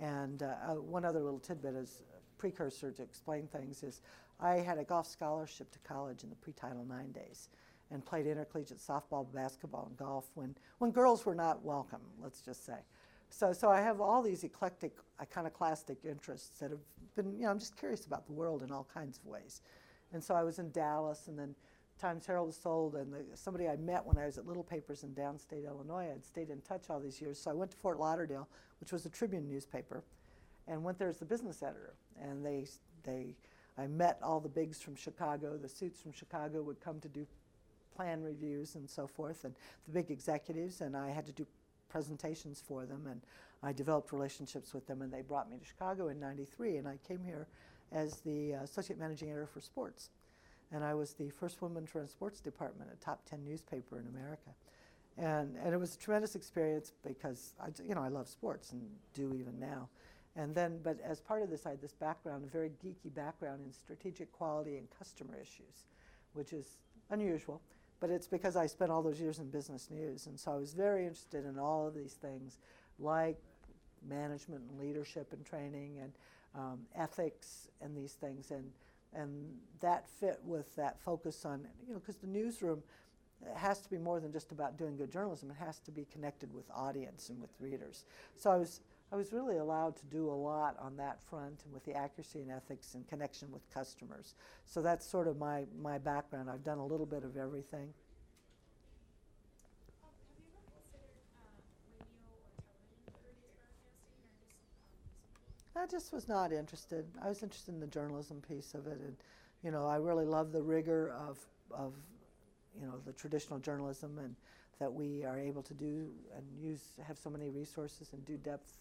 And 0.00 0.42
uh, 0.42 0.54
uh, 0.66 0.74
one 0.76 1.04
other 1.04 1.20
little 1.20 1.40
tidbit 1.40 1.74
as 1.74 2.00
a 2.16 2.40
precursor 2.40 2.90
to 2.90 3.02
explain 3.02 3.48
things 3.48 3.82
is 3.82 4.00
I 4.40 4.54
had 4.54 4.78
a 4.78 4.84
golf 4.84 5.06
scholarship 5.06 5.70
to 5.72 5.78
college 5.80 6.24
in 6.24 6.30
the 6.30 6.36
pre-Title 6.36 6.86
IX 6.90 7.12
days 7.12 7.50
and 7.90 8.02
played 8.02 8.26
intercollegiate 8.26 8.78
softball, 8.78 9.30
basketball, 9.30 9.88
and 9.88 9.96
golf 9.98 10.30
when, 10.36 10.56
when 10.78 10.90
girls 10.90 11.26
were 11.26 11.34
not 11.34 11.62
welcome, 11.62 12.00
let's 12.22 12.40
just 12.40 12.64
say. 12.64 12.78
So, 13.28 13.52
so 13.52 13.68
I 13.68 13.82
have 13.82 14.00
all 14.00 14.22
these 14.22 14.42
eclectic, 14.42 14.96
iconoclastic 15.20 15.98
interests 16.02 16.60
that 16.60 16.70
have 16.70 16.80
been, 17.14 17.36
you 17.36 17.42
know, 17.42 17.50
I'm 17.50 17.58
just 17.58 17.76
curious 17.76 18.06
about 18.06 18.26
the 18.26 18.32
world 18.32 18.62
in 18.62 18.72
all 18.72 18.88
kinds 18.94 19.18
of 19.18 19.26
ways. 19.26 19.60
And 20.12 20.22
so 20.22 20.34
I 20.34 20.42
was 20.42 20.58
in 20.58 20.70
Dallas 20.70 21.28
and 21.28 21.38
then 21.38 21.54
Times 22.00 22.26
Herald 22.26 22.48
was 22.48 22.56
sold, 22.56 22.96
and 22.96 23.12
the, 23.12 23.24
somebody 23.34 23.68
I 23.68 23.76
met 23.76 24.04
when 24.04 24.18
I 24.18 24.26
was 24.26 24.36
at 24.36 24.46
Little 24.46 24.64
Papers 24.64 25.04
in 25.04 25.10
downstate 25.10 25.64
Illinois. 25.64 26.10
I'd 26.12 26.24
stayed 26.24 26.50
in 26.50 26.60
touch 26.62 26.90
all 26.90 27.00
these 27.00 27.20
years, 27.20 27.38
so 27.38 27.50
I 27.50 27.54
went 27.54 27.70
to 27.70 27.76
Fort 27.76 28.00
Lauderdale, 28.00 28.48
which 28.80 28.92
was 28.92 29.06
a 29.06 29.08
Tribune 29.08 29.48
newspaper, 29.48 30.02
and 30.66 30.82
went 30.82 30.98
there 30.98 31.08
as 31.08 31.18
the 31.18 31.24
business 31.24 31.62
editor. 31.62 31.94
And 32.20 32.44
they, 32.44 32.66
they, 33.04 33.36
I 33.78 33.86
met 33.86 34.18
all 34.22 34.40
the 34.40 34.48
bigs 34.48 34.82
from 34.82 34.96
Chicago. 34.96 35.56
The 35.56 35.68
suits 35.68 36.00
from 36.00 36.12
Chicago 36.12 36.62
would 36.62 36.80
come 36.80 37.00
to 37.00 37.08
do 37.08 37.26
plan 37.94 38.22
reviews 38.22 38.74
and 38.74 38.90
so 38.90 39.06
forth, 39.06 39.44
and 39.44 39.54
the 39.86 39.92
big 39.92 40.10
executives, 40.10 40.80
and 40.80 40.96
I 40.96 41.10
had 41.10 41.26
to 41.26 41.32
do 41.32 41.46
presentations 41.88 42.60
for 42.66 42.86
them, 42.86 43.06
and 43.08 43.20
I 43.62 43.72
developed 43.72 44.12
relationships 44.12 44.74
with 44.74 44.86
them, 44.88 45.00
and 45.00 45.12
they 45.12 45.22
brought 45.22 45.48
me 45.48 45.58
to 45.58 45.64
Chicago 45.64 46.08
in 46.08 46.18
'93, 46.18 46.78
and 46.78 46.88
I 46.88 46.98
came 47.06 47.22
here 47.24 47.46
as 47.94 48.20
the 48.20 48.54
uh, 48.54 48.62
associate 48.62 48.98
managing 48.98 49.30
editor 49.30 49.46
for 49.46 49.60
sports, 49.60 50.10
and 50.72 50.84
I 50.84 50.94
was 50.94 51.14
the 51.14 51.30
first 51.30 51.62
woman 51.62 51.86
to 51.86 51.98
run 51.98 52.08
sports 52.08 52.40
department, 52.40 52.90
a 52.92 52.96
top 53.02 53.24
10 53.28 53.44
newspaper 53.44 53.98
in 53.98 54.06
America, 54.08 54.50
and 55.16 55.56
and 55.64 55.72
it 55.72 55.78
was 55.78 55.94
a 55.94 55.98
tremendous 55.98 56.34
experience 56.34 56.92
because 57.06 57.54
I, 57.60 57.68
you 57.82 57.94
know, 57.94 58.02
I 58.02 58.08
love 58.08 58.28
sports 58.28 58.72
and 58.72 58.82
do 59.14 59.34
even 59.34 59.58
now. 59.58 59.88
And 60.36 60.52
then, 60.52 60.80
but 60.82 60.98
as 61.00 61.20
part 61.20 61.42
of 61.42 61.50
this, 61.50 61.64
I 61.64 61.70
had 61.70 61.80
this 61.80 61.92
background, 61.92 62.44
a 62.44 62.48
very 62.48 62.72
geeky 62.84 63.14
background 63.14 63.60
in 63.64 63.72
strategic 63.72 64.32
quality 64.32 64.78
and 64.78 64.88
customer 64.98 65.36
issues, 65.40 65.86
which 66.32 66.52
is 66.52 66.76
unusual 67.10 67.60
but 68.04 68.10
it's 68.10 68.26
because 68.26 68.54
I 68.54 68.66
spent 68.66 68.90
all 68.90 69.02
those 69.02 69.18
years 69.18 69.38
in 69.38 69.48
business 69.48 69.88
news. 69.90 70.26
And 70.26 70.38
so 70.38 70.52
I 70.52 70.56
was 70.56 70.74
very 70.74 71.06
interested 71.06 71.46
in 71.46 71.58
all 71.58 71.86
of 71.86 71.94
these 71.94 72.12
things 72.12 72.58
like 72.98 73.38
management 74.08 74.62
and 74.70 74.80
leadership 74.80 75.32
and 75.32 75.44
training 75.44 75.98
and 76.02 76.12
um, 76.54 76.80
ethics 76.94 77.68
and 77.80 77.96
these 77.96 78.12
things. 78.12 78.50
And, 78.50 78.70
and 79.12 79.54
that 79.80 80.08
fit 80.08 80.40
with 80.44 80.74
that 80.76 81.00
focus 81.00 81.44
on, 81.44 81.66
you 81.86 81.92
know, 81.92 82.00
because 82.00 82.16
the 82.16 82.26
newsroom 82.26 82.82
has 83.54 83.80
to 83.80 83.90
be 83.90 83.98
more 83.98 84.20
than 84.20 84.32
just 84.32 84.52
about 84.52 84.78
doing 84.78 84.96
good 84.96 85.10
journalism. 85.10 85.50
It 85.50 85.56
has 85.62 85.78
to 85.80 85.90
be 85.90 86.06
connected 86.12 86.52
with 86.54 86.64
audience 86.74 87.28
and 87.28 87.40
with 87.40 87.50
readers. 87.60 88.04
So 88.36 88.50
I 88.50 88.56
was, 88.56 88.80
I 89.12 89.16
was 89.16 89.32
really 89.32 89.58
allowed 89.58 89.96
to 89.96 90.06
do 90.06 90.30
a 90.30 90.32
lot 90.32 90.76
on 90.80 90.96
that 90.96 91.22
front 91.22 91.60
and 91.64 91.74
with 91.74 91.84
the 91.84 91.94
accuracy 91.94 92.40
and 92.40 92.50
ethics 92.50 92.94
and 92.94 93.06
connection 93.06 93.52
with 93.52 93.68
customers. 93.72 94.34
So 94.66 94.80
that's 94.80 95.04
sort 95.06 95.28
of 95.28 95.36
my, 95.36 95.66
my 95.80 95.98
background. 95.98 96.48
I've 96.48 96.64
done 96.64 96.78
a 96.78 96.86
little 96.86 97.06
bit 97.06 97.22
of 97.22 97.36
everything. 97.36 97.92
Um, 100.02 100.10
have 100.24 100.40
you 100.40 100.50
ever 100.56 100.72
considered, 100.72 101.20
um, 101.36 101.54
radio 101.68 102.32
or 102.32 102.64
television 102.64 103.04
for 103.04 103.12
news 103.14 103.44
broadcasting, 103.44 104.24
or 104.24 104.48
just, 104.48 104.88
um, 105.54 105.63
I 105.76 105.86
just 105.86 106.12
was 106.12 106.28
not 106.28 106.52
interested. 106.52 107.04
I 107.22 107.28
was 107.28 107.42
interested 107.42 107.74
in 107.74 107.80
the 107.80 107.86
journalism 107.86 108.40
piece 108.40 108.74
of 108.74 108.86
it, 108.86 108.98
and 109.00 109.16
you 109.62 109.70
know, 109.70 109.86
I 109.86 109.96
really 109.96 110.24
love 110.24 110.52
the 110.52 110.62
rigor 110.62 111.12
of 111.28 111.38
of 111.70 111.94
you 112.78 112.86
know 112.86 112.94
the 113.04 113.12
traditional 113.12 113.58
journalism, 113.58 114.18
and 114.18 114.34
that 114.78 114.92
we 114.92 115.24
are 115.24 115.38
able 115.38 115.62
to 115.62 115.74
do 115.74 116.08
and 116.36 116.44
use 116.60 116.82
have 117.06 117.18
so 117.18 117.30
many 117.30 117.50
resources 117.50 118.12
and 118.12 118.24
do 118.24 118.36
depth 118.36 118.78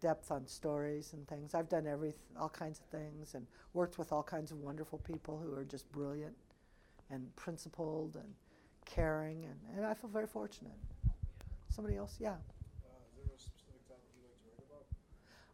depth 0.00 0.30
on 0.30 0.46
stories 0.46 1.12
and 1.12 1.26
things. 1.28 1.54
I've 1.54 1.68
done 1.68 1.86
every 1.86 2.14
all 2.38 2.48
kinds 2.48 2.80
of 2.80 2.86
things 2.86 3.34
and 3.34 3.46
worked 3.72 3.98
with 3.98 4.12
all 4.12 4.22
kinds 4.22 4.50
of 4.50 4.58
wonderful 4.58 4.98
people 4.98 5.40
who 5.42 5.54
are 5.54 5.64
just 5.64 5.90
brilliant 5.92 6.34
and 7.10 7.34
principled 7.36 8.16
and 8.16 8.34
caring, 8.84 9.44
and, 9.44 9.76
and 9.76 9.86
I 9.86 9.94
feel 9.94 10.10
very 10.10 10.26
fortunate. 10.26 10.72
Somebody 11.68 11.96
else, 11.96 12.16
yeah. 12.20 12.30
Uh, 12.30 12.34
is 13.18 13.26
there 13.26 13.34
a 13.34 13.38
specific 13.38 13.86
topic 13.88 14.04
you'd 14.14 14.28
like 14.28 14.38
to 14.38 14.48
write 14.50 14.64
about? 14.68 14.86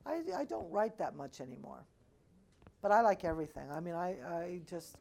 I, 0.06 0.22
I 0.36 0.44
don't 0.44 0.70
write 0.70 0.98
that 0.98 1.16
much 1.16 1.40
anymore. 1.40 1.84
But 2.82 2.92
I 2.92 3.02
like 3.02 3.24
everything. 3.24 3.70
I 3.70 3.80
mean, 3.80 3.94
I, 3.94 4.16
I 4.26 4.60
just, 4.68 4.96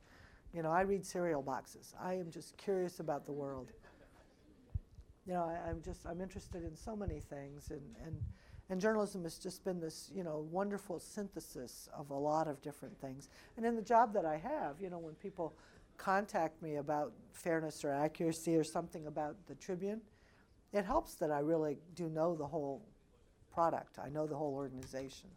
you 0.53 0.61
know, 0.61 0.71
I 0.71 0.81
read 0.81 1.05
cereal 1.05 1.41
boxes. 1.41 1.93
I 2.01 2.15
am 2.15 2.29
just 2.29 2.57
curious 2.57 2.99
about 2.99 3.25
the 3.25 3.31
world. 3.31 3.71
You 5.25 5.33
know, 5.33 5.43
I, 5.43 5.69
I'm 5.69 5.81
just, 5.81 6.05
I'm 6.05 6.21
interested 6.21 6.63
in 6.63 6.75
so 6.75 6.95
many 6.95 7.19
things. 7.19 7.71
And, 7.71 7.81
and, 8.05 8.15
and 8.69 8.81
journalism 8.81 9.23
has 9.23 9.37
just 9.37 9.63
been 9.63 9.79
this, 9.79 10.11
you 10.13 10.23
know, 10.23 10.45
wonderful 10.51 10.99
synthesis 10.99 11.87
of 11.97 12.09
a 12.09 12.15
lot 12.15 12.47
of 12.47 12.61
different 12.61 12.99
things. 12.99 13.29
And 13.55 13.65
in 13.65 13.75
the 13.75 13.81
job 13.81 14.13
that 14.13 14.25
I 14.25 14.37
have, 14.37 14.81
you 14.81 14.89
know, 14.89 14.99
when 14.99 15.13
people 15.15 15.55
contact 15.97 16.61
me 16.61 16.75
about 16.75 17.13
fairness 17.31 17.85
or 17.85 17.91
accuracy 17.91 18.55
or 18.55 18.63
something 18.63 19.07
about 19.07 19.35
the 19.47 19.55
Tribune, 19.55 20.01
it 20.73 20.85
helps 20.85 21.15
that 21.15 21.31
I 21.31 21.39
really 21.39 21.77
do 21.95 22.09
know 22.09 22.35
the 22.35 22.47
whole 22.47 22.83
product. 23.53 23.97
I 23.99 24.09
know 24.09 24.27
the 24.27 24.35
whole 24.35 24.53
organization. 24.53 25.29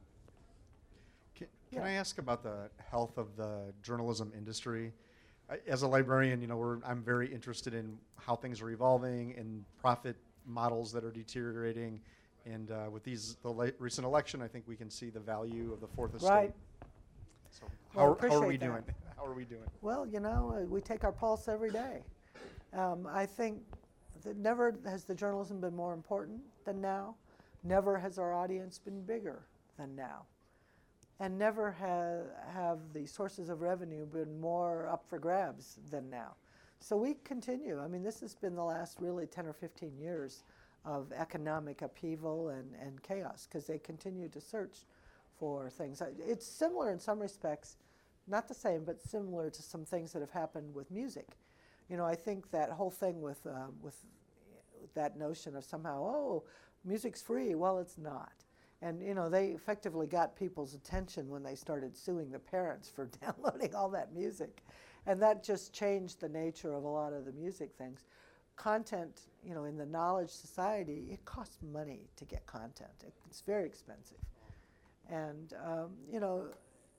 Can, 1.34 1.46
can 1.70 1.82
Yeah. 1.82 1.88
I 1.88 1.92
ask 1.92 2.18
about 2.18 2.42
the 2.42 2.70
health 2.90 3.18
of 3.18 3.36
the 3.36 3.72
journalism 3.82 4.32
industry? 4.36 4.92
I, 5.50 5.58
as 5.66 5.82
a 5.82 5.88
librarian, 5.88 6.40
you 6.40 6.46
know, 6.46 6.56
we're, 6.56 6.78
I'm 6.84 7.02
very 7.02 7.32
interested 7.32 7.74
in 7.74 7.98
how 8.16 8.36
things 8.36 8.60
are 8.62 8.70
evolving 8.70 9.34
and 9.36 9.64
profit 9.80 10.16
models 10.46 10.92
that 10.92 11.04
are 11.04 11.10
deteriorating. 11.10 12.00
And 12.44 12.70
uh, 12.70 12.88
with 12.90 13.04
these 13.04 13.36
the 13.42 13.50
late 13.52 13.74
recent 13.78 14.04
election, 14.04 14.42
I 14.42 14.48
think 14.48 14.64
we 14.66 14.76
can 14.76 14.90
see 14.90 15.10
the 15.10 15.20
value 15.20 15.72
of 15.72 15.80
the 15.80 15.86
fourth 15.86 16.14
estate. 16.14 16.28
Right. 16.28 16.54
So 17.50 17.66
Well, 17.94 18.18
how, 18.20 18.28
how 18.28 18.42
are 18.42 18.46
we 18.46 18.56
that. 18.56 18.66
doing? 18.66 18.82
How 19.16 19.24
are 19.24 19.34
we 19.34 19.44
doing? 19.44 19.68
Well, 19.80 20.06
you 20.06 20.18
know, 20.20 20.54
uh, 20.56 20.64
we 20.66 20.80
take 20.80 21.04
our 21.04 21.12
pulse 21.12 21.46
every 21.46 21.70
day. 21.70 22.02
Um, 22.72 23.06
I 23.12 23.26
think 23.26 23.60
that 24.24 24.36
never 24.36 24.74
has 24.86 25.04
the 25.04 25.14
journalism 25.14 25.60
been 25.60 25.76
more 25.76 25.92
important 25.94 26.40
than 26.64 26.80
now. 26.80 27.14
Never 27.64 27.98
has 27.98 28.18
our 28.18 28.34
audience 28.34 28.78
been 28.78 29.02
bigger 29.02 29.42
than 29.78 29.94
now. 29.94 30.26
And 31.20 31.38
never 31.38 31.70
ha- 31.70 32.52
have 32.52 32.78
the 32.92 33.06
sources 33.06 33.48
of 33.48 33.60
revenue 33.60 34.06
been 34.06 34.40
more 34.40 34.88
up 34.88 35.04
for 35.08 35.18
grabs 35.18 35.78
than 35.90 36.10
now. 36.10 36.34
So 36.80 36.96
we 36.96 37.14
continue. 37.22 37.80
I 37.80 37.86
mean, 37.86 38.02
this 38.02 38.20
has 38.20 38.34
been 38.34 38.56
the 38.56 38.64
last 38.64 38.98
really 39.00 39.26
10 39.26 39.46
or 39.46 39.52
15 39.52 39.96
years 39.96 40.42
of 40.84 41.12
economic 41.12 41.82
upheaval 41.82 42.48
and, 42.48 42.74
and 42.80 43.00
chaos 43.04 43.46
because 43.48 43.68
they 43.68 43.78
continue 43.78 44.28
to 44.30 44.40
search 44.40 44.78
for 45.38 45.70
things. 45.70 46.02
It's 46.18 46.46
similar 46.46 46.90
in 46.90 46.98
some 46.98 47.20
respects, 47.20 47.76
not 48.26 48.48
the 48.48 48.54
same, 48.54 48.82
but 48.84 49.00
similar 49.00 49.48
to 49.50 49.62
some 49.62 49.84
things 49.84 50.12
that 50.12 50.20
have 50.20 50.30
happened 50.30 50.74
with 50.74 50.90
music. 50.90 51.26
You 51.88 51.96
know, 51.96 52.04
I 52.04 52.16
think 52.16 52.50
that 52.50 52.70
whole 52.70 52.90
thing 52.90 53.20
with, 53.20 53.46
uh, 53.46 53.66
with 53.80 53.96
that 54.94 55.16
notion 55.16 55.56
of 55.56 55.64
somehow, 55.64 56.02
oh, 56.02 56.44
music's 56.84 57.22
free. 57.22 57.54
Well, 57.54 57.78
it's 57.78 57.98
not. 57.98 58.32
And 58.82 59.00
you 59.00 59.14
know, 59.14 59.28
they 59.28 59.46
effectively 59.48 60.06
got 60.06 60.36
people's 60.36 60.74
attention 60.74 61.28
when 61.28 61.42
they 61.42 61.54
started 61.54 61.96
suing 61.96 62.30
the 62.30 62.38
parents 62.38 62.90
for 62.90 63.06
downloading 63.22 63.74
all 63.74 63.88
that 63.90 64.12
music, 64.12 64.62
and 65.06 65.22
that 65.22 65.44
just 65.44 65.72
changed 65.72 66.20
the 66.20 66.28
nature 66.28 66.72
of 66.72 66.82
a 66.84 66.88
lot 66.88 67.12
of 67.12 67.24
the 67.24 67.32
music 67.32 67.70
things. 67.78 68.06
Content, 68.56 69.22
you 69.42 69.54
know, 69.54 69.64
in 69.64 69.76
the 69.76 69.86
knowledge 69.86 70.30
society, 70.30 71.08
it 71.10 71.24
costs 71.24 71.58
money 71.72 72.10
to 72.16 72.24
get 72.24 72.44
content. 72.46 72.90
It's 73.26 73.40
very 73.40 73.64
expensive, 73.64 74.18
and 75.08 75.54
um, 75.64 75.90
you 76.10 76.20
know, 76.20 76.48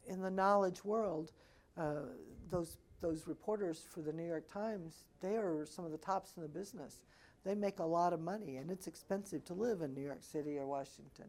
in 0.07 0.21
the 0.21 0.31
knowledge 0.31 0.84
world, 0.86 1.31
uh, 1.77 2.03
those 2.49 2.77
those 3.01 3.27
reporters 3.27 3.86
for 3.93 4.01
the 4.01 4.13
New 4.13 4.25
York 4.25 4.51
Times, 4.51 5.03
they 5.19 5.36
are 5.36 5.65
some 5.65 5.84
of 5.84 5.91
the 5.91 5.97
tops 5.97 6.31
in 6.38 6.41
the 6.41 6.49
business. 6.49 7.01
They 7.44 7.56
make 7.56 7.80
a 7.80 7.86
lot 7.86 8.14
of 8.14 8.22
money, 8.22 8.58
and 8.58 8.72
it's 8.72 8.88
expensive 8.88 9.44
to 9.46 9.54
live 9.54 9.82
in 9.82 9.94
New 9.94 10.02
York 10.02 10.24
City 10.24 10.58
or 10.58 10.66
Washington, 10.66 11.28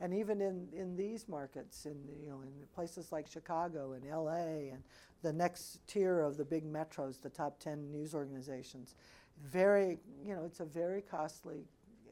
and 0.00 0.14
even 0.14 0.40
in, 0.40 0.68
in 0.74 0.96
these 0.96 1.28
markets, 1.28 1.84
in 1.84 1.96
you 2.22 2.30
know 2.30 2.40
in 2.42 2.48
places 2.74 3.12
like 3.12 3.26
Chicago 3.26 3.92
and 3.92 4.06
L.A. 4.06 4.70
and 4.72 4.82
the 5.22 5.32
next 5.32 5.86
tier 5.86 6.20
of 6.20 6.38
the 6.38 6.44
big 6.44 6.64
metros, 6.64 7.20
the 7.20 7.28
top 7.28 7.58
ten 7.60 7.90
news 7.90 8.14
organizations, 8.14 8.94
very 9.42 9.98
you 10.24 10.34
know 10.34 10.44
it's 10.44 10.60
a 10.60 10.64
very 10.64 11.02
costly 11.02 11.64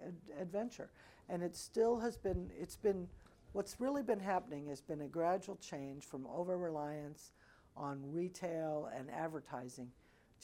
ad- 0.07 0.41
adventure, 0.41 0.91
and 1.31 1.43
it 1.43 1.57
still 1.57 1.99
has 1.99 2.19
been 2.19 2.51
it's 2.61 2.77
been 2.77 3.09
what's 3.53 3.81
really 3.81 4.03
been 4.03 4.21
happening 4.21 4.67
has 4.67 4.83
been 4.83 5.01
a 5.01 5.09
gradual 5.09 5.57
change 5.57 6.05
from 6.05 6.27
over 6.27 6.59
reliance 6.59 7.33
on 7.77 8.01
retail 8.13 8.91
and 8.95 9.11
advertising 9.11 9.89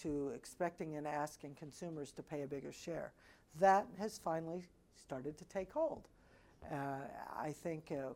to 0.02 0.30
expecting 0.34 0.96
and 0.96 1.06
asking 1.06 1.54
consumers 1.54 2.12
to 2.12 2.22
pay 2.22 2.42
a 2.42 2.46
bigger 2.46 2.72
share. 2.72 3.12
That 3.60 3.86
has 3.98 4.18
finally 4.18 4.64
started 4.96 5.38
to 5.38 5.44
take 5.44 5.72
hold. 5.72 6.08
Uh, 6.70 6.76
I 7.38 7.52
think 7.52 7.92
uh, 7.92 8.12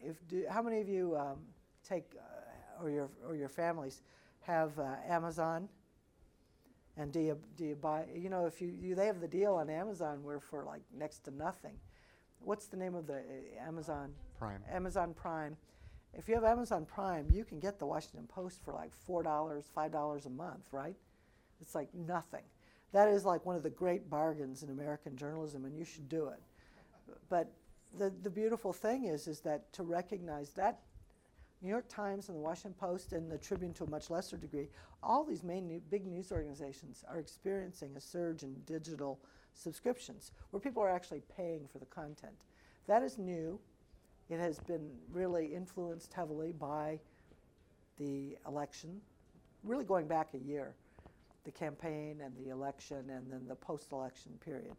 if 0.00 0.16
do, 0.28 0.44
how 0.48 0.62
many 0.62 0.80
of 0.80 0.88
you 0.88 1.16
um, 1.16 1.38
take 1.86 2.04
uh, 2.16 2.82
or 2.82 2.90
your 2.90 3.08
or 3.26 3.36
your 3.36 3.48
families 3.48 4.02
have 4.40 4.78
uh, 4.78 4.94
Amazon? 5.08 5.68
And 6.96 7.12
do 7.12 7.20
you 7.20 7.38
do 7.56 7.64
you 7.64 7.76
buy? 7.76 8.06
You 8.14 8.30
know, 8.30 8.46
if 8.46 8.60
you, 8.60 8.68
you 8.68 8.94
they 8.94 9.06
have 9.06 9.20
the 9.20 9.28
deal 9.28 9.54
on 9.54 9.68
Amazon 9.68 10.22
where 10.22 10.40
for 10.40 10.64
like 10.64 10.82
next 10.96 11.24
to 11.24 11.30
nothing. 11.30 11.74
What's 12.40 12.66
the 12.66 12.76
name 12.76 12.94
of 12.94 13.06
the 13.06 13.16
uh, 13.16 13.66
Amazon? 13.66 14.12
Prime. 14.38 14.62
Amazon 14.70 15.14
Prime. 15.14 15.56
If 16.16 16.28
you 16.28 16.34
have 16.34 16.44
Amazon 16.44 16.86
Prime, 16.86 17.26
you 17.32 17.44
can 17.44 17.58
get 17.58 17.78
the 17.78 17.86
Washington 17.86 18.26
Post 18.28 18.60
for 18.64 18.72
like 18.72 18.92
four 18.94 19.22
dollars, 19.22 19.64
five 19.74 19.92
dollars 19.92 20.26
a 20.26 20.30
month, 20.30 20.68
right? 20.72 20.96
It's 21.64 21.74
like 21.74 21.88
nothing. 21.94 22.44
That 22.92 23.08
is 23.08 23.24
like 23.24 23.46
one 23.46 23.56
of 23.56 23.62
the 23.62 23.70
great 23.70 24.10
bargains 24.10 24.62
in 24.62 24.68
American 24.68 25.16
journalism, 25.16 25.64
and 25.64 25.74
you 25.74 25.84
should 25.84 26.10
do 26.10 26.26
it. 26.26 26.40
But 27.30 27.50
the 27.98 28.12
the 28.22 28.30
beautiful 28.30 28.72
thing 28.72 29.06
is, 29.06 29.26
is 29.26 29.40
that 29.40 29.72
to 29.72 29.82
recognize 29.82 30.50
that, 30.50 30.80
New 31.62 31.70
York 31.70 31.88
Times 31.88 32.28
and 32.28 32.36
the 32.36 32.42
Washington 32.42 32.74
Post 32.78 33.14
and 33.14 33.32
the 33.32 33.38
Tribune 33.38 33.72
to 33.74 33.84
a 33.84 33.90
much 33.90 34.10
lesser 34.10 34.36
degree, 34.36 34.68
all 35.02 35.24
these 35.24 35.42
main 35.42 35.66
new, 35.66 35.80
big 35.90 36.06
news 36.06 36.30
organizations 36.30 37.02
are 37.08 37.18
experiencing 37.18 37.96
a 37.96 38.00
surge 38.00 38.42
in 38.42 38.54
digital 38.66 39.18
subscriptions 39.54 40.32
where 40.50 40.60
people 40.60 40.82
are 40.82 40.90
actually 40.90 41.22
paying 41.34 41.66
for 41.72 41.78
the 41.78 41.86
content. 41.86 42.34
That 42.86 43.02
is 43.02 43.16
new. 43.16 43.58
It 44.28 44.38
has 44.38 44.58
been 44.58 44.90
really 45.10 45.46
influenced 45.46 46.12
heavily 46.12 46.52
by 46.52 47.00
the 47.96 48.36
election, 48.46 49.00
really 49.62 49.84
going 49.84 50.06
back 50.06 50.34
a 50.34 50.38
year, 50.38 50.74
the 51.44 51.50
campaign 51.50 52.20
and 52.22 52.34
the 52.36 52.50
election 52.50 53.10
and 53.10 53.30
then 53.30 53.46
the 53.46 53.54
post-election 53.54 54.32
period. 54.44 54.76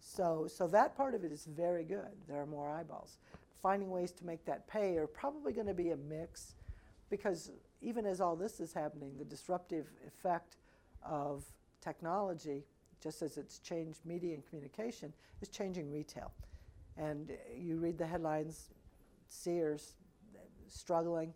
So, 0.00 0.46
so 0.48 0.66
that 0.68 0.96
part 0.96 1.14
of 1.14 1.24
it 1.24 1.32
is 1.32 1.44
very 1.44 1.84
good. 1.84 2.12
There 2.28 2.40
are 2.40 2.46
more 2.46 2.70
eyeballs. 2.70 3.18
Finding 3.62 3.90
ways 3.90 4.12
to 4.12 4.24
make 4.24 4.44
that 4.44 4.66
pay 4.68 4.96
are 4.96 5.06
probably 5.06 5.52
going 5.52 5.66
to 5.66 5.74
be 5.74 5.90
a 5.90 5.96
mix 5.96 6.54
because 7.10 7.50
even 7.80 8.06
as 8.06 8.20
all 8.20 8.36
this 8.36 8.60
is 8.60 8.72
happening, 8.72 9.12
the 9.18 9.24
disruptive 9.24 9.86
effect 10.06 10.56
of 11.02 11.44
technology, 11.80 12.64
just 13.00 13.22
as 13.22 13.36
it's 13.36 13.58
changed 13.58 14.00
media 14.04 14.34
and 14.34 14.46
communication, 14.48 15.12
is 15.40 15.48
changing 15.48 15.90
retail. 15.92 16.32
And 16.96 17.32
you 17.56 17.76
read 17.76 17.98
the 17.98 18.06
headlines 18.06 18.70
Sears 19.28 19.94
struggling, 20.68 21.32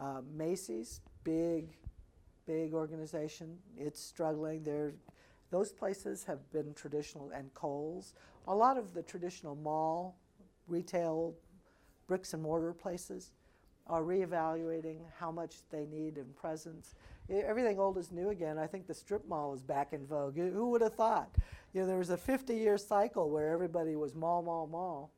uh, 0.00 0.20
Macy's, 0.34 1.00
big, 1.24 1.76
big 2.48 2.72
organization, 2.74 3.58
it's 3.76 4.02
struggling. 4.02 4.62
They're, 4.64 4.94
those 5.50 5.70
places 5.70 6.24
have 6.24 6.50
been 6.50 6.72
traditional, 6.74 7.30
and 7.30 7.52
Kohl's. 7.54 8.14
A 8.48 8.54
lot 8.54 8.78
of 8.78 8.94
the 8.94 9.02
traditional 9.02 9.54
mall, 9.54 10.16
retail, 10.66 11.34
bricks 12.08 12.32
and 12.32 12.42
mortar 12.42 12.72
places 12.72 13.32
are 13.86 14.02
reevaluating 14.02 14.96
how 15.18 15.30
much 15.30 15.56
they 15.70 15.84
need 15.86 16.16
in 16.16 16.24
presence. 16.34 16.94
Everything 17.30 17.78
old 17.78 17.98
is 17.98 18.10
new 18.10 18.30
again. 18.30 18.56
I 18.58 18.66
think 18.66 18.86
the 18.86 18.94
strip 18.94 19.28
mall 19.28 19.52
is 19.54 19.62
back 19.62 19.92
in 19.92 20.06
vogue. 20.06 20.36
Who- 20.36 20.50
Who 20.50 20.70
would 20.70 20.80
have 20.80 20.94
thought? 20.94 21.30
You 21.74 21.82
know, 21.82 21.86
there 21.86 21.98
was 21.98 22.10
a 22.10 22.16
50-year 22.16 22.78
cycle 22.78 23.28
where 23.30 23.50
everybody 23.50 23.94
was 23.94 24.14
mall, 24.14 24.42
mall, 24.42 24.66
mall, 24.66 25.10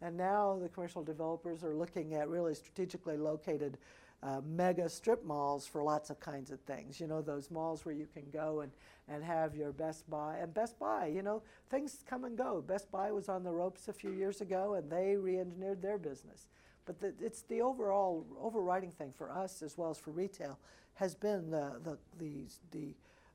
and 0.00 0.16
now 0.16 0.58
the 0.60 0.68
commercial 0.68 1.04
developers 1.04 1.62
are 1.62 1.76
looking 1.76 2.14
at 2.14 2.28
really 2.28 2.54
strategically 2.56 3.16
located 3.16 3.78
uh, 4.22 4.40
mega 4.46 4.88
strip 4.88 5.24
malls 5.24 5.66
for 5.66 5.82
lots 5.82 6.10
of 6.10 6.20
kinds 6.20 6.50
of 6.50 6.60
things. 6.60 7.00
You 7.00 7.08
know, 7.08 7.22
those 7.22 7.50
malls 7.50 7.84
where 7.84 7.94
you 7.94 8.06
can 8.12 8.24
go 8.32 8.60
and, 8.60 8.70
and 9.08 9.24
have 9.24 9.56
your 9.56 9.72
Best 9.72 10.08
Buy. 10.08 10.36
And 10.40 10.54
Best 10.54 10.78
Buy, 10.78 11.06
you 11.06 11.22
know, 11.22 11.42
things 11.70 12.04
come 12.08 12.24
and 12.24 12.36
go. 12.36 12.62
Best 12.66 12.90
Buy 12.90 13.10
was 13.10 13.28
on 13.28 13.42
the 13.42 13.50
ropes 13.50 13.88
a 13.88 13.92
few 13.92 14.12
years 14.12 14.40
ago 14.40 14.74
and 14.74 14.88
they 14.88 15.16
re 15.16 15.38
engineered 15.38 15.82
their 15.82 15.98
business. 15.98 16.46
But 16.84 17.00
the, 17.00 17.12
it's 17.20 17.42
the 17.42 17.62
overall 17.62 18.26
overriding 18.40 18.90
thing 18.90 19.12
for 19.16 19.30
us 19.30 19.62
as 19.62 19.76
well 19.76 19.90
as 19.90 19.98
for 19.98 20.10
retail 20.10 20.58
has 20.94 21.14
been 21.14 21.50
the, 21.50 21.80
the, 21.82 21.98
the, 22.18 22.46
the 22.70 22.94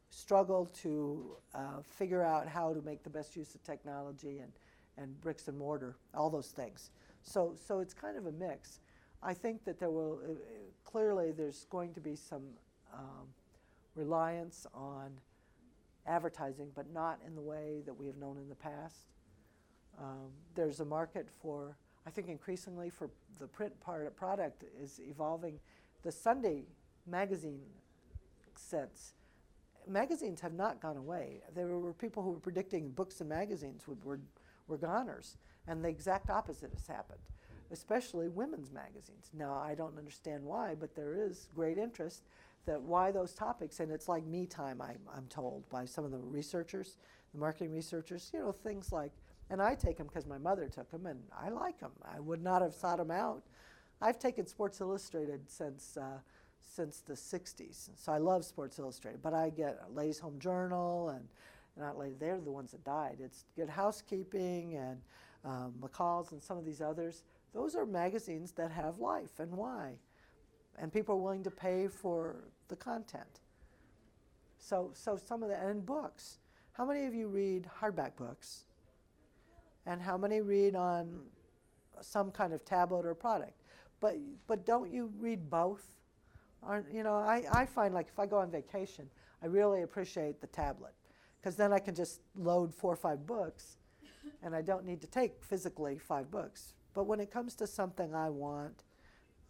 struggle 0.10 0.70
to 0.82 1.36
uh, 1.54 1.82
figure 1.84 2.24
out 2.24 2.48
how 2.48 2.74
to 2.74 2.82
make 2.82 3.04
the 3.04 3.10
best 3.10 3.36
use 3.36 3.56
of 3.56 3.64
technology 3.64 4.40
and, 4.40 4.52
and 4.98 5.20
bricks 5.22 5.48
and 5.48 5.58
mortar, 5.58 5.96
all 6.14 6.30
those 6.30 6.48
things. 6.48 6.92
So, 7.24 7.56
so 7.68 7.80
it's 7.80 7.94
kind 7.94 8.18
of 8.18 8.26
a 8.26 8.32
mix. 8.32 8.80
I 9.22 9.34
think 9.34 9.64
that 9.66 9.80
there 9.80 9.90
will 9.90 10.20
uh, 10.24 10.32
uh, 10.32 10.36
clearly 10.86 11.32
there's 11.32 11.66
going 11.70 11.94
to 11.94 12.00
be 12.00 12.16
some 12.16 12.44
um, 12.94 13.28
reliance 13.96 14.68
on 14.74 15.12
advertising, 16.06 16.72
but 16.76 16.92
not 16.94 17.20
in 17.26 17.36
the 17.36 17.42
way 17.42 17.82
that 17.86 17.94
we 17.94 18.06
have 18.08 18.18
known 18.18 18.38
in 18.38 18.48
the 18.48 18.56
past. 18.56 19.04
Um, 20.00 20.30
there's 20.56 20.80
a 20.80 20.86
market 20.86 21.28
for, 21.42 21.76
I 22.06 22.12
think, 22.12 22.30
increasingly 22.30 22.90
for 22.90 23.10
the 23.40 23.48
print 23.48 23.78
part 23.82 24.16
product 24.16 24.64
is 24.82 25.00
evolving. 25.04 25.60
The 26.04 26.12
Sunday 26.12 26.64
magazine 27.06 27.62
sense. 28.56 29.14
Magazines 29.88 30.42
have 30.42 30.54
not 30.54 30.82
gone 30.82 30.98
away. 30.98 31.42
There 31.56 31.68
were 31.68 31.94
people 31.94 32.22
who 32.22 32.32
were 32.32 32.40
predicting 32.40 32.90
books 32.92 33.22
and 33.22 33.30
magazines 33.30 33.88
would, 33.88 34.04
were, 34.04 34.20
were 34.68 34.78
goners, 34.78 35.38
and 35.68 35.84
the 35.84 35.90
exact 35.90 36.30
opposite 36.30 36.72
has 36.74 36.88
happened, 36.88 37.20
especially 37.72 38.28
women's 38.28 38.72
magazines. 38.72 39.30
Now, 39.34 39.54
I 39.54 39.76
don't 39.76 39.98
understand 39.98 40.44
why, 40.44 40.76
but 40.80 40.96
there 40.96 41.16
is 41.16 41.48
great 41.54 41.78
interest 41.78 42.24
that 42.66 42.82
why 42.82 43.12
those 43.12 43.34
topics, 43.34 43.80
and 43.80 43.92
it's 43.92 44.08
like 44.08 44.26
me 44.26 44.46
time, 44.46 44.82
I'm, 44.82 45.00
I'm 45.16 45.28
told 45.28 45.68
by 45.70 45.86
some 45.86 46.06
of 46.06 46.12
the 46.12 46.18
researchers, 46.18 46.98
the 47.34 47.40
marketing 47.40 47.74
researchers, 47.74 48.30
you 48.34 48.40
know, 48.40 48.52
things 48.52 48.92
like, 48.92 49.12
and 49.50 49.62
I 49.62 49.76
take 49.76 49.98
them 49.98 50.08
because 50.08 50.26
my 50.26 50.38
mother 50.38 50.68
took 50.68 50.92
them, 50.92 51.06
and 51.06 51.22
I 51.38 51.50
like 51.50 51.80
them. 51.80 51.94
I 52.04 52.20
would 52.20 52.44
not 52.44 52.62
have 52.62 52.74
sought 52.74 52.98
them 52.98 53.12
out. 53.12 53.44
I've 54.02 54.20
taken 54.20 54.46
Sports 54.46 54.82
Illustrated 54.82 55.50
since. 55.50 55.98
Uh, 55.98 56.20
since 56.70 57.00
the 57.00 57.14
60s. 57.14 57.90
So 57.96 58.12
I 58.12 58.18
love 58.18 58.44
Sports 58.44 58.78
Illustrated, 58.78 59.22
but 59.22 59.34
I 59.34 59.50
get 59.50 59.80
Ladies 59.94 60.20
Home 60.20 60.38
Journal 60.38 61.10
and 61.10 61.26
not 61.78 61.98
Lady, 61.98 62.16
they're 62.20 62.40
the 62.40 62.52
ones 62.52 62.72
that 62.72 62.84
died. 62.84 63.18
It's 63.20 63.46
Good 63.56 63.70
Housekeeping 63.70 64.76
and 64.76 65.02
um, 65.46 65.74
McCall's 65.80 66.32
and 66.32 66.42
some 66.42 66.58
of 66.58 66.66
these 66.66 66.82
others. 66.82 67.24
Those 67.54 67.76
are 67.76 67.86
magazines 67.86 68.52
that 68.54 68.72
have 68.72 69.00
life 69.00 69.40
and 69.40 69.52
why. 69.52 69.94
And 70.78 70.94
people 70.94 71.16
are 71.16 71.20
willing 71.20 71.44
to 71.44 71.52
pay 71.52 71.88
for 71.88 72.44
the 72.68 72.76
content. 72.76 73.42
So, 74.60 74.92
so 74.94 75.18
some 75.18 75.44
of 75.44 75.50
the, 75.50 75.56
and 75.56 75.86
books. 75.86 76.40
How 76.74 76.86
many 76.86 77.06
of 77.06 77.14
you 77.14 77.28
read 77.28 77.68
hardback 77.82 78.16
books? 78.16 78.66
And 79.86 80.02
how 80.02 80.18
many 80.18 80.42
read 80.42 80.76
on 80.76 81.22
some 82.02 82.32
kind 82.32 82.54
of 82.54 82.64
tablet 82.66 83.06
or 83.06 83.16
product? 83.16 83.62
But, 84.00 84.18
but 84.46 84.66
don't 84.66 84.92
you 84.92 85.12
read 85.18 85.50
both? 85.50 85.86
Aren't, 86.62 86.94
you 86.94 87.04
know, 87.04 87.16
I, 87.16 87.44
I 87.52 87.66
find 87.66 87.94
like 87.94 88.08
if 88.10 88.20
I 88.20 88.26
go 88.26 88.38
on 88.38 88.52
vacation, 88.52 89.10
I 89.42 89.46
really 89.48 89.84
appreciate 89.84 90.42
the 90.42 90.48
tablet 90.48 90.94
because 91.40 91.56
then 91.56 91.72
I 91.72 91.80
can 91.80 91.96
just 91.96 92.22
load 92.36 92.74
four 92.74 92.94
or 92.94 92.98
five 92.98 93.26
books 93.26 93.78
and 94.44 94.56
I 94.56 94.62
don't 94.62 94.86
need 94.86 95.02
to 95.02 95.08
take 95.08 95.44
physically 95.44 95.98
five 95.98 96.30
books. 96.30 96.74
But 96.94 97.06
when 97.06 97.20
it 97.20 97.32
comes 97.32 97.56
to 97.56 97.68
something 97.68 98.16
I 98.16 98.30
want, 98.30 98.84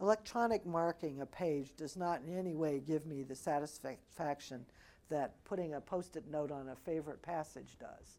electronic 0.01 0.65
marking 0.65 1.21
a 1.21 1.25
page 1.25 1.75
does 1.75 1.95
not 1.95 2.21
in 2.25 2.37
any 2.37 2.55
way 2.55 2.81
give 2.85 3.05
me 3.05 3.23
the 3.23 3.35
satisfaction 3.35 4.65
that 5.09 5.43
putting 5.45 5.73
a 5.73 5.81
post 5.81 6.15
it 6.15 6.25
note 6.29 6.51
on 6.51 6.69
a 6.69 6.75
favorite 6.75 7.21
passage 7.21 7.77
does. 7.79 8.17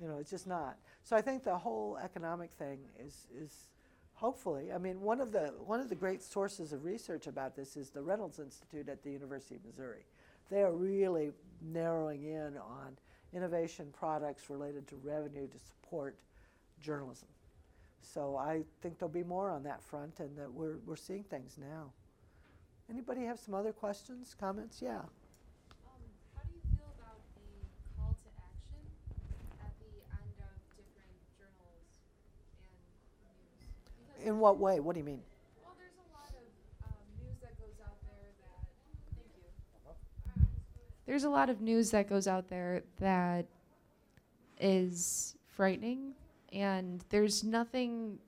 You 0.00 0.08
know, 0.08 0.18
it's 0.18 0.30
just 0.30 0.46
not. 0.46 0.78
So 1.04 1.16
I 1.16 1.20
think 1.20 1.44
the 1.44 1.56
whole 1.56 1.98
economic 2.02 2.50
thing 2.50 2.78
is, 2.98 3.26
is 3.36 3.68
hopefully, 4.14 4.72
I 4.72 4.78
mean, 4.78 5.00
one 5.00 5.20
of 5.20 5.32
the 5.32 5.52
one 5.64 5.80
of 5.80 5.88
the 5.88 5.94
great 5.94 6.22
sources 6.22 6.72
of 6.72 6.84
research 6.84 7.26
about 7.26 7.54
this 7.54 7.76
is 7.76 7.90
the 7.90 8.02
Reynolds 8.02 8.38
Institute 8.38 8.88
at 8.88 9.02
the 9.02 9.10
University 9.10 9.56
of 9.56 9.64
Missouri. 9.64 10.04
They 10.50 10.62
are 10.62 10.72
really 10.72 11.32
narrowing 11.60 12.24
in 12.24 12.56
on 12.56 12.96
innovation 13.32 13.92
products 13.92 14.50
related 14.50 14.86
to 14.88 14.96
revenue 14.96 15.48
to 15.48 15.58
support 15.58 16.16
journalism. 16.80 17.28
So 18.02 18.36
I 18.36 18.62
think 18.82 18.98
there'll 18.98 19.12
be 19.12 19.22
more 19.22 19.50
on 19.50 19.62
that 19.64 19.82
front, 19.82 20.20
and 20.20 20.36
that 20.36 20.52
we're 20.52 20.78
we're 20.86 20.96
seeing 20.96 21.22
things 21.24 21.56
now. 21.58 21.92
Anybody 22.90 23.22
have 23.24 23.38
some 23.38 23.54
other 23.54 23.72
questions, 23.72 24.34
comments? 24.38 24.82
Yeah. 24.82 24.98
Um, 24.98 25.06
how 26.36 26.42
do 26.42 26.50
you 26.52 26.60
feel 26.76 26.92
about 26.98 27.20
the 27.38 27.46
call 27.96 28.12
to 28.12 28.30
action 28.42 28.82
at 29.62 29.72
the 29.80 29.94
end 30.18 30.34
of 30.42 30.52
different 30.76 31.14
journals 31.38 31.88
and 33.22 33.38
news? 33.48 33.70
Because 34.18 34.26
In 34.28 34.38
what 34.38 34.58
way? 34.58 34.80
What 34.80 34.94
do 34.94 34.98
you 35.00 35.06
mean? 35.06 35.22
well, 35.62 35.72
there's 35.78 35.96
a 35.96 36.08
lot 36.12 36.28
of 36.34 36.44
um, 36.90 37.06
news 37.22 37.38
that 37.40 37.56
goes 37.56 37.78
out 37.80 37.96
there 38.02 38.28
that. 38.42 38.66
Thank 39.14 39.30
you. 39.38 39.46
There's 41.06 41.24
a 41.24 41.30
lot 41.30 41.48
of 41.48 41.60
news 41.62 41.92
that 41.92 42.08
goes 42.10 42.26
out 42.26 42.48
there 42.48 42.82
that 42.98 43.46
is 44.60 45.36
frightening, 45.48 46.14
and 46.52 47.04
there's 47.08 47.42
nothing 47.44 48.18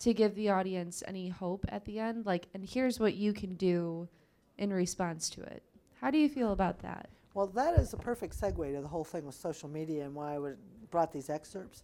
to 0.00 0.14
give 0.14 0.34
the 0.34 0.50
audience 0.50 1.02
any 1.06 1.28
hope 1.28 1.64
at 1.68 1.84
the 1.84 1.98
end. 1.98 2.26
Like, 2.26 2.46
and 2.54 2.68
here's 2.68 3.00
what 3.00 3.14
you 3.14 3.32
can 3.32 3.54
do 3.54 4.08
in 4.56 4.72
response 4.72 5.28
to 5.30 5.42
it. 5.42 5.62
How 6.00 6.10
do 6.10 6.18
you 6.18 6.28
feel 6.28 6.52
about 6.52 6.80
that? 6.80 7.08
Well, 7.34 7.46
that 7.48 7.78
is 7.78 7.92
a 7.92 7.96
perfect 7.96 8.38
segue 8.40 8.74
to 8.74 8.80
the 8.80 8.88
whole 8.88 9.04
thing 9.04 9.24
with 9.24 9.34
social 9.34 9.68
media 9.68 10.04
and 10.04 10.14
why 10.14 10.34
I 10.34 10.38
would, 10.38 10.58
brought 10.90 11.12
these 11.12 11.30
excerpts. 11.30 11.82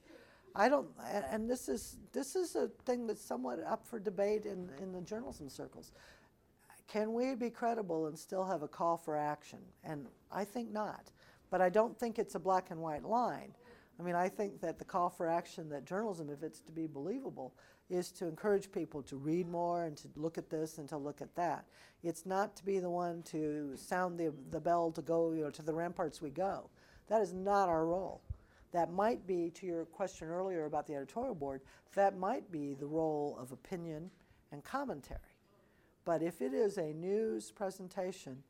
I 0.55 0.69
don't, 0.69 0.89
a- 1.01 1.33
and 1.33 1.51
this 1.51 1.69
is 1.69 1.97
this 2.13 2.37
is 2.37 2.55
a 2.55 2.69
thing 2.85 3.07
that's 3.07 3.25
somewhat 3.25 3.61
up 3.65 3.85
for 3.85 3.99
debate 3.99 4.47
in, 4.47 4.71
in 4.81 4.93
the 4.93 5.01
journalism 5.01 5.49
circles. 5.49 5.93
Can 6.87 7.13
we 7.13 7.35
be 7.35 7.51
credible 7.51 8.07
and 8.07 8.19
still 8.19 8.45
have 8.45 8.63
a 8.63 8.69
call 8.69 8.97
for 8.97 9.17
action? 9.17 9.59
And 9.83 10.07
I 10.31 10.45
think 10.45 10.73
not. 10.73 11.11
But 11.51 11.61
I 11.61 11.69
don't 11.69 11.99
think 11.99 12.19
it's 12.19 12.35
a 12.35 12.39
black 12.39 12.71
and 12.71 12.81
white 12.81 13.05
line. 13.05 13.53
I 13.99 14.03
mean, 14.03 14.15
I 14.15 14.29
think 14.29 14.61
that 14.61 14.79
the 14.79 14.85
call 14.85 15.09
for 15.09 15.29
action 15.29 15.69
that 15.69 15.85
journalism, 15.85 16.29
if 16.29 16.43
it's 16.43 16.61
to 16.61 16.73
be 16.73 16.87
believable, 16.87 17.55
is 17.89 18.11
to 18.13 18.27
encourage 18.27 18.73
people 18.73 19.03
to 19.03 19.17
read 19.17 19.49
more 19.49 19.85
and 19.85 19.97
to 19.99 20.09
look 20.17 20.39
at 20.39 20.51
this 20.51 20.79
and 20.79 20.89
to 20.89 20.97
look 20.97 21.21
at 21.21 21.35
that. 21.37 21.65
It's 22.03 22.27
not 22.27 22.57
to 22.57 22.65
be 22.65 22.81
the 22.81 22.91
one 22.91 23.23
to 23.25 23.73
sound 23.77 24.19
the, 24.19 24.33
the 24.51 24.61
bell 24.61 24.91
to 24.93 25.03
go, 25.03 25.33
you 25.33 25.45
know, 25.45 25.51
to 25.51 25.63
the 25.63 25.75
ramparts 25.75 26.21
we 26.21 26.31
go. 26.31 26.71
That 27.09 27.23
is 27.23 27.33
not 27.33 27.69
our 27.69 27.87
role. 27.87 28.23
That 28.73 28.93
might 28.93 29.27
be, 29.27 29.51
to 29.51 29.67
your 29.67 29.85
question 29.85 30.29
earlier 30.29 30.65
about 30.65 30.87
the 30.87 30.95
editorial 30.97 31.35
board, 31.35 31.61
that 31.95 32.19
might 32.19 32.51
be 32.51 32.75
the 32.75 32.87
role 32.87 33.37
of 33.41 33.53
opinion 33.53 34.11
and 34.51 34.65
commentary. 34.65 35.21
But 36.05 36.23
if 36.23 36.43
it 36.43 36.53
is 36.53 36.77
a 36.77 36.93
news 36.93 37.53
presentation, 37.53 38.43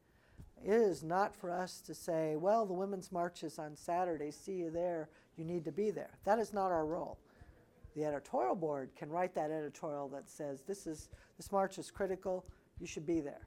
it 0.65 0.73
is 0.73 1.03
not 1.03 1.37
for 1.37 1.51
us 1.51 1.81
to 1.83 1.95
say, 1.95 2.37
well, 2.37 2.65
the 2.65 2.73
Women's 2.73 3.13
March 3.13 3.43
is 3.45 3.59
on 3.59 3.77
Saturday, 3.77 4.31
see 4.31 4.55
you 4.55 4.71
there, 4.71 5.11
you 5.37 5.45
need 5.45 5.65
to 5.65 5.73
be 5.73 5.91
there. 5.91 6.11
That 6.25 6.39
is 6.39 6.53
not 6.53 6.71
our 6.71 6.87
role. 6.87 7.19
The 7.95 8.05
editorial 8.05 8.57
board 8.57 8.91
can 8.97 9.09
write 9.09 9.35
that 9.35 9.51
editorial 9.51 10.09
that 10.09 10.29
says, 10.29 10.63
this, 10.67 10.87
is, 10.87 11.09
this 11.37 11.53
march 11.53 11.79
is 11.79 11.91
critical, 11.91 12.45
you 12.81 12.87
should 12.87 13.07
be 13.07 13.21
there. 13.21 13.47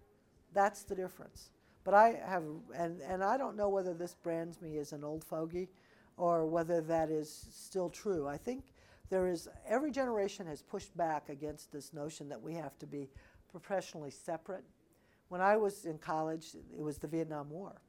That's 0.54 0.84
the 0.84 0.96
difference. 0.96 1.50
But 1.84 1.94
I 1.94 2.20
have, 2.26 2.44
and, 2.76 3.02
and 3.02 3.24
I 3.24 3.38
don't 3.38 3.58
know 3.58 3.70
whether 3.70 3.94
this 3.94 4.16
brands 4.16 4.62
me 4.62 4.78
as 4.78 4.94
an 4.94 5.04
old 5.04 5.24
fogey 5.24 5.70
or 6.18 6.46
whether 6.46 6.82
that 6.82 7.10
is 7.10 7.48
still 7.52 7.90
true. 7.90 8.28
I 8.28 8.38
think 8.38 8.74
there 9.10 9.28
is, 9.28 9.48
every 9.68 9.92
generation 9.92 10.46
has 10.48 10.62
pushed 10.62 10.96
back 10.98 11.30
against 11.30 11.72
this 11.72 11.94
notion 11.94 12.28
that 12.30 12.42
we 12.42 12.54
have 12.56 12.78
to 12.80 12.86
be 12.86 13.10
professionally 13.50 14.12
separate. 14.12 14.64
When 15.30 15.42
I 15.42 15.58
was 15.58 15.86
in 15.86 15.98
college, 15.98 16.56
it 16.56 16.82
was 16.82 16.98
the 16.98 17.08
Vietnam 17.08 17.50
War. 17.50 17.82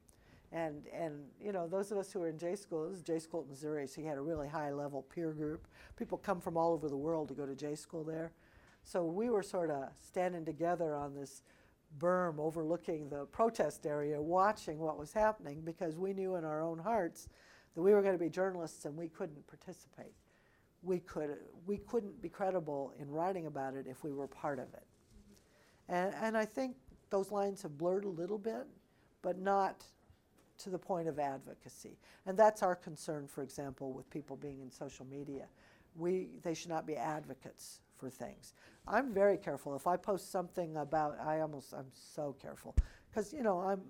And, 0.50 0.84
and 0.92 1.14
you 1.40 1.52
know, 1.52 1.66
those 1.68 1.92
of 1.92 1.98
us 1.98 2.10
who 2.10 2.20
were 2.20 2.28
in 2.28 2.38
J 2.38 2.56
school, 2.56 2.88
this 2.88 2.98
is 2.98 3.02
J 3.02 3.18
school 3.18 3.42
at 3.42 3.48
Missouri, 3.48 3.86
so 3.86 4.00
you 4.00 4.06
had 4.06 4.16
a 4.16 4.22
really 4.22 4.48
high 4.48 4.72
level 4.72 5.02
peer 5.02 5.32
group. 5.32 5.66
People 5.96 6.16
come 6.16 6.40
from 6.40 6.56
all 6.56 6.72
over 6.72 6.88
the 6.88 6.96
world 6.96 7.28
to 7.28 7.34
go 7.34 7.44
to 7.44 7.54
J 7.54 7.74
school 7.74 8.02
there. 8.02 8.32
So 8.82 9.04
we 9.04 9.28
were 9.28 9.42
sort 9.42 9.70
of 9.70 9.90
standing 10.00 10.46
together 10.46 10.94
on 10.94 11.14
this 11.14 11.42
berm 11.98 12.38
overlooking 12.38 13.08
the 13.08 13.26
protest 13.26 13.86
area, 13.86 14.20
watching 14.20 14.78
what 14.78 14.98
was 14.98 15.12
happening 15.12 15.60
because 15.62 15.98
we 15.98 16.12
knew 16.12 16.36
in 16.36 16.44
our 16.44 16.62
own 16.62 16.78
hearts 16.78 17.28
that 17.74 17.82
we 17.82 17.92
were 17.92 18.02
going 18.02 18.14
to 18.14 18.18
be 18.18 18.30
journalists 18.30 18.84
and 18.84 18.96
we 18.96 19.08
couldn't 19.08 19.46
participate. 19.46 20.14
We, 20.82 21.00
could, 21.00 21.36
we 21.66 21.78
couldn't 21.78 22.22
be 22.22 22.28
credible 22.28 22.94
in 22.98 23.10
writing 23.10 23.46
about 23.46 23.74
it 23.74 23.86
if 23.86 24.04
we 24.04 24.12
were 24.12 24.28
part 24.28 24.58
of 24.58 24.72
it. 24.74 24.86
And, 25.88 26.14
and 26.22 26.36
I 26.36 26.44
think 26.44 26.76
those 27.10 27.30
lines 27.30 27.62
have 27.62 27.76
blurred 27.76 28.04
a 28.04 28.08
little 28.08 28.38
bit, 28.38 28.66
but 29.22 29.38
not 29.38 29.84
to 30.58 30.70
the 30.70 30.78
point 30.78 31.08
of 31.08 31.18
advocacy. 31.18 31.96
And 32.26 32.36
that's 32.36 32.62
our 32.62 32.74
concern, 32.74 33.26
for 33.26 33.42
example, 33.42 33.92
with 33.92 34.08
people 34.10 34.36
being 34.36 34.60
in 34.60 34.70
social 34.70 35.06
media. 35.06 35.46
We, 35.96 36.28
they 36.42 36.54
should 36.54 36.70
not 36.70 36.86
be 36.86 36.96
advocates 36.96 37.80
for 37.96 38.10
things. 38.10 38.54
I'm 38.86 39.12
very 39.12 39.36
careful. 39.36 39.74
If 39.74 39.86
I 39.86 39.96
post 39.96 40.30
something 40.30 40.76
about, 40.76 41.18
I 41.20 41.40
almost, 41.40 41.72
I'm 41.72 41.90
so 41.92 42.36
careful. 42.40 42.74
Because, 43.10 43.32
you 43.32 43.42
know, 43.42 43.60
I'm, 43.60 43.80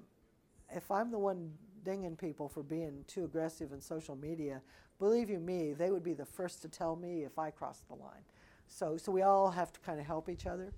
if 0.70 0.90
I'm 0.90 1.10
the 1.10 1.18
one 1.18 1.50
dinging 1.84 2.16
people 2.16 2.48
for 2.48 2.62
being 2.62 3.04
too 3.06 3.24
aggressive 3.24 3.72
in 3.72 3.80
social 3.80 4.16
media, 4.16 4.60
believe 4.98 5.30
you 5.30 5.38
me, 5.38 5.72
they 5.72 5.90
would 5.90 6.02
be 6.02 6.14
the 6.14 6.24
first 6.24 6.62
to 6.62 6.68
tell 6.68 6.96
me 6.96 7.24
if 7.24 7.38
I 7.38 7.50
crossed 7.50 7.86
the 7.88 7.94
line. 7.94 8.24
So, 8.66 8.96
so 8.96 9.12
we 9.12 9.22
all 9.22 9.50
have 9.50 9.72
to 9.72 9.80
kind 9.80 9.98
of 9.98 10.06
help 10.06 10.28
each 10.28 10.46
other. 10.46 10.72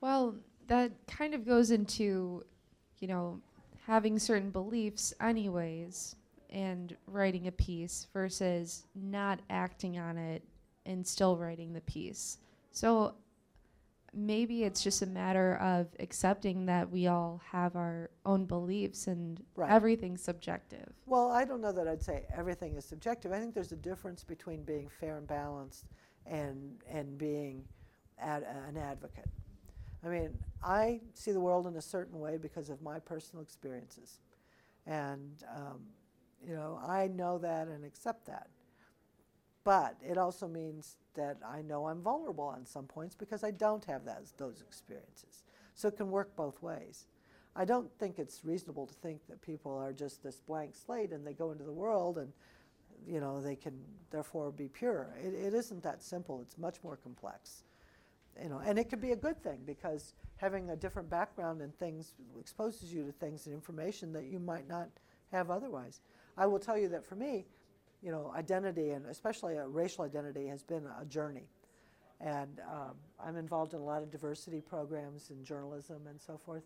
Well, 0.00 0.36
that 0.66 0.92
kind 1.06 1.34
of 1.34 1.46
goes 1.46 1.70
into, 1.70 2.44
you 2.98 3.08
know, 3.08 3.40
having 3.88 4.18
certain 4.18 4.50
beliefs, 4.50 5.14
anyways, 5.18 6.14
and 6.50 6.94
writing 7.06 7.46
a 7.46 7.52
piece 7.52 8.06
versus 8.12 8.84
not 8.94 9.40
acting 9.48 9.98
on 9.98 10.18
it 10.18 10.42
and 10.84 11.04
still 11.06 11.38
writing 11.38 11.72
the 11.72 11.80
piece. 11.80 12.36
So 12.70 13.14
maybe 14.12 14.64
it's 14.64 14.82
just 14.82 15.00
a 15.00 15.06
matter 15.06 15.56
of 15.56 15.86
accepting 16.00 16.66
that 16.66 16.90
we 16.90 17.06
all 17.06 17.40
have 17.50 17.76
our 17.76 18.10
own 18.26 18.44
beliefs 18.44 19.06
and 19.06 19.42
Right. 19.56 19.70
everything's 19.70 20.22
subjective. 20.22 20.92
Well, 21.06 21.30
I 21.30 21.46
don't 21.46 21.62
know 21.62 21.72
that 21.72 21.88
I'd 21.88 22.02
say 22.02 22.26
everything 22.34 22.76
is 22.76 22.84
subjective. 22.84 23.32
I 23.32 23.40
think 23.40 23.54
there's 23.54 23.72
a 23.72 23.76
difference 23.76 24.22
between 24.22 24.64
being 24.64 24.88
fair 25.00 25.16
and 25.16 25.26
balanced 25.26 25.86
and, 26.26 26.78
and 26.90 27.16
being 27.16 27.64
ad, 28.18 28.42
an 28.68 28.76
advocate. 28.76 29.28
I 30.04 30.08
mean, 30.08 30.30
I 30.62 31.00
see 31.14 31.32
the 31.32 31.40
world 31.40 31.66
in 31.66 31.76
a 31.76 31.82
certain 31.82 32.18
way 32.20 32.36
because 32.36 32.70
of 32.70 32.82
my 32.82 32.98
personal 32.98 33.42
experiences. 33.42 34.18
And, 34.86 35.44
um, 35.54 35.80
you 36.46 36.54
know, 36.54 36.80
I 36.86 37.08
know 37.08 37.38
that 37.38 37.68
and 37.68 37.84
accept 37.84 38.26
that. 38.26 38.48
But 39.64 39.96
it 40.02 40.16
also 40.16 40.48
means 40.48 40.96
that 41.14 41.36
I 41.46 41.62
know 41.62 41.88
I'm 41.88 42.00
vulnerable 42.00 42.44
on 42.44 42.64
some 42.64 42.86
points 42.86 43.14
because 43.14 43.44
I 43.44 43.50
don't 43.50 43.84
have 43.84 44.04
those, 44.04 44.32
those 44.36 44.62
experiences. 44.62 45.42
So 45.74 45.88
it 45.88 45.96
can 45.96 46.10
work 46.10 46.34
both 46.36 46.62
ways. 46.62 47.06
I 47.54 47.64
don't 47.64 47.90
think 47.98 48.18
it's 48.18 48.44
reasonable 48.44 48.86
to 48.86 48.94
think 48.94 49.26
that 49.28 49.42
people 49.42 49.76
are 49.76 49.92
just 49.92 50.22
this 50.22 50.36
blank 50.36 50.74
slate 50.74 51.12
and 51.12 51.26
they 51.26 51.34
go 51.34 51.50
into 51.50 51.64
the 51.64 51.72
world 51.72 52.18
and, 52.18 52.32
you 53.06 53.20
know, 53.20 53.40
they 53.40 53.56
can 53.56 53.78
therefore 54.10 54.52
be 54.52 54.68
pure. 54.68 55.08
It, 55.22 55.34
it 55.34 55.54
isn't 55.54 55.82
that 55.82 56.02
simple. 56.02 56.40
It's 56.40 56.56
much 56.56 56.76
more 56.84 56.96
complex. 56.96 57.64
You 58.42 58.48
know, 58.48 58.60
and 58.64 58.78
it 58.78 58.88
could 58.88 59.00
be 59.00 59.12
a 59.12 59.16
good 59.16 59.42
thing 59.42 59.60
because 59.66 60.14
having 60.36 60.70
a 60.70 60.76
different 60.76 61.10
background 61.10 61.60
and 61.60 61.76
things 61.78 62.14
exposes 62.38 62.92
you 62.92 63.04
to 63.04 63.12
things 63.12 63.46
and 63.46 63.54
information 63.54 64.12
that 64.12 64.26
you 64.26 64.38
might 64.38 64.68
not 64.68 64.88
have 65.32 65.50
otherwise. 65.50 66.00
I 66.36 66.46
will 66.46 66.60
tell 66.60 66.78
you 66.78 66.88
that 66.90 67.04
for 67.04 67.16
me, 67.16 67.46
you 68.02 68.12
know, 68.12 68.32
identity 68.36 68.90
and 68.90 69.06
especially 69.06 69.56
a 69.56 69.66
racial 69.66 70.04
identity 70.04 70.46
has 70.46 70.62
been 70.62 70.84
a 71.00 71.04
journey. 71.04 71.48
And 72.20 72.60
um, 72.70 72.94
I'm 73.24 73.36
involved 73.36 73.74
in 73.74 73.80
a 73.80 73.84
lot 73.84 74.02
of 74.02 74.10
diversity 74.10 74.60
programs 74.60 75.30
in 75.30 75.44
journalism 75.44 76.06
and 76.08 76.20
so 76.20 76.36
forth. 76.36 76.62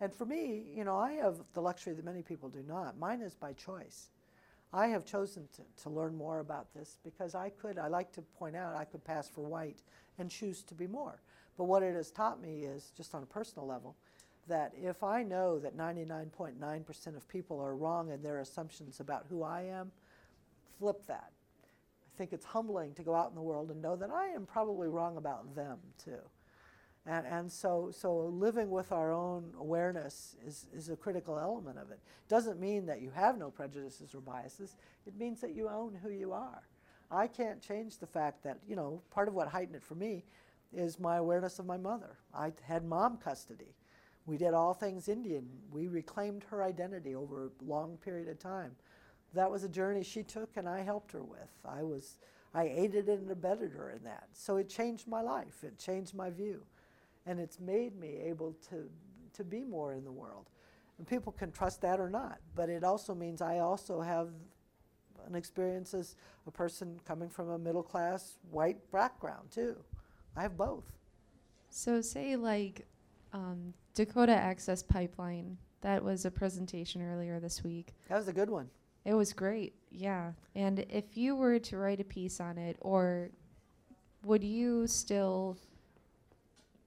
And 0.00 0.12
for 0.12 0.26
me, 0.26 0.64
you 0.74 0.84
know, 0.84 0.96
I 0.96 1.12
have 1.12 1.36
the 1.54 1.60
luxury 1.60 1.94
that 1.94 2.04
many 2.04 2.22
people 2.22 2.48
do 2.48 2.62
not. 2.66 2.98
Mine 2.98 3.20
is 3.20 3.34
by 3.34 3.52
choice. 3.52 4.10
I 4.74 4.88
have 4.88 5.04
chosen 5.04 5.48
to, 5.54 5.62
to 5.84 5.88
learn 5.88 6.16
more 6.16 6.40
about 6.40 6.74
this 6.74 6.98
because 7.04 7.36
I 7.36 7.50
could, 7.50 7.78
I 7.78 7.86
like 7.86 8.10
to 8.14 8.22
point 8.22 8.56
out, 8.56 8.74
I 8.74 8.84
could 8.84 9.04
pass 9.04 9.28
for 9.28 9.42
white 9.42 9.82
and 10.18 10.28
choose 10.28 10.64
to 10.64 10.74
be 10.74 10.88
more. 10.88 11.22
But 11.56 11.64
what 11.64 11.84
it 11.84 11.94
has 11.94 12.10
taught 12.10 12.42
me 12.42 12.64
is, 12.64 12.90
just 12.96 13.14
on 13.14 13.22
a 13.22 13.26
personal 13.26 13.68
level, 13.68 13.94
that 14.48 14.72
if 14.76 15.04
I 15.04 15.22
know 15.22 15.60
that 15.60 15.76
99.9% 15.76 17.16
of 17.16 17.28
people 17.28 17.60
are 17.60 17.76
wrong 17.76 18.10
in 18.10 18.20
their 18.20 18.40
assumptions 18.40 18.98
about 18.98 19.26
who 19.28 19.44
I 19.44 19.62
am, 19.62 19.92
flip 20.80 21.06
that. 21.06 21.30
I 21.62 22.18
think 22.18 22.32
it's 22.32 22.44
humbling 22.44 22.94
to 22.94 23.04
go 23.04 23.14
out 23.14 23.28
in 23.28 23.36
the 23.36 23.42
world 23.42 23.70
and 23.70 23.80
know 23.80 23.94
that 23.94 24.10
I 24.10 24.26
am 24.26 24.44
probably 24.44 24.88
wrong 24.88 25.16
about 25.16 25.54
them 25.54 25.78
too. 26.04 26.18
And, 27.06 27.26
and 27.26 27.52
so, 27.52 27.90
so 27.92 28.16
living 28.16 28.70
with 28.70 28.90
our 28.90 29.12
own 29.12 29.52
awareness 29.58 30.36
is, 30.46 30.66
is 30.74 30.88
a 30.88 30.96
critical 30.96 31.38
element 31.38 31.78
of 31.78 31.90
it. 31.90 32.00
Doesn't 32.28 32.58
mean 32.58 32.86
that 32.86 33.02
you 33.02 33.10
have 33.10 33.38
no 33.38 33.50
prejudices 33.50 34.14
or 34.14 34.20
biases. 34.20 34.76
It 35.06 35.18
means 35.18 35.40
that 35.42 35.54
you 35.54 35.68
own 35.68 35.98
who 36.02 36.10
you 36.10 36.32
are. 36.32 36.62
I 37.10 37.26
can't 37.26 37.60
change 37.60 37.98
the 37.98 38.06
fact 38.06 38.42
that, 38.44 38.58
you 38.66 38.74
know, 38.74 39.02
part 39.10 39.28
of 39.28 39.34
what 39.34 39.48
heightened 39.48 39.76
it 39.76 39.82
for 39.82 39.94
me 39.94 40.24
is 40.72 40.98
my 40.98 41.16
awareness 41.16 41.58
of 41.58 41.66
my 41.66 41.76
mother. 41.76 42.16
I 42.34 42.52
had 42.62 42.84
mom 42.84 43.18
custody. 43.18 43.74
We 44.26 44.38
did 44.38 44.54
all 44.54 44.72
things 44.72 45.08
Indian. 45.08 45.46
We 45.70 45.88
reclaimed 45.88 46.44
her 46.44 46.62
identity 46.62 47.14
over 47.14 47.44
a 47.44 47.64
long 47.64 47.98
period 47.98 48.28
of 48.28 48.38
time. 48.38 48.72
That 49.34 49.50
was 49.50 49.64
a 49.64 49.68
journey 49.68 50.02
she 50.02 50.22
took 50.22 50.56
and 50.56 50.66
I 50.66 50.80
helped 50.80 51.12
her 51.12 51.22
with. 51.22 51.50
I 51.64 51.82
was 51.82 52.18
I 52.54 52.68
aided 52.68 53.08
and 53.08 53.28
abetted 53.30 53.72
her 53.72 53.90
in 53.90 54.04
that. 54.04 54.28
So 54.32 54.56
it 54.56 54.68
changed 54.68 55.08
my 55.08 55.20
life. 55.20 55.64
It 55.64 55.76
changed 55.78 56.14
my 56.14 56.30
view. 56.30 56.62
And 57.26 57.40
it's 57.40 57.58
made 57.58 57.98
me 57.98 58.18
able 58.26 58.54
to 58.70 58.88
to 59.34 59.44
be 59.44 59.64
more 59.64 59.94
in 59.94 60.04
the 60.04 60.12
world. 60.12 60.48
And 60.98 61.06
people 61.06 61.32
can 61.32 61.50
trust 61.50 61.80
that 61.82 61.98
or 61.98 62.08
not, 62.08 62.38
but 62.54 62.68
it 62.68 62.84
also 62.84 63.14
means 63.14 63.42
I 63.42 63.58
also 63.58 64.00
have 64.00 64.28
an 65.26 65.34
experience 65.34 65.92
as 65.92 66.14
a 66.46 66.50
person 66.50 67.00
coming 67.04 67.28
from 67.28 67.50
a 67.50 67.58
middle 67.58 67.82
class 67.82 68.38
white 68.50 68.78
background 68.92 69.50
too. 69.50 69.76
I 70.36 70.42
have 70.42 70.56
both. 70.56 70.84
So 71.70 72.00
say 72.00 72.36
like 72.36 72.86
um, 73.32 73.74
Dakota 73.94 74.32
Access 74.32 74.82
Pipeline. 74.82 75.58
That 75.80 76.02
was 76.02 76.24
a 76.24 76.30
presentation 76.30 77.02
earlier 77.02 77.40
this 77.40 77.62
week. 77.62 77.94
That 78.08 78.16
was 78.16 78.28
a 78.28 78.32
good 78.32 78.48
one. 78.48 78.70
It 79.04 79.12
was 79.12 79.34
great, 79.34 79.74
yeah. 79.90 80.32
And 80.54 80.86
if 80.88 81.16
you 81.16 81.36
were 81.36 81.58
to 81.58 81.76
write 81.76 82.00
a 82.00 82.04
piece 82.04 82.40
on 82.40 82.56
it, 82.56 82.78
or 82.80 83.28
would 84.24 84.42
you 84.42 84.86
still 84.86 85.58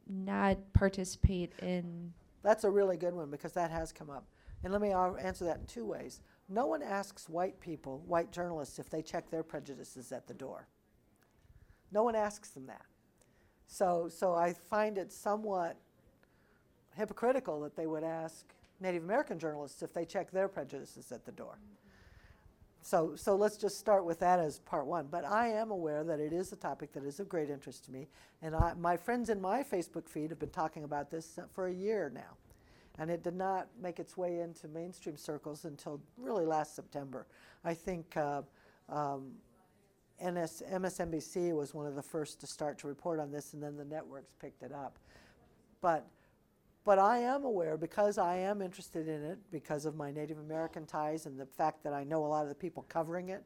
not 0.09 0.57
participate 0.73 1.53
in? 1.61 2.13
That's 2.43 2.63
a 2.63 2.69
really 2.69 2.97
good 2.97 3.13
one 3.13 3.29
because 3.29 3.53
that 3.53 3.71
has 3.71 3.91
come 3.91 4.09
up. 4.09 4.25
And 4.63 4.73
let 4.73 4.81
me 4.81 4.91
answer 4.91 5.45
that 5.45 5.57
in 5.57 5.65
two 5.65 5.85
ways. 5.85 6.21
No 6.49 6.65
one 6.65 6.81
asks 6.81 7.29
white 7.29 7.59
people, 7.59 8.03
white 8.07 8.31
journalists, 8.31 8.79
if 8.79 8.89
they 8.89 9.01
check 9.01 9.29
their 9.29 9.43
prejudices 9.43 10.11
at 10.11 10.27
the 10.27 10.33
door. 10.33 10.67
No 11.91 12.03
one 12.03 12.15
asks 12.15 12.49
them 12.49 12.67
that. 12.67 12.85
So, 13.67 14.07
so 14.09 14.33
I 14.33 14.53
find 14.53 14.97
it 14.97 15.11
somewhat 15.11 15.77
hypocritical 16.95 17.61
that 17.61 17.75
they 17.75 17.85
would 17.85 18.03
ask 18.03 18.45
Native 18.79 19.03
American 19.03 19.39
journalists 19.39 19.83
if 19.83 19.93
they 19.93 20.05
check 20.05 20.31
their 20.31 20.47
prejudices 20.47 21.11
at 21.11 21.25
the 21.25 21.31
door. 21.31 21.59
So, 22.87 23.17
so 23.17 23.35
let's 23.35 23.57
just 23.57 23.79
start 23.79 24.05
with 24.05 24.17
that 24.21 24.39
as 24.39 24.59
part 24.59 24.85
one. 24.85 25.07
But 25.11 25.25
I 25.25 25.49
am 25.49 25.71
aware 25.71 26.05
that 26.05 26.21
it 26.21 26.31
is 26.31 26.53
a 26.53 26.55
topic 26.55 26.93
that 26.93 27.03
is 27.03 27.19
of 27.19 27.27
great 27.27 27.49
interest 27.49 27.83
to 27.83 27.91
me. 27.91 28.07
And 28.41 28.55
I, 28.55 28.75
my 28.79 28.95
friends 28.95 29.29
in 29.29 29.41
my 29.41 29.61
Facebook 29.61 30.07
feed 30.07 30.29
have 30.29 30.39
been 30.39 30.51
talking 30.51 30.85
about 30.85 31.11
this 31.11 31.37
for 31.51 31.67
a 31.67 31.73
year 31.73 32.09
now. 32.15 32.37
And 32.97 33.11
it 33.11 33.23
did 33.23 33.35
not 33.35 33.67
make 33.81 33.99
its 33.99 34.15
way 34.15 34.39
into 34.39 34.69
mainstream 34.69 35.17
circles 35.17 35.65
until 35.65 35.99
really 36.17 36.45
last 36.45 36.77
September. 36.77 37.27
I 37.65 37.73
think 37.73 38.15
uh, 38.15 38.43
um, 38.87 39.33
NS, 40.25 40.63
MSNBC 40.71 41.53
was 41.53 41.73
one 41.73 41.87
of 41.87 41.95
the 41.95 42.01
first 42.01 42.39
to 42.39 42.47
start 42.47 42.77
to 42.79 42.87
report 42.87 43.19
on 43.19 43.33
this, 43.33 43.51
and 43.51 43.61
then 43.61 43.75
the 43.75 43.83
networks 43.83 44.31
picked 44.39 44.63
it 44.63 44.71
up. 44.71 44.97
But 45.81 46.07
But 46.87 46.99
I 46.99 47.17
am 47.17 47.43
aware 47.43 47.75
because 47.75 48.17
I 48.17 48.37
am 48.37 48.61
interested 48.61 49.09
in 49.09 49.21
it 49.21 49.39
because 49.51 49.85
of 49.85 49.97
my 49.97 50.09
Native 50.09 50.37
American 50.37 50.85
ties 50.85 51.25
and 51.25 51.37
the 51.37 51.45
fact 51.45 51.83
that 51.83 51.91
I 51.91 52.05
know 52.05 52.25
a 52.25 52.27
lot 52.27 52.43
of 52.43 52.47
the 52.47 52.55
people 52.55 52.85
covering 52.87 53.27
it 53.27 53.43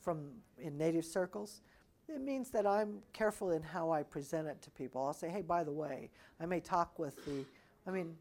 from 0.00 0.32
in 0.58 0.76
Native 0.76 1.04
circles. 1.04 1.60
It 2.08 2.20
means 2.20 2.50
that 2.50 2.66
I'm 2.66 2.98
careful 3.12 3.52
in 3.52 3.62
how 3.62 3.92
I 3.92 4.02
present 4.02 4.48
it 4.48 4.60
to 4.62 4.72
people. 4.72 5.06
I'll 5.06 5.12
say, 5.12 5.28
hey, 5.28 5.42
by 5.42 5.62
the 5.62 5.70
way, 5.70 6.10
I 6.40 6.46
may 6.46 6.58
talk 6.58 6.98
with 6.98 7.24
the, 7.26 7.44
I 7.86 7.92
mean, 7.92 8.16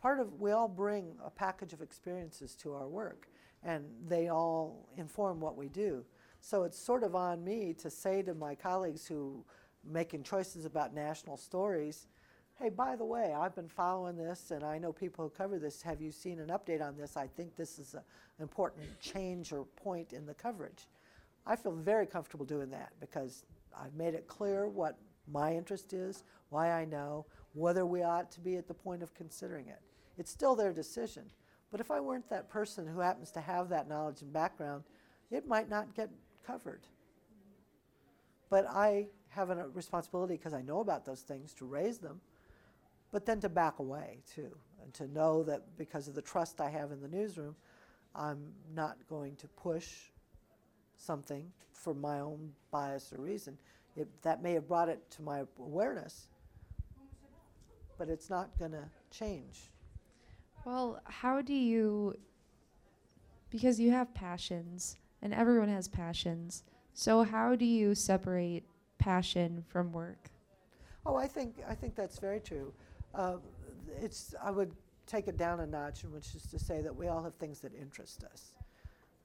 part 0.00 0.20
of 0.20 0.40
we 0.40 0.52
all 0.52 0.66
bring 0.66 1.12
a 1.22 1.28
package 1.28 1.74
of 1.74 1.82
experiences 1.82 2.54
to 2.62 2.72
our 2.72 2.88
work 2.88 3.28
and 3.62 3.84
they 4.08 4.28
all 4.28 4.88
inform 4.96 5.38
what 5.38 5.54
we 5.58 5.68
do 5.68 6.02
so 6.40 6.62
it's 6.62 6.78
sort 6.78 7.02
of 7.02 7.14
on 7.14 7.44
me 7.44 7.74
to 7.74 7.90
say 7.90 8.22
to 8.22 8.32
my 8.32 8.54
colleagues 8.54 9.06
who 9.06 9.44
making 9.84 10.22
choices 10.22 10.64
about 10.64 10.94
national 10.94 11.36
stories 11.36 12.06
hey 12.60 12.68
by 12.68 12.94
the 12.94 13.04
way 13.04 13.32
i've 13.32 13.54
been 13.54 13.68
following 13.68 14.16
this 14.16 14.50
and 14.50 14.62
i 14.62 14.78
know 14.78 14.92
people 14.92 15.24
who 15.24 15.30
cover 15.30 15.58
this. 15.58 15.80
Have 15.80 16.00
you 16.00 16.12
seen 16.12 16.38
an 16.38 16.48
update 16.48 16.82
on 16.82 16.96
this? 16.96 17.16
I 17.16 17.26
think 17.26 17.56
this 17.56 17.78
is 17.78 17.94
an 17.94 18.02
important 18.40 18.86
change 19.00 19.52
or 19.52 19.64
point 19.64 20.12
in 20.12 20.26
the 20.26 20.34
coverage. 20.34 20.86
I 21.46 21.56
feel 21.56 21.72
very 21.72 22.06
comfortable 22.06 22.44
doing 22.44 22.70
that 22.70 22.92
because 23.00 23.44
i've 23.78 23.94
made 23.94 24.14
it 24.14 24.26
clear 24.26 24.68
what 24.68 24.98
my 25.32 25.54
interest 25.54 25.92
is 25.92 26.24
why 26.50 26.70
i 26.72 26.84
know 26.84 27.24
whether 27.54 27.86
we 27.86 28.02
ought 28.02 28.30
to 28.32 28.40
be 28.40 28.56
at 28.56 28.68
the 28.68 28.74
point 28.74 29.02
of 29.02 29.14
considering 29.14 29.66
it. 29.68 29.80
It's 30.18 30.30
still 30.30 30.54
their 30.54 30.72
decision. 30.72 31.24
But 31.70 31.80
if 31.80 31.90
I 31.90 32.00
weren't 32.00 32.28
that 32.30 32.50
person 32.50 32.86
who 32.86 33.00
happens 33.00 33.30
to 33.32 33.40
have 33.40 33.68
that 33.68 33.88
knowledge 33.88 34.22
and 34.22 34.32
background, 34.32 34.84
it 35.30 35.46
might 35.46 35.68
not 35.68 35.94
get 35.94 36.10
covered. 36.44 36.80
But 38.48 38.66
I 38.68 39.06
have 39.28 39.50
a 39.50 39.68
responsibility 39.68 40.34
because 40.36 40.52
I 40.52 40.62
know 40.62 40.80
about 40.80 41.04
those 41.04 41.20
things 41.20 41.54
to 41.54 41.64
raise 41.64 41.98
them, 41.98 42.20
but 43.12 43.26
then 43.26 43.40
to 43.40 43.48
back 43.48 43.78
away 43.78 44.18
too, 44.32 44.56
and 44.82 44.92
to 44.94 45.08
know 45.08 45.42
that 45.44 45.76
because 45.76 46.08
of 46.08 46.14
the 46.14 46.22
trust 46.22 46.60
I 46.60 46.70
have 46.70 46.92
in 46.92 47.00
the 47.00 47.08
newsroom, 47.08 47.56
I'm 48.14 48.52
not 48.74 48.96
going 49.08 49.36
to 49.36 49.48
push 49.48 49.88
something 50.96 51.50
for 51.72 51.94
my 51.94 52.20
own 52.20 52.52
bias 52.70 53.12
or 53.12 53.20
reason. 53.22 53.56
It, 53.96 54.08
that 54.22 54.42
may 54.42 54.52
have 54.52 54.68
brought 54.68 54.88
it 54.88 55.10
to 55.12 55.22
my 55.22 55.42
awareness, 55.58 56.28
but 57.98 58.08
it's 58.08 58.30
not 58.30 58.56
going 58.58 58.72
to 58.72 58.88
change. 59.10 59.70
Well, 60.64 61.00
how 61.06 61.40
do 61.40 61.54
you 61.54 62.16
because 63.50 63.80
you 63.80 63.90
have 63.90 64.14
passions 64.14 64.96
and 65.22 65.34
everyone 65.34 65.68
has 65.68 65.88
passions. 65.88 66.62
So 66.94 67.22
how 67.22 67.56
do 67.56 67.64
you 67.64 67.94
separate 67.94 68.64
passion 68.98 69.64
from 69.68 69.92
work? 69.92 70.30
Oh, 71.04 71.16
I 71.16 71.26
think 71.26 71.56
I 71.68 71.74
think 71.74 71.94
that's 71.94 72.18
very 72.18 72.40
true. 72.40 72.72
Uh, 73.14 73.36
it's 74.00 74.34
I 74.42 74.50
would 74.50 74.72
take 75.06 75.28
it 75.28 75.36
down 75.36 75.60
a 75.60 75.66
notch, 75.66 76.04
which 76.04 76.34
is 76.34 76.42
to 76.50 76.58
say 76.58 76.80
that 76.82 76.94
we 76.94 77.08
all 77.08 77.22
have 77.22 77.34
things 77.34 77.60
that 77.60 77.72
interest 77.74 78.24
us. 78.24 78.52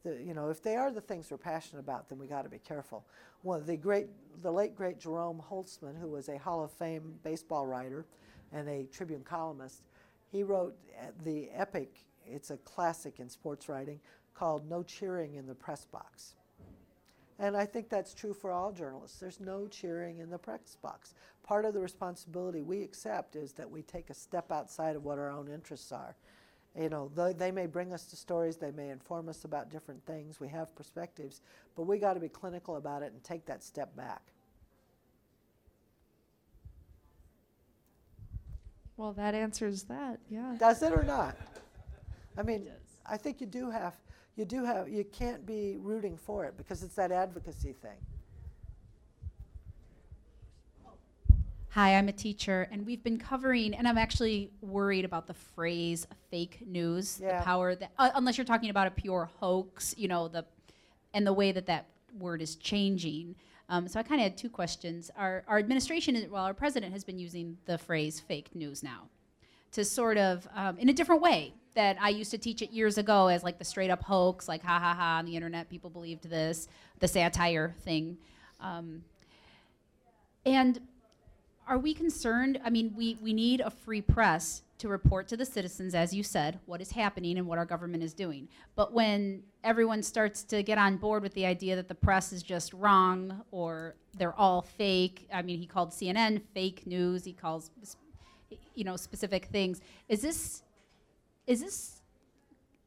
The, 0.04 0.22
you 0.22 0.34
know, 0.34 0.50
if 0.50 0.62
they 0.62 0.76
are 0.76 0.92
the 0.92 1.02
things 1.02 1.30
we're 1.30 1.38
passionate 1.38 1.80
about, 1.80 2.10
then 2.10 2.18
we 2.20 2.28
got 2.28 2.44
to 2.44 2.50
be 2.50 2.60
careful. 2.60 3.06
Well, 3.44 3.60
the 3.60 3.78
great, 3.78 4.08
the 4.42 4.52
late 4.52 4.76
great 4.76 5.00
Jerome 5.00 5.42
Holtzman, 5.50 6.00
who 6.00 6.08
was 6.08 6.30
a 6.30 6.38
Hall 6.38 6.64
of 6.64 6.72
Fame 6.72 7.16
baseball 7.24 7.66
writer 7.66 8.06
and 8.52 8.68
a 8.68 8.86
Tribune 8.86 9.24
columnist, 9.24 9.84
he 10.32 10.44
wrote 10.44 10.76
uh, 11.00 11.08
the 11.24 11.50
epic, 11.54 12.04
it's 12.26 12.50
a 12.52 12.58
classic 12.58 13.20
in 13.20 13.30
sports 13.30 13.70
writing, 13.70 14.00
called 14.34 14.70
No 14.70 14.84
Cheering 14.84 15.36
in 15.36 15.48
the 15.48 15.56
Press 15.56 15.86
Box. 15.86 16.36
And 17.38 17.58
I 17.58 17.66
think 17.66 17.90
that's 17.90 18.14
true 18.14 18.34
for 18.34 18.52
all 18.52 18.72
journalists. 18.72 19.20
There's 19.20 19.40
no 19.40 19.68
cheering 19.68 20.20
in 20.20 20.30
the 20.30 20.38
press 20.38 20.78
box. 20.82 21.14
Part 21.44 21.66
of 21.66 21.74
the 21.74 21.82
responsibility 21.82 22.62
we 22.62 22.82
accept 22.82 23.36
is 23.36 23.52
that 23.54 23.70
we 23.70 23.82
take 23.82 24.10
a 24.10 24.14
step 24.14 24.52
outside 24.52 24.96
of 24.96 25.04
what 25.04 25.20
our 25.20 25.30
own 25.30 25.50
interests 25.50 25.92
are. 25.92 26.16
You 26.80 26.90
know, 26.90 27.10
they, 27.16 27.34
they 27.34 27.52
may 27.52 27.68
bring 27.68 27.94
us 27.94 28.06
to 28.08 28.16
stories, 28.16 28.58
they 28.58 28.72
may 28.72 28.90
inform 28.90 29.30
us 29.30 29.46
about 29.46 29.70
different 29.70 30.06
things, 30.06 30.40
we 30.42 30.50
have 30.50 30.76
perspectives, 30.76 31.42
but 31.76 31.84
we 31.84 31.98
got 31.98 32.16
to 32.16 32.20
be 32.20 32.28
clinical 32.28 32.76
about 32.76 33.02
it 33.02 33.14
and 33.14 33.24
take 33.24 33.46
that 33.46 33.64
step 33.64 33.96
back. 33.96 34.22
Well, 38.98 39.14
that 39.14 39.36
answers 39.36 39.84
that. 39.84 40.20
Yeah. 40.30 40.56
Does 40.58 40.82
it 40.84 40.94
or 40.94 41.04
not? 41.04 41.38
I 42.38 42.44
mean, 42.44 42.68
I 43.06 43.18
think 43.18 43.40
you 43.40 43.48
do 43.48 43.70
have, 43.70 43.94
you 44.36 44.46
do 44.46 44.66
have, 44.66 44.90
you 44.90 45.04
can't 45.06 45.46
be 45.46 45.78
rooting 45.80 46.18
for 46.18 46.46
it 46.46 46.58
because 46.58 46.84
it's 46.84 46.96
that 46.96 47.12
advocacy 47.12 47.74
thing. 47.74 47.98
Hi, 51.70 51.98
I'm 51.98 52.08
a 52.08 52.14
teacher, 52.14 52.70
and 52.72 52.86
we've 52.86 53.04
been 53.04 53.18
covering, 53.18 53.74
and 53.74 53.86
I'm 53.86 53.98
actually 53.98 54.50
worried 54.62 55.04
about 55.04 55.28
the 55.28 55.34
phrase 55.34 56.08
fake 56.32 56.64
news, 56.66 57.20
Yeah. 57.22 57.40
the 57.40 57.44
power 57.44 57.76
that, 57.76 57.92
uh, 58.00 58.12
unless 58.16 58.38
you're 58.38 58.46
talking 58.46 58.70
about 58.70 58.88
a 58.88 58.92
pure 58.92 59.30
hoax, 59.40 59.94
you 59.98 60.08
know, 60.08 60.30
the, 60.30 60.46
and 61.14 61.28
the 61.28 61.34
way 61.34 61.52
that 61.52 61.66
that 61.66 61.88
word 62.18 62.42
is 62.42 62.56
changing. 62.56 63.36
Um, 63.68 63.90
so 63.90 64.00
I 64.00 64.04
kind 64.04 64.22
of 64.22 64.24
had 64.24 64.38
two 64.38 64.50
questions. 64.50 65.12
Our, 65.18 65.44
our 65.50 65.58
administration, 65.60 66.16
is, 66.16 66.30
well, 66.30 66.46
our 66.46 66.54
president 66.54 66.94
has 66.94 67.04
been 67.04 67.20
using 67.20 67.58
the 67.66 67.78
phrase 67.78 68.22
fake 68.22 68.56
news 68.56 68.82
now 68.82 69.10
to 69.74 69.84
sort 69.84 70.18
of, 70.18 70.48
um, 70.56 70.78
in 70.78 70.88
a 70.88 70.94
different 70.94 71.22
way 71.22 71.54
that 71.76 71.98
I 72.02 72.10
used 72.10 72.32
to 72.32 72.38
teach 72.38 72.62
it 72.62 72.72
years 72.72 72.98
ago 72.98 73.28
as 73.28 73.44
like 73.44 73.60
the 73.60 73.66
straight 73.66 73.92
up 73.92 74.02
hoax, 74.04 74.48
like 74.48 74.64
ha 74.64 74.80
ha 74.80 74.94
ha 74.94 75.18
on 75.20 75.26
the 75.26 75.36
internet, 75.36 75.70
people 75.70 75.90
believed 75.90 76.30
this, 76.30 76.68
the 77.00 77.08
satire 77.08 77.76
thing. 77.84 78.18
Um, 78.60 79.04
and 80.46 80.80
are 81.68 81.78
we 81.78 81.94
concerned? 81.94 82.60
I 82.64 82.70
mean, 82.70 82.94
we, 82.96 83.18
we 83.22 83.34
need 83.34 83.60
a 83.60 83.70
free 83.70 84.02
press 84.02 84.64
to 84.78 84.88
report 84.88 85.28
to 85.30 85.38
the 85.38 85.46
citizens, 85.46 85.96
as 85.96 86.14
you 86.14 86.22
said, 86.22 86.60
what 86.66 86.82
is 86.82 86.92
happening 86.92 87.38
and 87.38 87.48
what 87.48 87.58
our 87.58 87.66
government 87.66 88.04
is 88.04 88.14
doing. 88.14 88.48
But 88.76 88.94
when 88.94 89.44
everyone 89.64 90.04
starts 90.04 90.44
to 90.44 90.64
get 90.64 90.78
on 90.78 90.98
board 90.98 91.24
with 91.24 91.34
the 91.34 91.46
idea 91.46 91.76
that 91.76 91.88
the 91.88 91.96
press 91.96 92.34
is 92.34 92.44
just 92.44 92.74
wrong 92.74 93.42
or 93.52 93.96
they're 94.18 94.36
all 94.36 94.62
fake, 94.62 95.28
I 95.34 95.42
mean, 95.42 95.60
he 95.60 95.66
called 95.66 95.92
CNN 95.92 96.42
fake 96.54 96.86
news. 96.86 97.24
He 97.24 97.34
calls, 97.34 97.72
you 98.76 98.84
know, 98.84 98.98
specific 98.98 99.46
things. 99.46 99.82
Is 100.10 100.22
this 100.22 100.64
is 101.48 101.62
this 101.62 102.02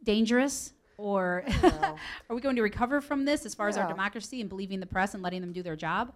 dangerous? 0.02 0.72
Or 0.96 1.44
are 1.62 2.34
we 2.34 2.40
going 2.40 2.56
to 2.56 2.62
recover 2.62 3.00
from 3.00 3.24
this 3.24 3.46
as 3.46 3.54
far 3.54 3.68
as 3.68 3.76
our 3.76 3.86
democracy 3.86 4.40
and 4.40 4.48
believing 4.50 4.80
the 4.80 4.86
press 4.86 5.14
and 5.14 5.22
letting 5.22 5.40
them 5.40 5.52
do 5.52 5.62
their 5.62 5.76
job? 5.76 6.12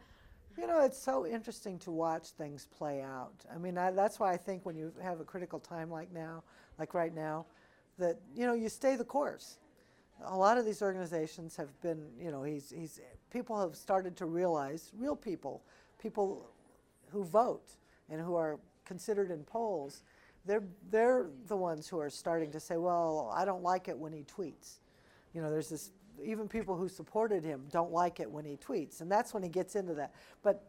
You 0.59 0.67
know, 0.67 0.85
it's 0.85 0.99
so 0.99 1.25
interesting 1.25 1.79
to 1.81 1.91
watch 1.91 2.31
things 2.31 2.67
play 2.77 3.01
out. 3.01 3.33
I 3.55 3.59
mean, 3.59 3.79
I, 3.79 3.91
that's 3.93 4.19
why 4.19 4.33
I 4.33 4.37
think 4.37 4.67
when 4.67 4.77
you 4.77 4.93
have 5.01 5.21
a 5.21 5.25
critical 5.25 5.61
time 5.61 5.91
like 5.91 6.13
now, 6.13 6.43
like 6.79 6.95
right 6.95 7.15
now, 7.15 7.47
that 7.99 8.19
you 8.35 8.47
know 8.47 8.55
you 8.55 8.69
stay 8.69 8.97
the 8.97 9.05
course. 9.05 9.59
A 10.25 10.37
lot 10.37 10.59
of 10.59 10.65
these 10.65 10.83
organizations 10.83 11.57
have 11.57 11.69
been, 11.81 12.07
you 12.21 12.31
know, 12.31 12.43
he's, 12.43 12.71
he's 12.71 13.01
people 13.33 13.59
have 13.61 13.75
started 13.75 14.17
to 14.17 14.27
realize, 14.27 14.93
real 14.97 15.17
people, 15.17 15.63
people 16.01 16.49
who 17.11 17.25
vote 17.25 17.77
and 18.11 18.21
who 18.21 18.37
are 18.37 18.59
considered 18.85 19.31
in 19.31 19.43
polls, 19.43 20.03
they're 20.45 20.65
they're 20.91 21.27
the 21.47 21.57
ones 21.57 21.89
who 21.89 21.99
are 21.99 22.11
starting 22.11 22.51
to 22.53 22.61
say, 22.61 22.77
well, 22.77 23.33
I 23.35 23.45
don't 23.45 23.63
like 23.63 23.89
it 23.89 23.97
when 23.97 24.13
he 24.13 24.25
tweets. 24.25 24.79
You 25.35 25.43
know, 25.43 25.51
there's 25.51 25.69
this 25.69 25.91
even 26.23 26.49
people 26.49 26.77
who 26.77 26.89
supported 26.89 27.45
him 27.45 27.65
don't 27.71 27.93
like 27.93 28.21
it 28.21 28.31
when 28.31 28.45
he 28.45 28.57
tweets, 28.57 29.01
and 29.01 29.11
that's 29.11 29.33
when 29.33 29.43
he 29.43 29.49
gets 29.49 29.77
into 29.77 29.95
that. 29.95 30.15
But 30.43 30.65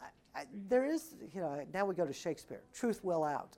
I, 0.00 0.40
I, 0.40 0.44
there 0.68 0.86
is, 0.86 1.14
you 1.34 1.40
know, 1.40 1.64
now 1.72 1.84
we 1.84 1.94
go 1.94 2.06
to 2.06 2.12
Shakespeare. 2.12 2.60
Truth 2.72 3.02
will 3.02 3.24
out. 3.24 3.56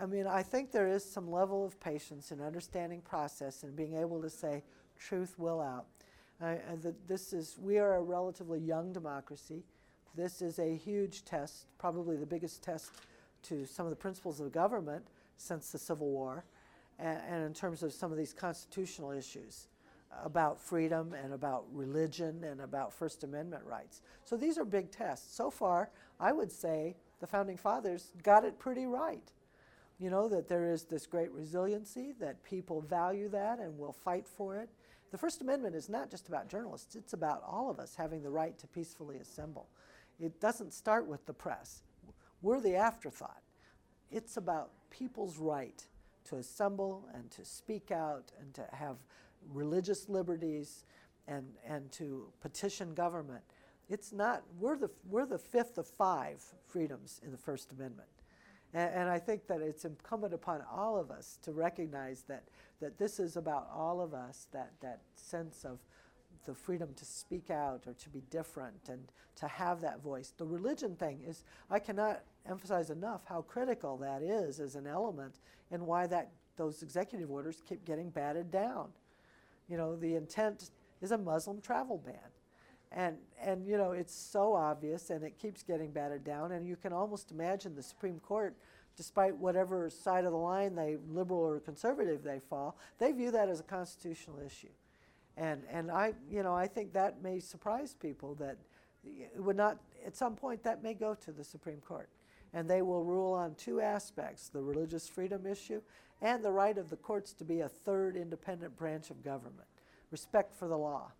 I 0.00 0.06
mean, 0.06 0.26
I 0.26 0.42
think 0.42 0.72
there 0.72 0.88
is 0.88 1.04
some 1.04 1.30
level 1.30 1.66
of 1.66 1.78
patience 1.78 2.30
and 2.30 2.40
understanding 2.40 3.02
process 3.02 3.62
and 3.62 3.76
being 3.76 3.94
able 3.94 4.22
to 4.22 4.30
say, 4.30 4.62
truth 4.98 5.38
will 5.38 5.60
out. 5.60 5.86
And 6.40 6.82
that 6.82 7.06
this 7.06 7.32
is, 7.32 7.56
we 7.60 7.78
are 7.78 7.96
a 7.96 8.02
relatively 8.02 8.58
young 8.58 8.92
democracy. 8.92 9.62
This 10.16 10.42
is 10.42 10.58
a 10.58 10.76
huge 10.76 11.24
test, 11.24 11.66
probably 11.78 12.16
the 12.16 12.26
biggest 12.26 12.62
test 12.62 12.90
to 13.44 13.66
some 13.66 13.86
of 13.86 13.90
the 13.90 13.96
principles 13.96 14.40
of 14.40 14.52
government 14.52 15.06
since 15.36 15.70
the 15.70 15.78
Civil 15.78 16.08
War, 16.10 16.44
and, 16.98 17.18
and 17.28 17.44
in 17.44 17.52
terms 17.52 17.82
of 17.82 17.92
some 17.92 18.12
of 18.12 18.18
these 18.18 18.32
constitutional 18.32 19.10
issues 19.10 19.68
about 20.24 20.60
freedom 20.60 21.14
and 21.14 21.32
about 21.32 21.64
religion 21.72 22.44
and 22.44 22.60
about 22.60 22.92
First 22.92 23.24
Amendment 23.24 23.64
rights. 23.64 24.02
So 24.24 24.36
these 24.36 24.58
are 24.58 24.64
big 24.64 24.90
tests. 24.90 25.34
So 25.34 25.50
far, 25.50 25.90
I 26.20 26.32
would 26.32 26.52
say 26.52 26.96
the 27.20 27.26
founding 27.26 27.56
fathers 27.56 28.12
got 28.22 28.44
it 28.44 28.58
pretty 28.58 28.86
right. 28.86 29.32
You 29.98 30.10
know, 30.10 30.28
that 30.28 30.48
there 30.48 30.70
is 30.70 30.84
this 30.84 31.06
great 31.06 31.30
resiliency, 31.32 32.12
that 32.20 32.42
people 32.44 32.80
value 32.80 33.28
that 33.30 33.58
and 33.58 33.78
will 33.78 33.92
fight 33.92 34.26
for 34.26 34.56
it. 34.56 34.68
The 35.12 35.18
First 35.18 35.40
Amendment 35.42 35.74
is 35.74 35.88
not 35.88 36.10
just 36.10 36.28
about 36.28 36.48
journalists, 36.48 36.96
it's 36.96 37.12
about 37.12 37.42
all 37.46 37.70
of 37.70 37.78
us 37.78 37.94
having 37.94 38.22
the 38.22 38.30
right 38.30 38.58
to 38.58 38.66
peacefully 38.66 39.18
assemble. 39.18 39.68
It 40.18 40.40
doesn't 40.40 40.72
start 40.72 41.06
with 41.06 41.24
the 41.26 41.32
press. 41.32 41.82
We're 42.42 42.60
the 42.60 42.74
afterthought. 42.74 43.42
It's 44.10 44.36
about 44.36 44.70
people's 44.90 45.38
right 45.38 45.86
to 46.24 46.36
assemble 46.36 47.08
and 47.14 47.30
to 47.30 47.44
speak 47.44 47.90
out 47.90 48.32
and 48.40 48.52
to 48.54 48.66
have 48.72 48.96
religious 49.52 50.08
liberties 50.08 50.84
and, 51.28 51.46
and 51.66 51.90
to 51.92 52.26
petition 52.40 52.94
government. 52.94 53.42
It's 53.88 54.12
not, 54.12 54.42
we're 54.58 54.76
the, 54.76 54.90
we're 55.08 55.26
the 55.26 55.38
fifth 55.38 55.78
of 55.78 55.86
five 55.86 56.42
freedoms 56.66 57.20
in 57.24 57.30
the 57.30 57.38
First 57.38 57.72
Amendment. 57.72 58.08
And, 58.74 58.90
and 58.92 59.10
I 59.10 59.18
think 59.18 59.46
that 59.46 59.60
it's 59.60 59.84
incumbent 59.84 60.34
upon 60.34 60.62
all 60.70 60.98
of 60.98 61.10
us 61.10 61.38
to 61.42 61.52
recognize 61.52 62.22
that, 62.28 62.44
that 62.80 62.98
this 62.98 63.20
is 63.20 63.36
about 63.36 63.68
all 63.74 64.00
of 64.00 64.14
us, 64.14 64.48
that, 64.52 64.72
that 64.80 65.00
sense 65.14 65.64
of 65.64 65.78
the 66.44 66.54
freedom 66.54 66.88
to 66.96 67.04
speak 67.04 67.50
out 67.50 67.84
or 67.86 67.94
to 67.94 68.08
be 68.08 68.22
different 68.30 68.88
and 68.88 69.12
to 69.36 69.46
have 69.46 69.80
that 69.80 70.02
voice. 70.02 70.32
The 70.36 70.44
religion 70.44 70.96
thing 70.96 71.20
is, 71.26 71.44
I 71.70 71.78
cannot 71.78 72.22
emphasize 72.48 72.90
enough 72.90 73.22
how 73.24 73.42
critical 73.42 73.96
that 73.98 74.22
is 74.22 74.60
as 74.60 74.74
an 74.74 74.86
element 74.86 75.36
and 75.70 75.86
why 75.86 76.06
that, 76.06 76.30
those 76.56 76.82
executive 76.82 77.30
orders 77.30 77.62
keep 77.68 77.84
getting 77.84 78.10
batted 78.10 78.50
down. 78.50 78.88
You 79.68 79.76
know, 79.76 79.96
the 79.96 80.16
intent 80.16 80.70
is 81.00 81.12
a 81.12 81.18
Muslim 81.18 81.60
travel 81.60 82.02
ban. 82.04 82.16
And, 82.90 83.16
and 83.40 83.66
you 83.66 83.78
know, 83.78 83.92
it's 83.92 84.14
so 84.14 84.54
obvious 84.54 85.10
and 85.10 85.24
it 85.24 85.38
keeps 85.38 85.62
getting 85.62 85.90
batted 85.90 86.24
down. 86.24 86.52
And 86.52 86.66
you 86.66 86.76
can 86.76 86.92
almost 86.92 87.30
imagine 87.30 87.74
the 87.74 87.82
Supreme 87.82 88.18
Court, 88.18 88.54
despite 88.96 89.34
whatever 89.36 89.88
side 89.88 90.24
of 90.24 90.32
the 90.32 90.38
line 90.38 90.74
they, 90.74 90.98
liberal 91.08 91.40
or 91.40 91.60
conservative 91.60 92.22
they 92.22 92.38
fall, 92.38 92.76
they 92.98 93.12
view 93.12 93.30
that 93.30 93.48
as 93.48 93.60
a 93.60 93.64
constitutional 93.64 94.40
issue. 94.44 94.68
And, 95.36 95.62
and 95.70 95.90
I, 95.90 96.12
you 96.30 96.42
know, 96.42 96.54
I 96.54 96.66
think 96.66 96.92
that 96.92 97.22
may 97.22 97.40
surprise 97.40 97.96
people 97.98 98.34
that 98.34 98.58
it 99.04 99.42
would 99.42 99.56
not, 99.56 99.78
at 100.06 100.14
some 100.14 100.36
point, 100.36 100.62
that 100.64 100.82
may 100.82 100.94
go 100.94 101.14
to 101.14 101.32
the 101.32 101.42
Supreme 101.42 101.80
Court. 101.80 102.08
And 102.54 102.68
they 102.68 102.82
will 102.82 103.02
rule 103.02 103.32
on 103.32 103.54
two 103.54 103.80
aspects 103.80 104.48
the 104.48 104.60
religious 104.60 105.08
freedom 105.08 105.46
issue 105.46 105.80
and 106.20 106.44
the 106.44 106.52
right 106.52 106.78
of 106.78 106.90
the 106.90 106.96
courts 106.96 107.32
to 107.34 107.44
be 107.44 107.60
a 107.60 107.68
third 107.68 108.16
independent 108.16 108.76
branch 108.76 109.10
of 109.10 109.24
government, 109.24 109.66
respect 110.10 110.54
for 110.54 110.68
the 110.68 110.76
law. 110.76 111.10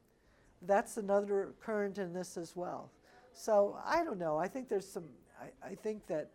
That's 0.62 0.96
another 0.96 1.54
current 1.60 1.98
in 1.98 2.12
this 2.12 2.36
as 2.36 2.54
well. 2.54 2.90
So 3.32 3.78
I 3.84 4.04
don't 4.04 4.18
know. 4.18 4.36
I 4.38 4.46
think 4.46 4.68
there's 4.68 4.88
some, 4.88 5.04
I, 5.40 5.70
I 5.70 5.74
think 5.74 6.06
that, 6.06 6.30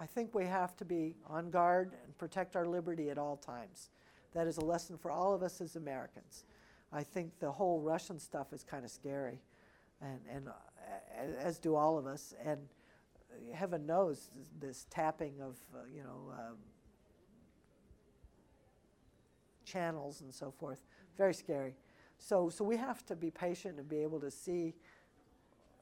I 0.00 0.06
think 0.06 0.34
we 0.34 0.44
have 0.44 0.76
to 0.76 0.84
be 0.84 1.16
on 1.26 1.50
guard 1.50 1.92
and 2.04 2.16
protect 2.18 2.54
our 2.54 2.66
liberty 2.66 3.10
at 3.10 3.18
all 3.18 3.36
times. 3.36 3.90
That 4.34 4.46
is 4.46 4.58
a 4.58 4.64
lesson 4.64 4.96
for 4.96 5.10
all 5.10 5.34
of 5.34 5.42
us 5.42 5.60
as 5.60 5.74
Americans. 5.74 6.44
I 6.92 7.02
think 7.02 7.32
the 7.40 7.50
whole 7.50 7.80
Russian 7.80 8.18
stuff 8.18 8.52
is 8.52 8.62
kind 8.62 8.84
of 8.84 8.90
scary, 8.90 9.40
and, 10.00 10.20
and 10.32 10.48
uh, 10.48 10.52
as 11.38 11.58
do 11.58 11.74
all 11.74 11.98
of 11.98 12.06
us. 12.06 12.34
And 12.44 12.60
heaven 13.52 13.86
knows 13.86 14.30
this, 14.60 14.86
tapping 14.90 15.40
of, 15.40 15.56
uh, 15.74 15.78
you 15.94 16.02
know, 16.02 16.32
um, 16.32 16.56
channels 19.64 20.20
and 20.22 20.32
so 20.32 20.50
forth, 20.50 20.80
very 21.16 21.34
scary. 21.34 21.74
So, 22.18 22.48
so 22.48 22.64
we 22.64 22.76
have 22.76 23.04
to 23.06 23.16
be 23.16 23.30
patient 23.30 23.78
and 23.78 23.88
be 23.88 23.98
able 23.98 24.20
to 24.20 24.30
see 24.30 24.74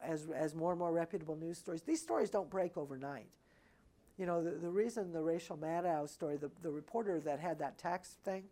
as, 0.02 0.26
as 0.34 0.54
more 0.54 0.72
and 0.72 0.78
more 0.78 0.92
reputable 0.92 1.36
news 1.36 1.59
stories. 1.59 1.82
These 1.82 2.02
stories 2.02 2.30
don't 2.30 2.50
break 2.50 2.76
overnight. 2.76 3.28
You 4.18 4.26
know, 4.26 4.42
the, 4.42 4.50
the 4.50 4.70
reason 4.70 5.12
the 5.12 5.22
Rachel 5.22 5.57
Maddow 5.57 6.09
story, 6.09 6.36
the, 6.36 6.50
the 6.62 6.70
reporter 6.70 7.20
that 7.20 7.38
had 7.38 7.59
that 7.59 7.78
tax 7.78 8.16
thing, 8.24 8.44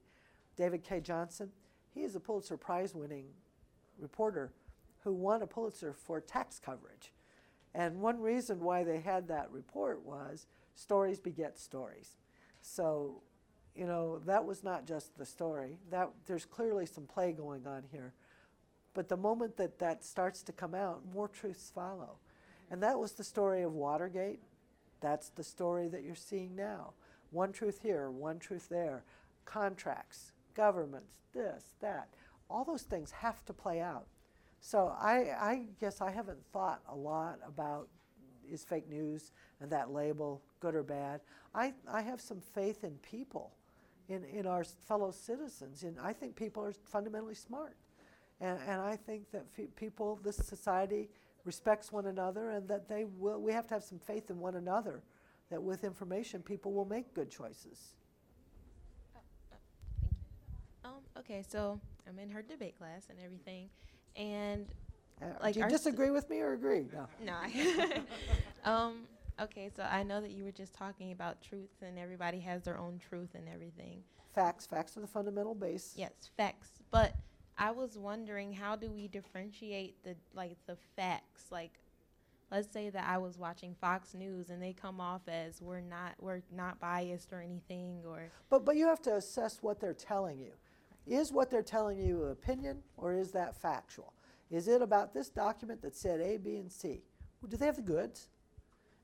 David 0.57 0.85
Cay 0.85 1.01
Johnston, 1.01 1.51
he 1.95 2.03
is 2.03 2.15
a 2.17 2.21
Pulitzer 2.21 2.57
Prize 2.57 2.95
winning 2.95 3.27
reporter 3.99 4.53
who 5.03 5.13
won 5.13 5.43
a 5.43 5.47
Pulitzer 5.47 5.93
for 5.93 6.21
tax 6.21 6.59
coverage. 6.59 7.13
And 7.75 8.01
one 8.01 8.21
reason 8.21 8.61
why 8.61 8.85
they 8.85 9.01
had 9.01 9.29
that 9.29 9.51
report 9.51 10.05
was 10.05 10.47
stories 10.75 11.19
beget 11.19 11.59
stories. 11.59 12.17
So, 12.61 13.23
you 13.75 13.87
know, 13.87 14.21
that 14.27 14.45
was 14.45 14.63
not 14.63 14.87
just 14.87 15.17
the 15.19 15.27
story. 15.27 15.79
That 15.91 16.11
there's 16.27 16.45
clearly 16.45 16.87
some 16.87 17.07
play 17.07 17.33
going 17.33 17.67
on 17.67 17.83
here. 17.91 18.15
But 18.95 19.09
the 19.09 19.17
moment 19.17 19.57
that 19.57 19.81
that 19.81 20.05
starts 20.05 20.43
to 20.45 20.53
come 20.53 20.75
out, 20.75 21.03
more 21.13 21.27
truths 21.27 21.73
follow. 21.75 22.19
And 22.71 22.83
that 22.83 22.99
was 22.99 23.13
the 23.13 23.25
story 23.25 23.63
of 23.63 23.73
Watergate. 23.73 24.41
That's 25.01 25.31
the 25.31 25.45
story 25.45 25.89
that 25.89 26.05
you're 26.05 26.15
seeing 26.15 26.55
now. 26.55 26.93
One 27.31 27.53
truth 27.53 27.81
here, 27.83 28.11
one 28.11 28.39
truth 28.39 28.69
there. 28.69 29.03
Contracts, 29.45 30.33
governments, 30.55 31.15
this, 31.35 31.75
that. 31.81 32.09
All 32.49 32.65
those 32.65 32.83
things 32.83 33.11
have 33.11 33.45
to 33.47 33.53
play 33.53 33.81
out. 33.81 34.07
So 34.67 34.97
I, 34.99 35.15
I 35.39 35.67
guess 35.79 36.01
I 36.01 36.11
haven't 36.11 36.39
thought 36.51 36.81
a 36.89 36.97
lot 36.97 37.39
about 37.47 37.87
is 38.51 38.65
fake 38.65 38.89
news 38.89 39.33
and 39.61 39.71
that 39.71 39.93
label 39.93 40.41
good 40.59 40.75
or 40.75 40.83
bad. 40.83 41.21
I, 41.55 41.75
I 41.87 42.01
have 42.01 42.19
some 42.19 42.41
faith 42.41 42.83
in 42.83 42.93
people, 43.03 43.53
in, 44.09 44.25
in 44.25 44.47
our 44.47 44.65
fellow 44.65 45.11
citizens, 45.11 45.83
and 45.83 45.99
I 46.01 46.15
think 46.15 46.35
people 46.35 46.65
are 46.65 46.73
fundamentally 46.73 47.35
smart. 47.35 47.77
And, 48.41 48.59
and 48.67 48.81
I 48.81 48.97
think 48.97 49.31
that 49.33 49.45
people, 49.77 50.19
this 50.25 50.37
society 50.37 51.11
respects 51.45 51.93
one 51.93 52.07
another 52.07 52.53
and 52.53 52.67
that 52.69 52.89
they 52.89 53.05
will, 53.05 53.43
we 53.43 53.53
have 53.53 53.67
to 53.67 53.75
have 53.75 53.85
some 53.85 53.99
faith 53.99 54.31
in 54.31 54.39
one 54.39 54.55
another, 54.55 55.03
that 55.51 55.63
with 55.63 55.85
information, 55.85 56.41
people 56.41 56.73
will 56.73 56.87
make 56.87 57.13
good 57.13 57.31
choices. 57.31 57.93
Um, 60.87 61.03
okay, 61.19 61.45
so 61.47 61.79
I'm 62.09 62.19
in 62.19 62.31
her 62.31 62.41
debate 62.41 62.79
class 62.79 63.09
and 63.11 63.19
everything, 63.23 63.69
and 64.17 64.67
Uh, 65.23 65.27
Like 65.43 65.55
do 65.55 65.61
you 65.61 65.65
our 65.65 65.71
disagree 65.71 66.11
with 66.11 66.29
me 66.29 66.41
or 66.41 66.53
agree? 66.55 66.87
No. 66.93 67.07
no, 67.25 67.95
um, 68.71 69.07
okay, 69.41 69.71
so 69.75 69.83
I 69.85 70.03
know 70.03 70.21
that 70.21 70.33
you 70.33 70.45
were 70.45 70.53
just 70.53 70.75
talking 70.75 71.13
about 71.13 71.41
truth, 71.41 71.71
and 71.83 71.99
everybody 71.99 72.41
has 72.41 72.63
their 72.65 72.79
own 72.79 72.99
truth 72.99 73.31
and 73.35 73.49
everything. 73.49 74.03
Facts, 74.35 74.67
facts 74.67 74.97
are 74.97 75.01
the 75.01 75.07
fundamental 75.07 75.55
base. 75.55 75.93
Yes, 75.97 76.13
facts. 76.37 76.71
But 76.91 77.15
I 77.57 77.71
was 77.71 77.97
wondering, 77.97 78.53
how 78.53 78.75
do 78.75 78.91
we 78.91 79.07
differentiate 79.07 80.03
the 80.03 80.17
like 80.35 80.57
the 80.67 80.77
facts? 80.97 81.45
Like, 81.53 81.79
let's 82.51 82.73
say 82.73 82.91
that 82.91 83.05
I 83.09 83.19
was 83.19 83.39
watching 83.39 83.77
Fox 83.81 84.13
News 84.15 84.51
and 84.51 84.61
they 84.61 84.73
come 84.73 85.01
off 85.01 85.23
as 85.29 85.63
we're 85.63 85.81
not 85.81 86.15
we're 86.21 86.43
not 86.51 86.81
biased 86.81 87.33
or 87.33 87.41
anything, 87.41 88.03
or 88.05 88.31
But, 88.51 88.65
but 88.65 88.75
you 88.75 88.89
have 88.89 89.01
to 89.03 89.15
assess 89.15 89.63
what 89.63 89.79
they're 89.81 89.95
telling 89.95 90.41
you. 90.41 90.53
Is 91.07 91.33
what 91.33 91.51
they're 91.51 91.63
telling 91.63 91.99
you 91.99 92.25
opinion 92.25 92.79
or 92.97 93.15
is 93.15 93.33
that 93.33 93.55
factual? 93.55 94.13
Is 94.51 94.69
it 94.69 94.83
about 94.83 95.13
this 95.13 95.29
document 95.29 95.83
that 95.83 95.97
said 95.97 96.21
A, 96.21 96.37
B, 96.39 96.57
and 96.57 96.71
C? 96.71 97.03
Well, 97.41 97.51
do 97.51 97.57
they 97.57 97.67
have 97.67 97.77
the 97.77 97.83
goods? 97.83 98.29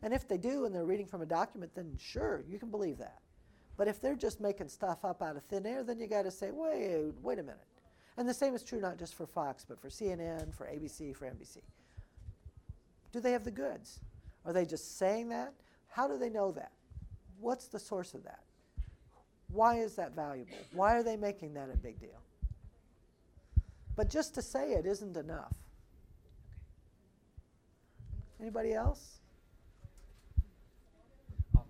And 0.03 0.15
if 0.15 0.27
they 0.27 0.39
do 0.39 0.65
and 0.65 0.75
they're 0.75 0.85
reading 0.85 1.07
from 1.07 1.23
a 1.23 1.27
document, 1.27 1.75
then 1.75 1.97
sure, 1.99 2.43
you 2.49 2.59
can 2.59 2.71
believe 2.71 2.99
that. 2.99 3.21
But 3.77 3.89
if 3.89 4.01
they're 4.01 4.15
just 4.15 4.41
making 4.41 4.69
stuff 4.69 5.05
up 5.05 5.23
out 5.23 5.37
of 5.37 5.43
thin 5.45 5.67
air, 5.67 5.83
then 5.83 5.99
you 5.99 6.07
got 6.07 6.23
to 6.23 6.31
say, 6.31 6.51
wait, 6.51 7.13
wait 7.23 7.39
a 7.39 7.43
minute. 7.43 7.61
And 8.17 8.29
the 8.29 8.35
same 8.35 8.55
is 8.55 8.63
true 8.63 8.81
not 8.81 8.99
just 8.99 9.15
for 9.15 9.27
Fox, 9.27 9.65
but 9.67 9.81
for 9.81 9.89
CNN, 9.89 10.55
for 10.55 10.67
ABC, 10.67 11.17
for 11.17 11.27
NBC. 11.27 11.59
Do 13.13 13.21
they 13.21 13.33
have 13.33 13.45
the 13.45 13.51
goods? 13.51 14.01
Are 14.45 14.53
they 14.53 14.65
just 14.65 14.99
saying 14.99 15.29
that? 15.31 15.53
How 15.89 16.07
do 16.07 16.19
they 16.19 16.31
know 16.31 16.53
that? 16.53 16.73
What's 17.39 17.69
the 17.69 17.79
source 17.79 18.15
of 18.15 18.23
that? 18.25 18.41
Why 19.53 19.79
is 19.81 19.95
that 19.97 20.15
valuable? 20.15 20.57
Why 20.73 20.95
are 20.97 21.03
they 21.03 21.17
making 21.17 21.55
that 21.55 21.69
a 21.73 21.77
big 21.77 21.99
deal? 22.01 22.21
But 23.97 24.09
just 24.09 24.35
to 24.35 24.43
say 24.43 24.73
it 24.73 24.87
isn't 24.87 25.17
enough. 25.17 25.53
Anybody 28.41 28.73
else? 28.73 29.19
Um, 31.57 31.63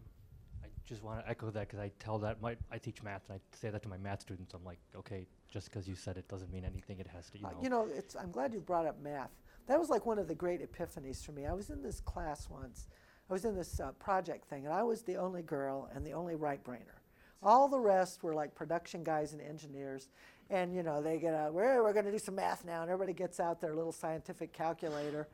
I 0.63 0.69
just 0.87 1.03
want 1.03 1.21
to 1.25 1.29
echo 1.29 1.51
that 1.51 1.69
because 1.69 1.81
I 1.81 1.91
tell 1.99 2.19
that 2.19 2.41
my 2.41 2.57
I 2.71 2.79
teach 2.79 3.03
math 3.03 3.23
and 3.29 3.39
I 3.39 3.57
say 3.57 3.71
that 3.71 3.83
to 3.83 3.89
my 3.89 3.97
math 3.97 4.21
students. 4.21 4.55
I'm 4.55 4.65
like, 4.65 4.79
okay, 4.95 5.27
just 5.49 5.71
because 5.71 5.89
you 5.89 5.97
said 5.97 6.17
it 6.17 6.29
doesn't 6.29 6.53
mean 6.53 6.65
anything. 6.65 7.01
It 7.01 7.09
has 7.09 7.29
to, 7.31 7.39
you 7.39 7.47
Uh, 7.47 7.51
know. 7.51 7.59
you 7.63 7.69
know, 7.71 7.89
it's, 7.93 8.15
I'm 8.15 8.31
glad 8.31 8.53
you 8.53 8.61
brought 8.61 8.87
up 8.87 9.01
math. 9.03 9.31
That 9.67 9.81
was 9.81 9.89
like 9.89 10.07
one 10.07 10.19
of 10.19 10.29
the 10.29 10.35
great 10.35 10.61
epiphanies 10.61 11.25
for 11.25 11.33
me. 11.33 11.47
I 11.47 11.53
was 11.53 11.71
in 11.71 11.83
this 11.83 12.01
class 12.01 12.49
once. 12.49 12.87
I 13.29 13.33
was 13.33 13.45
in 13.45 13.57
this 13.57 13.81
uh, 13.81 13.93
project 13.93 14.45
thing, 14.49 14.65
and 14.67 14.75
I 14.75 14.83
was 14.83 15.03
the 15.03 15.17
only 15.17 15.43
girl 15.43 15.89
and 15.95 16.05
the 16.07 16.13
only 16.13 16.35
right 16.37 16.63
brainer. 16.63 17.00
All 17.43 17.69
the 17.69 17.79
rest 17.79 18.23
were 18.23 18.35
like 18.35 18.55
production 18.55 19.03
guys 19.03 19.33
and 19.33 19.41
engineers. 19.41 20.09
And, 20.51 20.75
you 20.75 20.83
know, 20.83 21.01
they 21.01 21.19
get 21.19 21.33
out, 21.33 21.55
we're, 21.55 21.83
we're 21.83 21.93
going 21.93 22.05
to 22.07 22.13
do 22.13 22.19
some 22.19 22.35
math 22.35 22.65
now. 22.65 22.83
And 22.83 22.91
everybody 22.91 23.13
gets 23.13 23.39
out 23.39 23.61
their 23.61 23.75
little 23.75 23.93
scientific 23.93 24.53
calculator. 24.53 25.29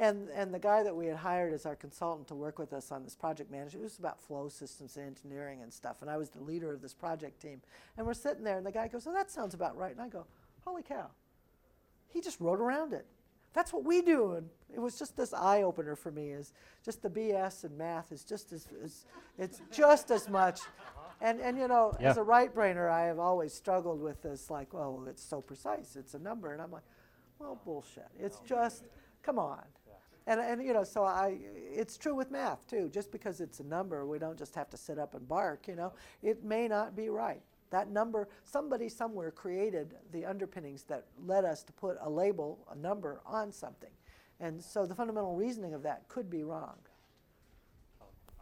And, 0.00 0.28
and 0.30 0.54
the 0.54 0.58
guy 0.58 0.82
that 0.82 0.94
we 0.94 1.06
had 1.06 1.16
hired 1.16 1.52
as 1.52 1.66
our 1.66 1.74
consultant 1.74 2.28
to 2.28 2.34
work 2.34 2.58
with 2.58 2.72
us 2.72 2.92
on 2.92 3.02
this 3.02 3.16
project 3.16 3.50
management, 3.50 3.82
it 3.82 3.84
was 3.84 3.98
about 3.98 4.20
flow 4.20 4.48
systems 4.48 4.96
and 4.96 5.06
engineering 5.06 5.62
and 5.62 5.72
stuff. 5.72 6.02
And 6.02 6.10
I 6.10 6.16
was 6.16 6.30
the 6.30 6.42
leader 6.42 6.72
of 6.72 6.82
this 6.82 6.94
project 6.94 7.40
team. 7.40 7.60
And 7.96 8.06
we're 8.06 8.14
sitting 8.14 8.44
there, 8.44 8.58
and 8.58 8.66
the 8.66 8.72
guy 8.72 8.88
goes, 8.88 9.06
Oh, 9.06 9.12
that 9.12 9.30
sounds 9.30 9.54
about 9.54 9.76
right. 9.76 9.92
And 9.92 10.00
I 10.00 10.08
go, 10.08 10.26
Holy 10.64 10.82
cow. 10.82 11.08
He 12.08 12.20
just 12.20 12.40
wrote 12.40 12.60
around 12.60 12.92
it. 12.92 13.06
That's 13.54 13.72
what 13.72 13.84
we 13.84 14.02
do. 14.02 14.34
And 14.34 14.48
it 14.72 14.78
was 14.78 14.98
just 14.98 15.16
this 15.16 15.32
eye 15.32 15.62
opener 15.62 15.96
for 15.96 16.12
me 16.12 16.30
is 16.30 16.52
just 16.84 17.02
the 17.02 17.10
BS 17.10 17.64
and 17.64 17.76
math 17.76 18.12
is 18.12 18.22
just 18.22 18.52
as, 18.52 18.68
as 18.84 19.04
it's 19.36 19.60
just 19.72 20.10
as 20.10 20.28
much. 20.28 20.60
And, 21.20 21.40
and 21.40 21.58
you 21.58 21.66
know, 21.66 21.96
as 22.00 22.16
a 22.16 22.22
right 22.22 22.54
brainer, 22.54 22.90
I 22.90 23.06
have 23.06 23.18
always 23.18 23.52
struggled 23.52 24.00
with 24.00 24.22
this 24.22 24.50
like, 24.50 24.68
oh, 24.72 24.92
well, 24.92 25.08
it's 25.08 25.22
so 25.22 25.40
precise, 25.40 25.96
it's 25.96 26.14
a 26.14 26.18
number. 26.18 26.52
And 26.52 26.62
I'm 26.62 26.70
like, 26.70 26.84
well, 27.38 27.60
bullshit. 27.64 28.06
It's 28.18 28.38
oh, 28.40 28.46
just, 28.46 28.84
come 29.22 29.38
on. 29.38 29.62
And, 30.28 30.40
and 30.40 30.62
you 30.62 30.74
know, 30.74 30.84
so 30.84 31.04
I, 31.04 31.38
it's 31.54 31.96
true 31.96 32.14
with 32.14 32.30
math 32.30 32.66
too. 32.68 32.90
Just 32.92 33.10
because 33.10 33.40
it's 33.40 33.60
a 33.60 33.64
number, 33.64 34.04
we 34.06 34.18
don't 34.18 34.38
just 34.38 34.54
have 34.54 34.68
to 34.70 34.76
sit 34.76 34.98
up 34.98 35.14
and 35.14 35.26
bark, 35.26 35.66
you 35.66 35.74
know. 35.74 35.92
It 36.22 36.44
may 36.44 36.68
not 36.68 36.94
be 36.94 37.08
right. 37.08 37.40
That 37.70 37.90
number, 37.90 38.28
somebody 38.44 38.88
somewhere 38.88 39.30
created 39.30 39.94
the 40.12 40.24
underpinnings 40.24 40.84
that 40.84 41.06
led 41.26 41.44
us 41.44 41.62
to 41.64 41.72
put 41.72 41.96
a 42.00 42.08
label, 42.08 42.58
a 42.70 42.76
number 42.76 43.20
on 43.26 43.50
something. 43.52 43.90
And 44.40 44.62
so 44.62 44.86
the 44.86 44.94
fundamental 44.94 45.34
reasoning 45.34 45.74
of 45.74 45.82
that 45.82 46.06
could 46.08 46.30
be 46.30 46.44
wrong. 46.44 46.76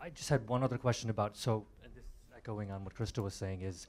I 0.00 0.10
just 0.10 0.28
had 0.28 0.46
one 0.48 0.62
other 0.62 0.76
question 0.78 1.08
about, 1.08 1.36
so, 1.36 1.66
and 1.75 1.75
this 1.75 1.75
is 1.75 1.75
echoing 2.46 2.70
on 2.70 2.84
what 2.84 2.94
Krista 2.94 3.22
was 3.22 3.34
saying, 3.34 3.62
is, 3.62 3.88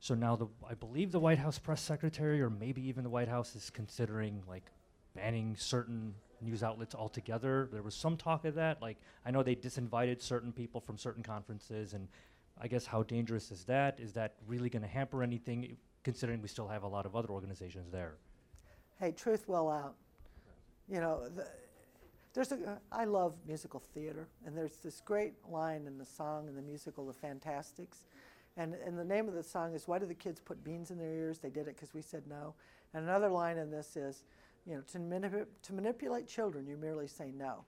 so 0.00 0.14
now 0.14 0.34
the, 0.34 0.46
I 0.68 0.74
believe 0.74 1.12
the 1.12 1.20
White 1.20 1.38
House 1.38 1.58
press 1.58 1.80
secretary, 1.80 2.40
or 2.40 2.48
maybe 2.48 2.86
even 2.88 3.04
the 3.04 3.10
White 3.10 3.28
House 3.28 3.54
is 3.54 3.68
considering 3.70 4.42
like 4.48 4.64
banning 5.14 5.56
certain 5.58 6.14
news 6.40 6.62
outlets 6.62 6.94
altogether. 6.94 7.68
There 7.70 7.82
was 7.82 7.94
some 7.94 8.16
talk 8.16 8.44
of 8.44 8.54
that, 8.54 8.80
like, 8.80 8.96
I 9.26 9.30
know 9.30 9.42
they 9.42 9.56
disinvited 9.56 10.22
certain 10.22 10.52
people 10.52 10.80
from 10.80 10.96
certain 10.96 11.22
conferences, 11.22 11.94
and 11.94 12.08
I 12.60 12.68
guess 12.68 12.86
how 12.86 13.02
dangerous 13.02 13.50
is 13.50 13.64
that? 13.64 14.00
Is 14.00 14.12
that 14.14 14.34
really 14.46 14.70
gonna 14.70 14.86
hamper 14.86 15.22
anything, 15.22 15.76
considering 16.02 16.40
we 16.40 16.48
still 16.48 16.68
have 16.68 16.84
a 16.84 16.88
lot 16.88 17.04
of 17.04 17.14
other 17.14 17.28
organizations 17.28 17.90
there? 17.90 18.14
Hey, 18.98 19.12
truth 19.12 19.48
will 19.48 19.68
out. 19.68 19.96
You 20.88 21.00
know, 21.00 21.28
there's 22.38 22.52
a, 22.52 22.78
I 22.92 23.04
love 23.04 23.34
musical 23.48 23.82
theater, 23.92 24.28
and 24.46 24.56
there's 24.56 24.76
this 24.76 25.00
great 25.00 25.34
line 25.50 25.88
in 25.88 25.98
the 25.98 26.06
song 26.06 26.46
in 26.46 26.54
the 26.54 26.62
musical 26.62 27.04
The 27.04 27.12
Fantasticks. 27.12 28.04
And, 28.56 28.74
and 28.86 28.96
the 28.96 29.04
name 29.04 29.26
of 29.26 29.34
the 29.34 29.42
song 29.42 29.74
is 29.74 29.88
Why 29.88 29.98
Do 29.98 30.06
the 30.06 30.14
Kids 30.14 30.40
Put 30.40 30.62
Beans 30.62 30.92
in 30.92 30.98
Their 30.98 31.12
Ears? 31.12 31.38
They 31.38 31.50
did 31.50 31.62
it 31.62 31.74
because 31.74 31.94
we 31.94 32.00
said 32.00 32.22
no. 32.28 32.54
And 32.94 33.02
another 33.02 33.28
line 33.28 33.58
in 33.58 33.72
this 33.72 33.96
is, 33.96 34.22
you 34.66 34.76
know, 34.76 34.82
to, 34.92 34.98
manipu- 35.00 35.46
to 35.64 35.72
manipulate 35.72 36.28
children, 36.28 36.68
you 36.68 36.76
merely 36.76 37.08
say 37.08 37.32
no. 37.36 37.64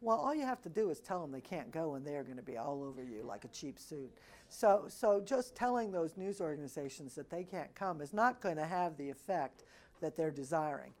Well, 0.00 0.16
all 0.16 0.34
you 0.34 0.46
have 0.46 0.62
to 0.62 0.70
do 0.70 0.88
is 0.88 1.00
tell 1.00 1.20
them 1.20 1.30
they 1.30 1.42
can't 1.42 1.70
go, 1.70 1.96
and 1.96 2.06
they 2.06 2.16
are 2.16 2.24
going 2.24 2.38
to 2.38 2.42
be 2.42 2.56
all 2.56 2.82
over 2.82 3.02
you 3.02 3.22
like 3.22 3.44
a 3.44 3.48
cheap 3.48 3.78
suit. 3.78 4.10
So, 4.48 4.86
so 4.88 5.20
just 5.20 5.54
telling 5.54 5.92
those 5.92 6.16
news 6.16 6.40
organizations 6.40 7.14
that 7.16 7.28
they 7.28 7.44
can't 7.44 7.74
come 7.74 8.00
is 8.00 8.14
not 8.14 8.40
going 8.40 8.56
to 8.56 8.64
have 8.64 8.96
the 8.96 9.10
effect 9.10 9.64
that 10.00 10.16
they're 10.16 10.30
desiring. 10.30 10.94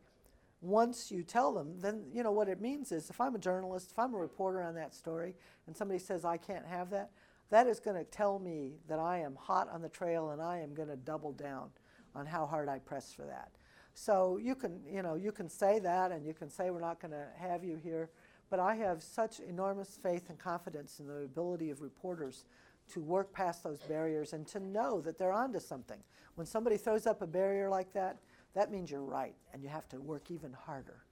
Once 0.62 1.10
you 1.10 1.22
tell 1.22 1.52
them, 1.52 1.78
then 1.80 2.04
you 2.12 2.22
know 2.22 2.32
what 2.32 2.48
it 2.48 2.60
means 2.60 2.90
is 2.92 3.10
if 3.10 3.20
I'm 3.20 3.34
a 3.34 3.38
journalist, 3.38 3.90
if 3.92 3.98
I'm 3.98 4.14
a 4.14 4.18
reporter 4.18 4.62
on 4.62 4.74
that 4.74 4.94
story, 4.94 5.34
and 5.66 5.76
somebody 5.76 5.98
says 5.98 6.24
I 6.24 6.36
can't 6.36 6.66
have 6.66 6.90
that, 6.90 7.10
that 7.50 7.66
is 7.66 7.78
going 7.78 7.96
to 7.96 8.04
tell 8.04 8.38
me 8.38 8.72
that 8.88 8.98
I 8.98 9.18
am 9.18 9.36
hot 9.36 9.68
on 9.70 9.82
the 9.82 9.88
trail 9.88 10.30
and 10.30 10.42
I 10.42 10.58
am 10.58 10.74
going 10.74 10.88
to 10.88 10.96
double 10.96 11.32
down 11.32 11.68
on 12.14 12.26
how 12.26 12.46
hard 12.46 12.68
I 12.68 12.78
press 12.78 13.12
for 13.12 13.22
that. 13.26 13.50
So 13.94 14.38
you 14.42 14.54
can, 14.54 14.80
you 14.90 15.02
know, 15.02 15.14
you 15.14 15.32
can 15.32 15.48
say 15.48 15.78
that 15.78 16.10
and 16.12 16.26
you 16.26 16.34
can 16.34 16.50
say 16.50 16.70
we're 16.70 16.80
not 16.80 17.00
going 17.00 17.12
to 17.12 17.26
have 17.38 17.62
you 17.62 17.76
here, 17.76 18.10
but 18.50 18.58
I 18.58 18.74
have 18.76 19.02
such 19.02 19.40
enormous 19.40 19.98
faith 20.02 20.28
and 20.28 20.38
confidence 20.38 20.98
in 20.98 21.06
the 21.06 21.24
ability 21.24 21.70
of 21.70 21.80
reporters 21.80 22.44
to 22.92 23.00
work 23.00 23.32
past 23.32 23.64
those 23.64 23.80
barriers 23.80 24.32
and 24.32 24.46
to 24.48 24.60
know 24.60 25.00
that 25.00 25.18
they're 25.18 25.32
onto 25.32 25.60
something. 25.60 25.98
When 26.34 26.46
somebody 26.46 26.76
throws 26.76 27.06
up 27.06 27.22
a 27.22 27.26
barrier 27.26 27.68
like 27.68 27.92
that, 27.94 28.18
that 28.54 28.70
means 28.70 28.90
you're 28.90 29.02
right 29.02 29.34
and 29.52 29.62
you 29.62 29.68
have 29.68 29.88
to 29.90 30.00
work 30.00 30.30
even 30.30 30.52
harder. 30.52 31.02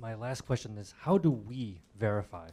My 0.00 0.14
last 0.14 0.42
question 0.42 0.78
is, 0.78 0.94
how 1.00 1.18
do 1.18 1.30
we 1.30 1.80
verify? 1.98 2.48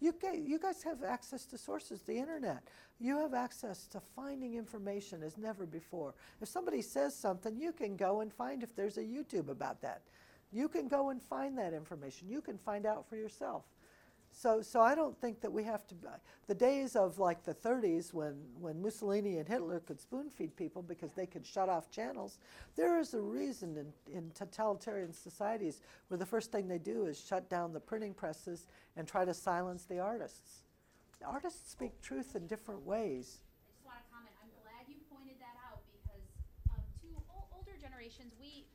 You, 0.00 0.12
ga- 0.12 0.38
you 0.38 0.60
guys 0.60 0.82
have 0.84 1.02
access 1.02 1.44
to 1.46 1.58
sources, 1.58 2.02
the 2.02 2.16
internet. 2.16 2.62
You 3.00 3.18
have 3.18 3.34
access 3.34 3.86
to 3.88 4.00
finding 4.00 4.54
information 4.54 5.22
as 5.24 5.36
never 5.36 5.66
before. 5.66 6.14
If 6.40 6.48
somebody 6.48 6.82
says 6.82 7.16
something, 7.16 7.56
you 7.56 7.72
can 7.72 7.96
go 7.96 8.20
and 8.20 8.32
find 8.32 8.62
if 8.62 8.76
there's 8.76 8.98
a 8.98 9.02
YouTube 9.02 9.48
about 9.48 9.82
that. 9.82 10.02
You 10.52 10.68
can 10.68 10.86
go 10.86 11.10
and 11.10 11.20
find 11.20 11.58
that 11.58 11.74
information. 11.74 12.28
You 12.28 12.40
can 12.40 12.56
find 12.56 12.86
out 12.86 13.08
for 13.08 13.16
yourself. 13.16 13.64
So, 14.38 14.62
so 14.62 14.80
I 14.80 14.94
don't 14.94 15.20
think 15.20 15.40
that 15.40 15.50
we 15.50 15.64
have 15.64 15.84
to. 15.88 15.96
The 16.46 16.54
days 16.54 16.94
of 16.94 17.18
like 17.18 17.42
the 17.42 17.54
30s 17.54 18.14
when, 18.14 18.36
when 18.60 18.80
Mussolini 18.80 19.38
and 19.38 19.48
Hitler 19.48 19.80
could 19.80 20.00
spoon 20.00 20.30
feed 20.30 20.54
people 20.54 20.80
because 20.80 21.10
they 21.12 21.26
could 21.26 21.44
shut 21.44 21.68
off 21.68 21.90
channels, 21.90 22.38
there 22.76 23.00
is 23.00 23.14
a 23.14 23.20
reason 23.20 23.76
in, 23.76 24.16
in 24.16 24.30
totalitarian 24.30 25.12
societies 25.12 25.80
where 26.06 26.18
the 26.18 26.26
first 26.26 26.52
thing 26.52 26.68
they 26.68 26.78
do 26.78 27.06
is 27.06 27.18
shut 27.18 27.50
down 27.50 27.72
the 27.72 27.80
printing 27.80 28.14
presses 28.14 28.68
and 28.96 29.08
try 29.08 29.24
to 29.24 29.34
silence 29.34 29.86
the 29.86 29.98
artists. 29.98 30.62
The 31.18 31.26
artists 31.26 31.72
speak 31.72 32.00
truth 32.00 32.36
in 32.36 32.46
different 32.46 32.86
ways. 32.86 33.38
I 33.42 33.74
just 33.74 33.84
want 33.84 33.98
to 33.98 34.06
comment. 34.06 34.30
I'm 34.40 34.54
glad 34.62 34.86
you 34.86 35.02
pointed 35.10 35.34
that 35.40 35.58
out 35.66 35.82
because 35.90 36.22
um, 36.70 36.78
to 37.02 37.08
ol- 37.34 37.48
older 37.58 37.74
generations, 37.82 38.32
we. 38.38 38.66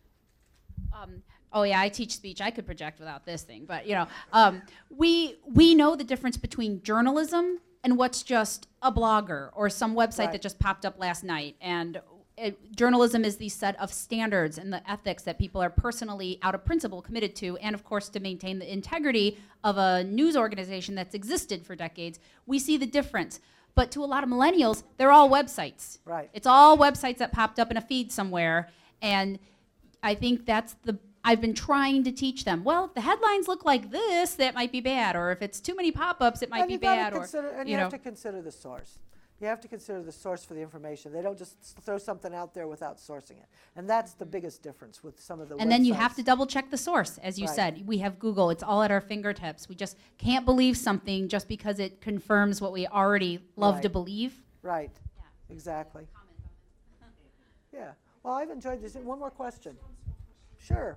Um, 0.91 1.24
oh 1.54 1.64
yeah, 1.64 1.80
I 1.80 1.89
teach 1.89 2.12
speech. 2.16 2.41
I 2.41 2.51
could 2.51 2.66
project 2.66 2.99
without 2.99 3.26
this 3.26 3.43
thing, 3.43 3.66
but 3.66 3.88
you 3.88 3.95
know, 3.95 4.08
um, 4.34 4.62
we 4.89 5.36
we 5.45 5.76
know 5.76 5.95
the 5.95 6.04
difference 6.04 6.38
between 6.38 6.82
journalism 6.84 7.60
and 7.84 7.97
what's 7.97 8.24
just 8.24 8.68
a 8.82 8.91
blogger 8.91 9.49
or 9.54 9.70
some 9.70 9.93
website 9.95 10.20
Right. 10.20 10.32
that 10.34 10.41
just 10.41 10.60
popped 10.60 10.86
up 10.86 10.99
last 10.99 11.24
night. 11.24 11.56
And 11.62 12.01
it, 12.38 12.76
journalism 12.76 13.24
is 13.26 13.38
the 13.38 13.49
set 13.49 13.80
of 13.80 13.93
standards 13.93 14.58
and 14.58 14.74
the 14.74 14.89
ethics 14.89 15.24
that 15.24 15.38
people 15.38 15.62
are 15.62 15.70
personally, 15.70 16.39
out 16.41 16.56
of 16.56 16.66
principle, 16.66 17.01
committed 17.01 17.36
to, 17.38 17.58
and 17.58 17.76
of 17.76 17.84
course 17.84 18.10
to 18.10 18.20
maintain 18.20 18.58
the 18.60 18.72
integrity 18.72 19.38
of 19.64 19.78
a 19.78 20.04
news 20.04 20.36
organization 20.36 20.95
that's 20.95 21.14
existed 21.14 21.66
for 21.66 21.76
decades. 21.76 22.20
We 22.45 22.58
see 22.58 22.78
the 22.78 22.88
difference. 22.88 23.39
But 23.76 23.91
to 23.91 24.04
a 24.04 24.06
lot 24.06 24.24
of 24.24 24.30
millennials, 24.30 24.84
they're 24.97 25.12
all 25.12 25.30
websites. 25.30 25.97
Right. 26.06 26.30
It's 26.34 26.47
all 26.47 26.78
websites 26.78 27.18
that 27.18 27.32
popped 27.32 27.60
up 27.60 27.70
in 27.70 27.78
a 27.78 27.82
feed 27.82 28.12
somewhere. 28.12 28.70
And 29.01 29.39
I 30.01 30.16
think 30.16 30.45
that's 30.45 30.76
the 30.84 30.97
I've 31.24 31.41
been 31.41 31.53
trying 31.53 32.03
to 32.03 32.11
teach 32.11 32.43
them. 32.43 32.63
Well, 32.63 32.86
if 32.86 32.93
the 32.93 33.01
headlines 33.01 33.47
look 33.47 33.63
like 33.65 33.91
this, 33.91 34.36
that 34.36 34.55
might 34.55 34.71
be 34.71 34.82
bad. 34.82 35.15
Or 35.15 35.32
if 35.32 35.41
it's 35.41 35.59
too 35.59 35.76
many 35.76 35.91
pop-ups, 35.91 36.41
it 36.41 36.49
might 36.49 36.61
and 36.61 36.67
be 36.67 36.78
bad. 36.78 37.13
Or 37.13 37.24
and 37.24 37.67
you 37.67 37.74
you, 37.74 37.78
know, 37.78 37.84
have 37.84 37.91
to 37.91 37.97
consider 37.97 38.41
the 38.41 38.51
source. 38.51 38.99
You 39.39 39.47
have 39.47 39.59
to 39.61 39.67
consider 39.67 40.01
the 40.01 40.11
source 40.11 40.45
for 40.45 40.53
the 40.53 40.61
information. 40.61 41.11
They 41.11 41.21
don't 41.21 41.38
just 41.38 41.57
throw 41.84 41.97
something 41.97 42.34
out 42.34 42.53
there 42.53 42.67
without 42.67 42.97
sourcing 42.97 43.32
it, 43.32 43.47
and 43.76 43.89
that's 43.89 44.13
the 44.13 44.24
mm-hmm. 44.24 44.32
biggest 44.32 44.63
difference 44.63 45.03
with 45.03 45.19
some 45.19 45.41
of 45.41 45.49
the. 45.49 45.57
and 45.57 45.69
then 45.69 45.84
you 45.84 45.93
have 45.93 46.15
to 46.15 46.24
double 46.24 46.45
check 46.45 46.69
the 46.69 46.78
source, 46.78 47.17
as 47.17 47.38
you 47.38 47.47
Right. 47.47 47.55
said. 47.55 47.88
We 47.88 47.97
have 47.97 48.19
Google; 48.19 48.51
it's 48.51 48.63
all 48.63 48.84
at 48.84 48.91
our 48.91 49.01
fingertips. 49.01 49.67
We 49.67 49.76
just 49.76 49.97
can't 50.17 50.45
believe 50.45 50.78
something 50.78 51.28
just 51.28 51.49
because 51.49 51.80
it 51.80 51.99
confirms 51.99 52.61
what 52.61 52.71
we 52.71 52.88
already 52.88 53.39
love 53.57 53.82
to 53.82 53.89
believe. 53.89 54.41
Right. 54.61 54.91
Exactly. 55.49 56.07
Yeah. 57.74 57.93
Well, 58.21 58.36
I've 58.36 58.51
enjoyed 58.51 58.84
this. 58.84 58.93
One 58.93 59.17
more 59.17 59.32
question. 59.32 59.76
Sure. 60.59 60.95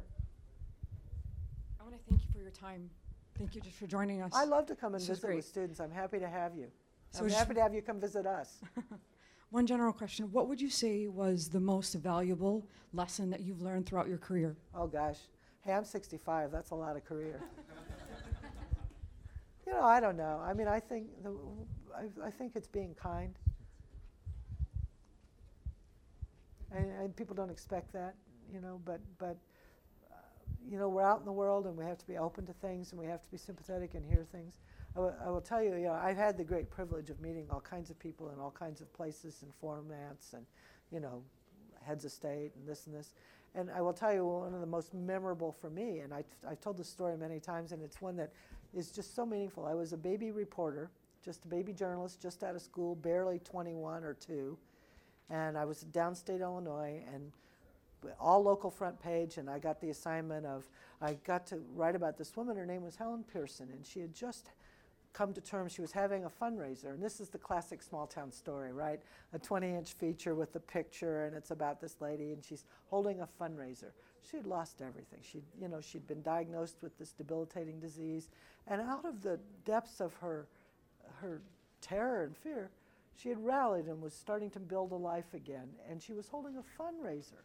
I 1.80 1.82
want 1.82 1.96
to 1.96 2.02
thank 2.06 2.20
you 2.20 2.28
for 2.32 2.35
your 2.46 2.52
time. 2.52 2.88
Thank 3.36 3.56
you 3.56 3.60
just 3.60 3.76
for 3.76 3.88
joining 3.88 4.22
us. 4.22 4.32
I 4.34 4.44
love 4.44 4.66
to 4.66 4.76
come 4.76 4.94
and 4.94 5.00
This 5.02 5.10
is 5.10 5.18
visit 5.18 5.26
great. 5.26 5.36
with 5.36 5.44
students. 5.44 5.80
I'm 5.80 5.90
happy 5.90 6.20
to 6.20 6.28
have 6.28 6.54
you. 6.54 6.68
So 7.10 7.20
I'm 7.22 7.26
just- 7.28 7.38
happy 7.38 7.54
to 7.54 7.60
have 7.60 7.74
you 7.74 7.82
come 7.82 7.98
visit 8.00 8.24
us. 8.24 8.60
One 9.50 9.66
general 9.66 9.92
question 9.92 10.30
What 10.32 10.48
would 10.48 10.60
you 10.60 10.70
say 10.70 11.08
was 11.08 11.48
the 11.48 11.60
most 11.60 11.94
valuable 11.94 12.64
lesson 12.92 13.30
that 13.30 13.40
you've 13.40 13.60
learned 13.62 13.86
throughout 13.86 14.08
your 14.08 14.18
career? 14.18 14.56
Oh 14.74 14.86
gosh. 14.86 15.18
Hey, 15.62 15.72
I'm 15.72 15.84
65. 15.84 16.52
That's 16.52 16.70
a 16.70 16.74
lot 16.76 16.96
of 16.96 17.04
career. 17.04 17.40
you 19.66 19.72
know, 19.72 19.82
I 19.82 19.98
don't 19.98 20.16
know. 20.16 20.40
I 20.44 20.52
mean, 20.52 20.68
I 20.68 20.78
think 20.78 21.08
the, 21.24 21.34
I, 21.96 22.26
I 22.28 22.30
think 22.30 22.54
it's 22.54 22.68
being 22.68 22.94
kind. 22.94 23.34
And, 26.70 26.90
and 27.00 27.16
people 27.16 27.34
don't 27.34 27.50
expect 27.50 27.92
that, 27.92 28.14
you 28.52 28.60
know, 28.60 28.80
but 28.84 29.00
but 29.18 29.36
you 30.68 30.78
know, 30.78 30.88
we're 30.88 31.02
out 31.02 31.20
in 31.20 31.24
the 31.24 31.32
world 31.32 31.66
and 31.66 31.76
we 31.76 31.84
have 31.84 31.98
to 31.98 32.06
be 32.06 32.18
open 32.18 32.46
to 32.46 32.52
things 32.54 32.92
and 32.92 33.00
we 33.00 33.06
have 33.06 33.22
to 33.22 33.30
be 33.30 33.36
sympathetic 33.36 33.94
and 33.94 34.04
hear 34.04 34.24
things. 34.30 34.58
I 34.96 35.28
will- 35.28 35.42
tell 35.42 35.62
you, 35.62 35.74
you 35.74 35.84
know, 35.84 35.92
I've 35.92 36.16
had 36.16 36.38
the 36.38 36.44
great 36.44 36.70
privilege 36.70 37.10
of 37.10 37.20
meeting 37.20 37.46
all 37.50 37.60
kinds 37.60 37.90
of 37.90 37.98
people 37.98 38.30
in 38.30 38.38
all 38.38 38.50
kinds 38.50 38.80
of 38.80 38.90
places 38.94 39.42
and 39.42 39.52
formats 39.60 40.32
and, 40.32 40.46
you 40.90 41.00
know, 41.00 41.22
heads 41.82 42.04
of 42.04 42.12
state 42.12 42.52
and 42.56 42.66
this 42.66 42.86
and 42.86 42.96
this. 42.96 43.12
And 43.54 43.70
I 43.70 43.80
will 43.80 43.92
tell 43.92 44.12
you, 44.12 44.26
one 44.26 44.54
of 44.54 44.60
the 44.60 44.66
most 44.66 44.92
memorable 44.92 45.52
for 45.52 45.70
me, 45.70 46.00
and 46.00 46.12
I, 46.12 46.24
I've 46.46 46.60
told 46.60 46.76
this 46.76 46.88
story 46.88 47.16
many 47.16 47.40
times, 47.40 47.72
and 47.72 47.82
it's 47.82 48.00
one 48.00 48.16
that 48.16 48.32
is 48.74 48.90
just 48.90 49.14
so 49.14 49.24
meaningful. 49.24 49.66
I 49.66 49.74
was 49.74 49.92
a 49.92 49.96
baby 49.96 50.30
reporter, 50.30 50.90
just 51.22 51.44
a 51.44 51.48
baby 51.48 51.72
journalist, 51.72 52.20
just 52.20 52.42
out 52.42 52.54
of 52.54 52.62
school, 52.62 52.94
barely 52.94 53.38
21 53.38 54.04
or 54.04 54.14
2. 54.14 54.58
And 55.30 55.56
I 55.56 55.64
was 55.64 55.84
downstate 55.84 56.40
Illinois, 56.40 57.02
and 57.12 57.32
all 58.20 58.42
local 58.42 58.70
front 58.70 59.00
page, 59.00 59.38
and 59.38 59.48
I 59.48 59.58
got 59.58 59.80
the 59.80 59.90
assignment 59.90 60.46
of, 60.46 60.68
I 61.00 61.14
got 61.24 61.46
to 61.48 61.58
write 61.74 61.96
about 61.96 62.16
this 62.16 62.36
woman. 62.36 62.56
Her 62.56 62.66
name 62.66 62.82
was 62.82 62.96
Helen 62.96 63.24
Pearson, 63.32 63.68
and 63.72 63.84
she 63.84 64.00
had 64.00 64.14
just 64.14 64.50
come 65.12 65.32
to 65.32 65.40
terms. 65.40 65.72
She 65.72 65.80
was 65.80 65.92
having 65.92 66.24
a 66.24 66.30
fundraiser, 66.30 66.92
and 66.92 67.02
this 67.02 67.20
is 67.20 67.30
the 67.30 67.38
classic 67.38 67.82
small 67.82 68.06
town 68.06 68.30
story, 68.30 68.72
right? 68.72 69.00
A 69.32 69.38
20 69.38 69.74
inch 69.74 69.92
feature 69.94 70.34
with 70.34 70.54
a 70.56 70.60
picture, 70.60 71.24
and 71.24 71.34
it's 71.34 71.50
about 71.50 71.80
this 71.80 71.96
lady, 72.00 72.32
and 72.32 72.44
she's 72.44 72.64
holding 72.90 73.20
a 73.20 73.28
fundraiser. 73.40 73.92
She 74.30 74.36
had 74.36 74.46
lost 74.46 74.82
everything. 74.82 75.20
She, 75.22 75.42
you 75.60 75.68
know, 75.68 75.80
she'd 75.80 76.06
been 76.06 76.22
diagnosed 76.22 76.82
with 76.82 76.98
this 76.98 77.12
debilitating 77.12 77.80
disease, 77.80 78.28
and 78.66 78.82
out 78.82 79.04
of 79.04 79.22
the 79.22 79.40
depths 79.64 80.00
of 80.00 80.12
her, 80.16 80.48
her 81.20 81.40
terror 81.80 82.24
and 82.24 82.36
fear, 82.36 82.70
she 83.16 83.30
had 83.30 83.42
rallied 83.42 83.86
and 83.86 84.02
was 84.02 84.12
starting 84.12 84.50
to 84.50 84.60
build 84.60 84.92
a 84.92 84.96
life 84.96 85.32
again, 85.32 85.68
and 85.88 86.02
she 86.02 86.12
was 86.12 86.28
holding 86.28 86.56
a 86.56 86.82
fundraiser. 86.82 87.42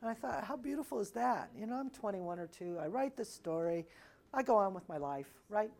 And 0.00 0.10
I 0.10 0.14
thought, 0.14 0.44
how 0.44 0.56
beautiful 0.56 1.00
is 1.00 1.10
that? 1.10 1.50
You 1.58 1.66
know, 1.66 1.74
I'm 1.74 1.90
21 1.90 2.38
or 2.38 2.46
2. 2.46 2.78
I 2.80 2.86
write 2.86 3.16
this 3.16 3.32
story. 3.32 3.84
I 4.32 4.42
go 4.42 4.56
on 4.56 4.74
with 4.74 4.88
my 4.88 4.98
life, 4.98 5.32
right? 5.48 5.70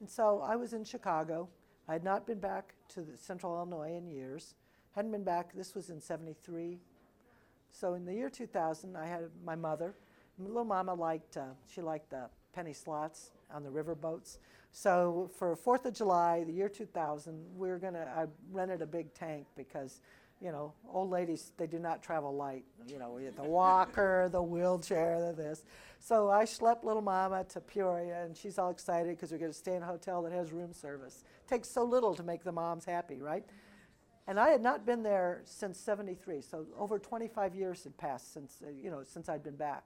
And 0.00 0.08
so 0.08 0.42
I 0.46 0.56
was 0.56 0.72
in 0.72 0.84
Chicago. 0.84 1.48
I 1.88 1.94
had 1.94 2.04
not 2.04 2.26
been 2.26 2.38
back 2.38 2.74
to 2.90 3.04
central 3.16 3.56
Illinois 3.56 3.96
in 3.96 4.06
years. 4.06 4.54
Hadn't 4.94 5.10
been 5.10 5.24
back. 5.24 5.54
This 5.54 5.74
was 5.74 5.90
in 5.90 6.00
73. 6.00 6.78
So 7.70 7.94
in 7.94 8.04
the 8.04 8.14
year 8.14 8.30
2000, 8.30 8.96
I 8.96 9.06
had 9.06 9.30
my 9.44 9.56
mother. 9.56 9.94
My 10.38 10.46
little 10.46 10.64
mama 10.64 10.94
liked, 10.94 11.36
uh, 11.36 11.46
she 11.66 11.80
liked 11.80 12.10
the 12.10 12.28
penny 12.52 12.72
slots 12.72 13.30
on 13.52 13.64
the 13.64 13.70
river 13.70 13.94
boats. 13.94 14.38
So 14.70 15.30
for 15.36 15.56
Fourth 15.56 15.86
of 15.86 15.94
July, 15.94 16.44
the 16.44 16.52
year 16.52 16.68
2000, 16.68 17.44
we 17.56 17.70
are 17.70 17.78
gonna. 17.78 18.06
I 18.16 18.26
rented 18.52 18.82
a 18.82 18.86
big 18.86 19.12
tank 19.14 19.46
because, 19.56 20.00
you 20.40 20.52
know, 20.52 20.72
old 20.92 21.10
ladies 21.10 21.52
they 21.56 21.66
do 21.66 21.78
not 21.78 22.02
travel 22.02 22.34
light. 22.34 22.64
You 22.86 22.98
know, 22.98 23.18
the 23.18 23.42
walker, 23.42 24.28
the 24.30 24.42
wheelchair, 24.42 25.20
the 25.20 25.42
this. 25.42 25.64
So 26.00 26.30
I 26.30 26.44
schlepped 26.44 26.84
little 26.84 27.02
mama 27.02 27.44
to 27.50 27.60
Peoria, 27.60 28.24
and 28.24 28.36
she's 28.36 28.58
all 28.58 28.70
excited 28.70 29.16
because 29.16 29.32
we're 29.32 29.38
going 29.38 29.52
to 29.52 29.58
stay 29.58 29.74
in 29.74 29.82
a 29.82 29.86
hotel 29.86 30.22
that 30.22 30.32
has 30.32 30.52
room 30.52 30.72
service. 30.72 31.24
Takes 31.48 31.68
so 31.68 31.84
little 31.84 32.14
to 32.14 32.22
make 32.22 32.44
the 32.44 32.52
moms 32.52 32.84
happy, 32.84 33.20
right? 33.20 33.44
And 34.26 34.38
I 34.38 34.50
had 34.50 34.62
not 34.62 34.86
been 34.86 35.02
there 35.02 35.42
since 35.44 35.78
'73, 35.78 36.42
so 36.42 36.66
over 36.78 36.98
25 36.98 37.54
years 37.54 37.82
had 37.84 37.96
passed 37.96 38.32
since 38.32 38.62
uh, 38.64 38.70
you 38.70 38.90
know 38.90 39.02
since 39.02 39.28
I'd 39.28 39.42
been 39.42 39.56
back. 39.56 39.84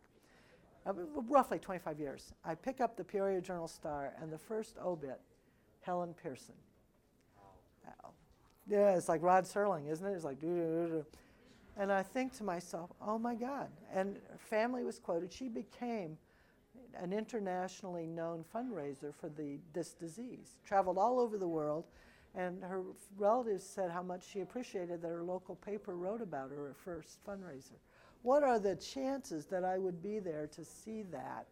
Uh, 0.84 0.92
roughly 1.28 1.60
25 1.60 2.00
years. 2.00 2.32
I 2.44 2.56
pick 2.56 2.80
up 2.80 2.96
the 2.96 3.04
Peoria 3.04 3.40
Journal 3.40 3.68
Star, 3.68 4.14
and 4.20 4.32
the 4.32 4.38
first 4.38 4.76
obit, 4.84 5.20
Helen 5.80 6.12
Pearson. 6.20 6.56
Yeah, 8.68 8.96
it's 8.96 9.08
like 9.08 9.22
Rod 9.22 9.44
Serling, 9.44 9.90
isn't 9.90 10.06
it? 10.06 10.12
It's 10.12 10.24
like, 10.24 10.40
doo-doo-doo-doo. 10.40 11.04
and 11.76 11.92
I 11.92 12.02
think 12.02 12.36
to 12.38 12.44
myself, 12.44 12.90
oh 13.00 13.18
my 13.18 13.34
God. 13.34 13.68
And 13.92 14.16
family 14.38 14.84
was 14.84 14.98
quoted. 14.98 15.32
She 15.32 15.48
became 15.48 16.16
an 16.94 17.12
internationally 17.12 18.06
known 18.06 18.44
fundraiser 18.54 19.14
for 19.14 19.28
the, 19.28 19.58
this 19.72 19.92
disease, 19.94 20.58
traveled 20.64 20.98
all 20.98 21.18
over 21.18 21.38
the 21.38 21.48
world. 21.48 21.84
And 22.34 22.62
her 22.62 22.82
relatives 23.18 23.64
said 23.64 23.90
how 23.90 24.02
much 24.02 24.26
she 24.26 24.40
appreciated 24.40 25.02
that 25.02 25.08
her 25.08 25.22
local 25.22 25.56
paper 25.56 25.96
wrote 25.96 26.22
about 26.22 26.50
her, 26.50 26.56
her 26.56 26.74
first 26.74 27.18
fundraiser 27.26 27.76
what 28.22 28.42
are 28.42 28.58
the 28.58 28.76
chances 28.76 29.46
that 29.46 29.64
I 29.64 29.78
would 29.78 30.02
be 30.02 30.18
there 30.18 30.48
to 30.54 30.64
see 30.64 31.02
that? 31.10 31.46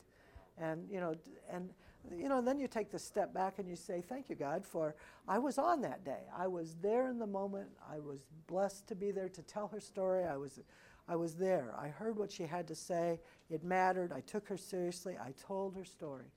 And 0.58 0.88
you 0.90 1.00
know, 1.00 1.14
and 1.50 1.70
you 2.16 2.28
know, 2.28 2.38
and 2.38 2.46
then 2.46 2.58
you 2.58 2.68
take 2.68 2.90
the 2.90 2.98
step 2.98 3.32
back 3.32 3.58
and 3.58 3.68
you 3.68 3.76
say, 3.76 4.00
"Thank 4.00 4.30
you, 4.30 4.36
God, 4.36 4.64
for 4.64 4.96
I 5.28 5.38
was 5.38 5.58
on 5.58 5.80
that 5.82 6.04
day. 6.04 6.22
I 6.36 6.46
was 6.46 6.76
there 6.76 7.08
in 7.08 7.18
the 7.18 7.26
moment. 7.26 7.68
I 7.90 7.98
was 7.98 8.26
blessed 8.46 8.86
to 8.88 8.94
be 8.94 9.10
there 9.10 9.28
to 9.28 9.42
tell 9.42 9.68
her 9.68 9.80
story. 9.80 10.24
I 10.24 10.36
was, 10.36 10.60
I 11.08 11.16
was 11.16 11.36
there. 11.36 11.74
I 11.78 11.88
heard 11.88 12.16
what 12.16 12.32
she 12.32 12.44
had 12.44 12.66
to 12.68 12.74
say. 12.74 13.20
It 13.50 13.62
mattered. 13.64 14.12
I 14.12 14.20
took 14.20 14.48
her 14.48 14.56
seriously. 14.56 15.16
I 15.18 15.32
told 15.32 15.74
her 15.76 15.84
story. 15.84 16.32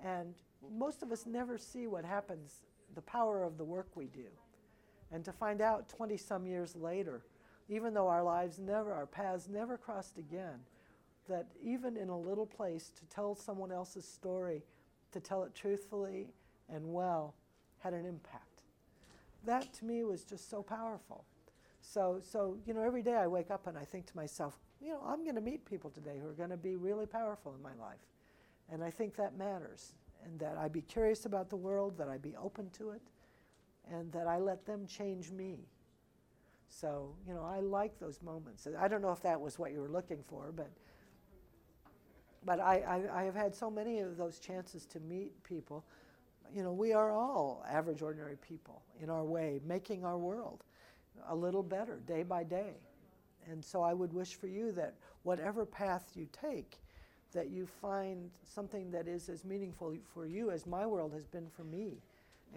And 0.00 0.34
most 0.76 1.02
of 1.02 1.12
us 1.12 1.26
never 1.26 1.58
see 1.58 1.86
what 1.86 2.04
happens, 2.04 2.62
the 2.94 3.02
power 3.02 3.42
of 3.42 3.58
the 3.58 3.64
work 3.64 3.88
we 3.94 4.06
do, 4.06 4.28
and 5.12 5.24
to 5.24 5.32
find 5.32 5.60
out 5.60 5.88
20 5.88 6.16
some 6.16 6.46
years 6.46 6.74
later." 6.74 7.22
even 7.68 7.92
though 7.92 8.08
our 8.08 8.22
lives 8.22 8.58
never, 8.58 8.92
our 8.92 9.06
paths 9.06 9.48
never 9.48 9.76
crossed 9.76 10.18
again, 10.18 10.60
that 11.28 11.46
even 11.62 11.96
in 11.96 12.08
a 12.08 12.18
little 12.18 12.46
place, 12.46 12.90
to 12.98 13.04
tell 13.06 13.34
someone 13.34 13.70
else's 13.70 14.06
story, 14.06 14.62
to 15.12 15.20
tell 15.20 15.42
it 15.44 15.54
truthfully 15.54 16.28
and 16.72 16.92
well, 16.92 17.34
had 17.78 17.94
an 17.94 18.04
impact. 18.04 18.62
That 19.44 19.72
to 19.74 19.84
me 19.84 20.04
was 20.04 20.24
just 20.24 20.50
so 20.50 20.62
powerful. 20.62 21.24
So, 21.80 22.20
so 22.22 22.58
you 22.66 22.74
know, 22.74 22.82
every 22.82 23.02
day 23.02 23.14
I 23.14 23.26
wake 23.26 23.50
up 23.50 23.66
and 23.66 23.78
I 23.78 23.84
think 23.84 24.06
to 24.06 24.16
myself, 24.16 24.58
you 24.80 24.90
know, 24.90 25.00
I'm 25.06 25.24
going 25.24 25.34
to 25.34 25.40
meet 25.40 25.64
people 25.64 25.90
today 25.90 26.18
who 26.20 26.28
are 26.28 26.34
going 26.34 26.50
to 26.50 26.56
be 26.56 26.76
really 26.76 27.06
powerful 27.06 27.54
in 27.54 27.62
my 27.62 27.74
life. 27.80 27.98
And 28.70 28.84
I 28.84 28.90
think 28.90 29.16
that 29.16 29.36
matters. 29.36 29.94
And 30.24 30.38
that 30.40 30.56
I 30.58 30.68
be 30.68 30.82
curious 30.82 31.26
about 31.26 31.48
the 31.48 31.56
world, 31.56 31.96
that 31.98 32.08
I 32.08 32.18
be 32.18 32.34
open 32.36 32.70
to 32.70 32.90
it, 32.90 33.02
and 33.90 34.10
that 34.12 34.26
I 34.26 34.38
let 34.38 34.66
them 34.66 34.86
change 34.86 35.30
me. 35.30 35.68
So, 36.68 37.14
you 37.26 37.34
know, 37.34 37.44
I 37.44 37.60
like 37.60 37.98
those 37.98 38.20
moments. 38.20 38.66
I 38.78 38.88
don't 38.88 39.00
know 39.00 39.12
if 39.12 39.22
that 39.22 39.40
was 39.40 39.58
what 39.58 39.72
you 39.72 39.80
were 39.80 39.88
looking 39.88 40.22
for, 40.28 40.52
but 40.54 40.70
but 42.44 42.60
I, 42.60 43.02
I, 43.12 43.20
I 43.20 43.24
have 43.24 43.34
had 43.34 43.54
so 43.54 43.70
many 43.70 44.00
of 44.00 44.16
those 44.16 44.38
chances 44.38 44.86
to 44.86 45.00
meet 45.00 45.42
people. 45.42 45.84
You 46.54 46.62
know, 46.62 46.72
we 46.72 46.92
are 46.92 47.12
all 47.12 47.64
average, 47.68 48.02
ordinary 48.02 48.36
people 48.36 48.82
in 49.02 49.10
our 49.10 49.24
way, 49.24 49.60
making 49.66 50.04
our 50.04 50.18
world 50.18 50.64
a 51.28 51.34
little 51.34 51.62
better 51.62 52.00
day 52.06 52.22
by 52.22 52.44
day. 52.44 52.74
And 53.50 53.64
so 53.64 53.82
I 53.82 53.94
would 53.94 54.12
wish 54.12 54.34
for 54.34 54.46
you 54.46 54.72
that 54.72 54.94
whatever 55.22 55.64
path 55.66 56.12
you 56.14 56.28
take, 56.32 56.78
that 57.32 57.50
you 57.50 57.66
find 57.66 58.30
something 58.44 58.90
that 58.90 59.06
is 59.06 59.28
as 59.28 59.44
meaningful 59.44 59.94
for 60.14 60.26
you 60.26 60.50
as 60.50 60.66
my 60.66 60.86
world 60.86 61.12
has 61.12 61.26
been 61.26 61.48
for 61.48 61.64
me. 61.64 62.00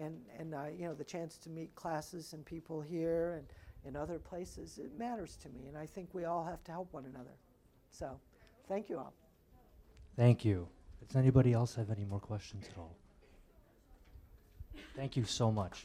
And, 0.00 0.18
and 0.38 0.54
you 0.78 0.86
know, 0.86 0.94
the 0.94 1.04
chance 1.04 1.36
to 1.38 1.50
meet 1.50 1.74
classes 1.74 2.32
and 2.32 2.44
people 2.44 2.80
here 2.80 3.34
and 3.34 3.46
in 3.84 3.96
other 3.96 4.18
places, 4.18 4.78
it 4.78 4.96
matters 4.98 5.36
to 5.42 5.48
me. 5.48 5.66
And 5.68 5.76
I 5.76 5.86
think 5.86 6.08
we 6.12 6.24
all 6.24 6.44
have 6.44 6.62
to 6.64 6.72
help 6.72 6.92
one 6.92 7.04
another. 7.04 7.36
So 7.90 8.18
thank 8.68 8.88
you 8.88 8.98
all. 8.98 9.12
Thank 10.16 10.44
you. 10.44 10.68
Does 11.06 11.16
anybody 11.16 11.52
else 11.52 11.74
have 11.74 11.90
any 11.90 12.04
more 12.04 12.20
questions 12.20 12.66
at 12.70 12.78
all? 12.78 12.96
Thank 14.96 15.16
you 15.16 15.24
so 15.24 15.50
much. 15.50 15.84